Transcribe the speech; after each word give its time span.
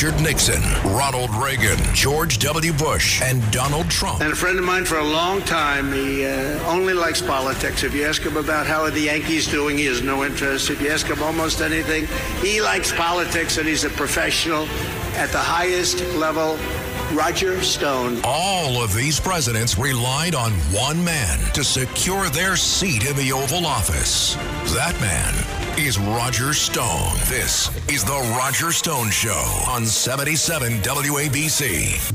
Richard 0.00 0.22
Nixon, 0.22 0.62
Ronald 0.92 1.34
Reagan, 1.34 1.76
George 1.92 2.38
W. 2.38 2.72
Bush, 2.72 3.20
and 3.20 3.42
Donald 3.50 3.90
Trump. 3.90 4.20
And 4.20 4.32
a 4.32 4.36
friend 4.36 4.56
of 4.56 4.64
mine 4.64 4.84
for 4.84 4.98
a 4.98 5.04
long 5.04 5.42
time, 5.42 5.92
he 5.92 6.24
uh, 6.24 6.70
only 6.70 6.94
likes 6.94 7.20
politics. 7.20 7.82
If 7.82 7.94
you 7.94 8.04
ask 8.04 8.22
him 8.22 8.36
about 8.36 8.68
how 8.68 8.82
are 8.82 8.92
the 8.92 9.00
Yankees 9.00 9.48
doing, 9.48 9.76
he 9.76 9.86
has 9.86 10.00
no 10.00 10.22
interest. 10.24 10.70
If 10.70 10.80
you 10.80 10.90
ask 10.90 11.04
him 11.04 11.20
almost 11.20 11.60
anything, 11.60 12.06
he 12.40 12.62
likes 12.62 12.92
politics 12.92 13.58
and 13.58 13.66
he's 13.66 13.82
a 13.82 13.90
professional 13.90 14.68
at 15.16 15.30
the 15.30 15.38
highest 15.38 16.00
level 16.14 16.56
Roger 17.12 17.60
Stone. 17.60 18.20
All 18.22 18.80
of 18.80 18.94
these 18.94 19.18
presidents 19.18 19.78
relied 19.78 20.36
on 20.36 20.52
one 20.70 21.02
man 21.02 21.40
to 21.54 21.64
secure 21.64 22.28
their 22.28 22.54
seat 22.54 23.04
in 23.04 23.16
the 23.16 23.32
Oval 23.32 23.66
Office. 23.66 24.36
That 24.76 24.96
man 25.00 25.57
is 25.78 25.96
Roger 25.96 26.52
Stone. 26.52 27.12
This 27.26 27.68
is 27.88 28.02
The 28.04 28.36
Roger 28.36 28.72
Stone 28.72 29.10
Show 29.10 29.64
on 29.68 29.86
77 29.86 30.72
WABC. 30.82 32.12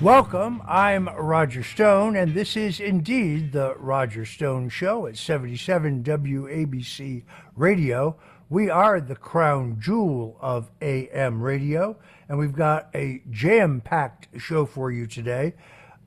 Welcome. 0.00 0.62
I'm 0.66 1.10
Roger 1.10 1.62
Stone, 1.62 2.16
and 2.16 2.32
this 2.32 2.56
is 2.56 2.80
indeed 2.80 3.52
The 3.52 3.74
Roger 3.76 4.24
Stone 4.24 4.70
Show 4.70 5.06
at 5.06 5.18
77 5.18 6.02
WABC 6.02 7.22
Radio. 7.54 8.16
We 8.48 8.70
are 8.70 8.98
the 8.98 9.16
crown 9.16 9.76
jewel 9.78 10.38
of 10.40 10.70
AM 10.80 11.42
radio, 11.42 11.98
and 12.30 12.38
we've 12.38 12.54
got 12.54 12.88
a 12.94 13.20
jam 13.30 13.82
packed 13.82 14.40
show 14.40 14.64
for 14.64 14.90
you 14.90 15.06
today. 15.06 15.52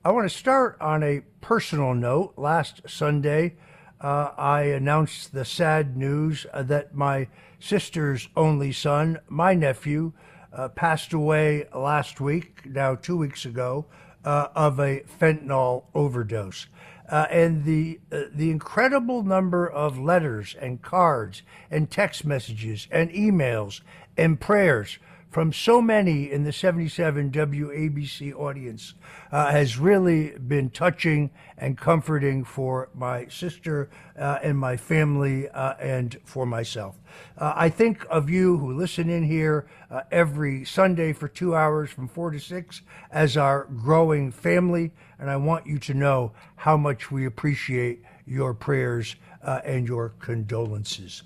I 0.02 0.12
want 0.12 0.30
to 0.30 0.34
start 0.34 0.78
on 0.80 1.02
a 1.02 1.20
personal 1.42 1.92
note. 1.92 2.32
Last 2.38 2.80
Sunday, 2.88 3.56
uh, 4.00 4.30
I 4.38 4.62
announced 4.62 5.34
the 5.34 5.44
sad 5.44 5.94
news 5.94 6.46
uh, 6.54 6.62
that 6.62 6.94
my 6.94 7.28
sister's 7.58 8.30
only 8.34 8.72
son, 8.72 9.18
my 9.28 9.52
nephew, 9.52 10.12
uh, 10.54 10.68
passed 10.68 11.12
away 11.12 11.66
last 11.74 12.18
week, 12.18 12.64
now 12.64 12.94
two 12.94 13.18
weeks 13.18 13.44
ago, 13.44 13.84
uh, 14.24 14.48
of 14.54 14.80
a 14.80 15.00
fentanyl 15.20 15.84
overdose 15.94 16.66
uh, 17.10 17.26
and 17.30 17.64
the 17.64 18.00
uh, 18.12 18.22
the 18.32 18.50
incredible 18.50 19.22
number 19.22 19.68
of 19.68 19.98
letters 19.98 20.56
and 20.60 20.80
cards 20.80 21.42
and 21.70 21.90
text 21.90 22.24
messages 22.24 22.86
and 22.90 23.10
emails 23.10 23.80
and 24.16 24.40
prayers 24.40 24.98
from 25.30 25.52
so 25.52 25.80
many 25.80 26.30
in 26.30 26.42
the 26.42 26.52
77 26.52 27.30
WABC 27.30 28.34
audience 28.34 28.94
uh, 29.30 29.50
has 29.52 29.78
really 29.78 30.30
been 30.30 30.68
touching 30.70 31.30
and 31.56 31.78
comforting 31.78 32.42
for 32.42 32.88
my 32.94 33.28
sister 33.28 33.88
uh, 34.18 34.40
and 34.42 34.58
my 34.58 34.76
family 34.76 35.48
uh, 35.50 35.74
and 35.74 36.18
for 36.24 36.44
myself. 36.44 36.96
Uh, 37.38 37.52
I 37.54 37.68
think 37.68 38.04
of 38.10 38.28
you 38.28 38.58
who 38.58 38.72
listen 38.72 39.08
in 39.08 39.22
here 39.22 39.68
uh, 39.88 40.00
every 40.10 40.64
Sunday 40.64 41.12
for 41.12 41.28
two 41.28 41.54
hours 41.54 41.90
from 41.90 42.08
four 42.08 42.32
to 42.32 42.40
six 42.40 42.82
as 43.12 43.36
our 43.36 43.64
growing 43.64 44.32
family, 44.32 44.90
and 45.20 45.30
I 45.30 45.36
want 45.36 45.64
you 45.64 45.78
to 45.78 45.94
know 45.94 46.32
how 46.56 46.76
much 46.76 47.12
we 47.12 47.24
appreciate 47.24 48.02
your 48.26 48.52
prayers 48.52 49.14
uh, 49.44 49.60
and 49.64 49.86
your 49.86 50.10
condolences. 50.18 51.22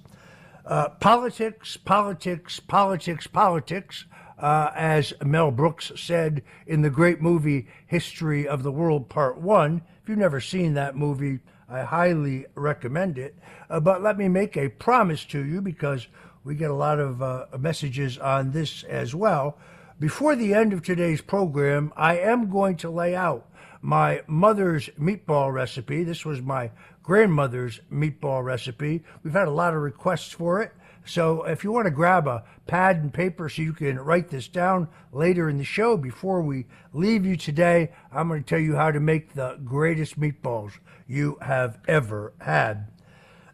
Uh, 0.67 0.89
politics, 0.89 1.77
politics, 1.77 2.59
politics, 2.59 3.27
politics, 3.27 4.07
uh, 4.39 4.71
as 4.75 5.12
Mel 5.23 5.51
Brooks 5.51 5.93
said 5.95 6.43
in 6.67 6.81
the 6.81 6.89
great 6.89 7.21
movie 7.21 7.69
History 7.87 8.48
of 8.48 8.62
the 8.62 8.73
World 8.73 9.11
Part 9.11 9.39
1. 9.39 9.83
If 10.03 10.09
you've 10.09 10.19
never 10.19 10.41
seen 10.41 10.73
that 10.75 10.97
movie, 10.97 11.41
I 11.69 11.83
highly 11.83 12.47
recommend 12.55 13.19
it. 13.19 13.39
Uh, 13.69 13.81
but 13.81 14.03
let 14.03 14.17
me 14.17 14.29
make 14.29 14.56
a 14.56 14.71
promise 14.71 15.25
to 15.27 15.45
you 15.45 15.61
because 15.61 16.09
we 16.45 16.55
get 16.55 16.71
a 16.71 16.75
lot 16.75 16.99
of 16.99 17.21
uh, 17.21 17.47
messages 17.59 18.17
on 18.17 18.53
this 18.53 18.84
as 18.84 19.15
well. 19.15 19.59
Before 20.01 20.34
the 20.34 20.55
end 20.55 20.73
of 20.73 20.83
today's 20.83 21.21
program, 21.21 21.93
I 21.95 22.19
am 22.19 22.50
going 22.50 22.77
to 22.78 22.91
lay 22.91 23.15
out 23.15 23.49
my 23.81 24.22
mother's 24.27 24.88
meatball 24.99 25.53
recipe. 25.53 26.05
This 26.05 26.25
was 26.25 26.41
my 26.41 26.71
grandmother's 27.04 27.81
meatball 27.92 28.42
recipe. 28.42 29.04
We've 29.22 29.34
had 29.34 29.47
a 29.47 29.53
lot 29.53 29.75
of 29.75 29.82
requests 29.82 30.32
for 30.32 30.60
it. 30.60 30.72
So 31.06 31.44
if 31.44 31.62
you 31.62 31.70
want 31.70 31.84
to 31.84 31.91
grab 31.91 32.26
a 32.26 32.44
pad 32.66 32.97
and 32.97 33.12
paper 33.12 33.50
so 33.50 33.60
you 33.60 33.75
can 33.75 33.98
write 33.98 34.31
this 34.31 34.48
down 34.48 34.88
later 35.12 35.50
in 35.50 35.59
the 35.59 35.64
show 35.64 35.98
before 35.98 36.41
we 36.41 36.64
leave 36.94 37.26
you 37.26 37.37
today, 37.37 37.93
I'm 38.10 38.28
going 38.28 38.43
to 38.43 38.48
tell 38.48 38.59
you 38.59 38.75
how 38.75 38.91
to 38.91 39.00
make 39.00 39.34
the 39.34 39.60
greatest 39.62 40.19
meatballs 40.19 40.72
you 41.06 41.37
have 41.43 41.78
ever 41.87 42.32
had. 42.41 42.88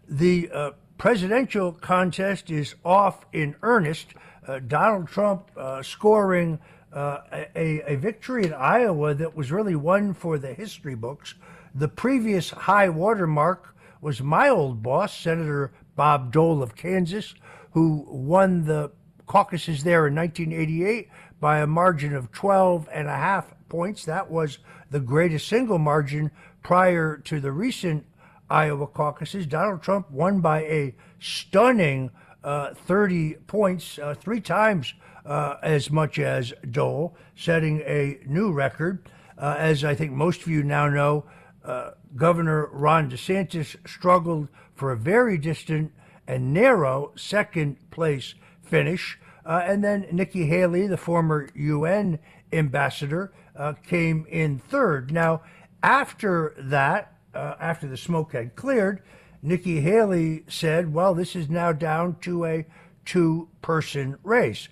The 0.08 0.48
uh, 0.52 0.70
presidential 0.96 1.72
contest 1.72 2.50
is 2.50 2.76
off 2.84 3.26
in 3.32 3.56
earnest. 3.62 4.14
Uh, 4.46 4.60
Donald 4.60 5.08
Trump 5.08 5.50
uh, 5.56 5.82
scoring 5.82 6.60
uh, 6.92 7.18
a, 7.56 7.92
a 7.92 7.96
victory 7.96 8.44
in 8.44 8.52
Iowa 8.52 9.14
that 9.14 9.34
was 9.34 9.50
really 9.50 9.74
one 9.74 10.14
for 10.14 10.38
the 10.38 10.54
history 10.54 10.94
books. 10.94 11.34
The 11.74 11.88
previous 11.88 12.50
high 12.50 12.88
water 12.88 13.26
mark 13.26 13.76
was 14.00 14.22
my 14.22 14.48
old 14.48 14.82
boss, 14.82 15.16
Senator 15.16 15.72
Bob 15.94 16.32
Dole 16.32 16.62
of 16.62 16.74
Kansas, 16.74 17.34
who 17.72 18.04
won 18.08 18.64
the 18.64 18.90
caucuses 19.26 19.84
there 19.84 20.06
in 20.06 20.14
1988 20.14 21.08
by 21.38 21.60
a 21.60 21.66
margin 21.66 22.14
of 22.14 22.32
12 22.32 22.88
and 22.92 23.06
a 23.06 23.16
half 23.16 23.54
points. 23.68 24.04
That 24.04 24.30
was 24.30 24.58
the 24.90 25.00
greatest 25.00 25.48
single 25.48 25.78
margin 25.78 26.30
prior 26.62 27.16
to 27.18 27.40
the 27.40 27.52
recent 27.52 28.04
Iowa 28.48 28.88
caucuses. 28.88 29.46
Donald 29.46 29.82
Trump 29.82 30.10
won 30.10 30.40
by 30.40 30.62
a 30.62 30.94
stunning 31.20 32.10
uh, 32.42 32.74
30 32.74 33.34
points, 33.46 33.98
uh, 33.98 34.14
three 34.14 34.40
times 34.40 34.94
uh, 35.24 35.56
as 35.62 35.90
much 35.90 36.18
as 36.18 36.52
Dole, 36.68 37.16
setting 37.36 37.80
a 37.82 38.18
new 38.26 38.52
record. 38.52 39.08
Uh, 39.38 39.54
as 39.58 39.84
I 39.84 39.94
think 39.94 40.12
most 40.12 40.42
of 40.42 40.48
you 40.48 40.62
now 40.62 40.88
know, 40.88 41.24
uh, 41.70 41.92
Governor 42.16 42.66
Ron 42.72 43.08
DeSantis 43.08 43.76
struggled 43.88 44.48
for 44.74 44.90
a 44.90 44.96
very 44.96 45.38
distant 45.38 45.92
and 46.26 46.52
narrow 46.52 47.12
second 47.14 47.76
place 47.92 48.34
finish. 48.60 49.18
Uh, 49.46 49.62
and 49.64 49.84
then 49.84 50.06
Nikki 50.10 50.46
Haley, 50.46 50.88
the 50.88 50.96
former 50.96 51.48
UN 51.54 52.18
ambassador, 52.52 53.32
uh, 53.54 53.74
came 53.86 54.26
in 54.28 54.58
third. 54.58 55.12
Now, 55.12 55.42
after 55.80 56.54
that, 56.58 57.14
uh, 57.34 57.54
after 57.60 57.86
the 57.86 57.96
smoke 57.96 58.32
had 58.32 58.56
cleared, 58.56 59.00
Nikki 59.40 59.80
Haley 59.80 60.44
said, 60.48 60.92
well, 60.92 61.14
this 61.14 61.36
is 61.36 61.48
now 61.48 61.72
down 61.72 62.16
to 62.22 62.44
a 62.46 62.66
two 63.04 63.48
person 63.62 64.16
race. 64.24 64.68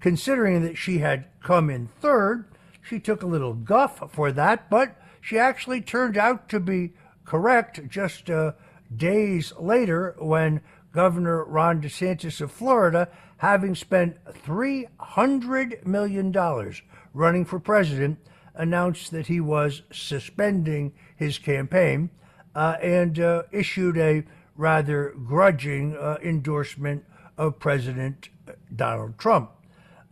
Considering 0.00 0.62
that 0.62 0.76
she 0.76 0.98
had 0.98 1.26
come 1.42 1.70
in 1.70 1.86
third, 2.00 2.44
she 2.82 2.98
took 2.98 3.22
a 3.22 3.26
little 3.26 3.54
guff 3.54 4.02
for 4.10 4.32
that, 4.32 4.68
but 4.68 4.99
she 5.20 5.38
actually 5.38 5.80
turned 5.80 6.16
out 6.16 6.48
to 6.48 6.60
be 6.60 6.92
correct 7.24 7.80
just 7.88 8.30
uh, 8.30 8.52
days 8.94 9.52
later 9.58 10.16
when 10.18 10.60
Governor 10.92 11.44
Ron 11.44 11.80
DeSantis 11.80 12.40
of 12.40 12.50
Florida, 12.50 13.08
having 13.38 13.74
spent 13.74 14.16
$300 14.24 15.86
million 15.86 16.72
running 17.14 17.44
for 17.44 17.60
president, 17.60 18.18
announced 18.54 19.10
that 19.12 19.28
he 19.28 19.40
was 19.40 19.82
suspending 19.92 20.92
his 21.16 21.38
campaign 21.38 22.10
uh, 22.54 22.76
and 22.82 23.18
uh, 23.20 23.44
issued 23.52 23.96
a 23.96 24.24
rather 24.56 25.14
grudging 25.24 25.96
uh, 25.96 26.18
endorsement 26.22 27.04
of 27.38 27.58
President 27.58 28.28
Donald 28.74 29.16
Trump. 29.18 29.50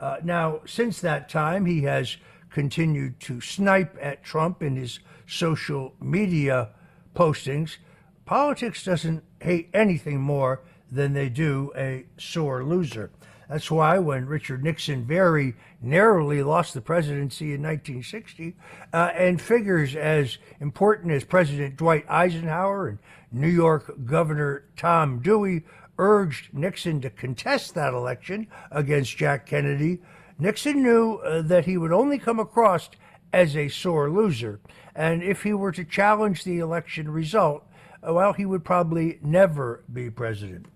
Uh, 0.00 0.18
now, 0.22 0.60
since 0.64 1.00
that 1.00 1.28
time, 1.28 1.66
he 1.66 1.82
has 1.82 2.16
continued 2.50 3.20
to 3.20 3.40
snipe 3.40 3.96
at 4.00 4.24
Trump 4.24 4.62
in 4.62 4.76
his 4.76 5.00
social 5.26 5.94
media 6.00 6.70
postings. 7.14 7.76
Politics 8.24 8.84
doesn't 8.84 9.22
hate 9.40 9.70
anything 9.72 10.20
more 10.20 10.62
than 10.90 11.12
they 11.12 11.28
do 11.28 11.72
a 11.76 12.04
sore 12.16 12.64
loser. 12.64 13.10
That's 13.48 13.70
why 13.70 13.98
when 13.98 14.26
Richard 14.26 14.62
Nixon 14.62 15.06
very 15.06 15.54
narrowly 15.80 16.42
lost 16.42 16.74
the 16.74 16.82
presidency 16.82 17.54
in 17.54 17.62
1960, 17.62 18.54
uh, 18.92 19.10
and 19.14 19.40
figures 19.40 19.96
as 19.96 20.36
important 20.60 21.12
as 21.12 21.24
President 21.24 21.76
Dwight 21.76 22.04
Eisenhower 22.10 22.88
and 22.88 22.98
New 23.32 23.48
York 23.48 24.04
Governor 24.04 24.64
Tom 24.76 25.20
Dewey 25.20 25.64
urged 25.98 26.52
Nixon 26.52 27.00
to 27.00 27.10
contest 27.10 27.74
that 27.74 27.94
election 27.94 28.46
against 28.70 29.16
Jack 29.16 29.46
Kennedy, 29.46 30.00
Nixon 30.38 30.82
knew 30.82 31.16
uh, 31.16 31.42
that 31.42 31.64
he 31.64 31.76
would 31.76 31.92
only 31.92 32.18
come 32.18 32.38
across 32.38 32.88
as 33.32 33.56
a 33.56 33.68
sore 33.68 34.10
loser. 34.10 34.60
And 34.94 35.22
if 35.22 35.42
he 35.42 35.52
were 35.52 35.72
to 35.72 35.84
challenge 35.84 36.44
the 36.44 36.58
election 36.58 37.10
result, 37.10 37.64
uh, 38.06 38.12
well, 38.12 38.32
he 38.32 38.46
would 38.46 38.64
probably 38.64 39.18
never 39.22 39.84
be 39.92 40.10
president. 40.10 40.66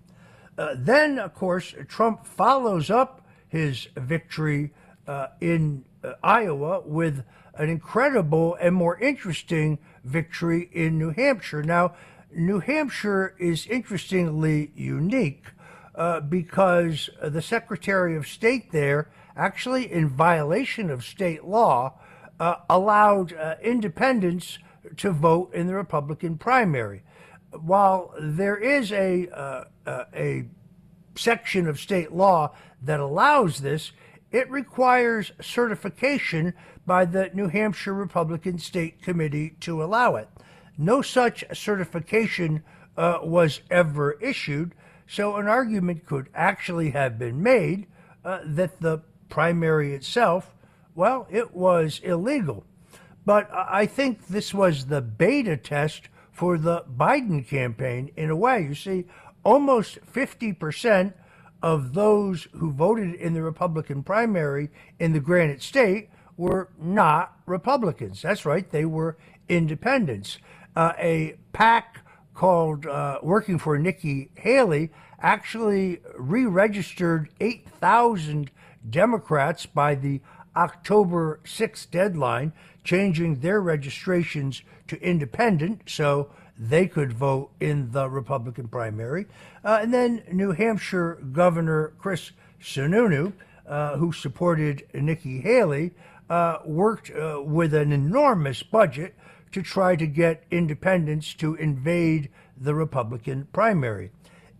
Uh, 0.57 0.75
then, 0.77 1.17
of 1.17 1.33
course, 1.33 1.73
Trump 1.87 2.25
follows 2.25 2.89
up 2.89 3.25
his 3.47 3.87
victory 3.95 4.71
uh, 5.07 5.27
in 5.41 5.85
uh, 6.03 6.13
Iowa 6.23 6.81
with 6.85 7.23
an 7.55 7.69
incredible 7.69 8.55
and 8.55 8.75
more 8.75 8.97
interesting 8.99 9.79
victory 10.03 10.69
in 10.71 10.97
New 10.97 11.11
Hampshire. 11.11 11.63
Now, 11.63 11.95
New 12.31 12.59
Hampshire 12.59 13.35
is 13.39 13.67
interestingly 13.67 14.71
unique 14.75 15.45
uh, 15.95 16.19
because 16.19 17.09
the 17.21 17.41
Secretary 17.41 18.15
of 18.15 18.27
State 18.27 18.71
there, 18.71 19.09
actually 19.35 19.91
in 19.91 20.07
violation 20.07 20.89
of 20.89 21.03
state 21.03 21.43
law, 21.43 21.99
uh, 22.39 22.55
allowed 22.69 23.33
uh, 23.33 23.55
independents 23.61 24.59
to 24.97 25.11
vote 25.11 25.53
in 25.53 25.67
the 25.67 25.75
Republican 25.75 26.37
primary. 26.37 27.03
While 27.51 28.13
there 28.19 28.57
is 28.57 28.91
a, 28.91 29.29
uh, 29.29 29.63
uh, 29.85 30.03
a 30.15 30.45
section 31.15 31.67
of 31.67 31.79
state 31.79 32.11
law 32.11 32.53
that 32.81 32.99
allows 32.99 33.59
this, 33.59 33.91
it 34.31 34.49
requires 34.49 35.31
certification 35.39 36.53
by 36.85 37.05
the 37.05 37.29
New 37.33 37.47
Hampshire 37.47 37.93
Republican 37.93 38.57
State 38.57 39.01
Committee 39.01 39.55
to 39.61 39.83
allow 39.83 40.15
it. 40.15 40.27
No 40.77 41.01
such 41.01 41.43
certification 41.53 42.63
uh, 42.97 43.19
was 43.21 43.61
ever 43.69 44.13
issued, 44.13 44.73
so 45.07 45.35
an 45.35 45.47
argument 45.47 46.05
could 46.05 46.29
actually 46.33 46.91
have 46.91 47.19
been 47.19 47.41
made 47.41 47.87
uh, 48.25 48.39
that 48.43 48.81
the 48.81 49.03
primary 49.33 49.95
itself, 49.95 50.53
well, 50.93 51.25
it 51.31 51.55
was 51.55 51.99
illegal. 52.03 52.63
But 53.25 53.49
I 53.51 53.87
think 53.87 54.27
this 54.27 54.53
was 54.53 54.85
the 54.85 55.01
beta 55.01 55.57
test 55.57 56.07
for 56.31 56.55
the 56.55 56.83
Biden 56.95 57.43
campaign 57.47 58.11
in 58.15 58.29
a 58.29 58.35
way. 58.35 58.61
You 58.61 58.75
see, 58.75 59.05
almost 59.43 59.97
50% 60.05 61.13
of 61.63 61.95
those 61.95 62.47
who 62.53 62.71
voted 62.71 63.15
in 63.15 63.33
the 63.33 63.41
Republican 63.41 64.03
primary 64.03 64.69
in 64.99 65.13
the 65.13 65.19
Granite 65.19 65.63
State 65.63 66.11
were 66.37 66.69
not 66.79 67.35
Republicans. 67.47 68.21
That's 68.21 68.45
right, 68.45 68.69
they 68.69 68.85
were 68.85 69.17
independents. 69.49 70.37
Uh, 70.75 70.93
a 70.99 71.37
PAC 71.53 72.05
called 72.35 72.85
uh, 72.85 73.17
Working 73.23 73.57
for 73.57 73.79
Nikki 73.79 74.29
Haley 74.35 74.91
actually 75.19 76.01
re 76.19 76.45
registered 76.45 77.29
8,000 77.41 78.51
Democrats 78.89 79.65
by 79.65 79.95
the 79.95 80.21
October 80.55 81.39
6th 81.45 81.89
deadline, 81.89 82.53
changing 82.83 83.39
their 83.39 83.61
registrations 83.61 84.61
to 84.87 85.01
independent 85.01 85.81
so 85.87 86.29
they 86.57 86.87
could 86.87 87.13
vote 87.13 87.49
in 87.59 87.91
the 87.91 88.09
Republican 88.09 88.67
primary. 88.67 89.25
Uh, 89.63 89.79
and 89.81 89.93
then 89.93 90.23
New 90.31 90.51
Hampshire 90.51 91.15
Governor 91.31 91.93
Chris 91.97 92.31
Sununu, 92.61 93.33
uh, 93.67 93.97
who 93.97 94.11
supported 94.11 94.85
Nikki 94.93 95.41
Haley, 95.41 95.91
uh, 96.29 96.59
worked 96.65 97.11
uh, 97.11 97.41
with 97.43 97.73
an 97.73 97.91
enormous 97.91 98.63
budget 98.63 99.15
to 99.51 99.61
try 99.61 99.95
to 99.95 100.07
get 100.07 100.43
independents 100.51 101.33
to 101.35 101.55
invade 101.55 102.29
the 102.57 102.73
Republican 102.73 103.47
primary. 103.53 104.11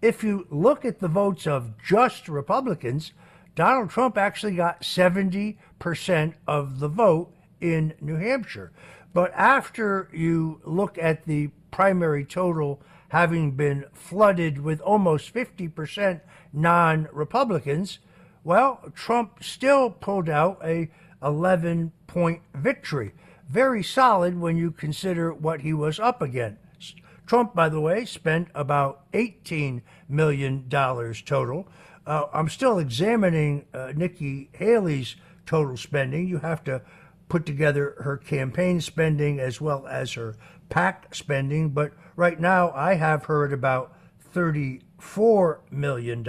If 0.02 0.24
you 0.24 0.46
look 0.50 0.84
at 0.84 1.00
the 1.00 1.08
votes 1.08 1.48
of 1.48 1.78
just 1.78 2.28
Republicans, 2.28 3.14
Donald 3.56 3.90
Trump 3.90 4.18
actually 4.18 4.56
got 4.56 4.82
70% 4.82 6.34
of 6.48 6.80
the 6.80 6.88
vote 6.88 7.34
in 7.62 7.94
New 8.02 8.16
Hampshire. 8.16 8.72
But 9.14 9.32
after 9.36 10.10
you 10.12 10.60
look 10.64 10.98
at 10.98 11.26
the 11.26 11.50
primary 11.70 12.26
total 12.26 12.82
having 13.10 13.52
been 13.52 13.86
flooded 13.94 14.60
with 14.60 14.82
almost 14.82 15.34
50% 15.34 16.22
non 16.52 17.08
Republicans, 17.12 18.00
well, 18.44 18.82
Trump 18.96 19.44
still 19.44 19.92
pulled 19.92 20.30
out 20.30 20.60
a 20.64 20.90
11 21.22 21.92
point 22.08 22.42
victory. 22.56 23.14
Very 23.48 23.84
solid 23.84 24.40
when 24.40 24.58
you 24.58 24.72
consider 24.72 25.32
what 25.32 25.62
he 25.62 25.74
was 25.74 26.00
up 26.00 26.22
against. 26.22 26.96
Trump, 27.26 27.54
by 27.56 27.70
the 27.70 27.80
way, 27.80 28.04
spent 28.04 28.50
about 28.54 29.10
$18 29.14 29.82
million 30.10 30.68
total. 30.70 31.68
Uh, 32.06 32.26
I'm 32.34 32.50
still 32.50 32.80
examining 32.80 33.66
uh, 33.74 33.94
Nikki 33.96 34.50
Haley's 34.54 35.16
total 35.46 35.78
spending. 35.78 36.28
You 36.28 36.40
have 36.40 36.64
to 36.66 36.82
put 37.30 37.46
together 37.46 37.96
her 38.02 38.18
campaign 38.18 38.82
spending 38.82 39.40
as 39.40 39.62
well 39.62 39.88
as 39.88 40.14
her 40.14 40.36
PAC 40.70 41.16
spending, 41.16 41.70
but 41.70 41.94
right 42.16 42.40
now 42.40 42.72
I 42.72 42.96
have 42.96 43.26
her 43.26 43.46
at 43.46 43.54
about 43.54 43.94
$34 44.34 45.60
million. 45.72 46.24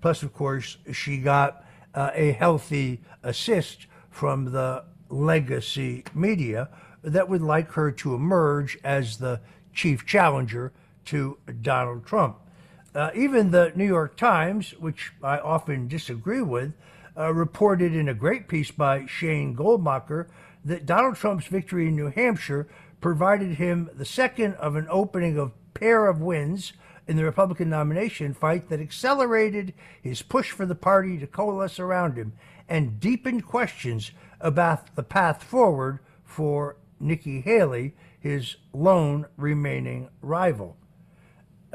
Plus, 0.00 0.22
of 0.22 0.32
course, 0.32 0.78
she 0.92 1.18
got 1.18 1.64
uh, 1.94 2.10
a 2.14 2.32
healthy 2.32 3.00
assist 3.22 3.86
from 4.10 4.52
the 4.52 4.84
legacy 5.08 6.04
media 6.14 6.68
that 7.02 7.28
would 7.28 7.42
like 7.42 7.72
her 7.72 7.92
to 7.92 8.14
emerge 8.14 8.78
as 8.82 9.18
the 9.18 9.40
chief 9.72 10.06
challenger 10.06 10.72
to 11.04 11.38
Donald 11.60 12.04
Trump. 12.04 12.38
Uh, 12.96 13.10
even 13.14 13.50
the 13.50 13.72
New 13.76 13.84
York 13.84 14.16
Times, 14.16 14.70
which 14.78 15.12
I 15.22 15.36
often 15.38 15.86
disagree 15.86 16.40
with, 16.40 16.72
uh, 17.14 17.30
reported 17.34 17.94
in 17.94 18.08
a 18.08 18.14
great 18.14 18.48
piece 18.48 18.70
by 18.70 19.04
Shane 19.04 19.54
Goldmacher 19.54 20.28
that 20.64 20.86
Donald 20.86 21.16
Trump's 21.16 21.46
victory 21.46 21.88
in 21.88 21.96
New 21.96 22.08
Hampshire 22.08 22.66
provided 23.02 23.56
him 23.56 23.90
the 23.92 24.06
second 24.06 24.54
of 24.54 24.76
an 24.76 24.86
opening 24.88 25.36
of 25.36 25.52
pair 25.74 26.06
of 26.06 26.22
wins 26.22 26.72
in 27.06 27.18
the 27.18 27.24
Republican 27.24 27.68
nomination 27.68 28.32
fight 28.32 28.70
that 28.70 28.80
accelerated 28.80 29.74
his 30.00 30.22
push 30.22 30.50
for 30.50 30.64
the 30.64 30.74
party 30.74 31.18
to 31.18 31.26
coalesce 31.26 31.78
around 31.78 32.16
him 32.16 32.32
and 32.66 32.98
deepened 32.98 33.44
questions 33.44 34.10
about 34.40 34.96
the 34.96 35.02
path 35.02 35.42
forward 35.42 35.98
for 36.24 36.76
Nikki 36.98 37.42
Haley, 37.42 37.94
his 38.18 38.56
lone 38.72 39.26
remaining 39.36 40.08
rival. 40.22 40.78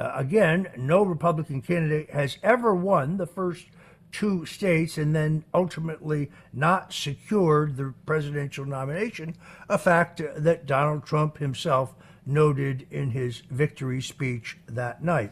Uh, 0.02 0.12
again, 0.16 0.68
no 0.76 1.04
Republican 1.04 1.62
candidate 1.62 2.10
has 2.10 2.40
ever 2.42 2.74
won 2.74 3.18
the 3.18 3.28
first 3.28 3.68
two 4.12 4.44
states 4.48 4.98
and 4.98 5.16
then 5.16 5.44
ultimately 5.54 6.32
not 6.52 6.92
secured 6.92 7.78
the 7.78 7.94
presidential 8.08 8.66
nomination, 8.66 9.36
a 9.70 9.78
fact 9.78 10.20
that 10.36 10.66
Donald 10.66 11.06
Trump 11.06 11.38
himself 11.38 11.94
noted 12.26 12.88
in 12.90 13.12
his 13.12 13.44
victory 13.52 14.02
speech 14.02 14.58
that 14.66 15.04
night. 15.04 15.32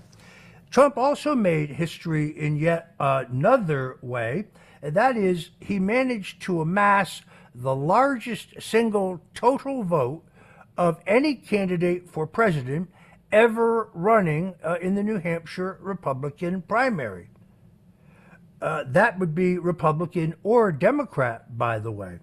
Trump 0.69 0.97
also 0.97 1.33
made 1.33 1.71
history 1.71 2.27
in 2.27 2.55
yet 2.55 2.93
another 2.99 3.97
way, 4.03 4.45
and 4.83 4.93
that 4.93 5.17
is 5.17 5.49
he 5.59 5.79
managed 5.79 6.43
to 6.43 6.61
amass 6.61 7.23
the 7.55 7.75
largest 7.75 8.61
single 8.61 9.19
total 9.33 9.83
vote 9.83 10.23
of 10.77 10.99
any 11.07 11.33
candidate 11.33 12.07
for 12.07 12.27
president 12.27 12.87
ever 13.31 13.89
running 13.93 14.55
uh, 14.63 14.77
in 14.81 14.95
the 14.95 15.03
New 15.03 15.19
Hampshire 15.19 15.77
Republican 15.81 16.61
primary. 16.61 17.29
Uh, 18.61 18.83
that 18.87 19.19
would 19.19 19.33
be 19.33 19.57
Republican 19.57 20.35
or 20.43 20.71
Democrat, 20.71 21.57
by 21.57 21.79
the 21.79 21.91
way. 21.91 22.19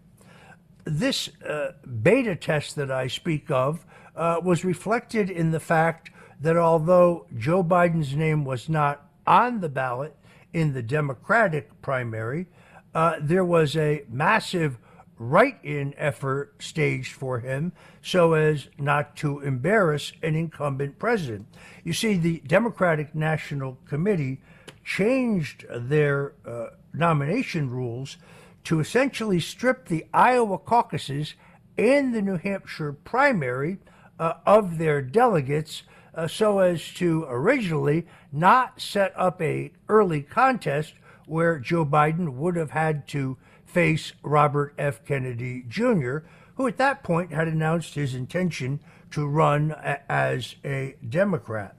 This 0.85 1.31
uh, 1.43 1.73
beta 2.03 2.37
test 2.37 2.77
that 2.77 2.91
I 2.91 3.07
speak 3.07 3.51
of 3.51 3.85
uh, 4.15 4.41
was 4.43 4.65
reflected 4.65 5.31
in 5.31 5.51
the 5.51 5.61
fact 5.61 6.11
that 6.41 6.57
although 6.57 7.27
Joe 7.37 7.65
Biden's 7.65 8.15
name 8.15 8.45
was 8.45 8.69
not 8.69 9.09
on 9.27 9.61
the 9.61 9.69
ballot 9.69 10.15
in 10.53 10.75
the 10.75 10.83
Democratic 10.83 11.81
primary, 11.83 12.47
uh, 12.95 13.17
there 13.21 13.45
was 13.45 13.77
a 13.77 14.05
massive 14.09 14.79
write 15.19 15.59
in 15.63 15.95
effort 15.97 16.55
staged 16.59 17.13
for 17.13 17.41
him 17.41 17.73
so 18.03 18.35
as 18.35 18.69
not 18.79 19.17
to 19.17 19.41
embarrass 19.41 20.13
an 20.23 20.35
incumbent 20.35 20.99
president. 20.99 21.47
You 21.85 21.93
see, 21.93 22.17
the 22.17 22.43
Democratic 22.47 23.15
National 23.15 23.79
Committee 23.87 24.41
changed 24.85 25.65
their 25.71 26.35
uh, 26.47 26.67
nomination 26.93 27.71
rules 27.71 28.17
to 28.65 28.81
essentially 28.81 29.41
strip 29.41 29.87
the 29.87 30.07
Iowa 30.13 30.59
caucuses 30.59 31.35
and 31.79 32.15
the 32.15 32.23
New 32.23 32.37
Hampshire 32.37 32.93
primary 32.93 33.79
uh, 34.19 34.35
of 34.47 34.79
their 34.79 35.03
delegates 35.03 35.83
uh, 36.15 36.27
so 36.27 36.61
as 36.61 36.83
to 36.95 37.27
originally 37.29 38.07
not 38.33 38.81
set 38.81 39.13
up 39.17 39.41
a 39.43 39.71
early 39.89 40.23
contest 40.23 40.95
where 41.27 41.59
Joe 41.59 41.85
Biden 41.85 42.35
would 42.35 42.57
have 42.57 42.71
had 42.71 43.07
to 43.09 43.37
face 43.77 44.15
Robert 44.23 44.73
F. 44.79 45.05
Kennedy 45.05 45.63
Jr., 45.69 46.19
who 46.55 46.67
at 46.67 46.79
that 46.79 47.03
point 47.03 47.31
had 47.31 47.47
announced 47.47 47.95
his 47.95 48.15
intention 48.15 48.81
to 49.11 49.27
run 49.27 49.71
a- 49.73 50.01
as 50.11 50.57
a 50.65 50.97
Democrat 51.07 51.77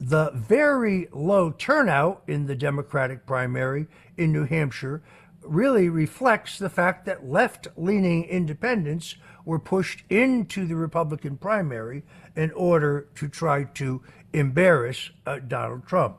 the 0.00 0.30
very 0.34 1.08
low 1.12 1.50
turnout 1.50 2.22
in 2.26 2.46
the 2.46 2.54
Democratic 2.54 3.26
primary 3.26 3.86
in 4.16 4.32
New 4.32 4.44
Hampshire 4.44 5.02
really 5.42 5.88
reflects 5.88 6.58
the 6.58 6.70
fact 6.70 7.06
that 7.06 7.26
left 7.26 7.68
leaning 7.76 8.24
independents 8.24 9.16
were 9.44 9.58
pushed 9.58 10.04
into 10.10 10.66
the 10.66 10.76
Republican 10.76 11.36
primary 11.36 12.02
in 12.36 12.52
order 12.52 13.08
to 13.14 13.28
try 13.28 13.64
to 13.64 14.02
embarrass 14.32 15.10
uh, 15.26 15.38
Donald 15.38 15.86
Trump. 15.86 16.18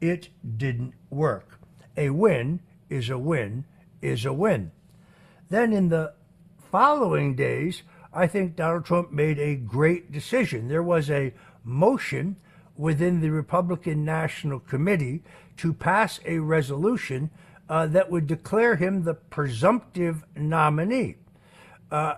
It 0.00 0.28
didn't 0.56 0.92
work. 1.10 1.58
A 1.96 2.10
win 2.10 2.60
is 2.88 3.10
a 3.10 3.18
win 3.18 3.64
is 4.02 4.24
a 4.24 4.32
win. 4.32 4.70
Then 5.48 5.72
in 5.72 5.88
the 5.88 6.14
following 6.70 7.34
days, 7.34 7.82
I 8.12 8.26
think 8.26 8.56
Donald 8.56 8.84
Trump 8.84 9.12
made 9.12 9.38
a 9.38 9.56
great 9.56 10.12
decision. 10.12 10.68
There 10.68 10.82
was 10.82 11.10
a 11.10 11.34
motion 11.64 12.36
within 12.76 13.20
the 13.20 13.30
Republican 13.30 14.04
National 14.04 14.60
Committee 14.60 15.22
to 15.58 15.72
pass 15.72 16.20
a 16.24 16.38
resolution 16.38 17.30
uh, 17.68 17.86
that 17.88 18.10
would 18.10 18.26
declare 18.26 18.76
him 18.76 19.02
the 19.02 19.14
presumptive 19.14 20.24
nominee. 20.36 21.16
Uh, 21.90 22.14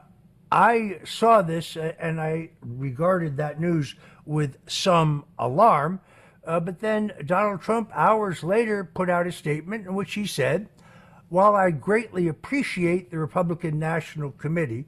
I 0.53 1.01
saw 1.05 1.43
this 1.43 1.77
uh, 1.77 1.93
and 1.99 2.21
I 2.21 2.51
regarded 2.61 3.37
that 3.37 3.61
news 3.61 3.95
with 4.25 4.59
some 4.69 5.25
alarm. 5.39 6.01
Uh, 6.45 6.61
but 6.61 6.81
then 6.81 7.13
Donald 7.27 7.61
Trump, 7.61 7.91
hours 7.95 8.43
later, 8.43 8.85
put 8.85 9.11
out 9.11 9.27
a 9.27 9.33
statement 9.33 9.87
in 9.87 9.95
which 9.95 10.15
he 10.15 10.27
said, 10.27 10.69
While 11.31 11.55
I 11.55 11.71
greatly 11.71 12.27
appreciate 12.27 13.13
the 13.13 13.19
Republican 13.19 13.79
National 13.79 14.33
Committee, 14.33 14.87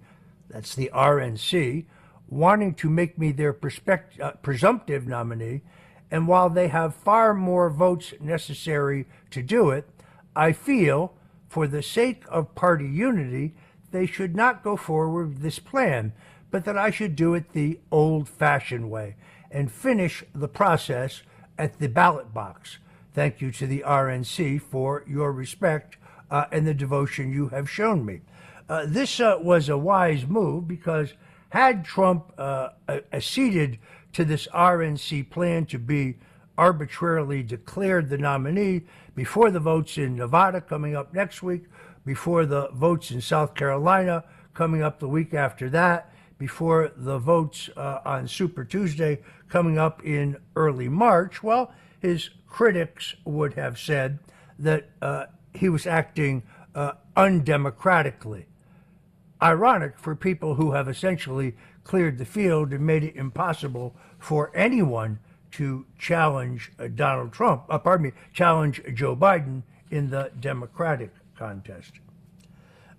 that's 0.51 0.75
the 0.75 0.91
RNC, 0.93 1.85
wanting 2.29 2.75
to 2.75 2.91
make 2.91 3.17
me 3.17 3.31
their 3.31 3.57
uh, 3.57 4.31
presumptive 4.43 5.07
nominee, 5.07 5.63
and 6.11 6.27
while 6.27 6.51
they 6.51 6.67
have 6.67 6.97
far 6.97 7.33
more 7.33 7.71
votes 7.71 8.13
necessary 8.21 9.07
to 9.31 9.41
do 9.41 9.71
it, 9.71 9.89
I 10.35 10.51
feel, 10.51 11.15
for 11.49 11.69
the 11.69 11.81
sake 11.81 12.25
of 12.29 12.57
party 12.57 12.89
unity, 12.89 13.55
they 13.93 14.07
should 14.07 14.35
not 14.35 14.65
go 14.65 14.77
forward 14.77 15.29
with 15.29 15.43
this 15.43 15.61
plan, 15.61 16.13
but 16.51 16.65
that 16.65 16.77
I 16.77 16.91
should 16.91 17.15
do 17.15 17.35
it 17.35 17.53
the 17.53 17.79
old 17.93 18.29
fashioned 18.29 18.91
way 18.91 19.15
and 19.49 19.71
finish 19.71 20.25
the 20.35 20.49
process 20.49 21.23
at 21.57 21.79
the 21.79 21.89
ballot 21.89 22.35
box. 22.35 22.79
Thank 23.15 23.41
you 23.41 23.53
to 23.53 23.67
the 23.69 23.85
RNC 23.87 24.61
for 24.61 25.05
your 25.07 25.31
respect 25.31 25.99
uh, 26.33 26.47
and 26.51 26.67
the 26.67 26.75
devotion 26.75 27.31
you 27.31 27.49
have 27.49 27.71
shown 27.71 28.05
me. 28.05 28.23
Uh, 28.69 28.87
this 28.89 29.21
uh, 29.21 29.37
was 29.41 29.69
a 29.69 29.77
wise 29.77 30.27
move 30.27 30.67
because 30.67 31.13
had 31.51 31.85
Trump 31.85 32.33
uh, 32.39 32.71
acceded 33.13 33.79
to 34.15 34.25
this 34.25 34.49
RNC 34.49 35.29
plan 35.31 35.67
to 35.67 35.79
be 35.79 36.17
arbitrarily 36.57 37.43
declared 37.43 38.09
the 38.09 38.17
nominee 38.17 38.83
before 39.15 39.51
the 39.51 39.61
votes 39.61 39.99
in 39.99 40.17
Nevada 40.17 40.61
coming 40.61 40.97
up 40.97 41.13
next 41.13 41.43
week, 41.43 41.65
before 42.07 42.47
the 42.47 42.69
votes 42.71 43.11
in 43.11 43.21
South 43.21 43.55
Carolina 43.55 44.25
coming 44.55 44.83
up 44.83 44.99
the 44.99 45.09
week 45.09 45.35
after 45.35 45.69
that, 45.69 46.13
before 46.39 46.93
the 46.97 47.19
votes 47.19 47.69
uh, 47.77 48.01
on 48.05 48.27
Super 48.27 48.65
Tuesday 48.65 49.21
coming 49.51 49.79
up 49.79 50.03
in 50.03 50.37
early 50.57 50.89
March, 50.89 51.43
well, 51.43 51.73
his 52.01 52.31
critics 52.49 53.15
would 53.25 53.55
have 53.55 53.79
said 53.79 54.19
that 54.59 54.89
uh, 55.03 55.27
he 55.55 55.69
was 55.69 55.87
acting 55.87 56.43
uh, 56.75 56.93
undemocratically. 57.17 58.45
Ironic 59.43 59.99
for 59.99 60.15
people 60.15 60.55
who 60.55 60.73
have 60.73 60.89
essentially 60.89 61.57
cleared 61.85 62.19
the 62.19 62.25
field 62.25 62.73
and 62.73 62.87
made 62.87 63.05
it 63.05 63.17
impossible 63.17 63.97
for 64.19 64.51
anyone 64.55 65.19
to 65.53 65.85
challenge 65.99 66.73
uh, 66.79 66.89
Donald 66.89 67.33
Trump, 67.33 67.65
uh, 67.69 67.79
pardon 67.79 68.07
me, 68.07 68.13
challenge 68.33 68.81
Joe 68.95 69.15
Biden 69.15 69.63
in 69.91 70.11
the 70.11 70.31
Democratic 70.41 71.13
contest. 71.37 71.93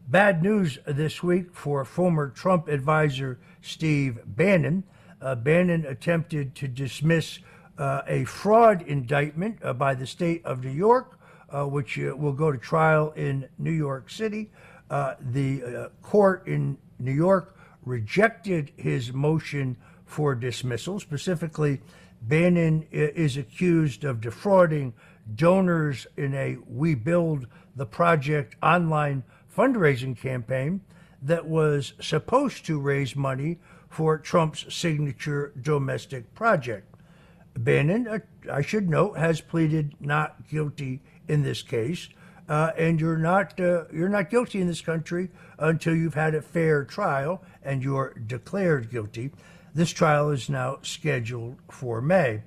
Bad 0.08 0.44
news 0.44 0.78
this 0.86 1.24
week 1.24 1.54
for 1.54 1.84
former 1.86 2.30
Trump 2.30 2.68
advisor 2.68 3.40
Steve 3.62 4.20
Bannon. 4.26 4.84
Uh, 5.22 5.34
Bannon 5.36 5.86
attempted 5.86 6.54
to 6.56 6.68
dismiss 6.68 7.40
uh, 7.78 8.02
a 8.06 8.26
fraud 8.26 8.82
indictment 8.84 9.58
uh, 9.64 9.74
by 9.74 9.96
the 9.96 10.06
state 10.06 10.46
of 10.46 10.64
New 10.64 10.72
York, 10.72 11.18
which 11.66 12.00
uh, 12.00 12.16
will 12.16 12.34
go 12.34 12.52
to 12.52 12.58
trial 12.58 13.12
in 13.12 13.48
New 13.58 13.72
York 13.72 14.10
City. 14.10 14.52
the 14.90 15.92
court 16.02 16.48
in 16.48 16.78
New 17.00 17.14
York 17.14 17.58
rejected 17.86 18.72
his 18.78 19.14
motion 19.14 19.78
for 20.06 20.36
dismissal. 20.36 21.00
Specifically, 21.00 21.82
Bannon 22.22 22.88
is 22.92 23.36
accused 23.36 24.04
of 24.04 24.22
defrauding 24.22 24.94
donors 25.36 26.08
in 26.18 26.34
a 26.34 26.58
We 26.68 26.96
Build 26.96 27.48
the 27.76 27.86
Project 27.86 28.56
online 28.62 29.24
fundraising 29.56 30.18
campaign 30.18 30.82
that 31.22 31.46
was 31.46 31.94
supposed 32.00 32.66
to 32.66 32.80
raise 32.80 33.16
money 33.16 33.60
for 33.90 34.18
Trump's 34.18 34.74
signature 34.74 35.54
domestic 35.62 36.34
project. 36.34 36.96
Bannon, 37.56 38.08
uh, 38.08 38.20
I 38.52 38.62
should 38.62 38.90
note, 38.90 39.18
has 39.18 39.40
pleaded 39.40 39.96
not 40.00 40.48
guilty 40.50 41.02
in 41.28 41.44
this 41.44 41.62
case, 41.62 42.10
uh, 42.50 42.72
and 42.78 43.00
you're 43.00 43.18
not 43.18 43.60
uh, 43.60 43.86
you're 43.92 44.10
not 44.10 44.30
guilty 44.30 44.60
in 44.60 44.68
this 44.68 44.82
country 44.82 45.30
until 45.60 45.96
you've 45.96 46.14
had 46.14 46.36
a 46.36 46.42
fair 46.42 46.84
trial 46.84 47.42
and 47.64 47.84
you're 47.84 48.14
declared 48.28 48.90
guilty. 48.90 49.32
This 49.74 49.92
trial 49.92 50.30
is 50.30 50.50
now 50.50 50.80
scheduled 50.82 51.58
for 51.70 52.02
May. 52.02 52.44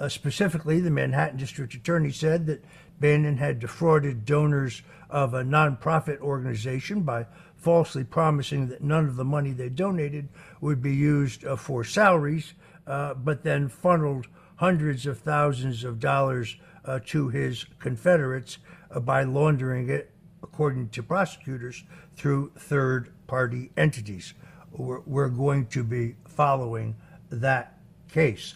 Uh, 0.00 0.08
specifically, 0.08 0.80
the 0.80 0.90
Manhattan 0.90 1.38
District 1.38 1.72
Attorney 1.74 2.12
said 2.12 2.46
that 2.46 2.64
Bannon 3.00 3.36
had 3.36 3.58
defrauded 3.60 4.24
donors 4.24 4.82
of 5.08 5.34
a 5.34 5.42
nonprofit 5.42 6.20
organization 6.20 7.02
by 7.02 7.26
falsely 7.56 8.04
promising 8.04 8.68
that 8.68 8.82
none 8.82 9.06
of 9.06 9.16
the 9.16 9.24
money 9.24 9.52
they 9.52 9.68
donated 9.68 10.28
would 10.60 10.82
be 10.82 10.94
used 10.94 11.44
uh, 11.44 11.56
for 11.56 11.82
salaries, 11.84 12.54
uh, 12.86 13.14
but 13.14 13.42
then 13.42 13.68
funneled 13.68 14.26
hundreds 14.56 15.06
of 15.06 15.18
thousands 15.18 15.84
of 15.84 16.00
dollars 16.00 16.56
uh, 16.88 16.98
to 17.06 17.28
his 17.28 17.66
Confederates 17.78 18.58
uh, 18.90 18.98
by 18.98 19.22
laundering 19.22 19.90
it, 19.90 20.10
according 20.42 20.88
to 20.88 21.02
prosecutors, 21.02 21.84
through 22.16 22.50
third 22.58 23.12
party 23.26 23.70
entities. 23.76 24.32
We're, 24.72 25.00
we're 25.00 25.28
going 25.28 25.66
to 25.66 25.84
be 25.84 26.16
following 26.26 26.96
that 27.30 27.78
case. 28.10 28.54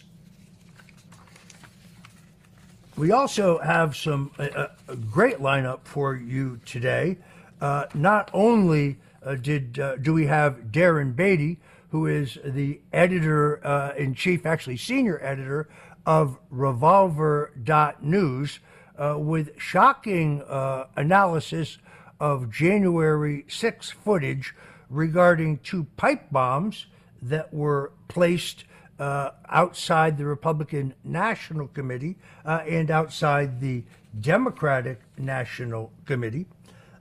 We 2.97 3.11
also 3.11 3.59
have 3.59 3.95
some 3.95 4.31
a, 4.37 4.69
a 4.87 4.95
great 4.95 5.37
lineup 5.37 5.79
for 5.83 6.15
you 6.15 6.59
today. 6.65 7.17
Uh, 7.61 7.85
not 7.93 8.29
only 8.33 8.97
uh, 9.23 9.35
did 9.35 9.79
uh, 9.79 9.95
do 9.97 10.13
we 10.13 10.25
have 10.27 10.65
Darren 10.71 11.15
Beattie, 11.15 11.59
who 11.89 12.07
is 12.07 12.37
the 12.43 12.81
editor 12.91 13.65
uh, 13.65 13.93
in 13.95 14.13
chief, 14.13 14.45
actually 14.45 14.77
senior 14.77 15.19
editor 15.23 15.69
of 16.05 16.37
Revolver.news, 16.49 18.59
uh, 18.97 19.15
with 19.17 19.59
shocking 19.59 20.41
uh, 20.43 20.85
analysis 20.95 21.77
of 22.19 22.51
January 22.51 23.45
6 23.47 23.91
footage 23.91 24.55
regarding 24.89 25.59
two 25.59 25.85
pipe 25.97 26.31
bombs 26.31 26.87
that 27.21 27.53
were 27.53 27.91
placed 28.07 28.63
uh, 28.99 29.31
outside 29.49 30.17
the 30.17 30.25
Republican 30.25 30.93
National 31.03 31.67
Committee 31.67 32.15
uh, 32.45 32.61
and 32.67 32.91
outside 32.91 33.59
the 33.59 33.83
Democratic 34.19 35.01
National 35.17 35.91
Committee. 36.05 36.45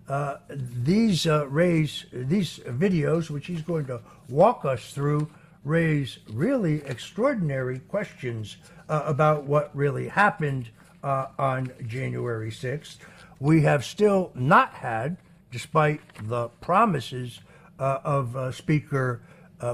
Uh, 0.09 0.37
these 0.49 1.27
uh, 1.27 1.47
raise 1.49 2.07
these 2.13 2.59
videos, 2.61 3.31
which 3.31 3.47
he's 3.47 3.63
going 3.63 3.87
to 3.87 4.01
walk 4.29 4.65
us 4.65 4.93
through, 4.93 5.29
raise 5.65 6.19
really 6.31 6.83
extraordinary 6.85 7.79
questions 7.79 8.57
uh, 8.89 9.03
about 9.07 9.45
what 9.45 9.75
really 9.75 10.09
happened 10.09 10.71
uh, 11.03 11.27
on 11.39 11.73
January 11.87 12.51
6th. 12.51 12.99
We 13.39 13.63
have 13.63 13.85
still 13.85 14.31
not 14.35 14.75
had, 14.75 15.17
despite 15.51 16.01
the 16.29 16.49
promises 16.61 17.41
of 17.79 18.55
Speaker 18.55 19.23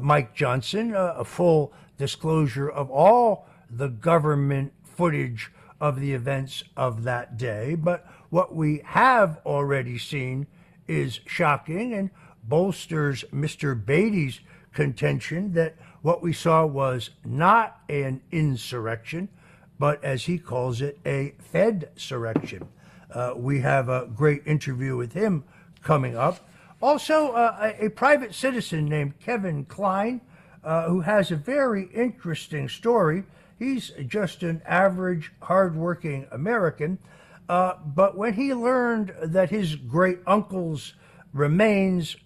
Mike 0.01 0.35
Johnson, 0.35 0.95
a 0.97 1.25
full 1.25 1.75
disclosure 1.99 2.71
of 2.71 2.91
all 2.91 3.47
the 3.69 3.89
government 3.89 4.73
footage 4.83 5.51
of 5.81 6.01
the 6.01 6.13
events 6.13 6.65
of 6.77 7.05
that 7.05 7.37
day. 7.37 7.75
But 7.75 8.07
what 8.31 8.55
we 8.55 8.81
have 8.85 9.41
already 9.45 9.99
seen 9.99 10.47
is 10.87 11.21
shocking 11.27 11.93
and 11.93 12.11
bolsters 12.43 13.25
Mr. 13.33 13.75
Beattie's 13.75 14.41
contention 14.73 15.53
that 15.53 15.75
what 16.03 16.23
we 16.23 16.33
saw 16.33 16.65
was 16.65 17.11
not 17.25 17.81
an 17.89 18.21
insurrection, 18.31 19.29
but 19.79 20.03
as 20.05 20.25
he 20.25 20.39
calls 20.39 20.81
it, 20.81 20.99
a 21.05 21.35
Fed 21.39 21.91
surrection. 21.97 22.67
Uh, 23.11 23.33
we 23.37 23.61
have 23.61 23.89
a 23.89 24.07
great 24.15 24.43
interview 24.47 24.97
with 24.97 25.13
him 25.13 25.45
coming 25.83 26.17
up. 26.17 26.47
Also, 26.81 27.33
uh, 27.33 27.73
a, 27.81 27.89
private 27.89 28.35
citizen 28.35 28.85
named 28.85 29.19
Kevin 29.19 29.65
Kline 29.65 30.21
uh, 30.63 30.89
who 30.89 31.01
has 31.01 31.31
a 31.31 31.37
very 31.37 31.89
interesting 31.95 32.69
story. 32.69 33.25
He's 33.59 33.91
just 34.07 34.43
an 34.43 34.63
average, 34.67 35.33
hardworking 35.43 36.27
American. 36.31 36.99
Uh, 37.49 37.75
but 37.85 38.17
when 38.17 38.35
he 38.35 38.55
learned 38.55 39.15
that 39.23 39.51
his 39.51 39.75
great 39.77 40.19
uncle's 40.27 40.95
remains, 41.33 42.17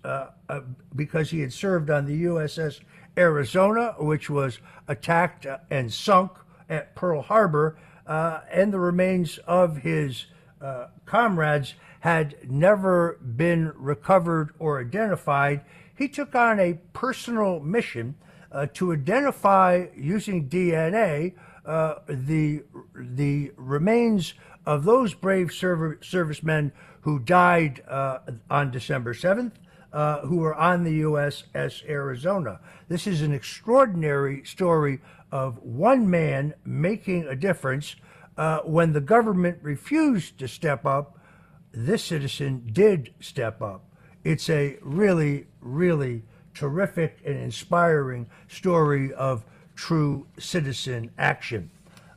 uh, 0.53 0.57
uh 0.57 0.61
because 0.95 1.31
he 1.31 1.41
had 1.41 1.53
served 1.53 1.91
on 1.91 2.05
the 2.05 2.25
USS 2.25 2.81
Arizona, 3.17 3.95
which 3.99 4.31
was 4.31 4.59
attacked 4.89 5.47
and 5.71 5.93
sunk 5.93 6.33
at 6.69 6.95
Pearl 6.95 7.23
Harbor, 7.23 7.77
uh, 8.07 8.41
and 8.51 8.73
the 8.73 8.79
remains 8.79 9.39
of 9.47 9.79
his 9.79 10.27
uh, 10.61 10.87
comrades 11.05 11.75
had 12.01 12.37
never 12.51 13.19
been 13.37 13.73
recovered 13.77 14.53
or 14.59 14.81
identified, 14.81 15.61
he 15.97 16.09
took 16.09 16.35
on 16.35 16.59
a 16.59 16.75
personal 16.93 17.61
mission 17.61 18.15
uh, 18.51 18.67
to 18.75 18.93
identify 18.93 19.87
using 19.97 20.49
DNA 20.49 21.35
uh, 21.65 21.95
the 22.09 22.63
the 22.95 23.53
remains 23.57 24.35
of 24.67 24.85
those 24.85 25.15
brave 25.15 25.53
serv- 25.53 26.05
servicemen 26.05 26.73
who 27.03 27.19
died 27.19 27.83
uh, 27.89 28.19
on 28.51 28.71
December 28.71 29.15
7th, 29.15 29.53
uh, 29.93 30.21
who 30.21 30.37
were 30.37 30.55
on 30.55 30.85
the 30.85 31.03
USS 31.03 31.89
Arizona. 31.89 32.61
This 32.89 33.07
is 33.07 33.23
an 33.23 33.33
extraordinary 33.33 34.45
story 34.45 35.01
of 35.31 35.59
one 35.63 36.09
man 36.09 36.55
making 36.65 37.27
a 37.27 37.37
difference. 37.37 37.97
Uh, 38.37 38.61
when 38.61 38.93
the 38.93 39.01
government 39.01 39.59
refused 39.63 40.39
to 40.39 40.49
step 40.49 40.87
up, 40.87 41.19
this 41.73 42.05
citizen 42.05 42.69
did 42.73 43.13
step 43.21 43.61
up. 43.61 43.85
It's 44.25 44.49
a 44.49 44.79
really, 44.83 45.47
really 45.61 46.23
terrific 46.55 47.19
and 47.25 47.37
inspiring 47.37 48.27
story 48.49 49.13
of 49.15 49.45
true 49.75 50.27
citizen 50.39 51.11
action. 51.19 51.71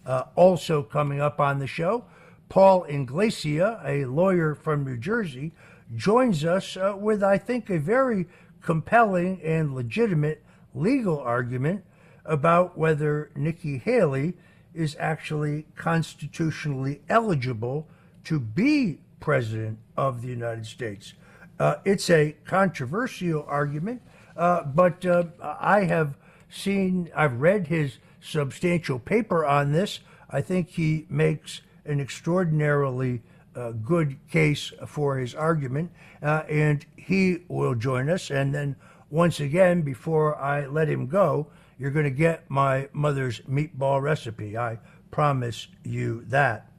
Uh, 0.05 0.23
also 0.35 0.83
coming 0.83 1.19
up 1.19 1.39
on 1.39 1.59
the 1.59 1.67
show, 1.67 2.05
Paul 2.47 2.85
Ingrassia, 2.87 3.81
a 3.83 4.05
lawyer 4.05 4.53
from 4.53 4.85
New 4.85 4.97
Jersey, 4.97 5.53
joins 5.95 6.45
us 6.45 6.77
uh, 6.77 6.95
with, 6.97 7.23
I 7.23 7.37
think, 7.37 7.69
a 7.69 7.79
very 7.79 8.27
compelling 8.61 9.41
and 9.43 9.75
legitimate 9.75 10.43
legal 10.73 11.19
argument 11.19 11.83
about 12.25 12.77
whether 12.77 13.31
Nikki 13.35 13.77
Haley 13.77 14.33
is 14.73 14.95
actually 14.99 15.65
constitutionally 15.75 17.01
eligible 17.07 17.87
to 18.25 18.39
be 18.39 18.99
president 19.19 19.77
of 19.95 20.21
the 20.21 20.27
United 20.27 20.65
States. 20.65 21.13
Uh, 21.59 21.75
it's 21.85 22.09
a 22.09 22.35
controversial 22.45 23.45
argument, 23.47 24.01
uh, 24.35 24.63
but 24.63 25.05
uh, 25.05 25.23
I 25.41 25.85
have 25.85 26.17
seen, 26.49 27.09
I've 27.15 27.39
read 27.39 27.67
his 27.67 27.99
substantial 28.19 28.99
paper 28.99 29.45
on 29.45 29.71
this. 29.71 29.99
I 30.29 30.41
think 30.41 30.69
he 30.69 31.05
makes 31.09 31.61
an 31.85 32.01
extraordinarily 32.01 33.21
uh, 33.55 33.71
good 33.71 34.17
case 34.29 34.71
for 34.85 35.17
his 35.17 35.33
argument, 35.33 35.91
uh, 36.21 36.43
and 36.49 36.85
he 36.97 37.39
will 37.47 37.75
join 37.75 38.09
us. 38.09 38.29
And 38.29 38.53
then, 38.53 38.75
once 39.09 39.39
again, 39.39 39.81
before 39.81 40.35
I 40.37 40.65
let 40.65 40.89
him 40.89 41.07
go, 41.07 41.47
you're 41.77 41.91
going 41.91 42.05
to 42.05 42.11
get 42.11 42.49
my 42.49 42.89
mother's 42.93 43.41
meatball 43.41 44.01
recipe. 44.01 44.57
I 44.57 44.79
promise 45.11 45.67
you 45.83 46.23
that. 46.27 46.71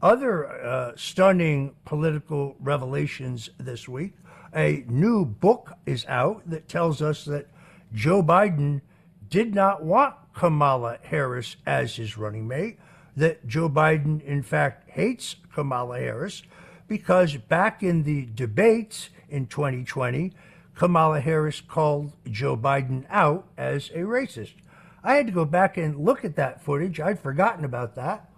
Other 0.00 0.48
uh, 0.48 0.92
stunning 0.96 1.74
political 1.84 2.56
revelations 2.60 3.50
this 3.58 3.88
week. 3.88 4.14
A 4.54 4.84
new 4.88 5.24
book 5.24 5.72
is 5.86 6.06
out 6.06 6.48
that 6.48 6.68
tells 6.68 7.02
us 7.02 7.24
that 7.24 7.48
Joe 7.92 8.22
Biden 8.22 8.80
did 9.28 9.54
not 9.54 9.84
want 9.84 10.14
Kamala 10.34 10.98
Harris 11.02 11.56
as 11.66 11.96
his 11.96 12.16
running 12.16 12.46
mate, 12.46 12.78
that 13.18 13.46
Joe 13.46 13.68
Biden, 13.68 14.22
in 14.22 14.42
fact, 14.42 14.90
hates 14.90 15.36
Kamala 15.52 15.98
Harris 15.98 16.42
because 16.86 17.36
back 17.36 17.82
in 17.82 18.04
the 18.04 18.26
debates 18.34 19.10
in 19.28 19.46
2020, 19.46 20.32
Kamala 20.74 21.20
Harris 21.20 21.60
called 21.60 22.12
Joe 22.30 22.56
Biden 22.56 23.04
out 23.10 23.46
as 23.56 23.90
a 23.90 23.98
racist. 23.98 24.54
I 25.02 25.14
had 25.14 25.26
to 25.26 25.32
go 25.32 25.44
back 25.44 25.76
and 25.76 25.98
look 25.98 26.24
at 26.24 26.36
that 26.36 26.62
footage. 26.62 27.00
I'd 27.00 27.18
forgotten 27.18 27.64
about 27.64 27.94
that. 27.96 28.30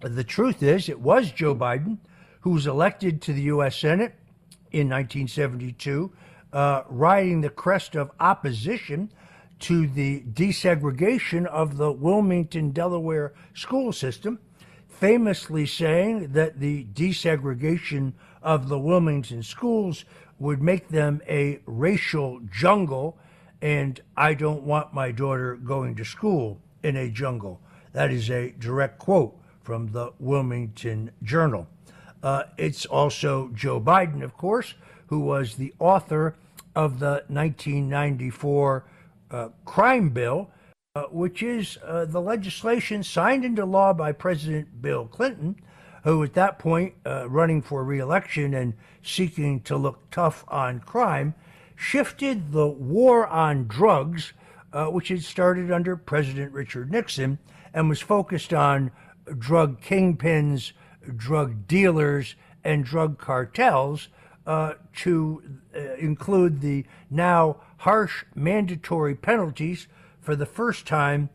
The 0.00 0.24
truth 0.24 0.62
is, 0.62 0.88
it 0.88 1.00
was 1.00 1.32
Joe 1.32 1.54
Biden 1.54 1.98
who 2.40 2.50
was 2.50 2.66
elected 2.66 3.20
to 3.22 3.32
the 3.32 3.42
U.S. 3.42 3.76
Senate 3.76 4.14
in 4.70 4.88
1972, 4.88 6.12
uh, 6.52 6.82
riding 6.88 7.40
the 7.40 7.50
crest 7.50 7.96
of 7.96 8.12
opposition 8.20 9.10
to 9.60 9.86
the 9.86 10.22
desegregation 10.32 11.46
of 11.46 11.76
the 11.76 11.92
Wilmington, 11.92 12.70
Delaware 12.72 13.32
school 13.54 13.92
system, 13.92 14.38
famously 14.88 15.66
saying 15.66 16.32
that 16.32 16.60
the 16.60 16.84
desegregation 16.92 18.12
of 18.42 18.68
the 18.68 18.78
Wilmington 18.78 19.42
schools 19.42 20.04
would 20.38 20.62
make 20.62 20.88
them 20.88 21.22
a 21.28 21.60
racial 21.66 22.40
jungle, 22.50 23.18
and 23.62 24.00
I 24.16 24.34
don't 24.34 24.62
want 24.62 24.92
my 24.92 25.10
daughter 25.12 25.56
going 25.56 25.94
to 25.96 26.04
school 26.04 26.60
in 26.82 26.96
a 26.96 27.10
jungle. 27.10 27.60
That 27.92 28.10
is 28.10 28.30
a 28.30 28.50
direct 28.58 28.98
quote 28.98 29.36
from 29.62 29.92
the 29.92 30.12
Wilmington 30.18 31.10
Journal. 31.22 31.66
Uh, 32.22 32.44
it's 32.56 32.86
also 32.86 33.50
Joe 33.54 33.80
Biden, 33.80 34.22
of 34.22 34.36
course, 34.36 34.74
who 35.08 35.20
was 35.20 35.56
the 35.56 35.72
author 35.78 36.36
of 36.74 36.98
the 36.98 37.24
1994 37.28 38.84
uh, 39.30 39.48
crime 39.64 40.10
bill, 40.10 40.50
uh, 40.94 41.04
which 41.10 41.42
is 41.42 41.78
uh, 41.84 42.04
the 42.04 42.20
legislation 42.20 43.02
signed 43.02 43.44
into 43.44 43.64
law 43.64 43.92
by 43.92 44.12
President 44.12 44.80
Bill 44.80 45.06
Clinton, 45.06 45.56
who 46.04 46.22
at 46.22 46.34
that 46.34 46.58
point 46.58 46.94
uh, 47.04 47.28
running 47.28 47.60
for 47.60 47.84
reelection 47.84 48.54
and 48.54 48.74
seeking 49.02 49.60
to 49.60 49.76
look 49.76 50.10
tough 50.10 50.44
on 50.48 50.80
crime, 50.80 51.34
shifted 51.74 52.52
the 52.52 52.66
war 52.66 53.26
on 53.26 53.66
drugs, 53.66 54.32
uh, 54.72 54.86
which 54.86 55.08
had 55.08 55.22
started 55.22 55.70
under 55.70 55.96
President 55.96 56.52
Richard 56.52 56.90
Nixon 56.90 57.38
and 57.74 57.88
was 57.88 58.00
focused 58.00 58.54
on 58.54 58.90
drug 59.38 59.80
kingpins, 59.82 60.72
drug 61.16 61.66
dealers, 61.66 62.36
and 62.64 62.84
drug 62.84 63.18
cartels 63.18 64.08
uh, 64.46 64.74
to 64.94 65.42
uh, 65.74 65.94
include 65.94 66.60
the 66.60 66.84
now 67.10 67.56
harsh 67.78 68.24
mandatory 68.34 69.14
penalties 69.14 69.86
for 70.20 70.34
the 70.34 70.46
first 70.46 70.86
time 70.86 71.28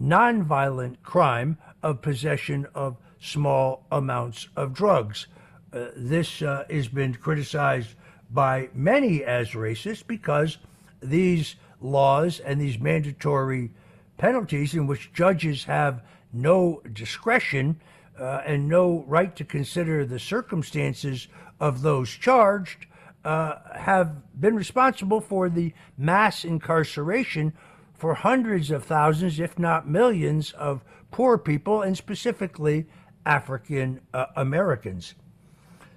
nonviolent 0.00 0.96
crime 1.02 1.58
of 1.82 2.02
possession 2.02 2.66
of 2.74 2.96
small 3.20 3.84
amounts 3.90 4.48
of 4.56 4.72
drugs. 4.72 5.26
Uh, 5.72 5.86
this 5.96 6.40
uh, 6.42 6.64
has 6.70 6.88
been 6.88 7.14
criticized 7.14 7.94
by 8.30 8.68
many 8.74 9.24
as 9.24 9.50
racist 9.50 10.06
because 10.06 10.58
these 11.00 11.56
laws 11.80 12.40
and 12.40 12.60
these 12.60 12.78
mandatory 12.78 13.70
penalties, 14.16 14.74
in 14.74 14.86
which 14.86 15.12
judges 15.12 15.64
have 15.64 16.02
no 16.32 16.82
discretion 16.92 17.80
uh, 18.18 18.42
and 18.44 18.68
no 18.68 19.04
right 19.06 19.36
to 19.36 19.44
consider 19.44 20.04
the 20.04 20.18
circumstances 20.18 21.28
of 21.60 21.82
those 21.82 22.10
charged, 22.10 22.86
uh, 23.24 23.56
have 23.74 24.40
been 24.40 24.56
responsible 24.56 25.20
for 25.20 25.48
the 25.48 25.72
mass 25.96 26.44
incarceration 26.44 27.52
for 27.94 28.14
hundreds 28.14 28.70
of 28.70 28.84
thousands, 28.84 29.40
if 29.40 29.58
not 29.58 29.88
millions, 29.88 30.52
of 30.52 30.84
poor 31.10 31.36
people, 31.36 31.82
and 31.82 31.96
specifically 31.96 32.86
African 33.26 34.00
uh, 34.14 34.26
Americans. 34.36 35.14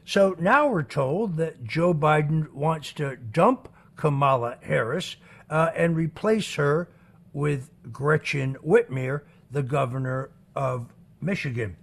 So 0.03 0.35
now 0.39 0.67
we're 0.67 0.83
told 0.83 1.37
that 1.37 1.63
Joe 1.63 1.93
Biden 1.93 2.51
wants 2.51 2.91
to 2.93 3.15
dump 3.15 3.69
Kamala 3.95 4.57
Harris 4.61 5.15
uh, 5.49 5.69
and 5.75 5.95
replace 5.95 6.55
her 6.55 6.89
with 7.33 7.69
Gretchen 7.91 8.57
Whitmer, 8.65 9.21
the 9.51 9.63
governor 9.63 10.31
of 10.55 10.87
Michigan. 11.21 11.77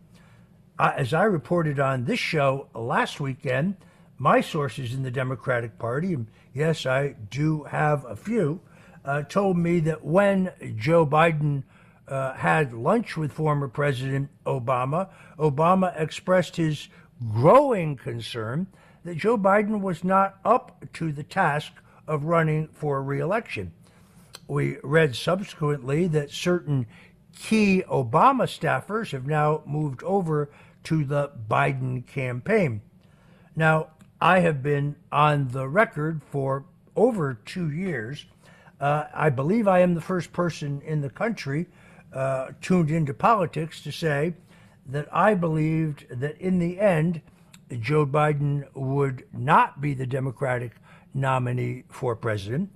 Uh, 0.79 0.93
as 0.97 1.15
I 1.15 1.25
reported 1.25 1.79
on 1.79 2.05
this 2.05 2.19
show 2.19 2.69
last 2.75 3.21
weekend, 3.21 3.77
my 4.19 4.41
sources 4.41 4.93
in 4.93 5.03
the 5.03 5.11
Democratic 5.11 5.79
Party, 5.79 6.13
and 6.13 6.27
yes, 6.53 6.87
I 6.87 7.15
do 7.31 7.63
have 7.65 8.05
a 8.05 8.17
few, 8.17 8.61
uh, 9.05 9.23
told 9.23 9.57
me 9.57 9.81
that 9.81 10.05
when 10.05 10.53
Joe 10.77 11.07
Biden 11.07 11.63
uh, 12.09 12.35
had 12.35 12.73
lunch 12.73 13.17
with 13.17 13.33
former 13.33 13.69
President 13.69 14.29
Obama, 14.45 15.09
Obama 15.39 15.99
expressed 16.01 16.57
his 16.57 16.89
growing 17.33 17.97
concern 17.97 18.67
that 19.05 19.17
Joe 19.17 19.39
Biden 19.39 19.81
was 19.81 20.03
not 20.05 20.39
up 20.45 20.85
to 20.95 21.13
the 21.13 21.23
task 21.23 21.73
of 22.07 22.25
running 22.25 22.69
for 22.73 23.03
reelection. 23.03 23.73
We 24.49 24.79
read 24.83 25.15
subsequently 25.15 26.07
that 26.09 26.31
certain 26.31 26.87
key 27.39 27.85
Obama 27.89 28.45
staffers 28.45 29.13
have 29.13 29.27
now 29.27 29.63
moved 29.67 30.03
over 30.03 30.51
to 30.85 31.05
the 31.05 31.31
Biden 31.49 32.07
campaign. 32.07 32.81
Now, 33.55 33.89
I 34.21 34.41
have 34.41 34.63
been 34.63 34.97
on 35.13 35.49
the 35.49 35.69
record 35.69 36.23
for 36.31 36.65
over 36.97 37.35
two 37.35 37.71
years. 37.71 38.27
Uh, 38.81 39.05
I 39.15 39.31
believe 39.31 39.69
I 39.69 39.81
am 39.81 39.95
the 39.95 40.01
first 40.01 40.33
person 40.33 40.83
in 40.85 41.01
the 41.01 41.11
country 41.11 41.67
uh, 42.13 42.49
tuned 42.61 42.91
into 42.91 43.15
politics 43.15 43.81
to 43.83 43.93
say 43.93 44.35
that 44.87 45.09
I 45.13 45.35
believed 45.35 46.07
that 46.11 46.41
in 46.41 46.59
the 46.59 46.81
end, 46.81 47.21
Joe 47.81 48.07
Biden 48.07 48.65
would 48.75 49.25
not 49.33 49.81
be 49.81 49.95
the 49.95 50.07
Democratic 50.07 50.73
nominee 51.15 51.85
for 51.89 52.17
president, 52.17 52.71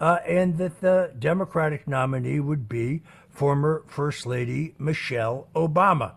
uh, 0.00 0.18
and 0.26 0.56
that 0.58 0.80
the 0.80 1.12
Democratic 1.18 1.86
nominee 1.86 2.40
would 2.40 2.68
be 2.68 3.02
former 3.28 3.84
First 3.86 4.26
Lady 4.26 4.74
Michelle 4.78 5.48
Obama. 5.54 6.14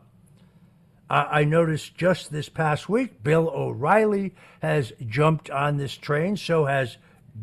I 1.12 1.44
noticed 1.44 1.96
just 1.96 2.32
this 2.32 2.48
past 2.48 2.88
week, 2.88 3.22
Bill 3.22 3.50
O'Reilly 3.50 4.34
has 4.62 4.94
jumped 5.08 5.50
on 5.50 5.76
this 5.76 5.98
train. 5.98 6.38
So 6.38 6.66
has 6.66 6.98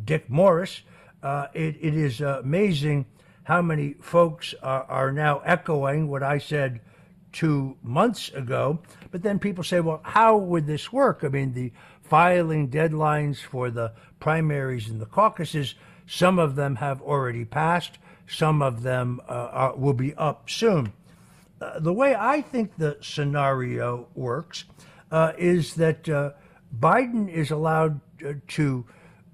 Dick 0.04 0.31
Morris. 0.31 0.83
Uh, 1.22 1.48
it, 1.52 1.76
it 1.81 1.94
is 1.94 2.20
amazing 2.22 3.04
how 3.44 3.61
many 3.61 3.94
folks 4.00 4.54
are, 4.62 4.85
are 4.85 5.12
now 5.12 5.40
echoing 5.40 6.09
what 6.09 6.22
I 6.22 6.38
said 6.38 6.81
two 7.33 7.76
months 7.83 8.31
ago. 8.31 8.78
But 9.11 9.22
then 9.22 9.38
people 9.38 9.64
say, 9.64 9.81
well, 9.81 10.00
how 10.02 10.38
would 10.38 10.66
this 10.66 10.90
work? 10.90 11.20
I 11.22 11.28
mean, 11.28 11.52
the 11.52 11.72
filing 12.02 12.70
deadlines 12.70 13.38
for 13.38 13.70
the 13.70 13.92
primaries 14.18 14.88
and 14.88 15.00
the 15.00 15.07
caucuses, 15.07 15.74
some 16.07 16.38
of 16.38 16.57
them 16.57 16.76
have 16.76 17.02
already 17.02 17.44
passed, 17.44 17.98
some 18.26 18.62
of 18.62 18.83
them 18.83 19.20
uh, 19.28 19.33
are, 19.33 19.76
will 19.76 19.92
be 19.92 20.14
up 20.14 20.48
soon. 20.48 20.92
Uh, 21.61 21.81
the 21.81 21.92
way 21.92 22.14
I 22.14 22.40
think 22.40 22.77
the 22.77 22.99
scenario 23.01 24.09
works 24.14 24.64
uh, 25.11 25.33
is 25.37 25.75
that 25.75 26.09
uh, 26.09 26.33
Biden 26.79 27.29
is 27.29 27.51
allowed 27.51 28.01
uh, 28.25 28.35
to, 28.49 28.85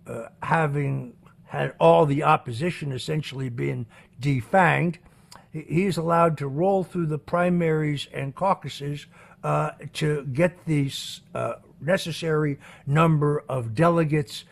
uh, 0.07 0.27
having 0.43 1.15
had 1.45 1.75
all 1.79 2.07
the 2.07 2.23
opposition 2.23 2.93
essentially 2.93 3.49
being 3.49 3.87
defanged, 4.21 4.97
he 5.53 5.85
is 5.85 5.97
allowed 5.97 6.39
to 6.39 6.49
roll 6.49 6.83
through 6.83 7.07
the 7.07 7.19
primaries 7.19 8.09
and 8.13 8.35
caucuses 8.35 9.07
to 9.93 10.25
get 10.33 10.65
the 10.65 10.91
necessary 11.81 12.59
number 12.87 13.45
of 13.49 13.75
delegates 13.75 14.45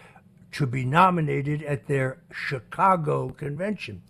to 0.53 0.67
be 0.67 0.85
nominated 0.85 1.63
at 1.63 1.87
their 1.89 2.19
Chicago 2.31 3.31
convention. 3.31 4.03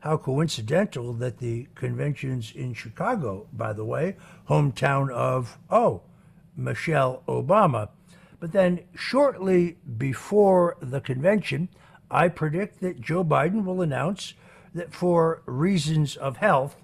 How 0.00 0.16
coincidental 0.16 1.12
that 1.14 1.38
the 1.38 1.68
convention's 1.74 2.52
in 2.52 2.74
Chicago, 2.74 3.46
by 3.52 3.72
the 3.72 3.84
way, 3.84 4.16
hometown 4.48 5.10
of, 5.12 5.58
oh, 5.70 6.02
Michelle 6.56 7.22
Obama. 7.28 7.90
But 8.38 8.52
then, 8.52 8.80
shortly 8.94 9.76
before 9.98 10.76
the 10.80 11.00
convention, 11.00 11.68
I 12.10 12.28
predict 12.28 12.80
that 12.80 13.00
Joe 13.00 13.24
Biden 13.24 13.64
will 13.64 13.82
announce 13.82 14.34
that 14.74 14.94
for 14.94 15.42
reasons 15.46 16.16
of 16.16 16.38
health, 16.38 16.76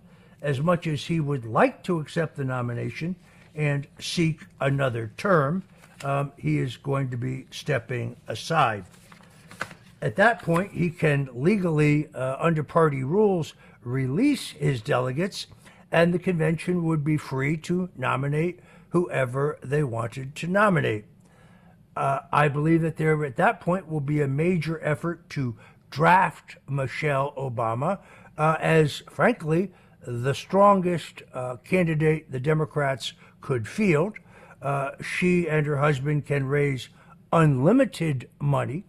as 0.42 0.61
much 0.61 0.87
as 0.87 1.07
he 1.07 1.18
would 1.18 1.44
like 1.44 1.83
to 1.85 1.98
accept 1.98 2.37
the 2.37 2.44
nomination 2.44 3.16
and 3.55 3.87
seek 3.98 4.42
another 4.61 5.11
term, 5.16 5.62
um, 6.05 6.33
he 6.37 6.59
is 6.59 6.76
going 6.76 7.11
to 7.11 7.16
be 7.16 7.46
stepping 7.50 8.16
aside. 8.29 8.85
At 10.02 10.16
that 10.16 10.42
point, 10.42 10.72
he 10.72 10.90
can 10.90 11.28
legally, 11.32 12.09
uh, 12.14 12.37
under 12.38 12.62
party 12.62 13.02
rules, 13.02 13.54
release 13.82 14.50
his 14.50 14.82
delegates, 14.82 15.46
and 15.90 16.12
the 16.12 16.18
convention 16.18 16.85
would 16.85 17.02
be 17.02 17.16
free 17.16 17.56
to 17.59 17.88
nominate 17.96 18.61
whoever 18.90 19.59
they 19.62 19.82
wanted 19.82 20.35
to 20.37 20.46
nominate. 20.46 21.04
Uh, 21.96 22.20
I 22.30 22.48
believe 22.48 22.82
that 22.82 22.96
there, 22.96 23.24
at 23.24 23.37
that 23.37 23.61
point, 23.61 23.88
will 23.88 24.00
be 24.00 24.20
a 24.20 24.28
major 24.28 24.82
effort 24.85 25.28
to 25.30 25.56
draft 25.90 26.56
Michelle 26.68 27.32
Obama 27.37 28.00
uh, 28.37 28.56
as, 28.61 29.02
frankly, 29.11 29.72
the 30.06 30.35
strongest 30.35 31.22
uh, 31.32 31.56
candidate 31.64 32.30
the 32.30 32.40
Democrats 32.40 33.14
could 33.40 33.66
field. 33.66 34.14
Uh, 34.61 34.90
she 35.02 35.48
and 35.48 35.66
her 35.66 35.78
husband 35.78 36.26
can 36.26 36.46
raise 36.46 36.90
unlimited 37.32 38.28
money. 38.38 38.85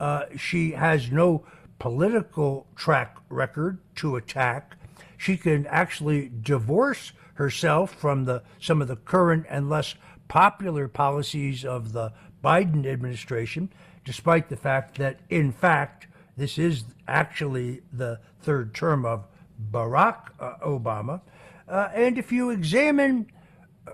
Uh, 0.00 0.24
she 0.36 0.72
has 0.72 1.12
no 1.12 1.44
political 1.78 2.66
track 2.74 3.18
record 3.28 3.78
to 3.96 4.16
attack. 4.16 4.76
She 5.16 5.36
can 5.36 5.66
actually 5.66 6.32
divorce 6.42 7.12
herself 7.34 7.94
from 7.94 8.24
the 8.24 8.42
some 8.58 8.82
of 8.82 8.88
the 8.88 8.96
current 8.96 9.46
and 9.48 9.68
less 9.68 9.94
popular 10.28 10.88
policies 10.88 11.64
of 11.64 11.92
the 11.92 12.12
Biden 12.42 12.86
administration, 12.86 13.70
despite 14.04 14.48
the 14.48 14.56
fact 14.56 14.96
that, 14.98 15.20
in 15.28 15.52
fact, 15.52 16.06
this 16.36 16.58
is 16.58 16.84
actually 17.06 17.82
the 17.92 18.18
third 18.40 18.74
term 18.74 19.04
of 19.04 19.26
Barack 19.70 20.30
uh, 20.38 20.54
Obama. 20.64 21.20
Uh, 21.68 21.88
and 21.94 22.16
if 22.16 22.32
you 22.32 22.50
examine 22.50 23.30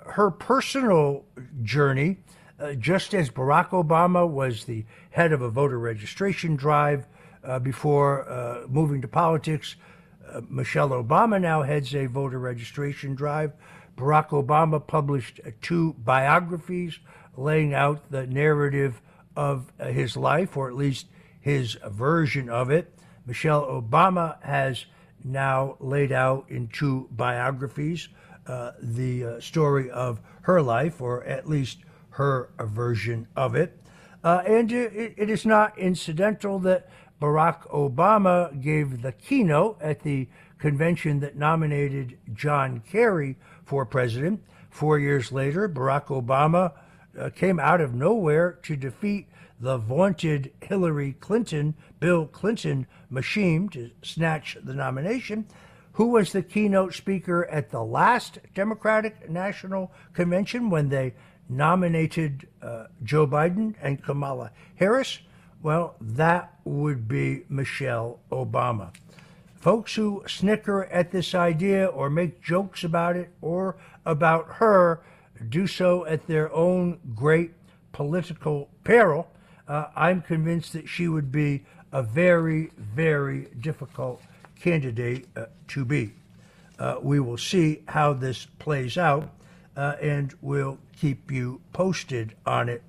her 0.07 0.31
personal 0.31 1.25
journey, 1.62 2.19
uh, 2.59 2.73
just 2.75 3.14
as 3.14 3.31
Barack 3.31 3.71
Obama 3.71 4.29
was 4.29 4.64
the 4.64 4.85
head 5.11 5.33
of 5.33 5.42
a 5.42 5.51
voter 5.51 5.79
registration 5.79 6.57
drive 6.57 7.07
uh, 7.45 7.59
before 7.59 8.29
uh, 8.29 8.66
moving 8.69 9.01
to 9.03 9.09
politics, 9.09 9.77
uh, 10.33 10.40
Michelle 10.49 10.90
Obama 10.90 11.40
now 11.40 11.62
heads 11.62 11.95
a 11.95 12.07
voter 12.07 12.38
registration 12.38 13.14
drive. 13.14 13.53
Barack 13.97 14.29
Obama 14.29 14.85
published 14.85 15.40
two 15.62 15.95
biographies 15.99 16.99
laying 17.37 17.75
out 17.75 18.11
the 18.11 18.27
narrative 18.27 19.01
of 19.37 19.71
his 19.79 20.16
life, 20.16 20.57
or 20.57 20.69
at 20.69 20.75
least 20.75 21.07
his 21.40 21.77
version 21.87 22.49
of 22.49 22.71
it. 22.71 22.92
Michelle 23.27 23.66
Obama 23.66 24.42
has 24.42 24.87
now 25.25 25.77
laid 25.81 26.12
out 26.12 26.47
in 26.49 26.69
two 26.69 27.09
biographies 27.11 28.09
uh, 28.47 28.73
the 28.81 29.25
uh, 29.25 29.40
story 29.40 29.90
of 29.90 30.21
her 30.42 30.62
life, 30.62 31.01
or 31.01 31.25
at 31.25 31.49
least 31.49 31.79
her 32.16 32.48
version 32.59 33.29
of 33.37 33.55
it. 33.55 33.79
Uh, 34.24 34.42
and 34.46 34.72
it, 34.72 35.14
it 35.16 35.29
is 35.29 35.44
not 35.44 35.79
incidental 35.79 36.59
that 36.59 36.88
Barack 37.20 37.68
Obama 37.68 38.59
gave 38.61 39.02
the 39.02 39.12
keynote 39.12 39.76
at 39.83 40.00
the 40.00 40.26
convention 40.59 41.20
that 41.20 41.37
nominated 41.37 42.18
John 42.33 42.83
Kerry 42.90 43.37
for 43.64 43.85
president. 43.85 44.42
Four 44.70 44.98
years 44.98 45.31
later, 45.31 45.68
Barack 45.68 46.07
Obama 46.07 46.72
uh, 47.18 47.29
came 47.31 47.61
out 47.61 47.83
of 47.83 47.94
nowhere 47.94 48.59
to 48.62 48.76
defeat 48.76 49.29
the 49.61 49.76
vaunted 49.76 50.52
Hillary 50.62 51.16
Clinton, 51.20 51.74
Bill 52.00 52.26
Clinton 52.26 52.87
machine 53.11 53.68
to 53.70 53.90
snatch 54.02 54.57
the 54.62 54.74
nomination, 54.74 55.46
who 55.92 56.09
was 56.09 56.33
the 56.33 56.42
keynote 56.42 56.94
speaker 56.94 57.46
at 57.46 57.70
the 57.70 57.83
last 57.83 58.38
Democratic 58.55 59.29
National 59.31 59.92
Convention 60.14 60.70
when 60.70 60.88
they 60.88 61.14
nominated 61.48 62.46
uh, 62.62 62.87
Joe 63.02 63.26
Biden 63.26 63.74
and 63.80 64.02
Kamala 64.02 64.50
Harris? 64.76 65.20
Well, 65.62 65.96
that 66.00 66.54
would 66.64 67.09
be 67.09 67.44
Michelle 67.48 68.20
Obama. 68.30 68.92
Folks 69.56 69.94
who 69.94 70.22
snicker 70.26 70.85
at 70.85 71.11
this 71.11 71.35
idea 71.35 71.87
or 71.87 72.09
make 72.09 72.42
jokes 72.42 72.85
about 72.85 73.16
it 73.16 73.30
or 73.40 73.76
about 74.04 74.46
her 74.54 75.02
do 75.48 75.66
so 75.66 76.06
at 76.06 76.26
their 76.26 76.52
own 76.52 76.98
great 77.14 77.52
political 77.92 78.68
peril 78.85 79.28
uh, 79.68 79.87
I'm 79.96 80.22
convinced 80.22 80.72
that 80.74 80.88
she 80.88 81.09
would 81.09 81.32
be 81.32 81.64
a 81.92 82.02
very, 82.02 82.70
very 82.76 83.48
difficult 83.61 84.22
candidate 84.61 85.26
uh, 85.37 85.46
to 85.68 85.85
be. 85.85 86.12
Uh, 86.78 86.96
we 87.02 87.20
will 87.20 87.38
see 87.38 87.82
how 87.88 88.12
this 88.12 88.46
plays 88.59 88.98
out, 88.98 89.30
uh, 89.76 89.96
and 90.00 90.35
we'll 90.40 90.78
keep 90.96 91.30
you 91.30 91.61
posted 91.72 92.35
on 92.44 92.68
it. 92.68 92.82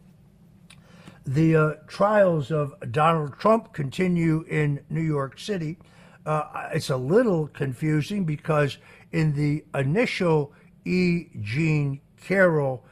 The 1.25 1.55
uh, 1.55 1.73
trials 1.87 2.51
of 2.51 2.73
Donald 2.91 3.37
Trump 3.37 3.73
continue 3.73 4.45
in 4.47 4.79
New 4.89 5.01
York 5.01 5.39
City. 5.39 5.77
Uh, 6.25 6.69
it's 6.73 6.89
a 6.89 6.97
little 6.97 7.47
confusing 7.47 8.23
because 8.23 8.77
in 9.11 9.33
the 9.33 9.65
initial 9.75 10.53
E. 10.85 11.27
Jean 11.41 11.99
Carroll 12.15 12.85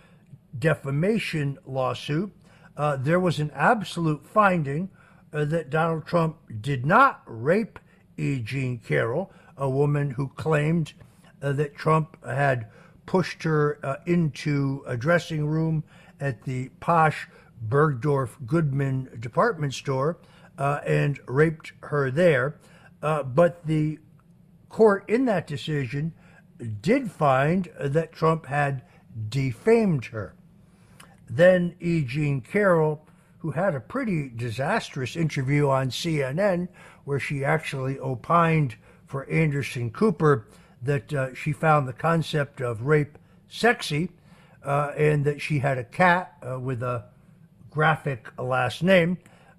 defamation 0.58 1.58
lawsuit, 1.65 2.34
uh, 2.78 2.97
there 2.97 3.19
was 3.19 3.39
an 3.39 3.51
absolute 3.54 4.25
finding 4.25 4.89
uh, 5.32 5.45
that 5.45 5.69
Donald 5.69 6.06
Trump 6.06 6.38
did 6.62 6.86
not 6.86 7.21
rape 7.25 7.80
E. 8.17 8.39
Jean 8.39 8.80
Carroll, 8.80 9.32
a 9.58 9.69
woman 9.69 10.12
who 10.12 10.28
claimed 10.30 10.93
uh, 11.41 11.51
that 11.54 11.75
Trump 11.75 12.17
had 12.25 12.67
pushed 13.06 13.44
her 13.44 13.80
uh, 13.84 13.98
into 14.06 14.84
a 14.86 14.98
dressing 14.98 15.46
room 15.46 15.84
at 16.20 16.44
the 16.44 16.70
posh 16.80 17.28
Bergdorf 17.68 18.46
Goodman 18.46 19.18
department 19.20 19.74
store 19.74 20.18
uh, 20.58 20.80
and 20.86 21.20
raped 21.28 21.74
her 21.84 22.12
there. 22.12 22.58
Uh, 23.02 23.24
but 23.24 23.65
the 23.65 24.00
court 24.70 25.10
in 25.10 25.26
that 25.26 25.48
decision 25.48 26.13
did 26.82 27.12
find 27.12 27.70
that 27.80 28.13
Trump 28.13 28.46
had 28.46 28.84
defamed 29.30 30.06
her. 30.06 30.36
Then 31.30 31.76
E. 31.80 32.04
Jean 32.04 32.41
Carroll, 32.41 33.06
who 33.39 33.52
had 33.52 33.76
a 33.76 33.80
pretty 33.80 34.30
disastrous 34.30 35.15
interview 35.15 35.68
on 35.70 35.89
CNN 35.89 36.68
where 37.04 37.20
she 37.20 37.44
actually 37.44 38.00
opined 38.00 38.76
for 39.06 39.30
Anderson 39.30 39.91
Cooper 39.91 40.48
that 40.86 41.13
uh, 41.13 41.34
she 41.34 41.52
found 41.52 41.88
the 41.88 41.93
concept 41.93 42.62
of 42.62 42.84
rape 42.84 43.17
sexy 43.48 44.10
uh, 44.63 44.91
and 44.98 45.26
that 45.26 45.41
she 45.41 45.60
had 45.60 45.78
a 45.78 45.84
cat 45.84 46.34
uh, 46.41 46.60
with 46.60 46.82
a 46.82 47.06
graphic 47.69 48.28
last 48.39 48.82
name. 48.82 49.17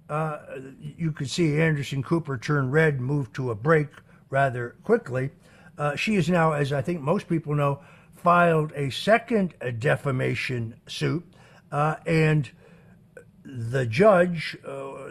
Uh, 0.08 0.38
you 0.80 1.12
could 1.12 1.28
see 1.28 1.60
Anderson 1.60 2.02
Cooper 2.02 2.38
turn 2.38 2.70
red 2.70 3.00
move 3.00 3.32
to 3.34 3.50
a 3.50 3.54
break 3.54 3.88
rather 4.30 4.76
quickly. 4.84 5.30
Uh, 5.76 5.94
she 5.96 6.14
is 6.14 6.28
now, 6.28 6.52
as 6.52 6.72
I 6.72 6.80
think 6.80 7.00
most 7.00 7.28
people 7.28 7.54
know, 7.54 7.80
filed 8.14 8.72
a 8.74 8.90
second 8.90 9.54
defamation 9.78 10.74
suit 10.86 11.24
uh, 11.70 11.96
and 12.06 12.50
the 13.44 13.86
judge 13.86 14.56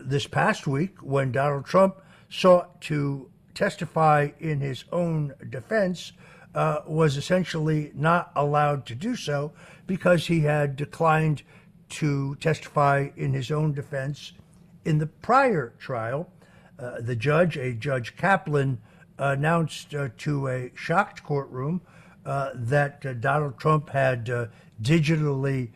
this 0.03 0.27
past 0.27 0.67
week, 0.67 0.97
when 1.01 1.31
Donald 1.31 1.65
Trump 1.65 2.01
sought 2.29 2.81
to 2.81 3.29
testify 3.55 4.29
in 4.39 4.59
his 4.59 4.85
own 4.91 5.33
defense 5.49 6.11
uh, 6.53 6.81
was 6.87 7.17
essentially 7.17 7.91
not 7.95 8.31
allowed 8.35 8.85
to 8.85 8.95
do 8.95 9.15
so 9.15 9.51
because 9.87 10.27
he 10.27 10.41
had 10.41 10.75
declined 10.75 11.43
to 11.89 12.35
testify 12.35 13.09
in 13.15 13.33
his 13.33 13.51
own 13.51 13.73
defense 13.73 14.33
in 14.85 14.99
the 14.99 15.07
prior 15.07 15.73
trial. 15.79 16.29
Uh, 16.77 16.99
the 16.99 17.15
judge, 17.15 17.57
a 17.57 17.73
Judge 17.73 18.15
Kaplan, 18.15 18.79
announced 19.17 19.93
uh, 19.93 20.09
to 20.17 20.47
a 20.47 20.71
shocked 20.75 21.23
courtroom 21.23 21.81
uh, 22.25 22.51
that 22.53 23.05
uh, 23.05 23.13
Donald 23.13 23.57
Trump 23.57 23.89
had 23.89 24.29
uh, 24.29 24.47
digitally 24.81 25.69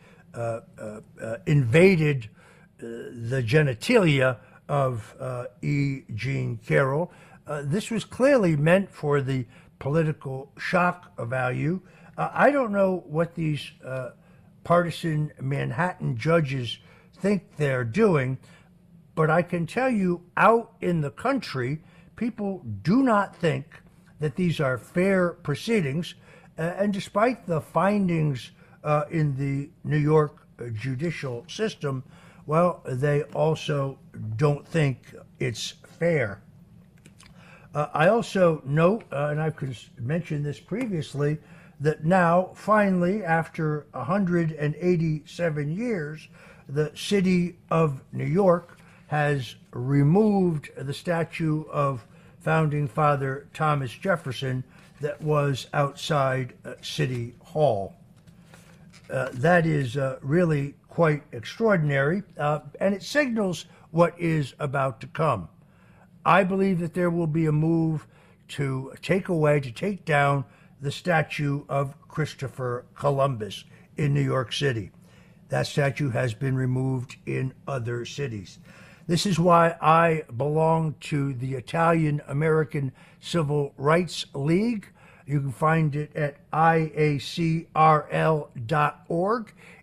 invaded 1.46 2.28
the 2.78 3.42
genitalia 3.44 4.36
of 4.68 5.14
E. 5.62 6.02
Jean 6.14 6.58
Carroll. 6.58 7.10
Uh, 7.50 7.62
this 7.64 7.90
was 7.90 8.04
clearly 8.04 8.54
meant 8.54 8.88
for 8.88 9.20
the 9.20 9.44
political 9.80 10.52
shock 10.56 11.12
value. 11.18 11.80
Uh, 12.16 12.30
I 12.32 12.52
don't 12.52 12.70
know 12.70 13.02
what 13.08 13.34
these 13.34 13.72
uh, 13.84 14.10
partisan 14.62 15.32
Manhattan 15.40 16.16
judges 16.16 16.78
think 17.16 17.56
they're 17.56 17.82
doing, 17.82 18.38
but 19.16 19.30
I 19.30 19.42
can 19.42 19.66
tell 19.66 19.90
you 19.90 20.22
out 20.36 20.74
in 20.80 21.00
the 21.00 21.10
country, 21.10 21.82
people 22.14 22.62
do 22.82 23.02
not 23.02 23.34
think 23.34 23.66
that 24.20 24.36
these 24.36 24.60
are 24.60 24.78
fair 24.78 25.30
proceedings. 25.30 26.14
and 26.56 26.92
despite 26.92 27.46
the 27.48 27.60
findings 27.60 28.52
uh, 28.84 29.04
in 29.10 29.34
the 29.36 29.70
New 29.82 29.98
York 29.98 30.46
judicial 30.74 31.44
system, 31.48 32.04
well, 32.46 32.82
they 32.86 33.22
also 33.34 33.98
don't 34.36 34.68
think 34.68 35.16
it's 35.40 35.74
fair. 35.98 36.42
Uh, 37.74 37.86
I 37.94 38.08
also 38.08 38.62
note, 38.64 39.04
uh, 39.12 39.28
and 39.30 39.40
I've 39.40 39.56
mentioned 39.98 40.44
this 40.44 40.58
previously, 40.58 41.38
that 41.78 42.04
now, 42.04 42.50
finally, 42.54 43.24
after 43.24 43.86
187 43.92 45.76
years, 45.76 46.28
the 46.68 46.92
city 46.94 47.56
of 47.70 48.02
New 48.12 48.26
York 48.26 48.78
has 49.06 49.54
removed 49.72 50.70
the 50.76 50.94
statue 50.94 51.64
of 51.70 52.06
founding 52.40 52.86
father 52.88 53.48
Thomas 53.54 53.92
Jefferson 53.92 54.62
that 55.00 55.20
was 55.22 55.66
outside 55.72 56.52
uh, 56.64 56.74
City 56.82 57.34
Hall. 57.40 57.94
Uh, 59.10 59.28
that 59.32 59.66
is 59.66 59.96
uh, 59.96 60.18
really 60.22 60.74
quite 60.88 61.22
extraordinary, 61.32 62.22
uh, 62.38 62.60
and 62.80 62.94
it 62.94 63.02
signals 63.02 63.66
what 63.90 64.14
is 64.20 64.54
about 64.58 65.00
to 65.00 65.06
come. 65.08 65.48
I 66.24 66.44
believe 66.44 66.80
that 66.80 66.94
there 66.94 67.10
will 67.10 67.26
be 67.26 67.46
a 67.46 67.52
move 67.52 68.06
to 68.48 68.92
take 69.02 69.28
away, 69.28 69.60
to 69.60 69.70
take 69.70 70.04
down 70.04 70.44
the 70.80 70.90
statue 70.90 71.64
of 71.68 71.94
Christopher 72.08 72.84
Columbus 72.94 73.64
in 73.96 74.14
New 74.14 74.22
York 74.22 74.52
City. 74.52 74.90
That 75.48 75.66
statue 75.66 76.10
has 76.10 76.34
been 76.34 76.54
removed 76.56 77.16
in 77.26 77.52
other 77.66 78.04
cities. 78.04 78.58
This 79.06 79.26
is 79.26 79.38
why 79.38 79.76
I 79.80 80.22
belong 80.36 80.94
to 81.00 81.34
the 81.34 81.54
Italian 81.54 82.22
American 82.28 82.92
Civil 83.20 83.74
Rights 83.76 84.26
League. 84.34 84.86
You 85.26 85.40
can 85.40 85.52
find 85.52 85.96
it 85.96 86.14
at 86.14 86.48
iacrl.org. 86.52 87.32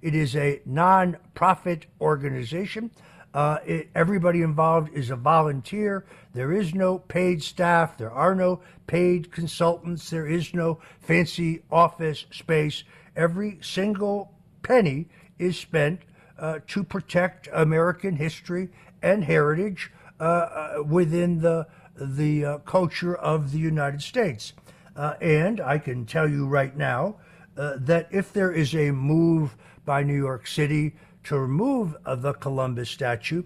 It 0.02 0.16
is 0.16 0.36
a 0.36 0.62
non-profit 0.66 1.86
organization. 2.00 2.92
Uh, 3.34 3.60
it, 3.66 3.90
everybody 3.94 4.42
involved 4.42 4.90
is 4.94 5.10
a 5.10 5.16
volunteer. 5.16 6.06
There 6.34 6.52
is 6.52 6.74
no 6.74 7.00
paid 7.00 7.44
staff. 7.44 7.98
There 7.98 8.12
are 8.12 8.34
no 8.34 8.62
paid 8.88 9.32
consultants. 9.32 10.10
There 10.10 10.28
is 10.28 10.54
no 10.54 10.80
fancy 11.00 11.62
office 11.72 12.26
space. 12.32 12.84
Every 13.16 13.60
single 13.62 14.32
penny 14.64 15.08
is 15.38 15.60
spent 15.60 16.02
uh, 16.40 16.60
to 16.68 16.84
protect 16.84 17.50
American 17.54 18.16
history 18.16 18.70
and 19.02 19.24
heritage 19.24 19.92
uh, 20.20 20.24
uh 20.24 20.84
within 20.84 21.40
the 21.42 21.68
the 21.96 22.46
uh, 22.46 22.58
culture 22.60 23.16
of 23.16 23.52
the 23.52 23.60
United 23.60 24.02
States. 24.02 24.54
Uh, 24.96 25.14
and 25.22 25.60
I 25.60 25.78
can 25.78 26.06
tell 26.06 26.28
you 26.28 26.48
right 26.48 26.76
now 26.76 27.18
that 27.56 28.08
if 28.12 28.34
there 28.34 28.52
is 28.52 28.76
a 28.76 28.92
move 28.92 29.56
by 29.84 30.04
New 30.04 30.16
York 30.16 30.46
City 30.46 30.94
to 31.28 31.40
remove 31.40 31.96
the 32.06 32.34
Columbus 32.34 32.90
statue, 32.90 33.44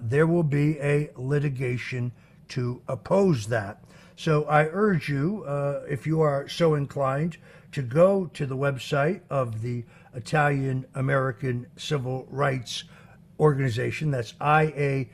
there 0.00 0.26
will 0.26 0.42
be 0.42 0.78
a 0.80 1.10
litigation 1.16 2.12
to 2.48 2.82
oppose 2.88 3.46
that. 3.48 3.84
So 4.16 4.44
I 4.44 4.64
urge 4.64 5.08
you, 5.08 5.44
uh, 5.44 5.82
if 5.88 6.06
you 6.06 6.20
are 6.22 6.48
so 6.48 6.74
inclined, 6.74 7.36
to 7.70 7.82
go 7.82 8.26
to 8.34 8.46
the 8.46 8.56
website 8.56 9.20
of 9.30 9.62
the 9.62 9.84
Italian 10.14 10.86
American 10.94 11.66
Civil 11.76 12.26
Rights 12.28 12.82
Organization. 13.38 14.10
That's 14.10 14.32
iacrl.org 14.34 15.06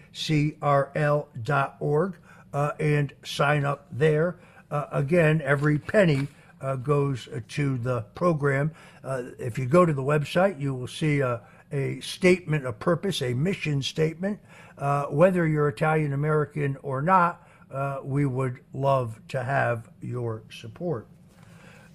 uh, 2.55 2.71
and 2.81 3.13
sign 3.25 3.65
up 3.67 3.87
there. 3.93 4.37
Uh, 4.71 4.87
again, 4.93 5.43
every 5.45 5.79
penny 5.79 6.29
uh, 6.63 6.77
goes 6.77 7.29
to 7.49 7.77
the 7.79 8.03
program. 8.15 8.71
Uh, 9.03 9.25
if 9.39 9.59
you 9.59 9.67
go 9.67 9.85
to 9.85 9.93
the 9.93 10.03
website, 10.03 10.59
you 10.59 10.73
will 10.75 10.87
see 10.87 11.21
a, 11.21 11.43
a 11.75 12.01
statement 12.01 12.65
of 12.65 12.79
purpose, 12.79 13.21
a 13.21 13.35
mission 13.35 13.83
statement. 13.83 14.39
Uh, 14.79 15.07
whether 15.07 15.47
you're 15.47 15.69
Italian 15.69 16.13
American 16.13 16.77
or 16.83 17.03
not, 17.03 17.47
uh, 17.71 17.99
we 18.05 18.25
would 18.25 18.61
love 18.73 19.21
to 19.29 19.43
have 19.43 19.91
your 20.01 20.45
support. 20.51 21.09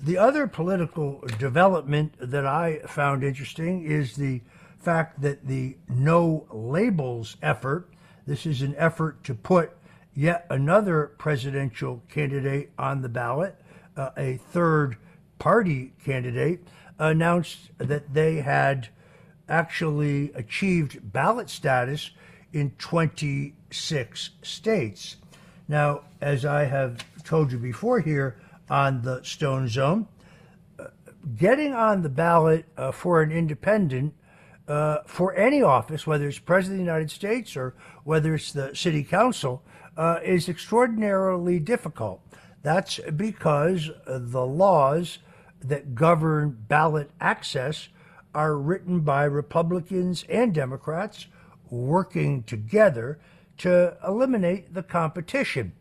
The 0.02 0.18
other 0.18 0.48
political 0.48 1.24
development 1.40 2.14
that 2.20 2.46
I 2.46 2.80
found 2.88 3.24
interesting 3.24 3.86
is 3.86 4.16
the 4.16 4.42
fact 4.80 5.22
that 5.22 5.48
the 5.48 5.78
no 5.88 6.46
labels 6.52 7.38
effort, 7.42 7.90
this 8.26 8.46
is 8.46 8.62
an 8.62 8.76
effort 8.78 9.24
to 9.26 9.34
put 9.34 9.72
yet 10.14 10.46
another 10.50 11.12
presidential 11.18 12.04
candidate 12.10 12.72
on 12.78 13.02
the 13.02 13.10
ballot, 13.10 13.56
uh, 13.96 14.10
a 14.18 14.38
third 14.52 14.98
party 15.38 15.94
candidate, 16.04 16.66
announced 16.98 17.72
that 17.78 18.14
they 18.14 18.36
had 18.36 18.90
actually 19.50 20.32
achieved 20.34 21.12
ballot 21.12 21.50
status 21.50 22.12
in 22.54 22.72
26 22.78 24.30
states. 24.42 25.18
Now, 25.68 26.02
as 26.22 26.46
I 26.46 26.66
have 26.66 27.04
told 27.24 27.52
you 27.52 27.58
before 27.58 28.00
here 28.00 28.38
on 28.70 29.02
the 29.02 29.22
Stone 29.24 29.68
Zone, 29.68 30.08
uh, 30.80 30.86
getting 31.36 31.74
on 31.74 32.02
the 32.02 32.10
ballot 32.10 32.66
uh, 32.78 32.92
for 32.92 33.22
an 33.22 33.32
independent 33.32 34.14
uh, 34.68 35.00
for 35.06 35.34
any 35.36 35.62
office, 35.62 36.06
whether 36.06 36.28
it's 36.28 36.40
President 36.40 36.80
of 36.80 36.86
the 36.86 36.92
United 36.92 37.12
States 37.12 37.58
or 37.58 37.76
whether 38.04 38.36
it's 38.36 38.52
the 38.52 38.76
City 38.76 39.04
Council, 39.04 39.64
uh, 39.98 40.20
is 40.24 40.48
extraordinarily 40.48 41.60
difficult. 41.60 42.22
That's 42.62 43.00
because 43.16 43.90
the 44.06 44.46
laws 44.46 45.20
that 45.62 45.96
govern 45.96 46.58
ballot 46.68 47.10
access 47.20 47.90
are 48.34 48.58
written 48.58 49.02
by 49.02 49.24
Republicans 49.24 50.24
and 50.30 50.54
Democrats 50.54 51.28
working 51.70 52.44
together 52.44 53.20
to 53.58 53.98
eliminate 54.08 54.74
the 54.74 54.84
competition. 54.84 55.74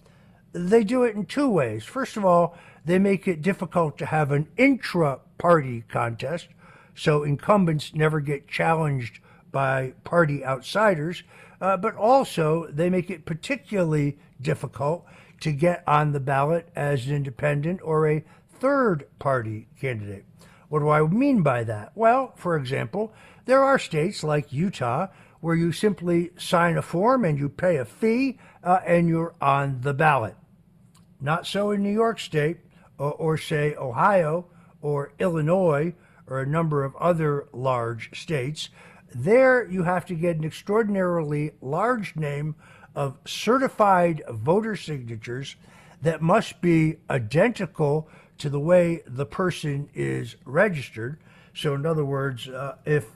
They 0.53 0.85
do 0.85 1.05
it 1.05 1.15
in 1.15 1.27
two 1.27 1.49
ways. 1.49 1.85
First 1.85 2.17
of 2.17 2.25
all, 2.25 2.57
they 2.85 2.99
make 2.99 3.29
it 3.29 3.43
difficult 3.43 3.99
to 3.99 4.07
have 4.07 4.33
an 4.33 4.49
intra 4.57 5.21
party 5.37 5.85
contest, 5.89 6.49
so 6.95 7.23
incumbents 7.23 7.95
never 7.95 8.21
get 8.21 8.49
challenged 8.49 9.21
by 9.53 9.93
party 10.05 10.45
outsiders, 10.45 11.23
uh, 11.61 11.77
but 11.77 11.95
also 11.95 12.67
they 12.67 12.91
make 12.91 13.11
it 13.11 13.25
particularly 13.25 14.19
difficult 14.41 15.07
to 15.41 15.53
get 15.53 15.85
on 15.87 16.13
the 16.13 16.21
ballot 16.21 16.69
as 16.75 17.07
an 17.07 17.15
independent 17.15 17.81
or 17.83 18.09
a 18.09 18.25
third 18.59 19.07
party 19.19 19.69
candidate. 19.81 20.25
What 20.69 20.81
do 20.81 20.89
I 20.89 21.07
mean 21.07 21.43
by 21.43 21.65
that? 21.65 21.93
Well, 21.95 22.33
for 22.37 22.57
example, 22.57 23.13
there 23.47 23.65
are 23.65 23.79
states 23.79 24.23
like 24.23 24.53
Utah 24.53 25.09
where 25.41 25.55
you 25.55 25.73
simply 25.73 26.31
sign 26.37 26.77
a 26.77 26.83
form 26.83 27.25
and 27.25 27.39
you 27.39 27.49
pay 27.49 27.77
a 27.77 27.85
fee 27.85 28.39
uh, 28.63 28.81
and 28.87 29.09
you're 29.09 29.35
on 29.41 29.81
the 29.81 29.95
ballot. 29.95 30.37
Not 31.21 31.47
so 31.47 31.71
in 31.71 31.83
New 31.83 31.93
York 31.93 32.19
State 32.21 32.59
or, 32.99 33.13
or, 33.13 33.39
say, 33.39 33.75
Ohio 33.77 34.47
or 34.81 35.13
Illinois 35.19 35.95
or 36.27 36.41
a 36.41 36.47
number 36.47 36.85
of 36.85 36.95
other 36.97 37.49
large 37.53 38.21
states. 38.21 38.69
There, 39.15 39.67
you 39.69 39.85
have 39.85 40.05
to 40.07 40.15
get 40.15 40.37
an 40.37 40.45
extraordinarily 40.45 41.53
large 41.63 42.15
name 42.17 42.57
of 42.95 43.19
certified 43.27 44.23
voter 44.29 44.77
signatures 44.77 45.57
that 46.03 46.21
must 46.21 46.61
be 46.61 46.97
identical 47.09 48.09
to 48.39 48.49
the 48.49 48.61
way 48.61 49.03
the 49.07 49.27
person 49.27 49.89
is 49.95 50.37
registered. 50.45 51.19
So, 51.55 51.75
in 51.75 51.85
other 51.85 52.05
words, 52.05 52.49
uh, 52.49 52.77
if 52.85 53.07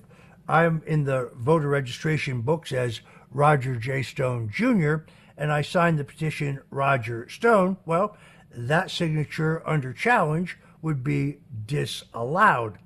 I'm 0.48 0.82
in 0.86 1.04
the 1.04 1.30
voter 1.34 1.68
registration 1.68 2.42
books 2.42 2.72
as 2.72 3.00
Roger 3.30 3.76
J. 3.76 4.02
Stone 4.02 4.50
Jr., 4.52 4.96
and 5.36 5.50
I 5.52 5.62
sign 5.62 5.96
the 5.96 6.04
petition 6.04 6.60
Roger 6.70 7.28
Stone, 7.28 7.78
well, 7.86 8.16
that 8.54 8.90
signature 8.90 9.62
under 9.66 9.92
challenge 9.92 10.58
would 10.82 11.02
be 11.02 11.38
disallowed. 11.66 12.78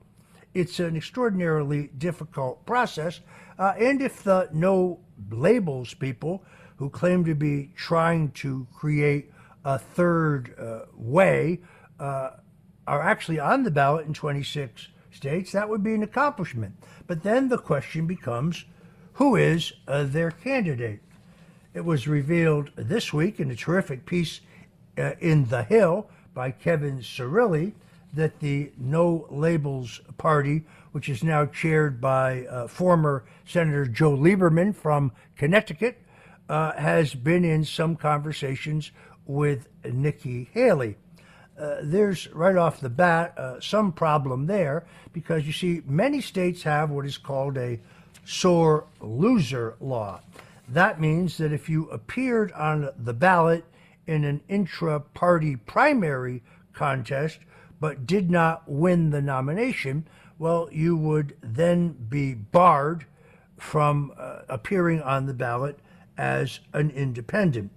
It's 0.55 0.79
an 0.79 0.97
extraordinarily 0.97 1.91
difficult 1.99 2.65
process, 2.65 3.21
uh, 3.59 3.75
and 3.79 4.01
if 4.01 4.23
the 4.23 4.49
no 4.53 5.01
labels 5.31 5.95
people 5.95 6.45
who 6.77 6.91
claim 6.91 7.25
to 7.25 7.35
be 7.35 7.73
trying 7.75 8.31
to 8.31 8.67
create 8.73 9.33
a 9.65 9.79
third 9.79 10.55
uh, 10.59 10.87
way 10.95 11.61
uh, 11.99 12.31
are 12.87 13.03
actually 13.03 13.39
on 13.39 13.65
the 13.65 13.71
ballot 13.71 14.07
in 14.07 14.15
26 14.15 14.89
states, 15.11 15.53
that 15.53 15.69
would 15.69 15.83
be 15.83 15.95
an 15.95 16.03
accomplishment. 16.03 16.77
But 17.07 17.23
then 17.23 17.49
the 17.49 17.59
question 17.59 18.07
becomes 18.07 18.65
who 19.15 19.35
is 19.35 19.73
uh, 19.89 20.05
their 20.05 20.31
candidate? 20.31 21.01
It 21.73 21.85
was 21.85 22.07
revealed 22.07 22.71
this 22.77 23.13
week 23.13 23.41
in 23.41 23.51
a 23.51 23.57
terrific 23.57 24.07
piece 24.07 24.41
uh, 24.99 25.13
in 25.21 25.47
The 25.47 25.63
Hill 25.63 26.09
by 26.35 26.51
Kevin 26.51 26.99
Cirilli 26.99 27.73
that 28.15 28.41
the 28.41 28.73
No 28.79 29.27
Labels 29.31 30.01
Party, 30.17 30.65
which 30.93 31.09
is 31.09 31.23
now 31.23 31.47
chaired 31.47 32.01
by 32.01 32.47
uh, 32.47 32.67
former 32.67 33.25
Senator 33.47 33.87
Joe 33.87 34.17
Lieberman 34.17 34.75
from 34.75 35.13
Connecticut, 35.37 36.03
uh, 36.49 36.73
has 36.73 37.15
been 37.15 37.45
in 37.45 37.65
some 37.65 37.97
conversations 37.97 38.93
with 39.27 39.69
Nikki 39.85 40.49
Haley. 40.53 40.97
Uh, 41.59 41.77
there's 41.83 42.29
right 42.35 42.57
off 42.57 42.81
the 42.81 42.91
bat 42.91 43.37
uh, 43.39 43.59
some 43.61 43.93
problem 43.93 44.47
there 44.47 44.85
because 45.13 45.47
you 45.47 45.53
see, 45.53 45.83
many 45.87 46.21
states 46.21 46.63
have 46.63 46.91
what 46.91 47.07
is 47.07 47.17
called 47.17 47.57
a 47.57 47.81
sore 48.25 48.87
loser 49.01 49.77
law. 49.81 50.21
That 50.69 51.01
means 51.01 51.39
that 51.39 51.53
if 51.53 51.69
you 51.69 51.89
appeared 51.91 52.53
on 52.53 52.91
the 52.99 53.15
ballot 53.15 53.65
in 54.07 54.25
an 54.25 54.41
intra 54.49 55.01
party 55.01 55.57
primary 55.57 56.43
contest 56.73 57.39
but 57.81 58.07
did 58.07 58.31
not 58.31 58.69
win 58.69 59.11
the 59.11 59.23
nomination, 59.23 60.07
well, 60.39 60.69
you 60.73 60.97
would 60.97 61.37
then 61.41 61.93
be 62.09 62.35
barred 62.35 63.07
from 63.59 64.13
uh, 64.19 64.41
appearing 64.49 65.01
on 65.03 65.27
the 65.27 65.35
ballot 65.35 65.79
as 66.19 66.61
an 66.73 66.91
independent. 66.91 67.71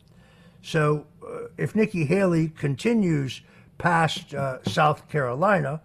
So 0.62 1.06
uh, 1.26 1.48
if 1.58 1.76
Nikki 1.76 2.06
Haley 2.06 2.50
continues 2.50 3.42
past 3.80 4.36
uh, 4.36 4.62
South 4.64 5.10
Carolina, 5.10 5.82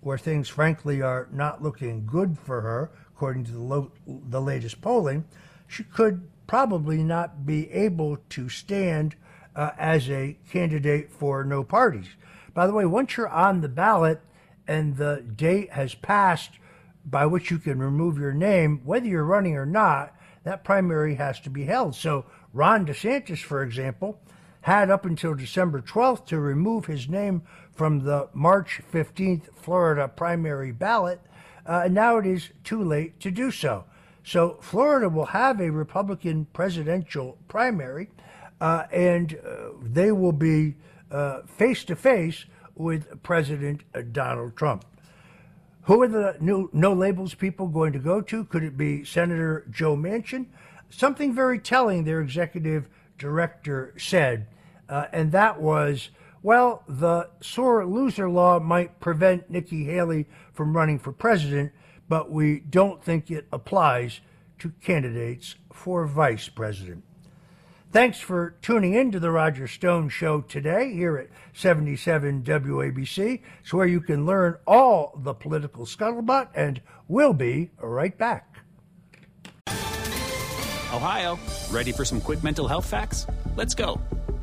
where 0.00 0.18
things 0.18 0.48
frankly 0.48 1.00
are 1.00 1.28
not 1.30 1.62
looking 1.62 2.04
good 2.04 2.36
for 2.36 2.60
her, 2.62 2.90
according 3.14 3.44
to 3.44 3.52
the, 3.52 3.60
lo- 3.60 3.92
the 4.06 4.40
latest 4.40 4.80
polling, 4.80 5.24
she 5.68 5.84
could 5.84 6.26
probably 6.48 7.02
not 7.02 7.46
be 7.46 7.70
able 7.70 8.18
to 8.30 8.48
stand 8.48 9.14
uh, 9.54 9.70
as 9.78 10.10
a 10.10 10.36
candidate 10.50 11.10
for 11.12 11.44
no 11.44 11.62
parties. 11.62 12.08
By 12.52 12.66
the 12.66 12.72
way, 12.72 12.86
once 12.86 13.16
you're 13.16 13.28
on 13.28 13.60
the 13.60 13.68
ballot 13.68 14.20
and 14.66 14.96
the 14.96 15.24
date 15.36 15.70
has 15.72 15.94
passed 15.94 16.50
by 17.04 17.26
which 17.26 17.50
you 17.50 17.58
can 17.58 17.78
remove 17.78 18.18
your 18.18 18.32
name, 18.32 18.80
whether 18.84 19.06
you're 19.06 19.24
running 19.24 19.56
or 19.56 19.66
not, 19.66 20.14
that 20.44 20.64
primary 20.64 21.14
has 21.14 21.40
to 21.40 21.50
be 21.50 21.64
held. 21.64 21.94
So 21.94 22.24
Ron 22.52 22.86
DeSantis, 22.86 23.42
for 23.42 23.62
example, 23.62 24.20
had 24.64 24.90
up 24.90 25.04
until 25.04 25.34
December 25.34 25.82
12th 25.82 26.24
to 26.24 26.40
remove 26.40 26.86
his 26.86 27.06
name 27.06 27.42
from 27.74 28.00
the 28.00 28.26
March 28.32 28.80
15th 28.90 29.54
Florida 29.54 30.08
primary 30.08 30.72
ballot, 30.72 31.20
uh, 31.66 31.86
now 31.90 32.16
it 32.16 32.24
is 32.24 32.48
too 32.64 32.82
late 32.82 33.20
to 33.20 33.30
do 33.30 33.50
so. 33.50 33.84
So 34.24 34.56
Florida 34.62 35.10
will 35.10 35.26
have 35.26 35.60
a 35.60 35.70
Republican 35.70 36.46
presidential 36.54 37.36
primary, 37.46 38.08
uh, 38.58 38.84
and 38.90 39.34
uh, 39.34 39.72
they 39.82 40.12
will 40.12 40.32
be 40.32 40.76
face 41.46 41.84
to 41.84 41.94
face 41.94 42.46
with 42.74 43.22
President 43.22 43.82
Donald 44.12 44.56
Trump. 44.56 44.86
Who 45.82 46.00
are 46.00 46.08
the 46.08 46.36
new 46.40 46.70
no 46.72 46.94
labels 46.94 47.34
people 47.34 47.68
going 47.68 47.92
to 47.92 47.98
go 47.98 48.22
to? 48.22 48.44
Could 48.44 48.62
it 48.62 48.78
be 48.78 49.04
Senator 49.04 49.66
Joe 49.70 49.94
Manchin? 49.94 50.46
Something 50.88 51.34
very 51.34 51.58
telling 51.58 52.04
their 52.04 52.22
executive 52.22 52.88
director 53.18 53.92
said, 53.98 54.46
uh, 54.88 55.06
and 55.12 55.32
that 55.32 55.60
was, 55.60 56.10
well, 56.42 56.82
the 56.88 57.28
sore 57.40 57.86
loser 57.86 58.28
law 58.28 58.58
might 58.60 59.00
prevent 59.00 59.50
Nikki 59.50 59.84
Haley 59.84 60.26
from 60.52 60.76
running 60.76 60.98
for 60.98 61.12
president, 61.12 61.72
but 62.08 62.30
we 62.30 62.60
don't 62.60 63.02
think 63.02 63.30
it 63.30 63.46
applies 63.52 64.20
to 64.58 64.72
candidates 64.80 65.56
for 65.72 66.06
vice 66.06 66.48
president. 66.48 67.04
Thanks 67.94 68.18
for 68.18 68.56
tuning 68.60 68.94
in 68.94 69.12
to 69.12 69.20
the 69.20 69.30
Roger 69.30 69.68
Stone 69.68 70.08
Show 70.08 70.40
today 70.40 70.92
here 70.92 71.16
at 71.16 71.28
77 71.52 72.42
WABC. 72.42 73.40
It's 73.60 73.72
where 73.72 73.86
you 73.86 74.00
can 74.00 74.26
learn 74.26 74.56
all 74.66 75.16
the 75.22 75.32
political 75.32 75.86
scuttlebutt, 75.86 76.48
and 76.56 76.82
we'll 77.06 77.34
be 77.34 77.70
right 77.80 78.18
back. 78.18 78.58
Ohio, 80.92 81.38
ready 81.70 81.92
for 81.92 82.04
some 82.04 82.20
quick 82.20 82.42
mental 82.42 82.66
health 82.66 82.86
facts? 82.86 83.28
Let's 83.56 83.74
go. 83.76 84.00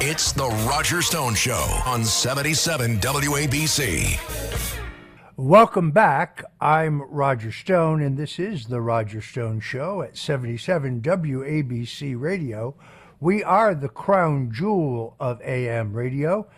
It's 0.00 0.32
the 0.32 0.48
Roger 0.68 1.02
Stone 1.02 1.34
Show 1.34 1.80
on 1.86 2.04
77 2.04 2.98
WABC. 2.98 4.18
Welcome 5.36 5.90
back. 5.90 6.44
I'm 6.60 7.02
Roger 7.02 7.52
Stone, 7.52 8.02
and 8.02 8.16
this 8.16 8.38
is 8.38 8.66
the 8.66 8.80
Roger 8.80 9.20
Stone 9.20 9.60
Show 9.60 10.02
at 10.02 10.16
77 10.16 11.00
WABC 11.00 12.20
Radio. 12.20 12.74
We 13.20 13.42
are 13.42 13.74
the 13.74 13.88
crown 13.88 14.50
jewel 14.52 15.16
of 15.18 15.40
AM 15.42 15.92
radio 15.94 16.48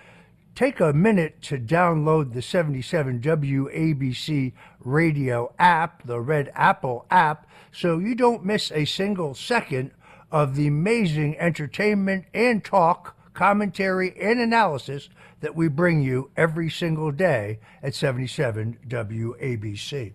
take 0.56 0.80
a 0.80 0.92
minute 0.94 1.42
to 1.42 1.58
download 1.58 2.32
the 2.32 2.40
77 2.40 3.20
WABC 3.20 4.54
radio 4.80 5.52
app, 5.58 6.02
the 6.06 6.18
Red 6.18 6.50
Apple 6.54 7.04
app, 7.10 7.46
so 7.70 7.98
you 7.98 8.14
don't 8.14 8.44
miss 8.44 8.72
a 8.72 8.86
single 8.86 9.34
second 9.34 9.90
of 10.32 10.56
the 10.56 10.66
amazing 10.66 11.38
entertainment 11.38 12.24
and 12.32 12.64
talk, 12.64 13.15
commentary, 13.36 14.12
and 14.20 14.40
analysis 14.40 15.08
that 15.40 15.54
we 15.54 15.68
bring 15.68 16.00
you 16.00 16.30
every 16.36 16.70
single 16.70 17.12
day 17.12 17.60
at 17.82 17.94
77 17.94 18.78
WABC. 18.88 20.12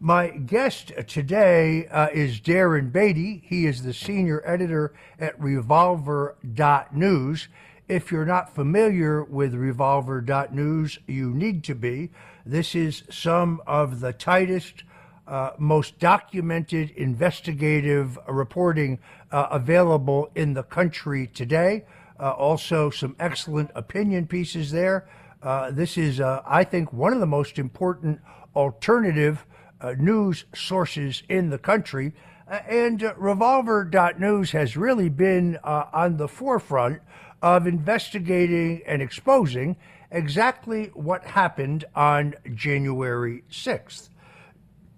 My 0.00 0.28
guest 0.28 0.92
today 1.06 1.86
uh, 1.86 2.08
is 2.12 2.40
Darren 2.40 2.92
Beattie. 2.92 3.42
He 3.46 3.64
is 3.64 3.82
the 3.82 3.94
senior 3.94 4.42
editor 4.44 4.92
at 5.18 5.40
Revolver.news. 5.40 7.48
If 7.88 8.10
you're 8.10 8.26
not 8.26 8.54
familiar 8.54 9.22
with 9.22 9.54
Revolver.news, 9.54 10.98
you 11.06 11.30
need 11.30 11.64
to 11.64 11.74
be. 11.74 12.10
This 12.44 12.74
is 12.74 13.04
some 13.08 13.62
of 13.66 14.00
the 14.00 14.12
tightest, 14.12 14.82
uh, 15.28 15.52
most 15.56 16.00
documented 16.00 16.90
investigative 16.90 18.18
reporting 18.28 18.98
uh, 19.30 19.46
available 19.52 20.30
in 20.34 20.54
the 20.54 20.64
country 20.64 21.28
today. 21.28 21.84
Uh, 22.18 22.30
also, 22.30 22.90
some 22.90 23.16
excellent 23.18 23.70
opinion 23.74 24.26
pieces 24.26 24.70
there. 24.70 25.08
Uh, 25.42 25.70
this 25.70 25.98
is, 25.98 26.20
uh, 26.20 26.42
I 26.46 26.64
think, 26.64 26.92
one 26.92 27.12
of 27.12 27.20
the 27.20 27.26
most 27.26 27.58
important 27.58 28.20
alternative 28.54 29.44
uh, 29.80 29.94
news 29.98 30.44
sources 30.54 31.22
in 31.28 31.50
the 31.50 31.58
country. 31.58 32.14
and 32.48 33.12
Revolver.news 33.16 34.52
has 34.52 34.76
really 34.76 35.08
been 35.08 35.56
on 35.64 36.16
the 36.16 36.28
forefront 36.28 37.02
of 37.42 37.66
investigating 37.66 38.82
and 38.86 39.02
exposing 39.02 39.76
exactly 40.10 40.86
what 40.94 41.24
happened 41.24 41.84
on 41.94 42.34
January 42.54 43.44
6th. 43.50 44.08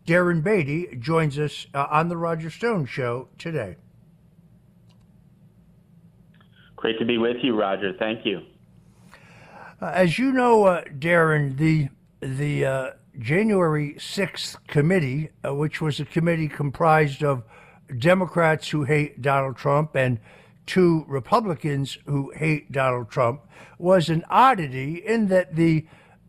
Darren 0.07 0.43
Beattie 0.43 0.97
joins 0.99 1.39
us 1.39 1.66
uh, 1.75 1.87
on 1.91 2.09
the 2.09 2.16
Roger 2.16 2.49
Stone 2.49 2.87
Show 2.87 3.29
today. 3.37 3.77
Great 6.79 6.97
to 7.01 7.05
be 7.05 7.18
with 7.18 7.39
you, 7.43 7.57
Roger. 7.57 7.93
Thank 7.99 8.24
you. 8.24 8.41
Uh, 9.83 9.87
as 9.87 10.16
you 10.16 10.31
know, 10.31 10.64
uh, 10.64 10.85
Darren, 10.85 11.57
the 11.57 11.89
the 12.20 12.64
uh, 12.64 12.91
January 13.18 13.95
6th 13.99 14.57
committee, 14.68 15.31
uh, 15.45 15.53
which 15.55 15.81
was 15.81 15.99
a 15.99 16.05
committee 16.05 16.47
comprised 16.47 17.24
of 17.24 17.43
Democrats 17.99 18.68
who 18.68 18.85
hate 18.85 19.20
Donald 19.20 19.57
Trump 19.57 19.97
and 19.97 20.20
two 20.66 21.05
Republicans 21.09 21.99
who 22.07 22.31
hate 22.37 22.70
Donald 22.70 23.11
Trump 23.11 23.41
was 23.79 24.09
an 24.09 24.24
oddity 24.31 25.05
in 25.05 25.26
that 25.29 25.57
the 25.57 25.85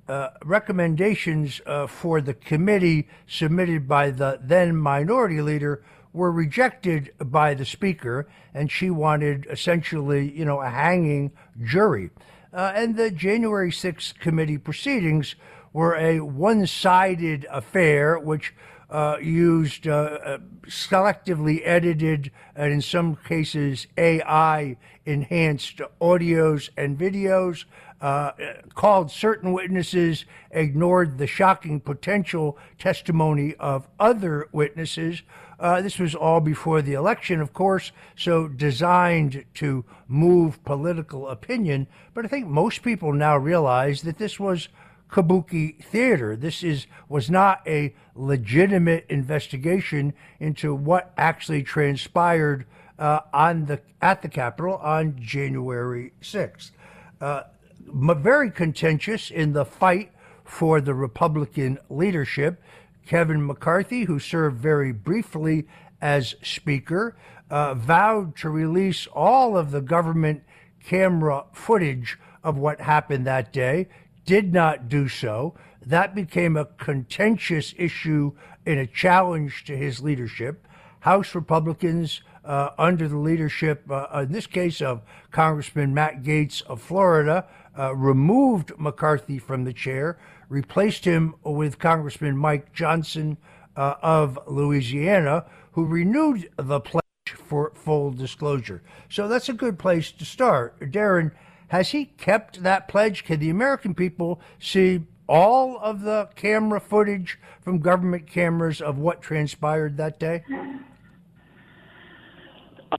uh, 0.08 0.30
recommendations 0.44 1.62
uh, 1.68 1.86
for 1.86 2.22
the 2.22 2.34
committee 2.34 3.08
submitted 3.28 3.88
by 3.88 4.10
the 4.10 4.40
then 4.42 4.76
minority 4.76 5.44
leader 5.44 5.84
were 6.14 6.32
rejected 6.32 7.12
by 7.20 7.54
the 7.54 7.66
speaker, 7.66 8.28
and 8.54 8.72
she 8.72 8.90
wanted 8.90 9.48
essentially, 9.50 10.32
you 10.32 10.46
know, 10.46 10.62
a 10.62 10.70
hanging 10.70 11.32
jury. 11.64 12.10
Uh, 12.52 12.72
and 12.76 12.96
the 12.96 13.12
January 13.12 13.72
6th 13.72 14.18
committee 14.20 14.58
proceedings 14.58 15.36
were 15.72 15.96
a 15.96 16.20
one 16.20 16.66
sided 16.66 17.46
affair, 17.52 18.18
which 18.18 18.54
uh, 18.90 19.18
used 19.22 19.88
uh, 19.88 19.92
uh, 20.26 20.38
selectively 20.66 21.62
edited 21.64 22.32
and 22.56 22.74
in 22.74 22.82
some 22.82 23.16
cases 23.16 23.86
AI 23.98 24.76
enhanced 25.06 25.82
audios 26.02 26.70
and 26.76 26.98
videos, 26.98 27.66
uh, 28.02 28.32
called 28.76 29.12
certain 29.12 29.52
witnesses, 29.52 30.26
ignored 30.52 31.18
the 31.18 31.28
shocking 31.28 31.80
potential 31.80 32.58
testimony 32.78 33.54
of 33.56 33.88
other 34.00 34.48
witnesses. 34.52 35.22
Uh, 35.60 35.82
this 35.82 36.00
was 36.00 36.16
all 36.16 36.40
before 36.40 36.82
the 36.82 36.94
election, 36.94 37.42
of 37.42 37.54
course, 37.54 37.92
so 38.16 38.48
designed 38.48 39.44
to 39.54 39.84
move 40.08 40.64
political 40.64 41.28
opinion. 41.28 41.86
But 42.14 42.26
I 42.26 42.30
think 42.30 42.48
most 42.48 42.82
people 42.82 43.12
now 43.12 43.36
realize 43.38 44.02
that 44.04 44.18
this 44.18 44.40
was 44.40 44.70
kabuki 45.12 45.84
theater. 45.84 46.36
This 46.36 46.64
is 46.64 46.88
was 47.10 47.30
not 47.30 47.62
a 47.68 47.94
legitimate 48.16 49.06
investigation 49.10 50.14
into 50.40 50.74
what 50.74 51.12
actually 51.18 51.64
transpired 51.64 52.66
uh, 52.98 53.22
on 53.34 53.66
the 53.66 53.82
at 54.02 54.22
the 54.22 54.30
Capitol 54.30 54.78
on 54.78 55.18
January 55.20 56.14
6th. 56.22 56.72
Uh, 57.20 57.44
very 57.92 58.52
contentious 58.52 59.32
in 59.32 59.54
the 59.54 59.66
fight 59.66 60.12
for 60.46 60.80
the 60.82 60.94
Republican 60.94 61.78
leadership. 61.90 62.62
Kevin 63.10 63.44
McCarthy, 63.44 64.04
who 64.04 64.20
served 64.20 64.60
very 64.60 64.92
briefly 64.92 65.66
as 66.00 66.36
Speaker, 66.44 67.18
uh, 67.50 67.74
vowed 67.74 68.36
to 68.36 68.52
release 68.52 69.08
all 69.08 69.58
of 69.58 69.72
the 69.72 69.82
government 69.82 70.44
camera 70.84 71.46
footage 71.52 72.20
of 72.44 72.60
what 72.60 72.80
happened 72.80 73.26
that 73.26 73.52
day 73.52 73.88
did 74.28 74.54
not 74.54 74.90
do 74.90 75.08
so. 75.08 75.56
That 75.84 76.14
became 76.14 76.56
a 76.56 76.66
contentious 76.66 77.74
issue 77.80 78.34
and 78.68 78.78
a 78.78 78.86
challenge 78.86 79.64
to 79.64 79.76
his 79.76 80.02
leadership. 80.02 80.68
House 81.00 81.34
Republicans, 81.34 82.22
uh, 82.46 82.70
under 82.78 83.08
the 83.08 83.18
leadership, 83.18 83.90
uh, 83.90 84.06
in 84.22 84.32
this 84.32 84.46
case, 84.46 84.84
of 84.84 85.02
Congressman 85.32 85.96
Matt 85.96 86.22
Gaetz 86.22 86.62
of 86.62 86.80
Florida, 86.80 87.48
uh, 87.76 87.96
removed 87.96 88.72
McCarthy 88.78 89.40
from 89.40 89.64
the 89.64 89.74
chair, 89.74 90.20
replaced 90.50 91.06
him 91.06 91.36
with 91.44 91.80
Congressman 91.80 92.36
Mike 92.36 92.74
Johnson 92.74 93.38
uh, 93.76 93.96
of 94.02 94.38
Louisiana, 94.48 95.46
who 95.74 95.86
renewed 95.86 96.50
the 96.58 96.80
pledge 96.80 97.04
for 97.26 97.72
full 97.76 98.12
disclosure. 98.12 98.82
So 99.10 99.28
that's 99.28 99.50
a 99.50 99.54
good 99.54 99.80
place 99.80 100.12
to 100.12 100.26
start. 100.26 100.80
Darren, 100.92 101.32
has 101.70 101.92
he 101.92 102.06
kept 102.06 102.64
that 102.64 102.88
pledge? 102.88 103.24
Can 103.24 103.40
the 103.40 103.50
American 103.50 103.94
people 103.94 104.42
see 104.60 105.06
all 105.28 105.78
of 105.78 106.02
the 106.02 106.28
camera 106.36 106.82
footage 106.82 107.40
from 107.62 107.80
government 107.80 108.26
cameras 108.28 108.82
of 108.82 108.98
what 108.98 109.22
transpired 109.22 109.96
that 109.98 110.20
day? 110.20 110.44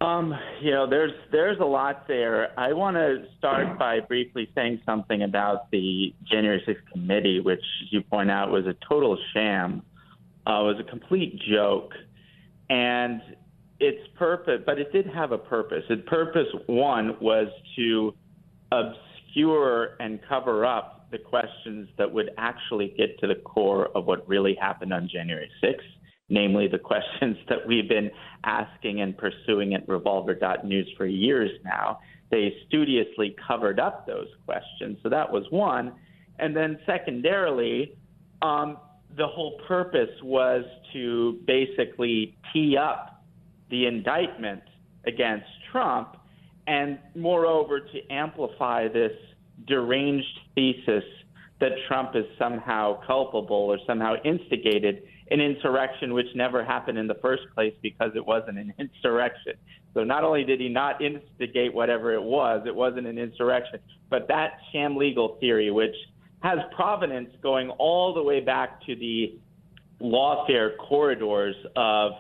Um, 0.01 0.35
you 0.61 0.71
know, 0.71 0.89
there's 0.89 1.13
there's 1.33 1.59
a 1.59 1.65
lot 1.65 2.07
there. 2.07 2.59
I 2.59 2.73
want 2.73 2.97
to 2.97 3.25
start 3.39 3.79
by 3.79 4.01
briefly 4.01 4.49
saying 4.55 4.81
something 4.87 5.23
about 5.23 5.71
the 5.73 6.15
January 6.31 6.63
6th 6.67 6.93
committee, 6.93 7.41
which 7.41 7.65
you 7.91 8.01
point 8.03 8.31
out 8.31 8.51
was 8.51 8.67
a 8.67 8.75
total 8.89 9.19
sham, 9.35 9.83
uh, 10.47 10.63
was 10.63 10.77
a 10.79 10.89
complete 10.89 11.41
joke, 11.51 11.93
and 12.69 13.21
its 13.81 14.07
purpose, 14.17 14.61
but 14.65 14.79
it 14.79 14.93
did 14.93 15.07
have 15.07 15.33
a 15.33 15.39
purpose. 15.39 15.83
Its 15.89 16.03
purpose 16.07 16.47
one 16.67 17.17
was 17.21 17.49
to 17.77 18.15
obscure 18.71 19.97
and 19.99 20.21
cover 20.29 20.65
up 20.65 21.09
the 21.11 21.19
questions 21.19 21.89
that 21.99 22.11
would 22.13 22.31
actually 22.39 22.95
get 22.97 23.19
to 23.19 23.27
the 23.27 23.35
core 23.35 23.89
of 23.97 24.05
what 24.05 24.29
really 24.29 24.55
happened 24.55 24.93
on 24.93 25.09
January 25.13 25.51
6th, 25.65 25.79
namely 26.31 26.69
the 26.69 26.79
questions 26.93 27.37
that 27.49 27.67
we've 27.67 27.89
been 27.89 28.11
asking 28.45 29.01
and 29.03 29.17
pursuing 29.17 29.75
at 29.75 29.87
revolver.news 29.89 30.91
for 30.97 31.07
years 31.07 31.51
now. 31.65 32.01
They 32.31 32.55
studiously 32.69 33.37
covered 33.47 33.81
up 33.81 34.07
those 34.07 34.29
questions. 34.47 34.99
So 35.03 35.09
that 35.09 35.31
was 35.31 35.45
one. 35.51 35.93
And 36.39 36.57
then 36.57 36.79
secondarily, 36.87 37.95
um, 38.41 38.79
the 39.17 39.27
whole 39.27 39.61
purpose 39.67 40.11
was 40.23 40.65
to 40.93 41.41
basically 41.47 42.37
tee 42.53 42.77
up 42.77 43.23
the 43.69 43.87
indictment 43.87 44.63
against 45.07 45.47
Trump 45.71 46.17
and 46.67 46.99
moreover 47.15 47.81
to 47.81 48.13
amplify 48.13 48.87
this 48.89 49.13
deranged 49.67 50.39
thesis 50.55 51.05
that 51.61 51.73
Trump 51.89 52.15
is 52.15 52.25
somehow 52.39 53.01
culpable 53.07 53.57
or 53.57 53.79
somehow 53.87 54.15
instigated 54.25 55.03
an 55.31 55.41
insurrection 55.41 56.13
which 56.13 56.27
never 56.35 56.65
happened 56.65 56.99
in 56.99 57.07
the 57.07 57.15
first 57.23 57.43
place 57.55 57.75
because 57.83 58.13
it 58.15 58.25
wasn't 58.25 58.59
an 58.59 58.75
insurrection. 58.79 59.55
So 59.95 60.05
not 60.05 60.25
only 60.25 60.45
did 60.45 60.61
he 60.61 60.69
not 60.69 61.01
instigate 61.01 61.73
whatever 61.75 62.13
it 62.15 62.23
was, 62.23 62.63
it 62.67 62.75
wasn't 62.75 63.07
an 63.07 63.19
insurrection, 63.19 63.81
but 64.09 64.29
that 64.29 64.59
sham 64.73 64.97
legal 64.97 65.37
theory, 65.41 65.71
which 65.71 65.95
has 66.43 66.59
provenance 66.75 67.31
going 67.43 67.71
all 67.71 68.15
the 68.15 68.23
way 68.23 68.41
back 68.41 68.85
to 68.87 68.97
the 68.97 69.39
lawfare 70.01 70.77
corridors 70.79 71.57
of 71.77 72.13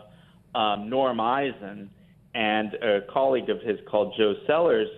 um, 0.54 0.90
Norm 0.90 1.20
Eisen 1.20 1.90
and 2.34 2.74
a 2.74 3.00
colleague 3.12 3.50
of 3.50 3.60
his 3.60 3.78
called 3.88 4.14
Joe 4.16 4.34
Sellers, 4.46 4.88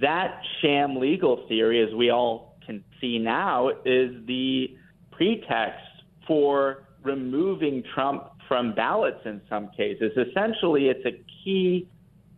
that 0.00 0.40
sham 0.60 0.96
legal 0.96 1.46
theory, 1.48 1.82
as 1.82 1.94
we 1.94 2.10
all 2.10 2.56
can 2.66 2.82
see 3.00 3.18
now, 3.18 3.68
is 3.84 4.10
the 4.26 4.76
pretext 5.12 5.84
for 6.26 6.84
removing 7.04 7.82
Trump 7.94 8.24
from 8.48 8.74
ballots 8.74 9.20
in 9.24 9.40
some 9.48 9.70
cases. 9.76 10.12
Essentially, 10.16 10.88
it's 10.88 11.04
a 11.06 11.22
key 11.44 11.88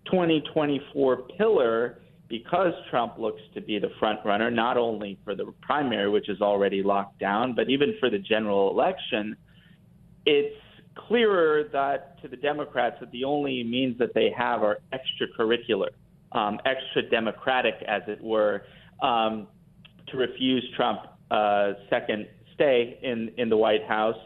2024 0.07 1.17
pillar 1.39 1.99
because 2.29 2.73
Trump 2.91 3.19
looks 3.19 3.41
to 3.55 3.61
be 3.61 3.79
the 3.79 3.91
front 3.99 4.19
runner, 4.25 4.51
not 4.51 4.77
only 4.77 5.19
for 5.25 5.35
the 5.35 5.53
primary, 5.63 6.11
which 6.11 6.29
is 6.29 6.41
already 6.41 6.83
locked 6.83 7.19
down, 7.21 7.55
but 7.55 7.71
even 7.71 7.95
for 8.01 8.11
the 8.11 8.19
general 8.19 8.71
election. 8.71 9.37
It's 10.25 10.57
clearer 10.97 11.69
that 11.73 12.21
to 12.23 12.29
the 12.29 12.37
Democrats 12.37 12.97
that 13.01 13.13
the 13.13 13.23
only 13.23 13.63
means 13.63 13.99
that 13.99 14.13
they 14.15 14.31
have 14.37 14.63
are 14.63 14.79
extracurricular, 14.93 15.91
um, 16.33 16.59
extra 16.65 17.03
democratic, 17.09 17.75
as 17.87 18.03
it 18.09 18.21
were, 18.21 18.63
um, 19.03 19.47
to 20.09 20.17
refuse 20.17 20.65
Trump 20.77 21.01
uh, 21.31 21.73
second 21.91 22.27
stay 22.55 22.99
in 23.03 23.31
in 23.37 23.49
the 23.49 23.57
White 23.57 23.85
House, 23.87 24.17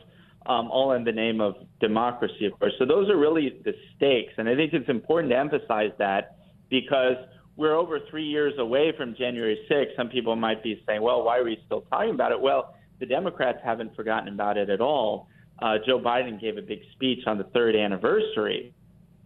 um, 0.47 0.71
all 0.71 0.93
in 0.93 1.05
the 1.05 1.13
name 1.13 1.41
of 1.41 1.55
democracy, 1.81 2.47
of 2.47 2.59
course. 2.59 2.73
So 2.79 2.87
those 2.87 3.09
are 3.11 3.17
really 3.17 3.61
the 3.65 3.73
stakes, 3.97 4.33
and 4.39 4.49
I 4.49 4.57
think 4.57 4.73
it's 4.73 4.89
important 4.89 5.33
to 5.33 5.39
emphasize 5.39 5.93
that 5.99 6.37
because 6.71 7.17
we're 7.57 7.75
over 7.75 7.99
three 8.11 8.25
years 8.25 8.55
away 8.59 8.93
from 8.97 9.15
January 9.17 9.59
6th. 9.71 9.97
Some 9.97 10.09
people 10.09 10.35
might 10.37 10.63
be 10.63 10.83
saying, 10.87 11.03
"Well, 11.03 11.23
why 11.23 11.39
are 11.39 11.45
we 11.45 11.59
still 11.67 11.83
talking 11.83 12.15
about 12.15 12.33
it?" 12.33 12.41
Well, 12.41 12.75
the 13.01 13.07
Democrats 13.07 13.59
haven't 13.63 13.95
forgotten 13.95 14.33
about 14.33 14.57
it 14.57 14.71
at 14.71 14.81
all 14.81 15.29
uh, 15.63 15.75
Joe 15.87 16.01
Biden 16.01 16.41
gave 16.41 16.57
a 16.57 16.63
big 16.63 16.81
speech 16.93 17.21
on 17.27 17.39
the 17.39 17.45
third 17.45 17.77
anniversary 17.77 18.73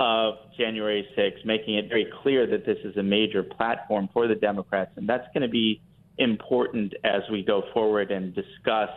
of 0.01 0.35
January 0.59 1.07
6th, 1.17 1.45
making 1.45 1.77
it 1.77 1.89
very 1.89 2.07
clear 2.23 2.47
that 2.47 2.67
this 2.67 2.79
is 2.85 2.97
a 2.97 3.03
major 3.03 3.43
platform 3.43 4.09
for 4.13 4.27
the 4.27 4.35
Democrats. 4.35 4.91
And 4.97 5.09
that's 5.09 5.27
going 5.33 5.43
to 5.43 5.49
be 5.49 5.81
important 6.19 6.95
as 7.05 7.23
we 7.31 7.45
go 7.45 7.63
forward 7.73 8.11
and 8.11 8.35
discuss 8.35 8.91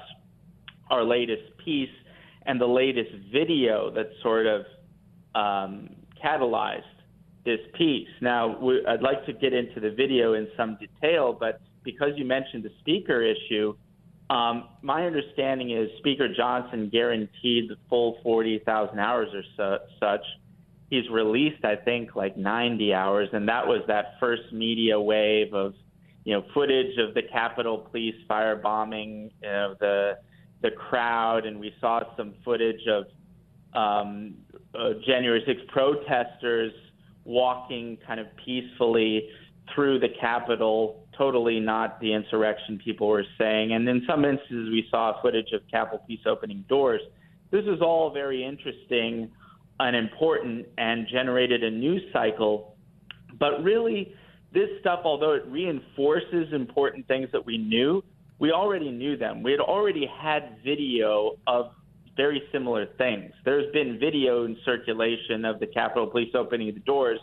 our 0.89 1.03
latest 1.03 1.43
piece 1.63 1.89
and 2.47 2.59
the 2.59 2.65
latest 2.65 3.11
video 3.31 3.91
that 3.91 4.09
sort 4.23 4.47
of 4.47 4.61
um, 5.35 5.89
catalyzed 6.23 6.81
this 7.45 7.59
piece. 7.77 8.07
Now, 8.21 8.57
I'd 8.87 9.01
like 9.01 9.25
to 9.25 9.33
get 9.33 9.53
into 9.53 9.79
the 9.79 9.91
video 9.91 10.33
in 10.33 10.47
some 10.57 10.77
detail, 10.79 11.35
but 11.37 11.61
because 11.83 12.11
you 12.15 12.25
mentioned 12.25 12.63
the 12.63 12.71
speaker 12.79 13.21
issue, 13.21 13.75
um, 14.29 14.69
my 14.81 15.05
understanding 15.05 15.71
is 15.71 15.89
Speaker 15.99 16.27
Johnson 16.33 16.89
guaranteed 16.91 17.69
the 17.69 17.77
full 17.89 18.17
40,000 18.23 18.99
hours 18.99 19.29
or 19.33 19.79
such. 19.99 20.25
He's 20.89 21.09
released, 21.09 21.63
I 21.63 21.75
think, 21.75 22.15
like 22.15 22.37
90 22.37 22.93
hours, 22.93 23.29
and 23.33 23.47
that 23.47 23.67
was 23.67 23.81
that 23.87 24.15
first 24.19 24.53
media 24.53 24.99
wave 24.99 25.53
of, 25.53 25.73
you 26.23 26.33
know, 26.33 26.43
footage 26.53 26.97
of 26.97 27.13
the 27.13 27.21
Capitol 27.31 27.77
Police 27.89 28.15
firebombing, 28.29 29.31
you 29.41 29.47
know, 29.47 29.75
the 29.79 30.17
the 30.69 30.75
crowd, 30.75 31.45
and 31.45 31.59
we 31.59 31.73
saw 31.79 32.01
some 32.17 32.33
footage 32.43 32.81
of 32.87 33.05
um, 33.73 34.35
uh, 34.75 34.89
January 35.05 35.41
6 35.45 35.61
protesters 35.69 36.73
walking 37.23 37.97
kind 38.05 38.19
of 38.19 38.27
peacefully 38.43 39.29
through 39.73 39.99
the 39.99 40.09
Capitol, 40.19 41.05
totally 41.17 41.59
not 41.59 41.99
the 41.99 42.13
insurrection 42.13 42.79
people 42.83 43.07
were 43.07 43.25
saying. 43.37 43.73
And 43.73 43.87
in 43.87 44.03
some 44.07 44.25
instances, 44.25 44.69
we 44.69 44.85
saw 44.89 45.21
footage 45.21 45.51
of 45.53 45.61
Capitol 45.69 45.99
Police 46.05 46.21
opening 46.25 46.65
doors. 46.67 47.01
This 47.51 47.63
is 47.63 47.81
all 47.81 48.11
very 48.11 48.43
interesting 48.43 49.29
and 49.79 49.95
important 49.95 50.67
and 50.77 51.07
generated 51.07 51.63
a 51.63 51.71
news 51.71 52.01
cycle. 52.11 52.75
But 53.39 53.63
really, 53.63 54.13
this 54.53 54.69
stuff, 54.79 55.01
although 55.03 55.33
it 55.33 55.45
reinforces 55.47 56.53
important 56.53 57.07
things 57.07 57.29
that 57.31 57.45
we 57.45 57.57
knew, 57.57 58.03
we 58.39 58.51
already 58.51 58.91
knew 58.91 59.17
them. 59.17 59.43
We 59.43 59.51
had 59.51 59.59
already 59.59 60.05
had 60.05 60.57
video 60.63 61.37
of 61.47 61.71
very 62.15 62.41
similar 62.51 62.87
things. 62.97 63.31
There's 63.45 63.71
been 63.73 63.99
video 63.99 64.45
in 64.45 64.57
circulation 64.65 65.45
of 65.45 65.59
the 65.59 65.67
Capitol 65.67 66.07
Police 66.07 66.33
opening 66.35 66.73
the 66.73 66.79
doors 66.81 67.19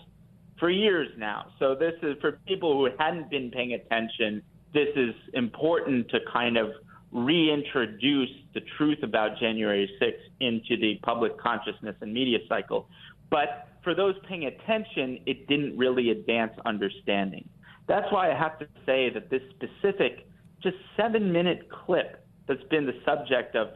for 0.59 0.71
years 0.71 1.09
now. 1.19 1.47
So 1.59 1.75
this 1.75 1.95
is 2.03 2.17
for 2.21 2.39
people 2.47 2.73
who 2.75 2.89
hadn't 2.99 3.31
been 3.31 3.51
paying 3.51 3.75
attention. 3.75 4.43
This 4.73 4.89
is 4.97 5.15
important 5.35 6.09
to 6.11 6.21
kind 6.33 6.57
of 6.57 6.71
reintroduce 7.13 8.31
the 8.55 8.61
truth 8.77 8.99
about 9.03 9.39
January 9.39 9.89
6th 10.01 10.13
into 10.41 10.77
the 10.81 10.99
public 11.03 11.39
consciousness 11.39 11.95
and 12.01 12.13
media 12.13 12.39
cycle. 12.49 12.89
But 13.31 13.69
for 13.83 13.95
those 13.95 14.15
paying 14.29 14.47
attention, 14.47 15.21
it 15.27 15.47
didn't 15.47 15.77
really 15.77 16.11
advance 16.11 16.53
understanding. 16.65 17.49
That's 17.87 18.07
why 18.11 18.33
I 18.33 18.39
have 18.39 18.59
to 18.59 18.67
say 18.87 19.11
that 19.11 19.31
this 19.31 19.43
specific, 19.51 20.27
just 20.65 20.77
seven 20.97 21.33
minute 21.33 21.69
clip 21.71 22.27
that's 22.49 22.63
been 22.71 22.87
the 22.87 22.99
subject 23.05 23.55
of 23.55 23.69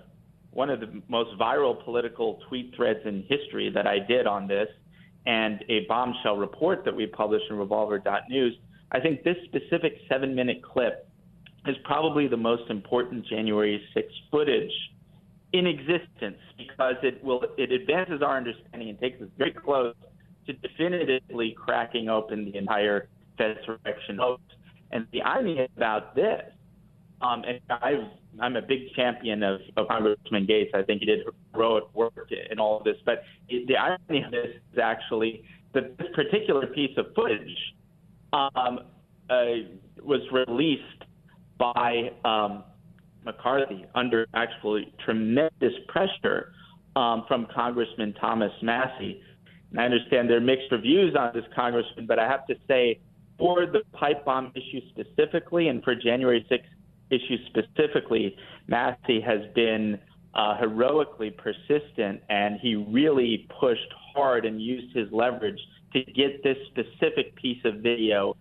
one 0.51 0.71
of 0.71 0.81
the 0.81 1.03
most 1.09 1.39
viral 1.39 1.83
political 1.85 2.41
tweet 2.49 2.75
threads 2.75 3.01
in 3.05 3.25
history 3.29 3.71
that 3.73 3.87
I 3.87 3.99
did 4.01 4.27
on 4.27 4.49
this 4.49 4.69
and 5.27 5.63
a 5.69 5.85
bombshell 5.89 6.37
report 6.37 6.85
that 6.85 6.97
we 6.97 7.07
published 7.07 7.45
in 7.51 7.57
revolver.news, 7.57 8.55
I 8.91 9.01
think 9.01 9.23
this 9.23 9.37
specific 9.45 9.99
seven 10.09 10.35
minute 10.35 10.63
clip 10.63 11.09
is 11.67 11.77
probably 11.85 12.29
the 12.29 12.37
most 12.37 12.71
important 12.71 13.27
January 13.27 13.83
6th 13.95 14.31
footage 14.31 14.73
in 15.53 15.67
existence 15.67 16.39
because 16.57 16.95
it 17.03 17.23
will 17.23 17.43
it 17.57 17.73
advances 17.73 18.23
our 18.23 18.37
understanding 18.37 18.91
and 18.91 18.99
takes 18.99 19.21
us 19.21 19.29
very 19.37 19.53
close 19.53 19.95
to 20.47 20.53
definitively 20.55 21.55
cracking 21.59 22.09
open 22.09 22.45
the 22.47 22.57
entire 22.57 23.09
insurrection 23.39 24.19
hoax. 24.19 24.43
And 24.91 25.07
the 25.13 25.23
irony 25.23 25.67
about 25.77 26.15
this, 26.15 26.43
um, 27.21 27.43
and 27.45 27.61
I've, 27.71 28.09
I'm 28.41 28.57
a 28.57 28.63
big 28.63 28.93
champion 28.95 29.43
of, 29.43 29.61
of 29.77 29.89
Congressman 29.89 30.47
Gaetz. 30.47 30.75
I 30.75 30.83
think 30.83 31.01
he 31.01 31.07
did 31.07 31.21
heroic 31.53 31.85
work 31.95 32.31
in 32.51 32.59
all 32.59 32.79
of 32.79 32.85
this. 32.85 32.97
But 33.05 33.23
the 33.49 33.77
irony 33.77 34.25
of 34.25 34.31
this 34.31 34.57
is 34.73 34.79
actually 34.79 35.43
that 35.75 35.99
this 35.99 36.07
particular 36.15 36.67
piece 36.69 36.97
of 36.97 37.07
footage 37.15 37.75
um, 38.33 38.81
uh, 39.29 39.45
was 40.03 40.21
released 40.33 40.83
by 41.59 42.11
um, 42.25 42.63
McCarthy 43.25 43.85
under 43.95 44.27
actually 44.35 44.93
tremendous 45.05 45.73
pressure 45.89 46.53
um, 46.95 47.25
from 47.27 47.47
Congressman 47.53 48.15
Thomas 48.15 48.53
Massie. 48.63 49.21
And 49.71 49.81
I 49.81 49.85
understand 49.85 50.31
there 50.31 50.37
are 50.37 50.41
mixed 50.41 50.71
reviews 50.71 51.15
on 51.19 51.33
this 51.35 51.45
congressman, 51.55 52.07
but 52.07 52.19
I 52.19 52.29
have 52.29 52.47
to 52.47 52.55
say, 52.69 53.01
for 53.39 53.67
the 53.67 53.81
pipe 53.93 54.25
bomb 54.25 54.53
issue 54.55 54.81
specifically, 54.91 55.69
and 55.69 55.83
for 55.83 55.95
January 55.95 56.47
6th 56.51 56.65
issue 57.11 57.37
specifically, 57.47 58.37
Massie 58.67 59.21
has 59.21 59.41
been 59.55 59.99
uh, 60.35 60.57
heroically 60.57 61.31
persistent, 61.31 62.23
and 62.29 62.61
he 62.61 62.75
really 62.77 63.49
pushed 63.61 63.93
hard 64.15 64.45
and 64.45 64.61
used 64.61 64.95
his 64.97 65.11
leverage 65.11 65.61
to 65.93 66.05
get 66.05 66.43
this 66.43 66.57
specific 66.69 67.35
piece 67.37 67.65
of 67.65 67.77
video 67.77 68.37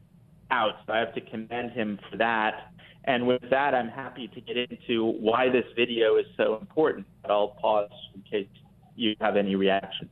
out. 0.51 0.73
So 0.85 0.93
I 0.93 0.99
have 0.99 1.13
to 1.15 1.21
commend 1.21 1.71
him 1.71 1.99
for 2.09 2.17
that. 2.17 2.71
And 3.05 3.25
with 3.25 3.41
that, 3.49 3.73
I'm 3.73 3.87
happy 3.87 4.27
to 4.27 4.41
get 4.41 4.57
into 4.57 5.05
why 5.05 5.49
this 5.49 5.65
video 5.75 6.17
is 6.17 6.25
so 6.35 6.57
important. 6.59 7.05
But 7.21 7.31
I'll 7.31 7.55
pause 7.61 7.89
in 8.13 8.21
case 8.21 8.49
you 8.95 9.15
have 9.21 9.37
any 9.37 9.55
reaction. 9.55 10.09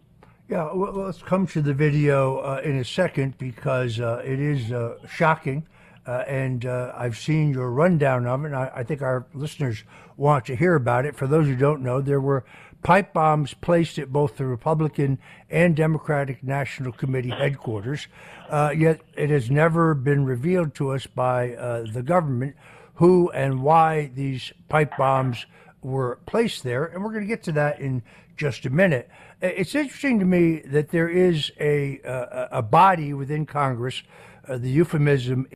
Yeah, 0.48 0.72
well, 0.74 0.94
let's 0.94 1.22
come 1.22 1.48
to 1.48 1.62
the 1.62 1.74
video 1.74 2.38
uh, 2.38 2.62
in 2.64 2.78
a 2.78 2.86
second 2.86 3.38
because 3.38 4.00
uh, 4.00 4.22
it 4.24 4.40
is 4.40 4.72
uh, 4.72 4.98
shocking. 5.10 5.66
Uh, 6.08 6.24
and 6.28 6.66
uh, 6.66 6.92
I've 6.96 7.18
seen 7.18 7.52
your 7.52 7.72
rundown 7.72 8.28
of 8.28 8.44
it, 8.44 8.48
and 8.48 8.56
I, 8.56 8.72
I, 8.76 8.84
think 8.84 9.02
our 9.02 9.26
listeners 9.34 9.84
want 10.18 10.46
to 10.46 10.56
hear 10.56 10.76
about 10.76 11.06
it. 11.06 11.16
For 11.16 11.26
those 11.26 11.48
who 11.48 11.56
don't 11.56 11.82
know, 11.82 12.00
there 12.00 12.22
were 12.22 12.46
pipe 12.84 13.12
bombs 13.12 13.56
placed 13.56 13.98
at 13.98 14.14
both 14.14 14.38
the 14.38 14.46
Republican 14.46 15.18
and 15.50 15.76
Democratic 15.76 16.44
National 16.44 16.92
Committee 16.92 17.32
headquarters, 17.32 18.08
uh, 18.50 18.72
yet 18.78 19.02
it 19.18 19.32
has 19.32 19.50
never 19.50 19.96
been 19.96 20.26
revealed 20.26 20.76
to 20.76 20.92
us 20.92 21.08
by 21.08 21.48
the 21.92 22.04
government 22.06 22.56
who 22.96 23.30
and 23.32 23.62
why 23.62 24.12
these 24.14 24.54
pipe 24.70 24.96
bombs 24.98 25.46
were 25.82 26.20
placed 26.26 26.64
there, 26.64 26.86
and 26.86 27.04
we're 27.04 27.12
going 27.12 27.24
to 27.24 27.28
get 27.28 27.44
to 27.44 27.52
that 27.52 27.80
in 27.80 28.02
just 28.38 28.66
a 28.66 28.70
minute. 28.70 29.10
It's 29.42 29.76
interesting 29.76 30.20
to 30.20 30.26
me 30.26 30.60
that 30.66 30.90
there 30.90 31.10
is 31.10 31.52
a 31.60 32.00
a, 32.04 32.48
a 32.54 32.62
body 32.62 33.14
within 33.14 33.46
Congress. 33.46 34.04
Uh, 34.48 34.60
the 34.60 34.70
euphemism 34.70 35.48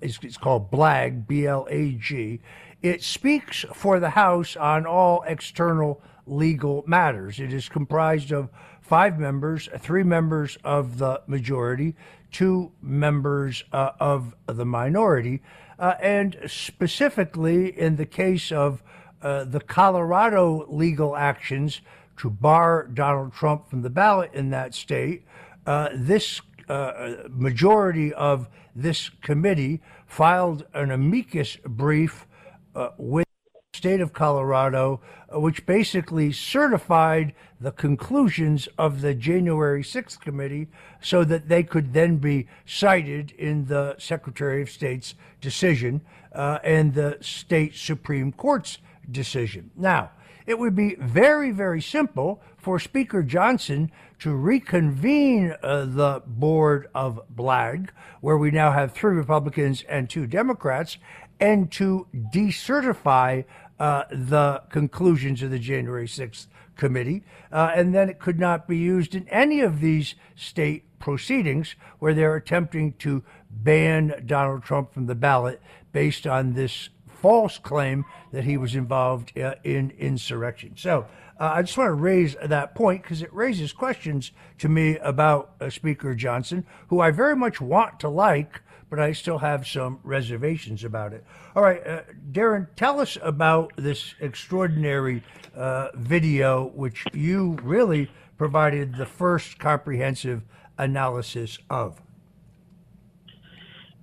is 0.00 0.18
it's 0.22 0.36
called 0.36 0.70
BLAG, 0.70 1.26
B 1.26 1.46
L 1.46 1.66
A 1.70 1.92
G. 1.92 2.40
It 2.82 3.02
speaks 3.02 3.64
for 3.74 3.98
the 3.98 4.10
House 4.10 4.56
on 4.56 4.86
all 4.86 5.22
external 5.26 6.02
legal 6.26 6.84
matters. 6.86 7.40
It 7.40 7.52
is 7.52 7.68
comprised 7.68 8.32
of 8.32 8.48
five 8.80 9.18
members, 9.18 9.68
three 9.78 10.02
members 10.02 10.56
of 10.64 10.98
the 10.98 11.22
majority, 11.26 11.96
two 12.30 12.72
members 12.80 13.64
uh, 13.72 13.92
of 13.98 14.34
the 14.46 14.64
minority. 14.64 15.42
Uh, 15.78 15.94
and 16.00 16.38
specifically 16.46 17.78
in 17.78 17.96
the 17.96 18.06
case 18.06 18.50
of 18.50 18.82
uh, 19.22 19.44
the 19.44 19.60
Colorado 19.60 20.64
legal 20.68 21.16
actions 21.16 21.80
to 22.16 22.30
bar 22.30 22.86
Donald 22.86 23.32
Trump 23.34 23.68
from 23.68 23.82
the 23.82 23.90
ballot 23.90 24.30
in 24.32 24.50
that 24.50 24.74
state, 24.74 25.24
uh, 25.66 25.88
this 25.92 26.40
uh, 26.68 27.14
majority 27.28 28.12
of 28.14 28.48
this 28.76 29.08
committee 29.22 29.80
filed 30.06 30.66
an 30.74 30.90
amicus 30.90 31.56
brief 31.64 32.26
uh, 32.74 32.90
with 32.98 33.26
the 33.72 33.78
state 33.78 34.00
of 34.00 34.12
Colorado, 34.12 35.00
uh, 35.34 35.40
which 35.40 35.64
basically 35.64 36.30
certified 36.30 37.34
the 37.58 37.72
conclusions 37.72 38.68
of 38.78 39.00
the 39.00 39.14
January 39.14 39.82
6th 39.82 40.20
committee 40.20 40.68
so 41.00 41.24
that 41.24 41.48
they 41.48 41.62
could 41.62 41.94
then 41.94 42.18
be 42.18 42.46
cited 42.66 43.32
in 43.32 43.64
the 43.64 43.96
Secretary 43.98 44.60
of 44.60 44.70
State's 44.70 45.14
decision 45.40 46.02
uh, 46.34 46.58
and 46.62 46.92
the 46.92 47.16
state 47.22 47.74
Supreme 47.74 48.30
Court's 48.30 48.78
decision. 49.10 49.70
Now, 49.74 50.10
it 50.46 50.58
would 50.58 50.76
be 50.76 50.94
very, 50.96 51.50
very 51.50 51.82
simple 51.82 52.42
for 52.56 52.78
Speaker 52.78 53.22
Johnson 53.22 53.90
to 54.20 54.34
reconvene 54.34 55.54
uh, 55.62 55.84
the 55.84 56.22
board 56.26 56.88
of 56.94 57.20
BLAG, 57.28 57.92
where 58.20 58.38
we 58.38 58.50
now 58.50 58.72
have 58.72 58.92
three 58.92 59.14
Republicans 59.14 59.82
and 59.88 60.08
two 60.08 60.26
Democrats, 60.26 60.98
and 61.38 61.70
to 61.72 62.06
decertify 62.32 63.44
uh, 63.78 64.04
the 64.10 64.62
conclusions 64.70 65.42
of 65.42 65.50
the 65.50 65.58
January 65.58 66.06
6th 66.06 66.46
committee, 66.76 67.22
uh, 67.52 67.72
and 67.74 67.94
then 67.94 68.08
it 68.08 68.18
could 68.18 68.38
not 68.38 68.66
be 68.66 68.76
used 68.76 69.14
in 69.14 69.28
any 69.28 69.60
of 69.60 69.80
these 69.80 70.14
state 70.34 70.84
proceedings 70.98 71.74
where 71.98 72.14
they're 72.14 72.36
attempting 72.36 72.92
to 72.94 73.22
ban 73.50 74.22
Donald 74.26 74.62
Trump 74.62 74.92
from 74.92 75.06
the 75.06 75.14
ballot 75.14 75.60
based 75.92 76.26
on 76.26 76.52
this 76.52 76.88
false 77.06 77.58
claim 77.58 78.04
that 78.32 78.44
he 78.44 78.56
was 78.56 78.74
involved 78.74 79.36
uh, 79.38 79.54
in 79.64 79.90
insurrection. 79.98 80.72
So 80.76 81.06
uh, 81.38 81.52
I 81.54 81.62
just 81.62 81.76
want 81.76 81.88
to 81.88 81.94
raise 81.94 82.34
that 82.42 82.74
point 82.74 83.02
because 83.02 83.20
it 83.20 83.32
raises 83.32 83.72
questions 83.72 84.32
to 84.58 84.68
me 84.68 84.96
about 84.98 85.54
uh, 85.60 85.68
Speaker 85.68 86.14
Johnson, 86.14 86.64
who 86.88 87.00
I 87.00 87.10
very 87.10 87.36
much 87.36 87.60
want 87.60 88.00
to 88.00 88.08
like, 88.08 88.62
but 88.88 88.98
I 88.98 89.12
still 89.12 89.38
have 89.38 89.66
some 89.66 90.00
reservations 90.02 90.82
about 90.82 91.12
it. 91.12 91.24
All 91.54 91.62
right, 91.62 91.86
uh, 91.86 92.02
Darren, 92.32 92.68
tell 92.76 93.00
us 93.00 93.18
about 93.20 93.72
this 93.76 94.14
extraordinary 94.20 95.22
uh, 95.54 95.88
video, 95.94 96.68
which 96.74 97.04
you 97.12 97.58
really 97.62 98.10
provided 98.38 98.96
the 98.96 99.06
first 99.06 99.58
comprehensive 99.58 100.42
analysis 100.78 101.58
of. 101.68 102.00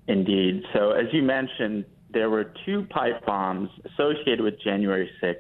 Indeed. 0.08 0.64
So, 0.74 0.92
as 0.92 1.06
you 1.14 1.24
mentioned, 1.24 1.86
there 2.12 2.30
were 2.30 2.52
two 2.66 2.86
pipe 2.90 3.26
bombs 3.26 3.70
associated 3.86 4.42
with 4.42 4.62
January 4.62 5.10
6th 5.22 5.40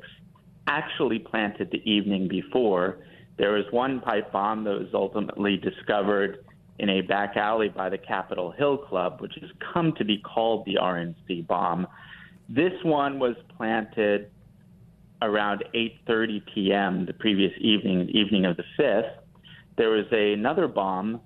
actually 0.68 1.20
planted 1.20 1.70
the 1.72 1.82
evening 1.90 2.28
before. 2.28 3.00
There 3.38 3.52
was 3.52 3.66
one 3.72 4.00
pipe 4.00 4.32
bomb 4.32 4.64
that 4.66 4.78
was 4.80 4.90
ultimately 4.94 5.58
discovered 5.58 6.46
in 6.80 6.90
a 6.90 7.02
back 7.02 7.38
alley 7.38 7.70
by 7.70 7.90
the 7.90 7.98
Capitol 7.98 8.52
Hill 8.52 8.78
Club, 8.78 9.22
which 9.22 9.34
has 9.42 9.50
come 9.74 9.94
to 9.98 10.06
be 10.06 10.20
called 10.20 10.66
the 10.66 10.76
RNC 10.76 11.48
bomb. 11.48 11.88
This 12.50 12.74
one 12.84 13.20
was 13.20 13.36
planted 13.58 14.30
around 15.22 15.64
8:30 15.74 16.42
p.m. 16.54 17.06
the 17.06 17.14
previous 17.14 17.54
evening, 17.60 18.08
the 18.08 18.18
evening 18.18 18.46
of 18.46 18.58
the 18.58 18.66
5th. 18.78 19.12
There 19.78 19.90
was 19.90 20.06
a, 20.12 20.34
another 20.34 20.68
bomb 20.68 21.22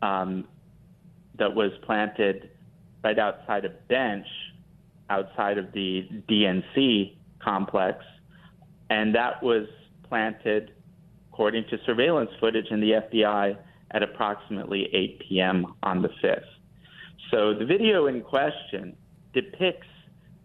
um, 0.00 0.46
that 1.38 1.54
was 1.54 1.72
planted 1.84 2.50
right 3.02 3.18
outside 3.18 3.64
a 3.64 3.70
bench 3.88 4.26
outside 5.10 5.58
of 5.58 5.72
the 5.72 6.08
DNC 6.28 7.16
complex, 7.40 8.04
and 8.92 9.14
that 9.14 9.42
was 9.42 9.66
planted, 10.06 10.72
according 11.32 11.64
to 11.70 11.78
surveillance 11.86 12.30
footage 12.38 12.66
in 12.70 12.78
the 12.78 12.90
FBI, 12.90 13.56
at 13.92 14.02
approximately 14.02 14.86
8 14.92 15.22
p.m. 15.26 15.74
on 15.82 16.02
the 16.02 16.10
5th. 16.22 16.42
So 17.30 17.54
the 17.58 17.64
video 17.64 18.06
in 18.06 18.20
question 18.20 18.94
depicts 19.32 19.86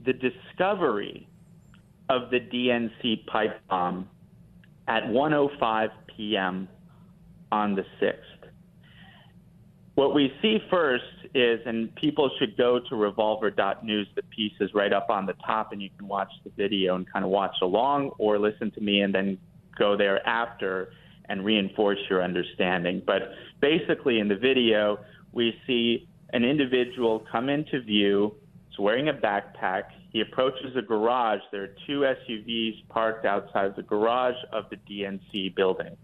the 0.05 0.13
discovery 0.13 1.27
of 2.07 2.29
the 2.29 2.39
DNC 2.39 3.25
pipe 3.25 3.59
bomb 3.69 4.07
at 4.87 5.03
1:05 5.03 5.89
p.m. 6.15 6.69
on 7.51 7.75
the 7.75 7.83
6th. 8.01 8.36
What 9.97 10.13
we 10.13 10.31
see 10.43 10.59
first 10.69 11.03
is, 11.33 11.59
and 11.65 11.93
people 11.95 12.29
should 12.37 12.55
go 12.55 12.79
to 12.87 12.95
revolver.news, 12.95 14.07
the 14.15 14.21
piece 14.21 14.53
is 14.59 14.71
right 14.75 14.93
up 14.93 15.09
on 15.09 15.25
the 15.25 15.33
top, 15.43 15.71
and 15.71 15.81
you 15.81 15.89
can 15.97 16.07
watch 16.07 16.29
the 16.43 16.51
video 16.55 16.93
and 16.93 17.11
kind 17.11 17.25
of 17.25 17.31
watch 17.31 17.55
along 17.63 18.11
or 18.19 18.37
listen 18.37 18.69
to 18.73 18.79
me 18.79 19.01
and 19.01 19.11
then 19.11 19.39
go 19.75 19.97
there 19.97 20.23
after 20.27 20.91
and 21.29 21.43
reinforce 21.43 21.97
your 22.11 22.21
understanding. 22.21 23.01
But 23.07 23.31
basically, 23.59 24.19
in 24.19 24.27
the 24.27 24.35
video, 24.35 24.99
we 25.31 25.55
see 25.65 26.07
an 26.31 26.43
individual 26.43 27.25
come 27.31 27.49
into 27.49 27.81
view. 27.81 28.35
He's 28.69 28.77
wearing 28.77 29.09
a 29.09 29.13
backpack. 29.13 29.85
He 30.13 30.21
approaches 30.21 30.75
a 30.77 30.83
garage. 30.83 31.41
There 31.51 31.63
are 31.63 31.75
two 31.87 32.01
SUVs 32.01 32.87
parked 32.89 33.25
outside 33.25 33.75
the 33.75 33.81
garage 33.81 34.37
of 34.53 34.65
the 34.69 34.75
DNC 34.75 35.55
building. 35.55 35.97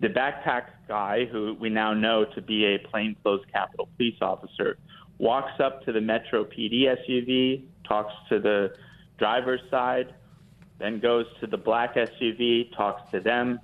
The 0.00 0.08
backpack 0.08 0.66
guy, 0.86 1.24
who 1.24 1.56
we 1.60 1.70
now 1.70 1.92
know 1.92 2.24
to 2.34 2.40
be 2.40 2.64
a 2.64 2.78
plainclothes 2.78 3.44
Capitol 3.52 3.88
Police 3.96 4.18
officer, 4.20 4.78
walks 5.18 5.60
up 5.60 5.84
to 5.84 5.92
the 5.92 6.00
Metro 6.00 6.44
PD 6.44 6.84
SUV, 6.84 7.64
talks 7.86 8.12
to 8.28 8.38
the 8.38 8.74
driver's 9.18 9.60
side, 9.70 10.14
then 10.78 11.00
goes 11.00 11.26
to 11.40 11.48
the 11.48 11.56
black 11.56 11.96
SUV, 11.96 12.74
talks 12.76 13.10
to 13.10 13.18
them, 13.18 13.58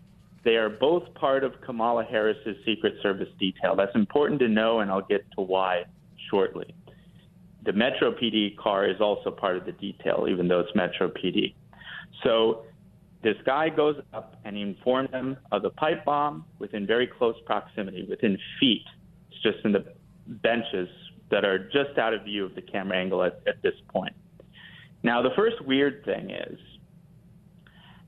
they 0.44 0.56
are 0.56 0.68
both 0.68 1.12
part 1.14 1.42
of 1.42 1.58
Kamala 1.62 2.04
Harris's 2.04 2.56
Secret 2.66 2.94
Service 3.02 3.30
detail. 3.40 3.74
That's 3.74 3.94
important 3.94 4.40
to 4.40 4.48
know, 4.48 4.80
and 4.80 4.90
I'll 4.90 5.00
get 5.00 5.24
to 5.36 5.40
why 5.40 5.84
shortly. 6.30 6.74
The 7.64 7.72
Metro 7.72 8.12
PD 8.12 8.54
car 8.58 8.86
is 8.86 9.00
also 9.00 9.30
part 9.30 9.56
of 9.56 9.64
the 9.64 9.72
detail, 9.72 10.26
even 10.28 10.46
though 10.46 10.60
it's 10.60 10.74
Metro 10.74 11.08
PD. 11.08 11.54
So 12.22 12.64
this 13.24 13.36
guy 13.46 13.70
goes 13.70 13.96
up 14.12 14.36
and 14.44 14.54
he 14.54 14.62
informed 14.62 15.08
them 15.10 15.38
of 15.50 15.62
the 15.62 15.70
pipe 15.70 16.04
bomb 16.04 16.44
within 16.58 16.86
very 16.86 17.06
close 17.06 17.34
proximity, 17.46 18.06
within 18.08 18.38
feet. 18.60 18.84
It's 19.30 19.42
just 19.42 19.64
in 19.64 19.72
the 19.72 19.84
benches 20.26 20.88
that 21.30 21.44
are 21.44 21.58
just 21.58 21.98
out 21.98 22.12
of 22.12 22.22
view 22.24 22.44
of 22.44 22.54
the 22.54 22.60
camera 22.60 22.98
angle 22.98 23.24
at, 23.24 23.40
at 23.46 23.62
this 23.62 23.74
point. 23.88 24.12
Now, 25.02 25.22
the 25.22 25.30
first 25.34 25.56
weird 25.64 26.04
thing 26.04 26.30
is 26.30 26.58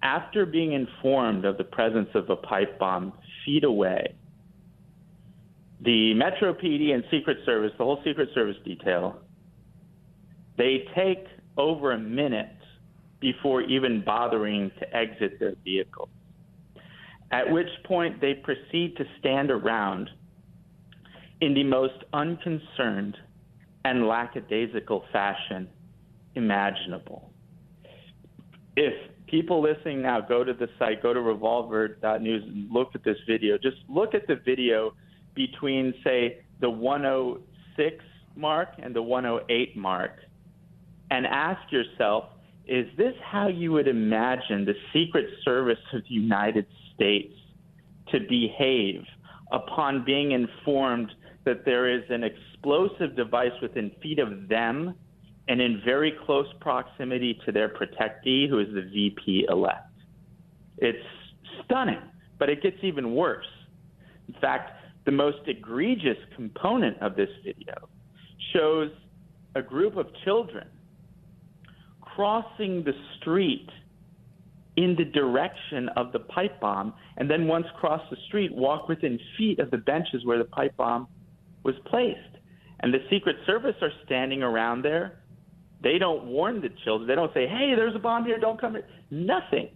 after 0.03 0.45
being 0.45 0.73
informed 0.73 1.47
of 1.47 1.57
the 1.57 1.65
presence 1.65 2.11
of 2.15 2.29
a 2.29 2.37
pipe 2.37 2.79
bomb 2.79 3.15
feet 3.45 3.65
away, 3.65 4.15
the 5.81 6.13
Metro 6.15 6.53
PD 6.53 6.93
and 6.93 7.05
Secret 7.11 7.39
Service, 7.47 7.73
the 7.79 7.85
whole 7.85 8.01
Secret 8.05 8.29
Service 8.35 8.57
detail, 8.65 9.19
they 10.59 10.87
take 10.95 11.27
over 11.57 11.93
a 11.93 11.99
minute 11.99 12.56
before 13.21 13.63
even 13.63 14.03
bothering 14.05 14.71
to 14.79 14.97
exit 14.97 15.39
their 15.41 15.55
vehicle. 15.65 16.09
At 17.31 17.51
which 17.51 17.69
point 17.85 18.21
they 18.21 18.35
proceed 18.35 18.97
to 18.97 19.05
stand 19.19 19.51
around 19.51 20.11
in 21.41 21.55
the 21.55 21.65
most 21.65 22.05
unconcerned 22.13 23.17
and 23.85 24.07
lackadaisical 24.07 25.05
fashion 25.13 25.69
imaginable. 26.35 27.31
If 28.77 28.93
people 29.27 29.63
listening 29.63 30.03
now, 30.03 30.21
go 30.21 30.45
to 30.45 30.53
the 30.53 30.69
site, 30.79 31.03
go 31.03 31.13
to 31.13 31.21
revolver.news 31.21 32.43
and 32.45 32.71
look 32.71 32.95
at 32.95 33.05
this 33.05 33.17
video. 33.29 33.59
Just 33.59 33.79
look 33.89 34.15
at 34.15 34.27
the 34.27 34.37
video 34.45 34.93
between, 35.35 35.95
say, 36.05 36.39
the 36.61 36.71
106 36.71 38.05
mark 38.37 38.69
and 38.79 38.95
the 38.95 39.03
108 39.03 39.77
mark 39.77 40.13
and 41.11 41.27
ask 41.27 41.73
yourself, 41.73 42.25
is 42.67 42.87
this 42.97 43.15
how 43.23 43.49
you 43.49 43.73
would 43.73 43.89
imagine 43.89 44.65
the 44.65 44.75
Secret 44.93 45.27
Service 45.45 45.79
of 45.93 46.03
the 46.03 46.15
United 46.15 46.67
States 46.95 47.33
to 48.11 48.21
behave 48.21 49.03
upon 49.53 50.05
being 50.05 50.33
informed 50.33 51.13
that 51.45 51.65
there 51.65 51.89
is 51.89 52.03
an 52.11 52.25
explosive 52.25 53.15
device 53.15 53.53
within 53.63 53.93
feet 54.03 54.19
of 54.19 54.49
them 54.49 54.95
and 55.49 55.61
in 55.61 55.81
very 55.85 56.13
close 56.27 56.47
proximity 56.61 57.39
to 57.47 57.53
their 57.53 57.69
protectee, 57.69 58.49
who 58.49 58.59
is 58.59 58.67
the 58.75 58.83
VP 58.83 59.47
elect. 59.49 59.89
It's 60.79 60.99
stunning, 61.65 62.03
but 62.39 62.51
it 62.51 62.63
gets 62.63 62.79
even 62.83 63.15
worse. 63.15 63.47
In 64.27 64.35
fact, 64.41 64.73
the 65.05 65.13
most 65.13 65.39
egregious 65.47 66.19
component 66.35 67.01
of 67.01 67.15
this 67.15 67.31
video 67.45 67.89
shows 68.53 68.91
a 69.55 69.63
group 69.63 69.97
of 69.97 70.09
children 70.25 70.67
crossing 72.17 72.83
the 72.83 72.93
street 73.21 73.69
in 74.77 74.97
the 74.97 75.05
direction 75.05 75.89
of 75.97 76.13
the 76.13 76.19
pipe 76.19 76.61
bomb, 76.61 76.93
and 77.17 77.31
then 77.31 77.47
once 77.47 77.67
crossed 77.79 78.11
the 78.11 78.17
street, 78.27 78.53
walk 78.53 78.89
within 78.89 79.19
feet 79.39 79.61
of 79.61 79.71
the 79.71 79.79
benches 79.79 80.25
where 80.25 80.39
the 80.39 80.45
pipe 80.45 80.77
bomb 80.77 81.07
was 81.63 81.75
placed. 81.87 82.19
And 82.81 82.93
the 82.93 82.99
Secret 83.09 83.37
Service 83.47 83.77
are 83.81 83.93
standing 84.05 84.43
around 84.43 84.83
there 84.83 85.21
they 85.83 85.99
don't 85.99 86.25
warn 86.25 86.61
the 86.61 86.71
children. 86.85 87.07
They 87.07 87.15
don't 87.15 87.33
say, 87.35 87.47
hey, 87.47 87.75
there's 87.77 87.95
a 87.95 87.99
bomb 87.99 88.25
here, 88.25 88.39
don't 88.39 88.61
come 88.61 88.73
here. 88.73 88.87
Nothing. 89.11 89.69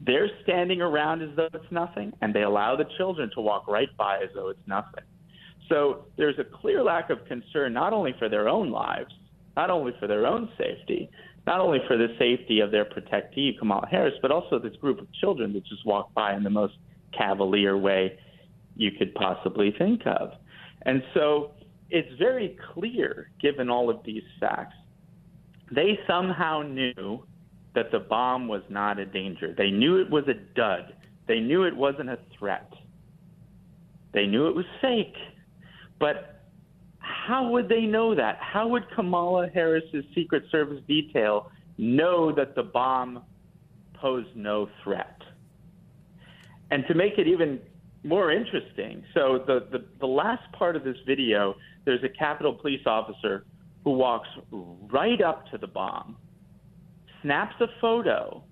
They're 0.00 0.28
standing 0.42 0.80
around 0.80 1.22
as 1.22 1.30
though 1.36 1.48
it's 1.52 1.70
nothing, 1.70 2.12
and 2.20 2.34
they 2.34 2.42
allow 2.42 2.76
the 2.76 2.84
children 2.96 3.30
to 3.34 3.40
walk 3.40 3.68
right 3.68 3.88
by 3.96 4.16
as 4.16 4.30
though 4.34 4.48
it's 4.48 4.66
nothing. 4.66 5.04
So 5.68 6.06
there's 6.16 6.38
a 6.38 6.44
clear 6.44 6.82
lack 6.82 7.10
of 7.10 7.24
concern, 7.26 7.72
not 7.72 7.92
only 7.92 8.14
for 8.18 8.28
their 8.28 8.48
own 8.48 8.70
lives, 8.70 9.12
not 9.56 9.70
only 9.70 9.92
for 9.98 10.06
their 10.06 10.26
own 10.26 10.48
safety, 10.58 11.08
not 11.46 11.60
only 11.60 11.78
for 11.86 11.96
the 11.96 12.08
safety 12.18 12.60
of 12.60 12.70
their 12.70 12.84
protectee, 12.84 13.58
Kamala 13.58 13.88
Harris, 13.90 14.14
but 14.22 14.30
also 14.30 14.58
this 14.58 14.76
group 14.76 15.00
of 15.00 15.12
children 15.14 15.52
that 15.54 15.64
just 15.66 15.84
walk 15.84 16.12
by 16.14 16.34
in 16.34 16.42
the 16.42 16.50
most 16.50 16.74
cavalier 17.16 17.76
way 17.76 18.18
you 18.76 18.90
could 18.92 19.14
possibly 19.14 19.74
think 19.76 20.02
of. 20.06 20.30
And 20.86 21.02
so 21.14 21.52
it's 21.90 22.08
very 22.18 22.56
clear, 22.72 23.30
given 23.40 23.68
all 23.68 23.90
of 23.90 23.98
these 24.04 24.22
facts, 24.40 24.74
they 25.70 25.98
somehow 26.06 26.62
knew 26.62 27.24
that 27.74 27.90
the 27.90 27.98
bomb 27.98 28.48
was 28.48 28.62
not 28.68 28.98
a 28.98 29.06
danger. 29.06 29.54
They 29.56 29.70
knew 29.70 30.00
it 30.00 30.10
was 30.10 30.24
a 30.28 30.34
dud. 30.34 30.94
They 31.26 31.40
knew 31.40 31.64
it 31.64 31.76
wasn't 31.76 32.10
a 32.10 32.18
threat. 32.38 32.72
They 34.12 34.26
knew 34.26 34.48
it 34.48 34.54
was 34.54 34.66
fake. 34.80 35.14
But 35.98 36.31
how 37.26 37.48
would 37.50 37.68
they 37.68 37.82
know 37.82 38.14
that? 38.14 38.38
How 38.40 38.66
would 38.68 38.90
Kamala 38.94 39.48
Harris's 39.52 40.04
Secret 40.14 40.44
Service 40.50 40.82
detail 40.88 41.50
know 41.78 42.32
that 42.34 42.54
the 42.54 42.62
bomb 42.62 43.22
posed 43.94 44.34
no 44.34 44.68
threat? 44.82 45.20
And 46.70 46.84
to 46.88 46.94
make 46.94 47.18
it 47.18 47.28
even 47.28 47.60
more 48.02 48.32
interesting, 48.32 49.04
so 49.14 49.44
the, 49.46 49.66
the, 49.70 49.84
the 50.00 50.06
last 50.06 50.42
part 50.52 50.74
of 50.74 50.82
this 50.82 50.96
video, 51.06 51.54
there's 51.84 52.02
a 52.02 52.08
Capitol 52.08 52.54
Police 52.54 52.84
officer 52.86 53.44
who 53.84 53.92
walks 53.92 54.28
right 54.50 55.20
up 55.20 55.48
to 55.50 55.58
the 55.58 55.66
bomb, 55.66 56.16
snaps 57.22 57.54
a 57.60 57.66
photo, 57.80 58.42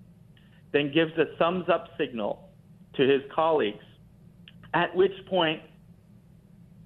then 0.71 0.93
gives 0.93 1.11
a 1.17 1.35
thumbs 1.37 1.65
up 1.67 1.87
signal 1.97 2.49
to 2.95 3.03
his 3.03 3.21
colleagues, 3.33 3.83
at 4.73 4.95
which 4.95 5.11
point 5.29 5.61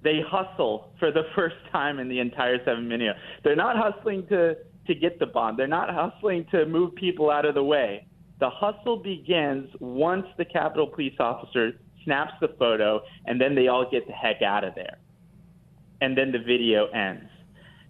they 0.06 0.20
hustle 0.26 0.92
for 0.98 1.10
the 1.10 1.24
first 1.34 1.56
time 1.72 1.98
in 1.98 2.08
the 2.08 2.20
entire 2.20 2.64
seven 2.64 2.88
minutes. 2.88 3.18
They're 3.42 3.56
not 3.56 3.76
hustling 3.76 4.26
to, 4.28 4.56
to 4.86 4.94
get 4.94 5.18
the 5.18 5.26
bomb, 5.26 5.56
they're 5.56 5.66
not 5.66 5.92
hustling 5.92 6.46
to 6.52 6.64
move 6.64 6.94
people 6.94 7.30
out 7.30 7.44
of 7.44 7.54
the 7.54 7.64
way. 7.64 8.06
The 8.38 8.50
hustle 8.50 8.98
begins 8.98 9.68
once 9.80 10.26
the 10.36 10.44
Capitol 10.44 10.86
Police 10.86 11.14
officer 11.18 11.72
snaps 12.04 12.34
the 12.40 12.48
photo, 12.58 13.02
and 13.24 13.40
then 13.40 13.54
they 13.54 13.68
all 13.68 13.90
get 13.90 14.06
the 14.06 14.12
heck 14.12 14.42
out 14.42 14.62
of 14.62 14.74
there. 14.74 14.98
And 16.00 16.16
then 16.16 16.30
the 16.30 16.38
video 16.38 16.86
ends. 16.88 17.30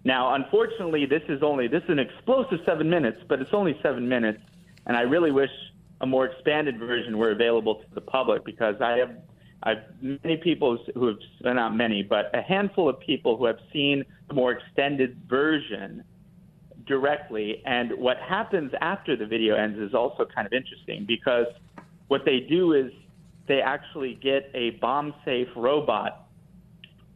Now, 0.05 0.33
unfortunately, 0.35 1.05
this 1.05 1.23
is 1.27 1.43
only 1.43 1.67
this 1.67 1.83
is 1.83 1.89
an 1.89 1.99
explosive 1.99 2.59
seven 2.65 2.89
minutes, 2.89 3.21
but 3.27 3.41
it's 3.41 3.53
only 3.53 3.77
seven 3.83 4.07
minutes, 4.07 4.39
and 4.85 4.95
I 4.95 5.01
really 5.01 5.31
wish 5.31 5.51
a 5.99 6.07
more 6.07 6.25
expanded 6.25 6.79
version 6.79 7.17
were 7.17 7.31
available 7.31 7.75
to 7.75 7.85
the 7.93 8.01
public 8.01 8.45
because 8.45 8.75
I 8.79 8.97
have 8.97 9.11
I've 9.63 9.77
many 10.01 10.37
people 10.37 10.77
who 10.93 11.07
have 11.07 11.17
not 11.43 11.75
many, 11.75 12.03
but 12.03 12.29
a 12.33 12.41
handful 12.41 12.87
of 12.87 12.99
people 12.99 13.37
who 13.37 13.45
have 13.45 13.57
seen 13.73 14.03
the 14.27 14.33
more 14.33 14.51
extended 14.51 15.17
version 15.27 16.03
directly. 16.85 17.61
And 17.65 17.91
what 17.97 18.17
happens 18.17 18.71
after 18.81 19.15
the 19.15 19.25
video 19.25 19.55
ends 19.55 19.79
is 19.79 19.93
also 19.93 20.25
kind 20.33 20.45
of 20.45 20.53
interesting 20.53 21.05
because 21.07 21.47
what 22.07 22.21
they 22.23 22.39
do 22.39 22.73
is 22.73 22.91
they 23.47 23.61
actually 23.61 24.19
get 24.21 24.49
a 24.53 24.71
bomb 24.81 25.13
safe 25.25 25.47
robot 25.55 26.27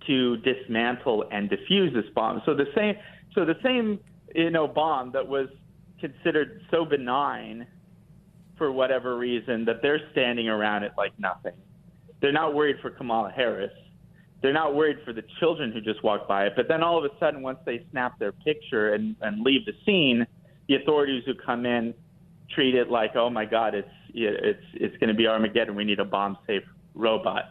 to 0.08 0.38
dismantle 0.38 1.26
and 1.32 1.50
defuse 1.50 1.94
this 1.94 2.12
bomb. 2.16 2.42
So 2.46 2.56
the 2.56 2.66
same, 2.76 2.96
so 3.36 3.46
the 3.46 3.58
same, 3.64 4.00
you 4.34 4.50
know, 4.50 4.68
bomb 4.68 5.12
that 5.12 5.28
was 5.28 5.48
considered 6.00 6.62
so 6.72 6.86
benign 6.86 7.68
for 8.58 8.72
whatever 8.72 9.18
reason 9.18 9.66
that 9.66 9.82
they're 9.82 10.02
standing 10.12 10.50
around 10.50 10.84
it 10.84 10.94
like 10.98 11.18
nothing. 11.20 11.54
They're 12.22 12.32
not 12.32 12.54
worried 12.54 12.78
for 12.82 12.90
Kamala 12.90 13.32
Harris. 13.32 13.72
They're 14.42 14.54
not 14.54 14.76
worried 14.76 14.98
for 15.06 15.14
the 15.14 15.24
children 15.40 15.72
who 15.72 15.82
just 15.82 16.04
walked 16.04 16.28
by 16.28 16.46
it. 16.46 16.54
But 16.56 16.68
then 16.68 16.82
all 16.84 16.98
of 16.98 17.04
a 17.04 17.16
sudden, 17.20 17.42
once 17.42 17.60
they 17.66 17.86
snap 17.92 18.18
their 18.20 18.32
picture 18.32 18.94
and, 18.94 19.16
and 19.22 19.44
leave 19.44 19.66
the 19.66 19.74
scene, 19.86 20.26
the 20.68 20.76
authorities 20.76 21.24
who 21.26 21.34
come 21.36 21.66
in 21.66 21.94
treat 22.54 22.76
it 22.76 22.90
like, 22.90 23.16
oh 23.16 23.30
my 23.30 23.46
God, 23.46 23.74
it's 23.76 23.88
it's 24.14 24.64
it's 24.74 24.98
going 24.98 25.10
to 25.10 25.14
be 25.14 25.28
Armageddon. 25.28 25.76
We 25.76 25.86
need 25.86 26.00
a 26.00 26.06
bomb-safe 26.06 26.64
robot. 26.94 27.44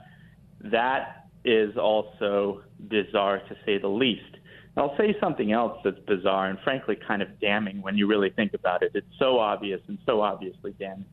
That 0.63 1.27
is 1.45 1.77
also 1.77 2.63
bizarre 2.89 3.39
to 3.39 3.57
say 3.65 3.79
the 3.79 3.89
least. 3.89 4.37
I'll 4.77 4.97
say 4.97 5.17
something 5.21 5.53
else 5.53 5.79
that's 5.85 5.99
bizarre 6.07 6.49
and 6.49 6.59
frankly 6.61 6.97
kind 7.07 7.23
of 7.23 7.41
damning 7.41 7.83
when 7.83 7.97
you 7.97 8.07
really 8.07 8.31
think 8.31 8.55
about 8.55 8.83
it. 8.83 8.93
It's 8.95 9.07
so 9.19 9.39
obvious 9.39 9.81
and 9.89 9.99
so 10.07 10.21
obviously 10.21 10.75
damning. 10.79 11.07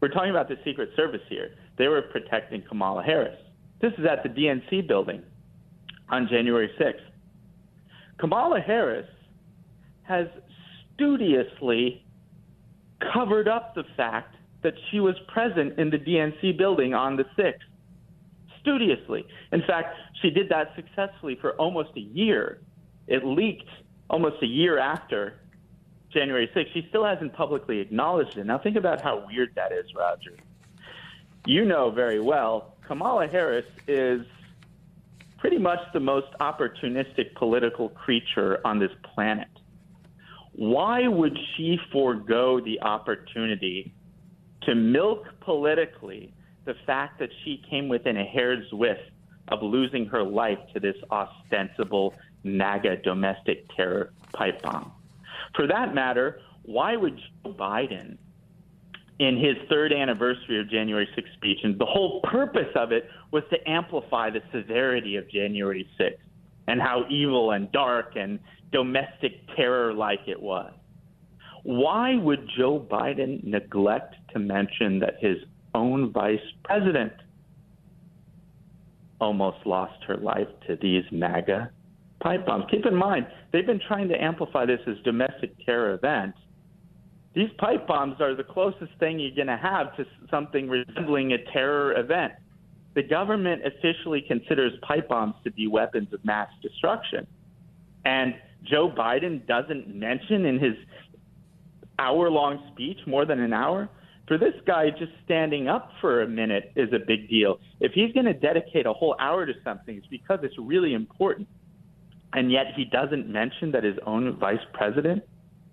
We're 0.00 0.08
talking 0.08 0.30
about 0.30 0.48
the 0.48 0.56
Secret 0.64 0.90
Service 0.96 1.22
here. 1.28 1.54
They 1.76 1.88
were 1.88 2.02
protecting 2.02 2.62
Kamala 2.62 3.02
Harris. 3.02 3.38
This 3.80 3.92
is 3.98 4.06
at 4.06 4.22
the 4.22 4.28
DNC 4.28 4.86
building 4.86 5.22
on 6.08 6.28
January 6.28 6.70
6th. 6.78 7.00
Kamala 8.18 8.60
Harris 8.60 9.08
has 10.02 10.26
studiously 10.94 12.04
covered 13.12 13.48
up 13.48 13.74
the 13.74 13.84
fact 13.96 14.36
that 14.62 14.74
she 14.90 15.00
was 15.00 15.14
present 15.28 15.78
in 15.78 15.90
the 15.90 15.98
DNC 15.98 16.56
building 16.56 16.94
on 16.94 17.16
the 17.16 17.24
6th 17.36 17.58
studiously. 18.64 19.26
In 19.52 19.62
fact, 19.66 19.94
she 20.22 20.30
did 20.30 20.48
that 20.48 20.72
successfully 20.74 21.36
for 21.38 21.52
almost 21.52 21.90
a 21.96 22.00
year. 22.00 22.60
It 23.06 23.24
leaked 23.24 23.68
almost 24.08 24.42
a 24.42 24.46
year 24.46 24.78
after 24.78 25.34
January 26.10 26.50
6th. 26.56 26.72
She 26.72 26.86
still 26.88 27.04
hasn't 27.04 27.34
publicly 27.34 27.80
acknowledged 27.80 28.38
it. 28.38 28.46
Now, 28.46 28.58
think 28.58 28.76
about 28.76 29.02
how 29.02 29.26
weird 29.26 29.50
that 29.56 29.70
is, 29.70 29.84
Roger. 29.94 30.34
You 31.46 31.64
know 31.64 31.90
very 31.90 32.20
well, 32.20 32.74
Kamala 32.86 33.26
Harris 33.26 33.66
is 33.86 34.26
pretty 35.38 35.58
much 35.58 35.80
the 35.92 36.00
most 36.00 36.28
opportunistic 36.40 37.34
political 37.34 37.90
creature 37.90 38.60
on 38.64 38.78
this 38.78 38.92
planet. 39.14 39.48
Why 40.52 41.08
would 41.08 41.36
she 41.56 41.78
forego 41.92 42.60
the 42.60 42.80
opportunity 42.82 43.92
to 44.62 44.74
milk 44.74 45.26
politically 45.40 46.32
the 46.64 46.74
fact 46.86 47.18
that 47.18 47.28
she 47.44 47.62
came 47.68 47.88
within 47.88 48.16
a 48.16 48.24
hair's 48.24 48.64
width 48.72 49.00
of 49.48 49.62
losing 49.62 50.06
her 50.06 50.22
life 50.22 50.58
to 50.72 50.80
this 50.80 50.96
ostensible 51.10 52.14
MAGA 52.44 52.98
domestic 52.98 53.66
terror 53.74 54.12
pipe 54.32 54.62
bomb. 54.62 54.92
For 55.54 55.66
that 55.66 55.94
matter, 55.94 56.40
why 56.62 56.96
would 56.96 57.16
Joe 57.16 57.52
Biden, 57.52 58.18
in 59.18 59.36
his 59.36 59.56
third 59.68 59.92
anniversary 59.92 60.60
of 60.60 60.68
January 60.68 61.08
6th 61.16 61.32
speech, 61.36 61.58
and 61.62 61.78
the 61.78 61.86
whole 61.86 62.20
purpose 62.22 62.72
of 62.74 62.92
it 62.92 63.08
was 63.30 63.42
to 63.50 63.70
amplify 63.70 64.30
the 64.30 64.40
severity 64.52 65.16
of 65.16 65.30
January 65.30 65.88
6th 66.00 66.18
and 66.66 66.80
how 66.80 67.04
evil 67.08 67.52
and 67.52 67.70
dark 67.72 68.14
and 68.16 68.38
domestic 68.72 69.32
terror 69.56 69.92
like 69.92 70.20
it 70.26 70.40
was. 70.40 70.72
Why 71.62 72.16
would 72.16 72.48
Joe 72.58 72.84
Biden 72.90 73.42
neglect 73.44 74.16
to 74.32 74.38
mention 74.38 74.98
that 75.00 75.14
his 75.20 75.36
own 75.74 76.12
vice 76.12 76.38
president 76.64 77.12
almost 79.20 79.58
lost 79.64 80.02
her 80.06 80.16
life 80.16 80.48
to 80.66 80.76
these 80.80 81.04
MAGA 81.10 81.70
pipe 82.20 82.46
bombs. 82.46 82.64
Keep 82.70 82.86
in 82.86 82.94
mind, 82.94 83.26
they've 83.52 83.66
been 83.66 83.80
trying 83.86 84.08
to 84.08 84.22
amplify 84.22 84.66
this 84.66 84.80
as 84.86 84.96
domestic 85.04 85.54
terror 85.64 85.94
event. 85.94 86.34
These 87.34 87.50
pipe 87.58 87.86
bombs 87.86 88.20
are 88.20 88.34
the 88.34 88.44
closest 88.44 88.92
thing 89.00 89.18
you're 89.18 89.34
going 89.34 89.48
to 89.48 89.56
have 89.56 89.96
to 89.96 90.06
something 90.30 90.68
resembling 90.68 91.32
a 91.32 91.38
terror 91.52 91.98
event. 91.98 92.32
The 92.94 93.02
government 93.02 93.62
officially 93.66 94.22
considers 94.26 94.72
pipe 94.82 95.08
bombs 95.08 95.34
to 95.42 95.50
be 95.50 95.66
weapons 95.66 96.12
of 96.12 96.24
mass 96.24 96.48
destruction. 96.62 97.26
And 98.04 98.34
Joe 98.62 98.88
Biden 98.88 99.46
doesn't 99.46 99.92
mention 99.92 100.46
in 100.46 100.60
his 100.60 100.74
hour 101.98 102.30
long 102.30 102.70
speech, 102.72 102.98
more 103.06 103.24
than 103.24 103.40
an 103.40 103.52
hour, 103.52 103.88
for 104.28 104.38
this 104.38 104.54
guy, 104.66 104.88
just 104.90 105.12
standing 105.24 105.68
up 105.68 105.90
for 106.00 106.22
a 106.22 106.28
minute 106.28 106.72
is 106.76 106.92
a 106.92 106.98
big 106.98 107.28
deal. 107.28 107.58
If 107.80 107.92
he's 107.92 108.12
going 108.12 108.26
to 108.26 108.32
dedicate 108.32 108.86
a 108.86 108.92
whole 108.92 109.16
hour 109.18 109.44
to 109.44 109.52
something, 109.62 109.96
it's 109.96 110.06
because 110.06 110.38
it's 110.42 110.54
really 110.58 110.94
important. 110.94 111.46
And 112.32 112.50
yet 112.50 112.66
he 112.74 112.84
doesn't 112.86 113.28
mention 113.28 113.72
that 113.72 113.84
his 113.84 113.96
own 114.06 114.36
vice 114.38 114.64
president 114.72 115.24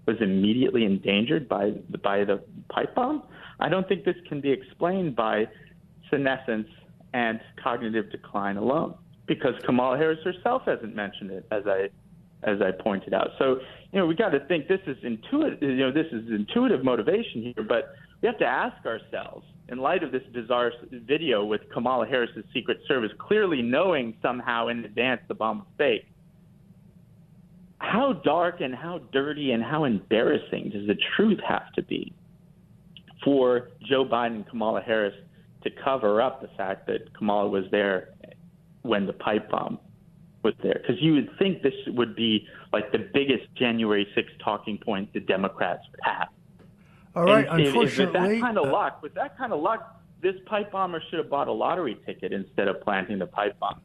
was 0.05 0.17
immediately 0.21 0.85
endangered 0.85 1.47
by 1.47 1.71
by 2.03 2.23
the 2.23 2.43
pipe 2.69 2.95
bomb. 2.95 3.23
I 3.59 3.69
don't 3.69 3.87
think 3.87 4.05
this 4.05 4.15
can 4.27 4.41
be 4.41 4.51
explained 4.51 5.15
by 5.15 5.47
senescence 6.09 6.67
and 7.13 7.39
cognitive 7.61 8.11
decline 8.11 8.57
alone, 8.57 8.95
because 9.27 9.53
Kamala 9.65 9.97
Harris 9.97 10.19
herself 10.23 10.63
hasn't 10.65 10.95
mentioned 10.95 11.31
it, 11.31 11.45
as 11.51 11.63
I 11.67 11.89
as 12.43 12.59
I 12.61 12.71
pointed 12.71 13.13
out. 13.13 13.29
So 13.37 13.59
you 13.91 13.99
know 13.99 14.05
we 14.05 14.15
got 14.15 14.29
to 14.29 14.39
think 14.47 14.67
this 14.67 14.81
is 14.87 14.97
intuitive. 15.03 15.61
You 15.61 15.77
know 15.77 15.91
this 15.91 16.07
is 16.11 16.29
intuitive 16.29 16.83
motivation 16.83 17.43
here, 17.43 17.65
but 17.67 17.93
we 18.21 18.27
have 18.27 18.37
to 18.39 18.45
ask 18.45 18.85
ourselves, 18.85 19.45
in 19.69 19.79
light 19.79 20.03
of 20.03 20.11
this 20.11 20.23
bizarre 20.33 20.71
video 20.91 21.43
with 21.45 21.61
Kamala 21.73 22.05
Harris's 22.05 22.45
Secret 22.53 22.77
Service 22.87 23.11
clearly 23.19 23.61
knowing 23.61 24.15
somehow 24.21 24.67
in 24.67 24.85
advance 24.85 25.21
the 25.27 25.33
bomb 25.33 25.59
was 25.59 25.67
fake, 25.77 26.05
how 27.81 28.13
dark 28.13 28.61
and 28.61 28.75
how 28.75 28.99
dirty 29.11 29.51
and 29.51 29.63
how 29.63 29.85
embarrassing 29.85 30.69
does 30.69 30.85
the 30.87 30.95
truth 31.15 31.39
have 31.47 31.71
to 31.73 31.81
be 31.81 32.13
for 33.23 33.69
Joe 33.89 34.05
Biden 34.05 34.35
and 34.35 34.47
Kamala 34.47 34.81
Harris 34.81 35.15
to 35.63 35.69
cover 35.83 36.21
up 36.21 36.41
the 36.41 36.47
fact 36.57 36.87
that 36.87 37.13
Kamala 37.17 37.49
was 37.49 37.65
there 37.71 38.09
when 38.83 39.07
the 39.07 39.13
pipe 39.13 39.49
bomb 39.49 39.79
was 40.43 40.53
there? 40.61 40.79
Because 40.79 41.01
you 41.01 41.13
would 41.13 41.29
think 41.39 41.63
this 41.63 41.73
would 41.87 42.15
be 42.15 42.47
like 42.71 42.91
the 42.91 43.09
biggest 43.13 43.53
January 43.55 44.07
6th 44.15 44.43
talking 44.43 44.77
point 44.77 45.11
the 45.13 45.19
Democrats 45.19 45.81
would 45.91 45.99
have. 46.03 46.27
All 47.15 47.23
right. 47.23 47.47
And 47.49 47.61
Unfortunately, 47.65 48.05
with 48.05 48.13
that 48.13 48.41
kind 48.41 48.57
of 48.57 48.67
uh, 48.67 48.71
luck, 48.71 49.01
with 49.01 49.13
that 49.15 49.37
kind 49.37 49.53
of 49.53 49.59
luck, 49.59 50.01
this 50.21 50.35
pipe 50.45 50.71
bomber 50.71 51.01
should 51.09 51.17
have 51.17 51.29
bought 51.31 51.47
a 51.47 51.51
lottery 51.51 51.97
ticket 52.05 52.31
instead 52.31 52.67
of 52.67 52.79
planting 52.81 53.17
the 53.17 53.25
pipe 53.25 53.59
bomb. 53.59 53.81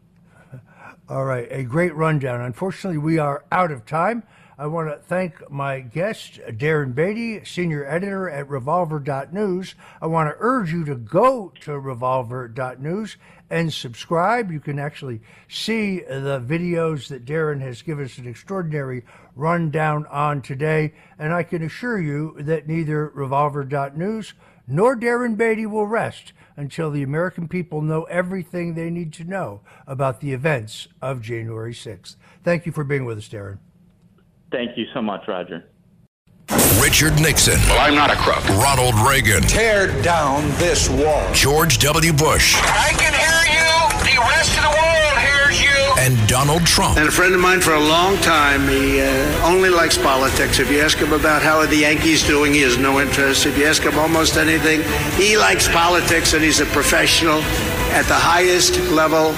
All 1.09 1.25
right, 1.25 1.47
a 1.53 1.63
great 1.63 1.95
rundown. 1.95 2.41
Unfortunately, 2.41 2.99
we 2.99 3.17
are 3.19 3.45
out 3.53 3.71
of 3.71 3.87
time. 3.87 4.25
I 4.59 4.67
want 4.67 4.89
to 4.89 4.97
thank 4.97 5.49
my 5.49 5.79
guest, 5.79 6.41
Darren 6.49 6.97
Beattie, 6.97 7.45
senior 7.45 7.87
editor 7.87 8.29
at 8.29 8.49
revolver.news. 8.49 9.77
I 10.03 10.07
want 10.09 10.29
to 10.29 10.37
urge 10.41 10.73
you 10.73 10.85
to 10.87 10.97
go 10.97 11.53
to 11.61 11.79
revolver.news 11.79 13.19
and 13.51 13.73
subscribe. 13.73 14.51
You 14.51 14.59
can 14.59 14.81
actually 14.81 15.21
see 15.47 16.01
the 16.01 16.41
videos 16.45 17.07
that 17.07 17.25
Darren 17.25 17.61
has 17.61 17.83
given 17.83 18.07
us 18.07 18.19
an 18.19 18.27
extraordinary 18.27 19.05
rundown 19.37 20.07
on 20.07 20.43
today. 20.43 20.93
And 21.21 21.33
I 21.33 21.45
can 21.45 21.63
assure 21.63 22.01
you 22.01 22.35
that 22.41 22.67
neither 22.67 23.13
revolver.news 23.15 24.35
nor 24.67 24.97
Darren 24.97 25.37
Beattie 25.37 25.67
will 25.67 25.87
rest 25.87 26.33
until 26.57 26.91
the 26.91 27.03
American 27.03 27.49
people 27.49 27.83
know 27.83 28.05
everything 28.05 28.75
they 28.75 28.91
need 28.91 29.13
to 29.15 29.25
know 29.25 29.61
about 29.87 30.21
the 30.21 30.33
events 30.33 30.89
of 31.03 31.21
January 31.21 31.75
6th. 31.75 32.17
Thank 32.43 32.67
you 32.67 32.73
for 32.73 32.85
being 32.85 33.05
with 33.05 33.19
us, 33.19 33.29
Darren. 33.29 33.59
Thank 34.51 34.77
you 34.77 34.87
so 34.95 35.03
much, 35.03 35.27
Roger. 35.29 35.65
Richard 36.81 37.21
Nixon, 37.21 37.59
Well, 37.69 37.81
I'm 37.81 37.95
not 37.97 38.11
a 38.13 38.17
crook. 38.17 38.47
Ronald 38.49 38.95
Reagan, 39.07 39.43
Tear 39.43 39.89
down 40.03 40.49
this 40.59 40.89
wall. 40.89 41.27
George 41.35 41.79
W. 41.79 42.13
Bush, 42.13 42.55
I 42.59 42.93
can 42.97 43.13
hear 43.13 43.43
you. 43.51 43.67
The 44.15 44.21
rest 44.21 44.57
of 44.57 44.63
the 44.63 44.71
world 44.71 44.87
hears 44.87 45.01
you. 45.01 45.06
And 45.99 46.17
Donald 46.29 46.65
Trump. 46.67 46.99
And 46.99 47.09
a 47.09 47.13
friend 47.13 47.35
of 47.35 47.41
mine 47.41 47.61
for 47.61 47.75
a 47.75 47.81
long 47.81 48.17
time, 48.19 48.69
he 48.69 49.01
uh, 49.01 49.47
only 49.47 49.71
likes 49.71 49.99
politics. 49.99 50.59
If 50.59 50.71
you 50.71 50.81
ask 50.81 50.99
him 50.99 51.13
about 51.13 51.43
how 51.43 51.59
are 51.59 51.67
the 51.67 51.77
Yankees 51.79 52.27
doing, 52.27 52.53
he 52.55 52.61
has 52.61 52.79
no 52.79 53.01
interest. 53.01 53.47
If 53.47 53.59
you 53.59 53.67
ask 53.67 53.83
him 53.83 53.99
almost 53.99 54.37
anything, 54.37 54.83
he 55.13 55.37
likes 55.37 55.69
politics 55.69 56.35
and 56.35 56.43
he's 56.43 56.61
a 56.61 56.67
professional 56.67 57.41
at 57.93 58.05
the 58.07 58.15
highest 58.15 58.79
level. 58.91 59.35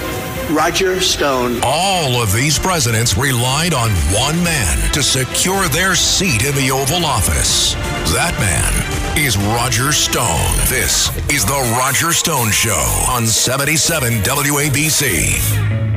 Roger 0.49 0.99
Stone. 0.99 1.59
All 1.63 2.19
of 2.21 2.33
these 2.33 2.57
presidents 2.57 3.15
relied 3.15 3.73
on 3.75 3.91
one 4.11 4.43
man 4.43 4.91
to 4.93 5.03
secure 5.03 5.67
their 5.67 5.93
seat 5.93 6.43
in 6.43 6.55
the 6.55 6.71
Oval 6.71 7.05
Office. 7.05 7.75
That 8.13 8.35
man 8.39 9.17
is 9.17 9.37
Roger 9.37 9.91
Stone. 9.91 10.55
This 10.67 11.09
is 11.29 11.45
The 11.45 11.77
Roger 11.77 12.13
Stone 12.13 12.51
Show 12.51 13.05
on 13.09 13.27
77 13.27 14.13
WABC. 14.23 15.88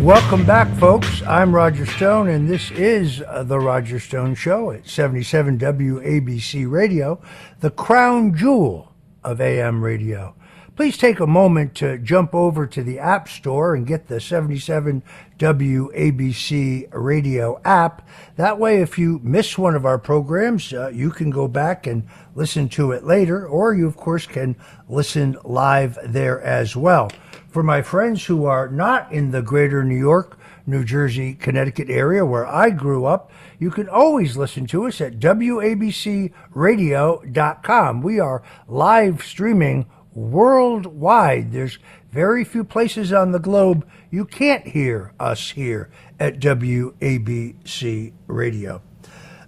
Welcome 0.00 0.46
back, 0.46 0.74
folks. 0.78 1.20
I'm 1.26 1.54
Roger 1.54 1.84
Stone, 1.84 2.28
and 2.28 2.48
this 2.48 2.70
is 2.70 3.20
uh, 3.20 3.42
The 3.42 3.60
Roger 3.60 4.00
Stone 4.00 4.34
Show 4.34 4.70
at 4.70 4.88
77 4.88 5.58
WABC 5.58 6.70
Radio, 6.70 7.20
the 7.60 7.70
crown 7.70 8.34
jewel 8.34 8.94
of 9.22 9.42
AM 9.42 9.84
radio. 9.84 10.34
please 10.74 10.96
take 10.96 11.20
a 11.20 11.26
moment 11.26 11.74
to 11.74 11.98
jump 11.98 12.34
over 12.34 12.66
to 12.66 12.82
the 12.82 12.98
App 12.98 13.28
Store 13.28 13.74
and 13.74 13.86
get 13.86 14.08
the 14.08 14.18
77 14.18 15.02
WABC 15.38 16.88
radio 16.92 17.60
app. 17.66 18.08
That 18.36 18.58
way, 18.58 18.80
if 18.80 18.98
you 18.98 19.20
miss 19.22 19.58
one 19.58 19.74
of 19.74 19.84
our 19.84 19.98
programs, 19.98 20.72
uh, 20.72 20.88
you 20.88 21.10
can 21.10 21.28
go 21.28 21.46
back 21.46 21.86
and 21.86 22.08
listen 22.34 22.70
to 22.70 22.92
it 22.92 23.04
later, 23.04 23.46
or 23.46 23.74
you, 23.74 23.86
of 23.86 23.98
course, 23.98 24.24
can 24.24 24.56
listen 24.88 25.36
live 25.44 25.98
there 26.02 26.40
as 26.40 26.74
well. 26.74 27.10
For 27.50 27.62
my 27.64 27.82
friends 27.82 28.24
who 28.26 28.44
are 28.44 28.68
not 28.68 29.10
in 29.10 29.32
the 29.32 29.42
greater 29.42 29.82
New 29.82 29.98
York, 29.98 30.38
New 30.66 30.84
Jersey, 30.84 31.34
Connecticut 31.34 31.90
area 31.90 32.24
where 32.24 32.46
I 32.46 32.70
grew 32.70 33.06
up, 33.06 33.32
you 33.58 33.72
can 33.72 33.88
always 33.88 34.36
listen 34.36 34.68
to 34.68 34.86
us 34.86 35.00
at 35.00 35.18
WABCRadio.com. 35.18 38.02
We 38.02 38.20
are 38.20 38.44
live 38.68 39.24
streaming 39.24 39.86
worldwide. 40.14 41.50
There's 41.50 41.80
very 42.12 42.44
few 42.44 42.62
places 42.62 43.12
on 43.12 43.32
the 43.32 43.40
globe 43.40 43.84
you 44.12 44.26
can't 44.26 44.68
hear 44.68 45.12
us 45.18 45.50
here 45.50 45.90
at 46.20 46.38
WABC 46.38 48.12
Radio. 48.28 48.80